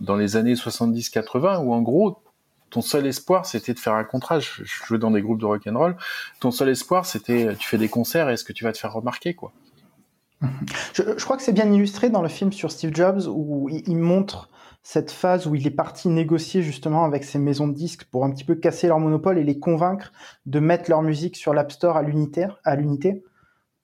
dans 0.00 0.14
les 0.14 0.36
années 0.36 0.54
70-80, 0.54 1.64
où 1.64 1.74
en 1.74 1.82
gros 1.82 2.22
ton 2.74 2.80
seul 2.80 3.06
espoir, 3.06 3.46
c'était 3.46 3.72
de 3.72 3.78
faire 3.78 3.94
un 3.94 4.02
contrat. 4.02 4.40
Je, 4.40 4.64
jouais 4.64 4.98
dans 4.98 5.12
des 5.12 5.22
groupes 5.22 5.38
de 5.38 5.46
rock 5.46 5.64
and 5.68 5.78
roll. 5.78 5.96
Ton 6.40 6.50
seul 6.50 6.70
espoir, 6.70 7.06
c'était 7.06 7.54
tu 7.54 7.68
fais 7.68 7.78
des 7.78 7.88
concerts. 7.88 8.28
Est-ce 8.28 8.42
que 8.42 8.52
tu 8.52 8.64
vas 8.64 8.72
te 8.72 8.78
faire 8.78 8.92
remarquer, 8.92 9.34
quoi? 9.34 9.52
Je, 10.92 11.24
crois 11.24 11.36
que 11.36 11.44
c'est 11.44 11.52
bien 11.52 11.72
illustré 11.72 12.10
dans 12.10 12.20
le 12.20 12.28
film 12.28 12.52
sur 12.52 12.72
Steve 12.72 12.92
Jobs 12.92 13.28
où 13.28 13.68
il, 13.70 13.96
montre 13.96 14.50
cette 14.82 15.12
phase 15.12 15.46
où 15.46 15.54
il 15.54 15.64
est 15.68 15.70
parti 15.70 16.08
négocier 16.08 16.62
justement 16.62 17.04
avec 17.04 17.22
ces 17.22 17.38
maisons 17.38 17.68
de 17.68 17.74
disques 17.74 18.04
pour 18.10 18.24
un 18.24 18.30
petit 18.32 18.44
peu 18.44 18.56
casser 18.56 18.88
leur 18.88 18.98
monopole 18.98 19.38
et 19.38 19.44
les 19.44 19.60
convaincre 19.60 20.12
de 20.44 20.58
mettre 20.58 20.90
leur 20.90 21.02
musique 21.02 21.36
sur 21.36 21.54
l'App 21.54 21.70
Store 21.70 21.96
à 21.96 22.02
l'unitaire, 22.02 22.58
à 22.64 22.74
l'unité, 22.74 23.22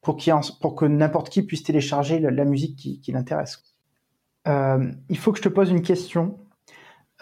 pour, 0.02 0.18
pour 0.60 0.74
que 0.74 0.84
n'importe 0.84 1.30
qui 1.30 1.42
puisse 1.42 1.62
télécharger 1.62 2.18
la, 2.18 2.44
musique 2.44 2.74
qui, 2.74 3.00
qui 3.00 3.12
l'intéresse. 3.12 3.62
Euh, 4.48 4.90
il 5.08 5.16
faut 5.16 5.30
que 5.30 5.38
je 5.38 5.44
te 5.44 5.48
pose 5.48 5.70
une 5.70 5.82
question 5.82 6.36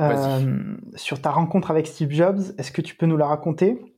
euh, 0.01 0.77
sur 0.95 1.21
ta 1.21 1.31
rencontre 1.31 1.71
avec 1.71 1.87
Steve 1.87 2.11
Jobs. 2.11 2.41
Est-ce 2.59 2.73
que 2.73 2.83
tu 2.83 2.95
peux 2.95 3.07
nous 3.07 3.17
la 3.17 3.27
raconter? 3.27 3.95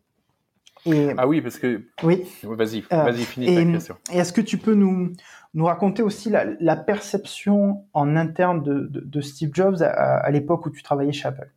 Et, 0.87 1.11
Ah 1.19 1.29
oui, 1.29 1.41
parce 1.43 1.59
que. 1.59 1.83
Oui. 2.03 2.25
Vas-y, 2.43 2.85
euh, 2.93 3.03
vas-y, 3.03 3.25
finis 3.25 3.55
ta 3.55 3.65
question. 3.65 3.97
Et 4.13 4.19
est-ce 4.19 4.33
que 4.33 4.41
tu 4.41 4.57
peux 4.57 4.75
nous, 4.75 5.13
nous 5.55 5.65
raconter 5.65 6.03
aussi 6.03 6.31
la, 6.31 6.47
la 6.59 6.77
perception 6.77 7.85
en 7.93 8.17
interne 8.17 8.63
de, 8.63 8.87
de, 8.87 9.01
de 9.01 9.21
Steve 9.21 9.51
Jobs 9.53 9.83
à, 9.83 10.19
à 10.19 10.31
l'époque 10.31 10.67
où 10.67 10.71
tu 10.71 10.83
travaillais 10.83 11.13
chez 11.13 11.29
Apple? 11.29 11.51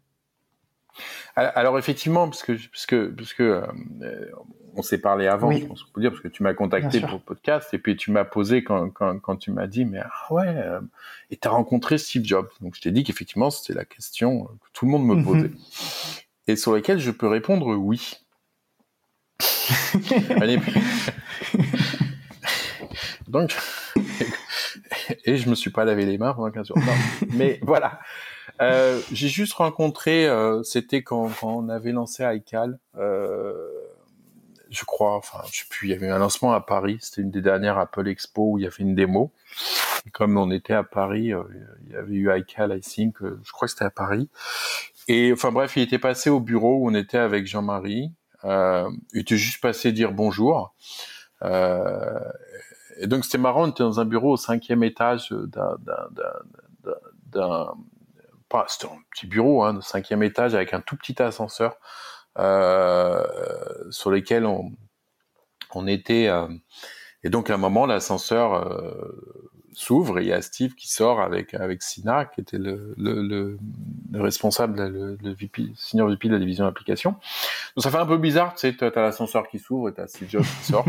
Alors 1.36 1.80
effectivement, 1.80 2.30
parce 2.30 2.44
que 2.44 2.54
parce 2.54 2.86
que 2.86 3.08
parce 3.08 3.34
que 3.34 3.44
euh, 3.44 4.26
on 4.76 4.82
s'est 4.82 5.00
parlé 5.00 5.28
avant, 5.28 5.50
oui. 5.50 5.62
je 5.62 5.66
pense 5.66 5.84
qu'on 5.84 5.92
peut 5.92 6.02
dire, 6.02 6.12
parce 6.12 6.22
que 6.22 6.28
tu 6.28 6.44
m'as 6.44 6.54
contacté 6.54 7.02
pour 7.02 7.14
le 7.14 7.20
podcast 7.20 7.74
et 7.74 7.80
puis 7.80 7.96
tu 7.96 8.12
m'as 8.12 8.26
posé 8.26 8.64
quand 8.64 8.90
quand, 8.90 9.20
quand 9.20 9.38
tu 9.38 9.52
m'as 9.52 9.68
dit 9.68 9.86
mais 9.86 10.00
ah 10.04 10.34
ouais 10.34 10.48
euh, 10.48 10.80
et 11.32 11.38
t'as 11.38 11.50
rencontré 11.50 11.98
Steve 11.98 12.24
Jobs, 12.24 12.50
donc 12.62 12.76
je 12.76 12.82
t'ai 12.82 12.92
dit 12.92 13.04
qu'effectivement 13.04 13.50
c'était 13.50 13.74
la 13.74 13.86
question 13.86 14.46
que 14.46 14.68
tout 14.74 14.86
le 14.86 14.92
monde 14.92 15.06
me 15.06 15.24
posait 15.24 15.50
mm 15.50 15.56
-hmm. 15.56 16.24
et 16.48 16.56
sur 16.56 16.74
laquelle 16.74 17.00
je 17.00 17.12
peux 17.12 17.28
répondre 17.28 17.76
oui. 17.76 18.20
donc 23.28 23.56
et 25.26 25.38
je 25.38 25.50
me 25.50 25.56
suis 25.56 25.70
pas 25.70 25.86
lavé 25.86 26.06
les 26.06 26.18
mains 26.18 26.34
pendant 26.34 26.52
15 26.52 26.68
jours. 26.68 26.78
Non, 26.78 26.94
mais 27.34 27.60
voilà. 27.62 28.00
Euh, 28.62 29.02
j'ai 29.12 29.28
juste 29.28 29.54
rencontré, 29.54 30.28
euh, 30.28 30.64
c'était 30.64 31.02
quand, 31.02 31.30
quand, 31.40 31.54
on 31.56 31.70
avait 31.70 31.92
lancé 31.92 32.24
iCal, 32.24 32.80
euh, 32.98 33.70
je 34.74 34.86
crois, 34.86 35.16
enfin, 35.16 35.40
je 35.52 35.60
sais 35.60 35.66
plus, 35.70 35.88
il 35.88 35.92
y 35.92 35.94
avait 35.94 36.10
un 36.10 36.18
lancement 36.18 36.54
à 36.54 36.62
Paris, 36.62 36.98
c'était 37.02 37.22
une 37.22 37.32
des 37.32 37.42
dernières 37.42 37.78
Apple 37.78 38.08
Expo 38.08 38.52
où 38.52 38.58
il 38.58 38.64
y 38.64 38.68
avait 38.68 38.76
une 38.80 38.96
démo. 38.96 39.32
Comme 40.12 40.38
on 40.38 40.52
était 40.52 40.74
à 40.74 40.84
Paris, 40.84 41.32
euh, 41.32 41.44
il 41.86 41.94
y 41.94 41.96
avait 41.96 42.16
eu 42.16 42.36
iCal, 42.36 42.76
I 42.76 42.82
think, 42.82 43.22
euh, 43.22 43.40
je 43.44 43.52
crois 43.52 43.68
que 43.68 43.72
c'était 43.72 43.86
à 43.86 43.92
Paris. 43.92 44.30
Et 45.08 45.32
enfin 45.32 45.52
bref, 45.52 45.78
il 45.78 45.84
était 45.84 46.00
passé 46.00 46.30
au 46.30 46.40
bureau 46.40 46.78
où 46.78 46.90
on 46.90 46.96
était 46.96 47.20
avec 47.20 47.46
Jean-Marie. 47.46 48.12
Il 48.44 49.00
était 49.14 49.38
juste 49.38 49.62
passé 49.62 49.92
dire 49.94 50.12
bonjour. 50.12 50.74
et 51.42 53.08
donc 53.08 53.24
c'était 53.26 53.38
marrant, 53.38 53.64
on 53.64 53.72
était 53.72 53.84
dans 53.84 54.00
un 54.00 54.06
bureau 54.06 54.34
au 54.34 54.38
cinquième 54.38 54.84
étage 54.84 55.34
d'un 57.32 57.74
c'était 58.68 58.86
un 58.86 58.98
petit 59.12 59.28
bureau 59.28 59.64
hein, 59.64 59.80
cinquième 59.82 60.24
étage 60.24 60.56
avec 60.56 60.74
un 60.74 60.82
tout 60.82 60.96
petit 60.96 61.22
ascenseur 61.22 61.78
euh, 62.40 63.24
sur 63.90 64.12
lesquels 64.12 64.46
on, 64.46 65.88
était. 65.88 66.28
Euh, 66.28 66.48
et 67.24 67.30
donc 67.30 67.50
à 67.50 67.56
un 67.56 67.58
moment, 67.58 67.86
l'ascenseur 67.86 68.54
euh, 68.54 69.42
s'ouvre 69.74 70.20
et 70.20 70.24
il 70.24 70.28
y 70.28 70.34
a 70.34 70.42
Steve 70.42 70.76
qui 70.76 70.92
sort 70.92 71.20
avec 71.20 71.54
avec 71.56 71.82
Sina, 71.82 72.26
qui 72.26 72.42
était 72.42 72.60
le, 72.60 72.94
le, 72.98 73.22
le, 73.22 73.58
le 74.12 74.22
responsable, 74.22 74.88
le, 74.88 75.18
senior 75.76 76.10
VP 76.10 76.28
de 76.28 76.34
la 76.34 76.40
division 76.40 76.66
application. 76.66 77.12
Donc 77.76 77.84
ça 77.84 77.90
fait 77.90 77.98
un 77.98 78.06
peu 78.06 78.18
bizarre, 78.18 78.54
tu 78.54 78.62
sais, 78.62 78.76
t'as 78.76 79.02
l'ascenseur 79.02 79.48
qui 79.48 79.58
s'ouvre 79.58 79.90
et 79.90 79.94
t'as 79.94 80.08
Steve 80.08 80.30
Jobs 80.30 80.44
qui 80.44 80.66
sort. 80.66 80.86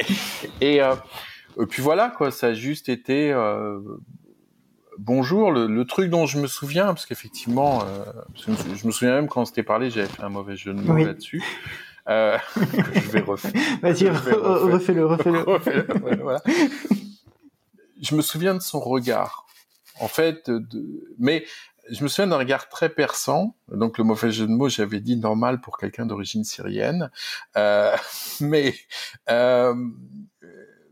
et, 0.60 0.76
et, 0.76 1.66
puis 1.68 1.82
voilà, 1.82 2.08
quoi, 2.10 2.30
ça 2.30 2.48
a 2.48 2.52
juste 2.54 2.88
été 2.88 3.32
bonjour, 4.98 5.52
le, 5.52 5.66
le, 5.66 5.84
truc 5.84 6.10
dont 6.10 6.26
je 6.26 6.38
me 6.38 6.46
souviens, 6.46 6.86
parce 6.86 7.06
qu'effectivement, 7.06 7.82
euh, 7.82 8.04
je, 8.34 8.86
me 8.86 8.90
souviens 8.90 9.14
même 9.14 9.28
quand 9.28 9.42
on 9.42 9.44
s'était 9.44 9.62
parlé, 9.62 9.90
j'avais 9.90 10.08
fait 10.08 10.22
un 10.22 10.28
mauvais 10.28 10.56
jeu 10.56 10.74
de 10.74 10.80
mots 10.80 10.94
oui. 10.94 11.04
là-dessus. 11.04 11.42
Euh, 12.08 12.36
je 12.56 13.10
vais 13.10 13.20
refaire. 13.20 13.52
Vas-y, 13.82 14.08
refais-le, 14.08 15.06
refais-le. 15.06 15.38
Refais 15.42 15.86
voilà. 16.20 16.42
Je 18.00 18.14
me 18.14 18.22
souviens 18.22 18.54
de 18.54 18.60
son 18.60 18.80
regard. 18.80 19.46
En 20.00 20.08
fait, 20.08 20.48
de... 20.48 21.14
mais 21.18 21.44
je 21.90 22.02
me 22.02 22.08
souviens 22.08 22.28
d'un 22.28 22.38
regard 22.38 22.68
très 22.68 22.88
perçant. 22.88 23.56
Donc 23.70 23.98
le 23.98 24.04
mauvais 24.04 24.30
jeu 24.30 24.46
de 24.46 24.52
mots, 24.52 24.68
j'avais 24.68 25.00
dit 25.00 25.16
normal 25.16 25.60
pour 25.60 25.78
quelqu'un 25.78 26.06
d'origine 26.06 26.44
syrienne, 26.44 27.10
euh, 27.56 27.96
mais 28.40 28.74
euh, 29.30 29.74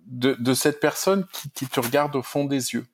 de, 0.06 0.34
de, 0.34 0.54
cette 0.54 0.80
personne 0.80 1.26
qui, 1.32 1.50
qui 1.50 1.66
te 1.66 1.80
regarde 1.80 2.14
au 2.16 2.22
fond 2.22 2.44
des 2.44 2.74
yeux 2.74 2.86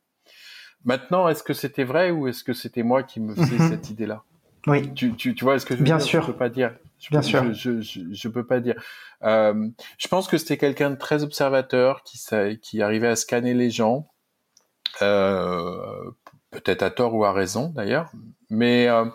Maintenant, 0.85 1.28
est-ce 1.28 1.43
que 1.43 1.53
c'était 1.53 1.85
vrai 1.85 2.11
ou 2.11 2.28
est-ce 2.28 2.43
que 2.45 2.53
c'était 2.53 2.83
moi 2.83 3.03
qui 3.03 3.20
me 3.20 3.35
faisais 3.35 3.57
mm 3.57 3.59
-hmm. 3.59 3.68
cette 3.70 3.91
idée-là? 3.91 4.22
Oui. 4.66 4.93
Tu, 4.95 5.14
tu, 5.14 5.35
tu, 5.35 5.45
vois, 5.45 5.57
est-ce 5.57 5.66
que 5.66 5.76
je 5.76 5.83
Bien 5.83 5.97
dire, 5.97 6.07
sûr. 6.07 6.22
Je 6.22 6.26
peux 6.33 6.39
pas 6.39 6.49
dire. 6.49 6.72
Je, 6.99 7.09
Bien 7.11 7.20
je, 7.22 7.28
sûr. 7.28 7.53
Je, 7.53 7.80
je, 7.80 8.01
je, 8.12 8.28
peux 8.28 8.47
pas 8.47 8.61
dire. 8.61 8.76
Euh, 9.22 9.68
je 9.99 10.09
pense 10.09 10.28
que 10.28 10.39
c'était 10.39 10.57
quelqu'un 10.57 10.91
de 10.91 10.97
très 10.97 11.22
observateur 11.22 12.03
qui, 12.05 12.18
qui 12.61 12.83
arrivait 12.83 13.09
à 13.09 13.16
scanner 13.16 13.55
les 13.55 13.70
gens, 13.70 14.09
euh, 15.03 16.11
peut-être 16.51 16.83
à 16.83 16.91
tort 16.91 17.14
ou 17.14 17.24
à 17.24 17.33
raison 17.33 17.72
d'ailleurs, 17.74 18.12
mais 18.51 18.89
euh, 18.89 19.07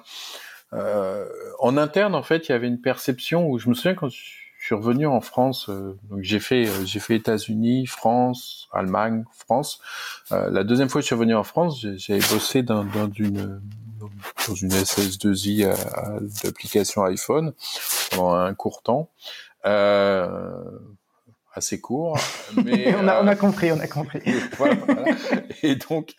euh, 0.73 1.25
en 1.59 1.77
interne, 1.77 2.15
en 2.15 2.23
fait, 2.23 2.49
il 2.49 2.51
y 2.51 2.55
avait 2.55 2.67
une 2.67 2.81
perception 2.81 3.47
où 3.49 3.59
je 3.59 3.69
me 3.69 3.73
souviens 3.73 3.95
quand 3.95 4.09
je 4.09 4.21
suis 4.67 4.75
revenu 4.75 5.07
en 5.07 5.21
France, 5.21 5.69
euh, 5.69 5.97
donc 6.09 6.23
j'ai 6.23 6.41
fait 6.41 6.67
euh, 6.67 6.85
j'ai 6.85 6.99
fait 6.99 7.15
États-Unis, 7.15 7.87
France, 7.87 8.67
Allemagne, 8.73 9.23
France. 9.31 9.79
Euh, 10.33 10.49
la 10.49 10.65
deuxième 10.65 10.89
fois 10.89 10.99
que 10.99 11.03
je 11.03 11.07
suis 11.07 11.15
revenu 11.15 11.35
en 11.35 11.45
France, 11.45 11.79
j'avais 11.95 12.19
bossé 12.19 12.63
dans, 12.63 12.83
dans 12.83 13.09
une 13.17 13.61
dans 14.47 14.55
une 14.55 14.71
SS2I 14.71 15.73
d'application 16.43 17.05
iPhone 17.05 17.53
pendant 18.11 18.33
un 18.33 18.53
court 18.53 18.81
temps. 18.83 19.09
Assez 21.57 21.81
court, 21.81 22.17
mais 22.63 22.95
on, 22.95 23.07
a, 23.07 23.21
on 23.21 23.27
a 23.27 23.35
compris, 23.35 23.71
on 23.71 23.79
a 23.79 23.87
compris. 23.87 24.21
voilà, 24.57 24.75
voilà. 24.75 25.03
Et 25.63 25.75
donc, 25.75 26.15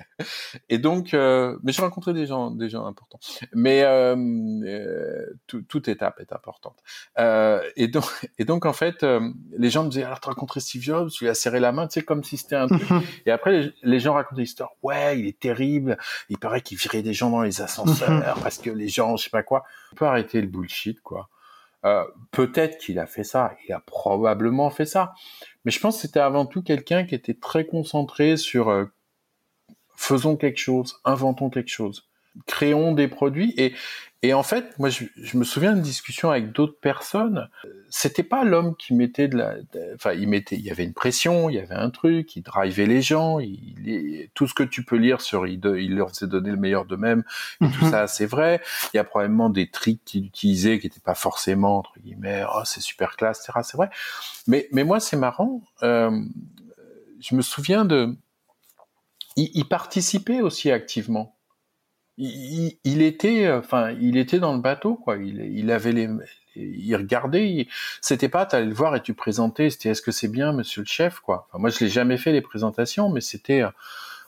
et 0.68 0.78
donc, 0.78 1.14
euh, 1.14 1.56
mais 1.62 1.72
j'ai 1.72 1.82
rencontré 1.82 2.12
des 2.12 2.26
gens, 2.26 2.50
des 2.50 2.68
gens 2.68 2.84
importants. 2.86 3.20
Mais 3.54 3.82
euh, 3.84 4.16
euh, 4.16 5.26
tout, 5.46 5.62
toute 5.62 5.88
étape 5.88 6.20
est 6.20 6.32
importante. 6.32 6.76
Euh, 7.18 7.62
et 7.76 7.88
donc, 7.88 8.04
et 8.38 8.44
donc 8.44 8.66
en 8.66 8.72
fait, 8.72 9.02
euh, 9.02 9.20
les 9.56 9.70
gens 9.70 9.84
me 9.84 9.88
disaient 9.88 10.04
alors 10.04 10.20
t'as 10.20 10.30
rencontré 10.30 10.60
Steve 10.60 10.82
Jobs, 10.82 11.10
tu 11.10 11.24
lui 11.24 11.30
as 11.30 11.34
serré 11.34 11.60
la 11.60 11.72
main, 11.72 11.86
tu 11.86 11.94
sais 11.94 12.02
comme 12.04 12.24
si 12.24 12.36
c'était 12.36 12.56
un 12.56 12.66
truc. 12.66 12.82
Et 13.26 13.30
après, 13.30 13.52
les, 13.52 13.74
les 13.82 14.00
gens 14.00 14.14
racontaient 14.14 14.42
l'histoire. 14.42 14.72
Ouais, 14.82 15.18
il 15.18 15.26
est 15.26 15.38
terrible. 15.38 15.96
Il 16.28 16.38
paraît 16.38 16.60
qu'il 16.60 16.78
virait 16.78 17.02
des 17.02 17.14
gens 17.14 17.30
dans 17.30 17.42
les 17.42 17.62
ascenseurs 17.62 18.38
parce 18.42 18.58
que 18.58 18.70
les 18.70 18.88
gens, 18.88 19.16
je 19.16 19.24
sais 19.24 19.30
pas 19.30 19.42
quoi. 19.42 19.64
On 19.92 19.96
peut 19.96 20.06
arrêter 20.06 20.40
le 20.40 20.46
bullshit, 20.46 21.00
quoi. 21.00 21.28
Euh, 21.84 22.04
peut-être 22.32 22.78
qu'il 22.78 22.98
a 22.98 23.06
fait 23.06 23.24
ça, 23.24 23.56
il 23.66 23.72
a 23.72 23.80
probablement 23.80 24.68
fait 24.68 24.86
ça, 24.86 25.14
mais 25.64 25.70
je 25.70 25.78
pense 25.78 25.96
que 25.96 26.02
c'était 26.02 26.18
avant 26.20 26.44
tout 26.44 26.62
quelqu'un 26.62 27.04
qui 27.04 27.14
était 27.14 27.34
très 27.34 27.66
concentré 27.66 28.36
sur 28.36 28.68
euh, 28.68 28.86
faisons 29.94 30.36
quelque 30.36 30.58
chose, 30.58 31.00
inventons 31.04 31.50
quelque 31.50 31.70
chose, 31.70 32.07
créons 32.46 32.92
des 32.92 33.08
produits 33.08 33.54
et 33.56 33.74
et 34.22 34.34
en 34.34 34.42
fait, 34.42 34.76
moi, 34.80 34.88
je, 34.88 35.04
me 35.36 35.44
souviens 35.44 35.74
d'une 35.74 35.82
discussion 35.82 36.32
avec 36.32 36.50
d'autres 36.50 36.80
personnes. 36.80 37.48
C'était 37.88 38.24
pas 38.24 38.42
l'homme 38.42 38.74
qui 38.76 38.92
mettait 38.92 39.28
de 39.28 39.36
la, 39.36 39.54
enfin, 39.94 40.12
il 40.12 40.28
mettait, 40.28 40.56
il 40.56 40.62
y 40.62 40.72
avait 40.72 40.82
une 40.82 40.92
pression, 40.92 41.48
il 41.48 41.54
y 41.54 41.60
avait 41.60 41.76
un 41.76 41.90
truc, 41.90 42.34
il 42.34 42.42
drivait 42.42 42.86
les 42.86 43.00
gens, 43.00 43.38
il, 43.38 44.28
tout 44.34 44.48
ce 44.48 44.54
que 44.54 44.64
tu 44.64 44.84
peux 44.84 44.96
lire 44.96 45.20
sur, 45.20 45.46
il, 45.46 45.60
il 45.78 45.94
leur 45.94 46.10
faisait 46.10 46.26
donner 46.26 46.50
le 46.50 46.56
meilleur 46.56 46.84
d'eux-mêmes, 46.84 47.22
et 47.60 47.70
tout 47.70 47.84
mhm. 47.84 47.90
ça, 47.92 48.06
c'est 48.08 48.26
vrai. 48.26 48.60
Il 48.92 48.96
y 48.96 49.00
a 49.00 49.04
probablement 49.04 49.50
des 49.50 49.70
tricks 49.70 50.02
qu'il 50.04 50.26
utilisait 50.26 50.80
qui 50.80 50.86
n'étaient 50.86 50.98
pas 50.98 51.14
forcément 51.14 51.78
entre 51.78 51.92
guillemets, 52.00 52.44
oh, 52.52 52.62
c'est 52.64 52.80
super 52.80 53.14
classe, 53.14 53.38
etc. 53.44 53.60
C'est 53.62 53.76
vrai. 53.76 53.88
Mais, 54.48 54.68
mais 54.72 54.82
moi, 54.82 54.98
c'est 54.98 55.16
marrant. 55.16 55.62
Euh, 55.84 56.10
je 57.20 57.36
me 57.36 57.42
souviens 57.42 57.84
de, 57.84 58.16
il, 59.36 59.48
il 59.54 59.68
participait 59.68 60.40
aussi 60.40 60.72
activement 60.72 61.37
il, 62.18 63.02
était, 63.02 63.50
enfin, 63.50 63.92
il 63.92 64.16
était 64.16 64.40
dans 64.40 64.52
le 64.52 64.60
bateau, 64.60 64.96
quoi. 64.96 65.16
Il, 65.16 65.70
avait 65.70 65.92
les, 65.92 66.08
il 66.56 66.96
regardait. 66.96 67.68
C'était 68.00 68.28
pas, 68.28 68.46
t'allais 68.46 68.66
le 68.66 68.74
voir 68.74 68.96
et 68.96 69.02
tu 69.02 69.14
présentais. 69.14 69.70
C'était, 69.70 69.90
est-ce 69.90 70.02
que 70.02 70.10
c'est 70.10 70.28
bien, 70.28 70.52
Monsieur 70.52 70.82
le 70.82 70.86
chef, 70.86 71.20
quoi. 71.20 71.46
Enfin, 71.48 71.58
moi, 71.58 71.70
je 71.70 71.78
l'ai 71.80 71.90
jamais 71.90 72.16
fait 72.16 72.32
les 72.32 72.40
présentations, 72.40 73.08
mais 73.08 73.20
c'était, 73.20 73.62
euh, 73.62 73.70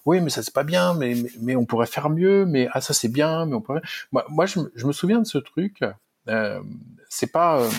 oui, 0.06 0.20
mais 0.20 0.30
ça 0.30 0.42
c'est 0.42 0.54
pas 0.54 0.64
bien, 0.64 0.94
mais, 0.94 1.14
mais, 1.40 1.56
on 1.56 1.66
pourrait 1.66 1.86
faire 1.86 2.10
mieux. 2.10 2.46
Mais 2.46 2.68
ah, 2.72 2.80
ça 2.80 2.94
c'est 2.94 3.08
bien, 3.08 3.46
mais 3.46 3.54
on 3.54 3.60
pourrait. 3.60 3.82
Moi, 4.12 4.24
moi 4.28 4.46
je, 4.46 4.60
je, 4.74 4.86
me 4.86 4.92
souviens 4.92 5.20
de 5.20 5.26
ce 5.26 5.38
truc. 5.38 5.82
Euh, 6.28 6.60
c'est 7.08 7.32
pas 7.32 7.60
euh, 7.60 7.70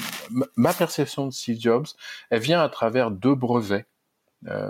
ma 0.56 0.74
perception 0.74 1.28
de 1.28 1.32
Steve 1.32 1.60
Jobs. 1.60 1.88
Elle 2.30 2.42
vient 2.42 2.62
à 2.62 2.70
travers 2.70 3.12
deux 3.12 3.36
brevets, 3.36 3.86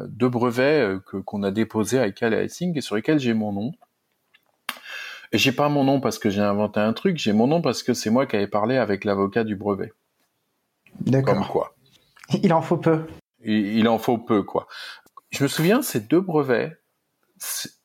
deux 0.07 0.29
brevets 0.29 0.99
que 1.05 1.17
qu'on 1.17 1.43
a 1.43 1.51
déposés 1.51 1.99
avec 1.99 2.15
Cal 2.15 2.33
Helsing 2.33 2.77
et 2.77 2.81
sur 2.81 2.95
lesquels 2.95 3.19
j'ai 3.19 3.33
mon 3.33 3.53
nom. 3.53 3.71
J'ai 5.33 5.51
pas 5.51 5.69
mon 5.69 5.83
nom 5.83 6.01
parce 6.01 6.19
que 6.19 6.29
j'ai 6.29 6.41
inventé 6.41 6.79
un 6.79 6.93
truc, 6.93 7.17
j'ai 7.17 7.33
mon 7.33 7.47
nom 7.47 7.61
parce 7.61 7.83
que 7.83 7.93
c'est 7.93 8.09
moi 8.09 8.25
qui 8.25 8.35
avais 8.35 8.47
parlé 8.47 8.77
avec 8.77 9.05
l'avocat 9.05 9.43
du 9.43 9.55
brevet. 9.55 9.93
D'accord. 11.01 11.35
Comme 11.35 11.47
quoi. 11.47 11.75
Il 12.43 12.53
en 12.53 12.61
faut 12.61 12.77
peu. 12.77 13.05
Il, 13.43 13.87
en 13.87 13.97
faut 13.97 14.17
peu, 14.17 14.43
quoi. 14.43 14.67
Je 15.31 15.43
me 15.43 15.47
souviens, 15.47 15.81
ces 15.81 15.99
deux 15.99 16.21
brevets, 16.21 16.77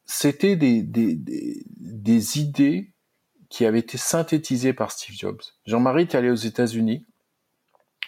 c'était 0.04 0.56
des, 0.56 0.82
des, 0.82 1.14
des, 1.14 1.62
des 1.78 2.38
idées 2.38 2.92
qui 3.48 3.64
avaient 3.64 3.78
été 3.78 3.96
synthétisées 3.96 4.74
par 4.74 4.90
Steve 4.90 5.14
Jobs. 5.16 5.40
Jean-Marie 5.64 6.02
est 6.02 6.14
allé 6.14 6.30
aux 6.30 6.34
États-Unis 6.34 7.06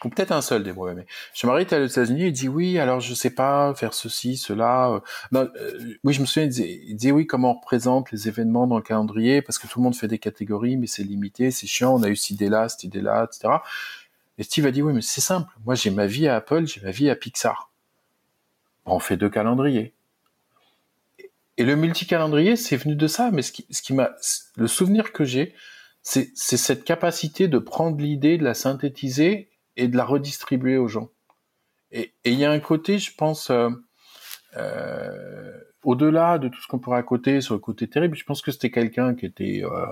peut-être 0.01 0.33
un 0.33 0.43
seul 0.43 0.63
des 0.63 0.73
brevets. 0.73 0.97
Mais 0.97 1.07
je 1.35 1.47
me 1.47 1.53
rappelle 1.53 1.83
aux 1.83 1.87
États-Unis, 1.87 2.27
il 2.27 2.33
dit 2.33 2.49
oui, 2.49 2.79
alors 2.79 3.01
je 3.01 3.15
sais 3.15 3.31
pas 3.31 3.75
faire 3.75 3.95
ceci, 3.95 4.37
cela. 4.37 4.91
Euh. 4.91 5.01
Non, 5.33 5.49
euh, 5.57 5.99
oui, 6.05 6.13
je 6.13 6.21
me 6.21 6.27
souviens, 6.27 6.49
il 6.49 6.97
dit 6.97 7.13
oui, 7.13 7.27
comment 7.27 7.53
on 7.53 7.55
représente 7.55 8.11
les 8.13 8.29
événements 8.29 8.67
dans 8.67 8.77
le 8.77 8.83
calendrier, 8.83 9.43
parce 9.43 9.59
que 9.59 9.67
tout 9.67 9.79
le 9.81 9.85
monde 9.85 9.97
fait 9.97 10.09
des 10.09 10.19
catégories, 10.19 10.77
mais 10.77 10.87
c'est 10.87 11.03
limité, 11.03 11.51
c'est 11.51 11.67
chiant, 11.67 11.95
on 11.95 12.03
a 12.03 12.09
eu 12.09 12.17
cette 12.17 12.31
idée-là, 12.31 12.69
cette 12.69 12.85
idée-là, 12.85 13.25
etc. 13.25 13.55
Et 14.39 14.45
Steve 14.45 14.67
a 14.67 14.71
dit 14.71 14.83
oui, 14.83 14.93
mais 14.93 15.03
c'est 15.03 15.21
simple. 15.21 15.53
Moi, 15.65 15.75
j'ai 15.75 15.91
ma 15.91 16.07
vie 16.07 16.29
à 16.29 16.37
Apple, 16.37 16.67
j'ai 16.67 16.81
ma 16.81 16.91
vie 16.91 17.11
à 17.11 17.17
Pixar. 17.17 17.71
on 18.87 19.01
fait 19.01 19.17
deux 19.17 19.31
calendriers. 19.31 19.95
Et 21.57 21.65
le 21.65 21.75
multicalendrier, 21.75 22.55
c'est 22.55 22.77
venu 22.77 22.95
de 22.95 23.07
ça, 23.09 23.33
mais 23.33 23.43
ce 23.43 23.51
qui, 23.51 23.67
ce 23.71 23.83
qui 23.83 23.93
m'a, 23.93 24.13
le 24.57 24.69
souvenir 24.69 25.13
que 25.13 25.25
j'ai, 25.25 25.55
c'est 26.03 26.31
cette 26.37 26.85
capacité 26.85 27.49
de 27.49 27.59
prendre 27.59 27.99
l'idée, 27.99 28.39
de 28.39 28.45
la 28.45 28.55
synthétiser 28.55 29.51
et 29.79 29.89
de 29.89 29.97
la 29.97 30.05
redistribuer 30.05 30.77
aux 30.77 30.89
gens. 30.89 31.09
Et 31.91 32.13
il 32.25 32.35
y 32.35 32.45
a 32.45 32.51
un 32.51 32.61
côté, 32.61 32.99
je 32.99 33.15
pense, 33.15 33.49
euh, 33.49 33.71
euh, 34.57 35.53
au-delà 35.85 36.39
de 36.39 36.49
tout 36.49 36.61
ce 36.61 36.67
qu'on 36.67 36.79
pourrait 36.79 36.99
à 36.99 37.03
côté 37.03 37.41
sur 37.41 37.55
le 37.55 37.61
côté 37.61 37.87
terrible, 37.87 38.17
je 38.17 38.25
pense 38.25 38.43
que 38.43 38.51
c'était 38.51 38.71
quelqu'un 38.71 39.15
qui 39.15 39.27
était, 39.27 39.63
euh, 39.65 39.87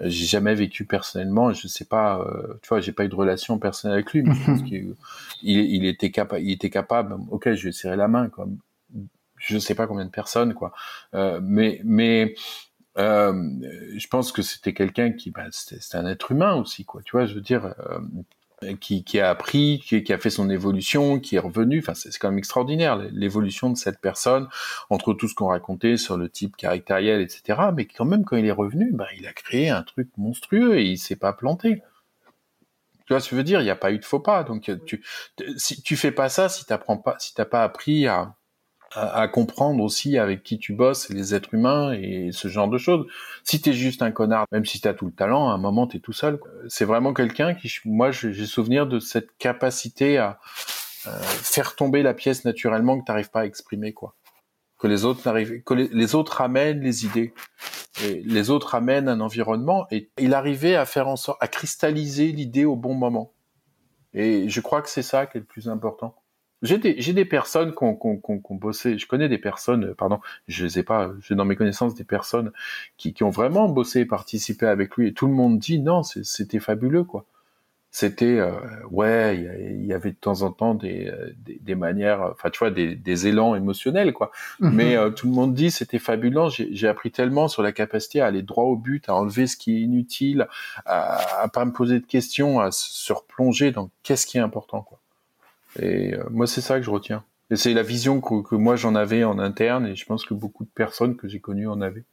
j'ai 0.00 0.26
jamais 0.26 0.54
vécu 0.54 0.84
personnellement, 0.84 1.52
je 1.52 1.66
sais 1.66 1.84
pas, 1.84 2.20
euh, 2.20 2.58
tu 2.62 2.68
vois, 2.68 2.80
j'ai 2.80 2.92
pas 2.92 3.04
eu 3.04 3.08
de 3.08 3.14
relation 3.14 3.58
personnelle 3.58 3.94
avec 3.94 4.12
lui, 4.12 4.22
mais 4.22 4.34
je 4.34 4.44
pense 4.44 4.60
mhm. 4.60 4.68
qu'il 4.68 4.94
il, 5.42 5.84
était 5.86 6.10
capable, 6.10 6.42
il 6.42 6.52
était 6.52 6.70
capable. 6.70 7.16
Ok, 7.30 7.52
je 7.52 7.64
vais 7.64 7.72
serrer 7.72 7.96
la 7.96 8.08
main, 8.08 8.28
comme 8.28 8.58
je 9.36 9.58
sais 9.58 9.74
pas 9.74 9.86
combien 9.86 10.04
de 10.06 10.10
personnes, 10.10 10.54
quoi. 10.54 10.72
Mais 11.42 11.80
mais 11.84 12.34
je 12.96 14.06
pense 14.08 14.32
que 14.32 14.42
c'était 14.42 14.72
quelqu'un 14.72 15.12
qui, 15.12 15.30
bah, 15.30 15.46
c'était 15.50 15.96
un 15.96 16.06
être 16.06 16.30
humain 16.30 16.54
aussi, 16.54 16.84
quoi. 16.84 17.02
Tu 17.02 17.12
vois, 17.12 17.26
je 17.26 17.34
veux 17.34 17.40
dire, 17.40 17.74
qui, 18.80 19.04
qui, 19.04 19.20
a 19.20 19.30
appris, 19.30 19.82
qui, 19.84 20.02
qui, 20.02 20.12
a 20.12 20.18
fait 20.18 20.30
son 20.30 20.50
évolution, 20.50 21.20
qui 21.20 21.36
est 21.36 21.40
revenu. 21.40 21.78
Enfin, 21.80 21.94
c'est 21.94 22.16
quand 22.18 22.30
même 22.30 22.38
extraordinaire 22.38 22.96
l'évolution 23.12 23.70
de 23.70 23.76
cette 23.76 24.00
personne 24.00 24.48
entre 24.90 25.14
tout 25.14 25.28
ce 25.28 25.34
qu'on 25.34 25.48
racontait 25.48 25.96
sur 25.96 26.16
le 26.16 26.28
type 26.28 26.56
caractériel, 26.56 27.20
etc. 27.20 27.60
Mais 27.74 27.86
quand 27.86 28.04
même, 28.04 28.24
quand 28.24 28.36
il 28.36 28.46
est 28.46 28.52
revenu, 28.52 28.92
bah, 28.92 29.06
il 29.16 29.26
a 29.26 29.32
créé 29.32 29.70
un 29.70 29.82
truc 29.82 30.08
monstrueux 30.16 30.78
et 30.78 30.84
il 30.84 30.98
s'est 30.98 31.16
pas 31.16 31.32
planté. 31.32 31.82
Tu 33.06 33.12
vois 33.12 33.20
ce 33.20 33.26
que 33.26 33.32
je 33.32 33.36
veux 33.36 33.44
dire? 33.44 33.60
Il 33.60 33.64
n'y 33.64 33.70
a 33.70 33.76
pas 33.76 33.92
eu 33.92 33.98
de 33.98 34.04
faux 34.04 34.20
pas. 34.20 34.44
Donc, 34.44 34.70
tu, 34.86 35.04
si 35.56 35.82
tu 35.82 35.96
fais 35.96 36.12
pas 36.12 36.28
ça, 36.28 36.48
si 36.48 36.64
t'apprends 36.64 36.96
pas, 36.96 37.16
si 37.18 37.34
t'as 37.34 37.44
pas 37.44 37.62
appris 37.62 38.06
à 38.06 38.34
à, 38.94 39.28
comprendre 39.28 39.82
aussi 39.82 40.18
avec 40.18 40.42
qui 40.42 40.58
tu 40.58 40.72
bosses, 40.72 41.08
les 41.08 41.34
êtres 41.34 41.54
humains 41.54 41.92
et 41.92 42.30
ce 42.32 42.48
genre 42.48 42.68
de 42.68 42.78
choses. 42.78 43.06
Si 43.42 43.60
t'es 43.60 43.72
juste 43.72 44.02
un 44.02 44.10
connard, 44.10 44.46
même 44.52 44.64
si 44.64 44.80
t'as 44.80 44.94
tout 44.94 45.06
le 45.06 45.12
talent, 45.12 45.50
à 45.50 45.54
un 45.54 45.58
moment 45.58 45.86
t'es 45.86 45.98
tout 45.98 46.12
seul. 46.12 46.38
C'est 46.68 46.84
vraiment 46.84 47.12
quelqu'un 47.12 47.54
qui, 47.54 47.70
moi, 47.84 48.10
j'ai 48.10 48.46
souvenir 48.46 48.86
de 48.86 49.00
cette 49.00 49.36
capacité 49.38 50.18
à 50.18 50.38
euh, 51.06 51.10
faire 51.20 51.76
tomber 51.76 52.02
la 52.02 52.14
pièce 52.14 52.44
naturellement 52.44 52.98
que 52.98 53.04
t'arrives 53.04 53.30
pas 53.30 53.40
à 53.40 53.46
exprimer, 53.46 53.92
quoi. 53.92 54.14
Que 54.78 54.86
les 54.86 55.04
autres 55.04 55.22
n'arrivent, 55.24 55.62
que 55.62 55.74
les, 55.74 56.14
autres 56.14 56.40
amènent 56.40 56.80
les 56.80 57.04
idées, 57.04 57.34
et 58.04 58.22
les 58.24 58.50
autres 58.50 58.74
amènent 58.74 59.08
un 59.08 59.20
environnement, 59.20 59.86
et 59.90 60.10
il 60.18 60.34
arrivait 60.34 60.76
à 60.76 60.84
faire 60.84 61.08
en 61.08 61.16
sorte, 61.16 61.38
à 61.42 61.48
cristalliser 61.48 62.32
l'idée 62.32 62.64
au 62.64 62.76
bon 62.76 62.94
moment. 62.94 63.32
Et 64.14 64.48
je 64.48 64.60
crois 64.60 64.82
que 64.82 64.88
c'est 64.88 65.02
ça 65.02 65.26
qui 65.26 65.38
est 65.38 65.40
le 65.40 65.46
plus 65.46 65.68
important. 65.68 66.14
J'ai 66.64 66.78
des, 66.78 66.94
j'ai 66.98 67.12
des 67.12 67.26
personnes 67.26 67.74
qui 67.74 67.84
ont, 67.84 67.94
qui, 67.94 68.06
ont, 68.06 68.16
qui 68.16 68.52
ont, 68.52 68.54
bossé, 68.54 68.96
je 68.98 69.06
connais 69.06 69.28
des 69.28 69.38
personnes, 69.38 69.84
euh, 69.84 69.94
pardon, 69.94 70.20
je 70.48 70.64
les 70.64 70.78
ai 70.78 70.82
pas, 70.82 71.12
j'ai 71.20 71.34
dans 71.34 71.44
mes 71.44 71.56
connaissances 71.56 71.94
des 71.94 72.04
personnes 72.04 72.52
qui, 72.96 73.12
qui 73.12 73.22
ont 73.22 73.30
vraiment 73.30 73.68
bossé 73.68 74.00
et 74.00 74.06
participé 74.06 74.66
avec 74.66 74.96
lui 74.96 75.08
et 75.08 75.12
tout 75.12 75.26
le 75.26 75.34
monde 75.34 75.58
dit 75.58 75.78
non, 75.78 76.02
c'était 76.02 76.60
fabuleux 76.60 77.04
quoi. 77.04 77.26
C'était, 77.90 78.40
euh, 78.40 78.50
ouais, 78.90 79.38
il 79.76 79.86
y, 79.86 79.92
avait 79.92 80.10
de 80.10 80.16
temps 80.16 80.42
en 80.42 80.50
temps 80.50 80.74
des, 80.74 81.06
euh, 81.06 81.32
des, 81.36 81.60
des 81.60 81.74
manières, 81.76 82.22
enfin 82.32 82.50
tu 82.50 82.58
vois, 82.58 82.72
des, 82.72 82.96
des 82.96 83.28
élans 83.28 83.54
émotionnels 83.54 84.12
quoi. 84.12 84.32
Mhm. 84.58 84.74
Mais 84.74 84.96
tout 85.12 85.28
le 85.28 85.34
monde 85.34 85.54
dit 85.54 85.70
c'était 85.70 85.98
fabuleux, 85.98 86.48
j'ai 86.48 86.88
appris 86.88 87.10
tellement 87.12 87.46
sur 87.46 87.62
la 87.62 87.72
capacité 87.72 88.20
à 88.20 88.26
aller 88.26 88.42
droit 88.42 88.64
au 88.64 88.76
but, 88.76 89.08
à 89.08 89.14
enlever 89.14 89.46
ce 89.46 89.56
qui 89.56 89.76
est 89.76 89.80
inutile, 89.80 90.48
à, 90.86 91.42
à 91.42 91.48
pas 91.48 91.64
me 91.66 91.72
poser 91.72 92.00
de 92.00 92.06
questions, 92.06 92.58
à 92.58 92.72
se 92.72 93.12
replonger 93.12 93.70
dans 93.70 93.90
qu'est-ce 94.02 94.26
qui 94.26 94.38
est 94.38 94.40
important 94.40 94.82
quoi. 94.82 94.98
Et 95.78 96.14
euh, 96.14 96.24
moi, 96.30 96.46
c'est 96.46 96.60
ça 96.60 96.78
que 96.78 96.84
je 96.84 96.90
retiens. 96.90 97.24
Et 97.50 97.56
c'est 97.56 97.74
la 97.74 97.82
vision 97.82 98.20
que, 98.20 98.54
moi 98.54 98.76
j'en 98.76 98.94
avais 98.94 99.22
en 99.24 99.38
interne, 99.38 99.86
et 99.86 99.96
je 99.96 100.06
pense 100.06 100.24
que 100.24 100.34
beaucoup 100.34 100.64
de 100.64 100.70
personnes 100.70 101.16
que 101.16 101.28
j'ai 101.28 101.40
connues 101.40 101.68
en 101.68 101.80
avaient. 101.80 102.04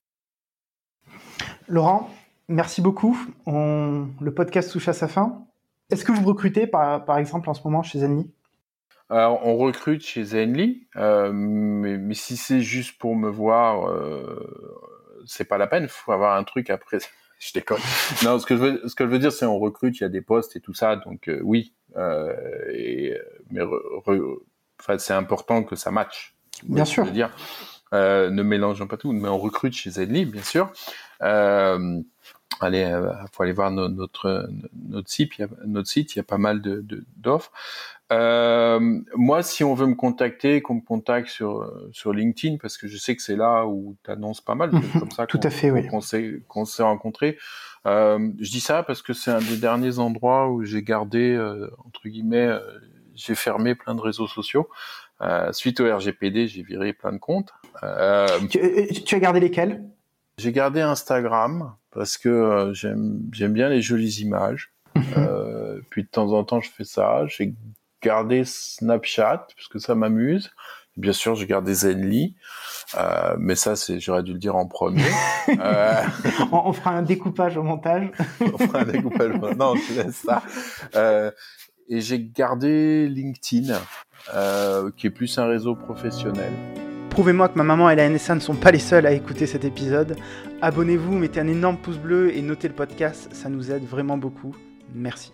Laurent, 1.67 2.09
merci 2.49 2.81
beaucoup. 2.81 3.17
Le 3.47 4.29
podcast 4.31 4.71
touche 4.71 4.89
à 4.89 4.93
sa 4.93 5.07
fin. 5.07 5.45
Est-ce 5.89 6.03
que 6.03 6.11
vous 6.11 6.25
recrutez 6.25 6.67
par, 6.67 7.05
par 7.05 7.17
exemple 7.17 7.49
en 7.49 7.53
ce 7.53 7.61
moment 7.63 7.81
chez 7.81 7.99
Zenly 7.99 8.29
Alors, 9.09 9.45
on 9.45 9.57
recrute 9.57 10.05
chez 10.05 10.23
Zenly, 10.23 10.87
euh, 10.97 11.31
mais, 11.33 12.13
si 12.13 12.35
c'est 12.35 12.61
juste 12.61 12.97
pour 12.97 13.15
me 13.15 13.29
voir, 13.29 13.89
euh, 13.89 15.23
c'est 15.25 15.45
pas 15.45 15.57
la 15.57 15.67
peine. 15.67 15.83
Il 15.83 15.89
faut 15.89 16.11
avoir 16.11 16.37
un 16.37 16.43
truc 16.43 16.69
après. 16.69 16.99
je 17.39 17.53
déconne. 17.53 17.79
non, 18.23 18.37
ce 18.37 18.45
que 18.45 18.55
je 18.55 18.61
veux, 18.61 18.87
ce 18.87 18.95
que 18.95 19.05
je 19.05 19.09
veux 19.09 19.19
dire, 19.19 19.31
c'est 19.31 19.45
on 19.45 19.59
recrute, 19.59 19.99
il 19.99 20.03
y 20.03 20.05
a 20.05 20.09
des 20.09 20.21
postes 20.21 20.55
et 20.55 20.59
tout 20.59 20.73
ça, 20.73 20.95
donc 20.95 21.27
euh, 21.27 21.39
oui. 21.43 21.73
Euh, 21.97 22.33
et, 22.73 23.17
mais 23.49 23.61
enfin, 23.97 24.97
c'est 24.97 25.13
important 25.13 25.63
que 25.63 25.75
ça 25.75 25.91
matche. 25.91 26.35
Bien 26.63 26.85
sûr. 26.85 27.05
dire, 27.11 27.31
euh, 27.93 28.29
ne 28.29 28.43
mélangeons 28.43 28.87
pas 28.87 28.97
tout, 28.97 29.11
mais 29.11 29.29
on 29.29 29.37
recrute 29.37 29.73
chez 29.73 29.89
Zedly, 29.91 30.25
bien 30.25 30.43
sûr. 30.43 30.71
Euh, 31.21 32.01
allez, 32.59 32.83
euh, 32.83 33.11
faut 33.31 33.43
aller 33.43 33.51
voir 33.51 33.71
notre 33.71 34.49
notre 34.89 35.09
site. 35.09 35.37
Il 35.37 35.41
y 35.41 35.43
a, 35.43 35.47
notre 35.65 35.89
site, 35.89 36.15
il 36.15 36.19
y 36.19 36.21
a 36.21 36.23
pas 36.23 36.37
mal 36.37 36.61
de 36.61 36.85
d'offres. 37.17 37.51
Euh, 38.11 38.99
moi, 39.15 39.41
si 39.41 39.63
on 39.63 39.73
veut 39.73 39.87
me 39.87 39.95
contacter, 39.95 40.61
qu'on 40.61 40.75
me 40.75 40.81
contacte 40.81 41.29
sur 41.29 41.71
sur 41.91 42.13
LinkedIn, 42.13 42.57
parce 42.57 42.77
que 42.77 42.87
je 42.87 42.97
sais 42.97 43.15
que 43.15 43.21
c'est 43.21 43.35
là 43.35 43.65
où 43.65 43.95
tu 44.03 44.11
annonces 44.11 44.41
pas 44.41 44.55
mal, 44.55 44.71
mhm. 44.71 44.99
comme 44.99 45.11
ça 45.11 45.25
tout 45.27 45.39
à 45.43 45.49
fait, 45.49 45.71
oui. 45.71 45.87
qu'on 45.87 46.01
s'est 46.01 46.41
qu'on 46.47 46.65
s'est 46.65 46.83
rencontrés. 46.83 47.37
Euh, 47.85 48.31
je 48.39 48.51
dis 48.51 48.59
ça 48.59 48.83
parce 48.83 49.01
que 49.01 49.13
c'est 49.13 49.31
un 49.31 49.39
des 49.39 49.57
derniers 49.57 49.99
endroits 49.99 50.49
où 50.49 50.63
j'ai 50.63 50.83
gardé 50.83 51.31
euh, 51.31 51.69
entre 51.85 52.07
guillemets, 52.07 52.47
euh, 52.47 52.59
j'ai 53.15 53.35
fermé 53.35 53.75
plein 53.75 53.95
de 53.95 54.01
réseaux 54.01 54.27
sociaux. 54.27 54.69
suite 55.51 55.79
au 55.79 55.95
RGPD, 55.95 56.47
j'ai 56.47 56.63
viré 56.63 56.93
plein 56.93 57.13
de 57.13 57.17
comptes. 57.17 57.51
Tu, 58.49 59.03
tu, 59.03 59.15
as 59.15 59.19
gardé 59.19 59.39
lesquels? 59.39 59.83
J'ai 60.37 60.51
gardé 60.51 60.81
Instagram 60.81 61.75
parce 61.91 62.17
que 62.17 62.71
j'aime 62.73 63.53
bien 63.53 63.69
les 63.69 63.81
jolies 63.81 64.21
images. 64.21 64.73
Puis 65.89 66.03
de 66.03 66.07
temps 66.07 66.31
en 66.33 66.43
temps, 66.43 66.61
je 66.61 66.69
fais 66.69 66.83
ça. 66.83 67.25
J'ai 67.27 67.53
gardé 68.01 68.43
Snapchat 68.45 69.47
parce 69.55 69.67
que 69.67 69.79
ça 69.79 69.95
m'amuse. 69.95 70.51
Bien 71.01 71.13
sûr, 71.13 71.33
j'ai 71.33 71.47
gardé 71.47 71.73
Zenly, 71.73 72.35
euh, 72.95 73.35
mais 73.39 73.55
ça, 73.55 73.75
c'est, 73.75 73.99
j'aurais 73.99 74.21
dû 74.21 74.33
le 74.33 74.37
dire 74.37 74.55
en 74.55 74.67
premier. 74.67 75.01
euh... 75.49 76.03
on, 76.51 76.71
fera 76.73 76.91
un 76.91 77.01
découpage 77.01 77.57
au 77.57 77.63
montage. 77.63 78.11
on 78.41 78.55
fera 78.55 78.81
un 78.81 78.85
découpage. 78.85 79.33
non, 79.57 79.73
je 79.75 79.99
laisse 79.99 80.17
ça. 80.17 80.43
Euh, 80.95 81.31
et 81.89 82.01
j'ai 82.01 82.21
gardé 82.21 83.07
LinkedIn, 83.07 83.73
qui 84.95 85.07
est 85.07 85.11
plus 85.11 85.39
un 85.39 85.47
réseau 85.47 85.73
professionnel. 85.73 86.53
Prouvez-moi 87.09 87.49
que 87.49 87.57
ma 87.57 87.63
maman 87.63 87.89
et 87.89 87.95
la 87.95 88.07
NSA 88.07 88.35
ne 88.35 88.39
sont 88.39 88.55
pas 88.55 88.71
les 88.71 88.79
seuls 88.79 89.07
à 89.07 89.11
écouter 89.11 89.47
cet 89.47 89.65
épisode. 89.65 90.15
Abonnez-vous, 90.61 91.13
mettez 91.13 91.39
un 91.39 91.47
énorme 91.47 91.77
pouce 91.77 91.97
bleu 91.97 92.33
et 92.33 92.43
notez 92.43 92.67
le 92.67 92.75
podcast, 92.75 93.27
ça 93.33 93.49
nous 93.49 93.71
aide 93.71 93.85
vraiment 93.85 94.17
beaucoup. 94.17 94.55
Merci. 94.93 95.33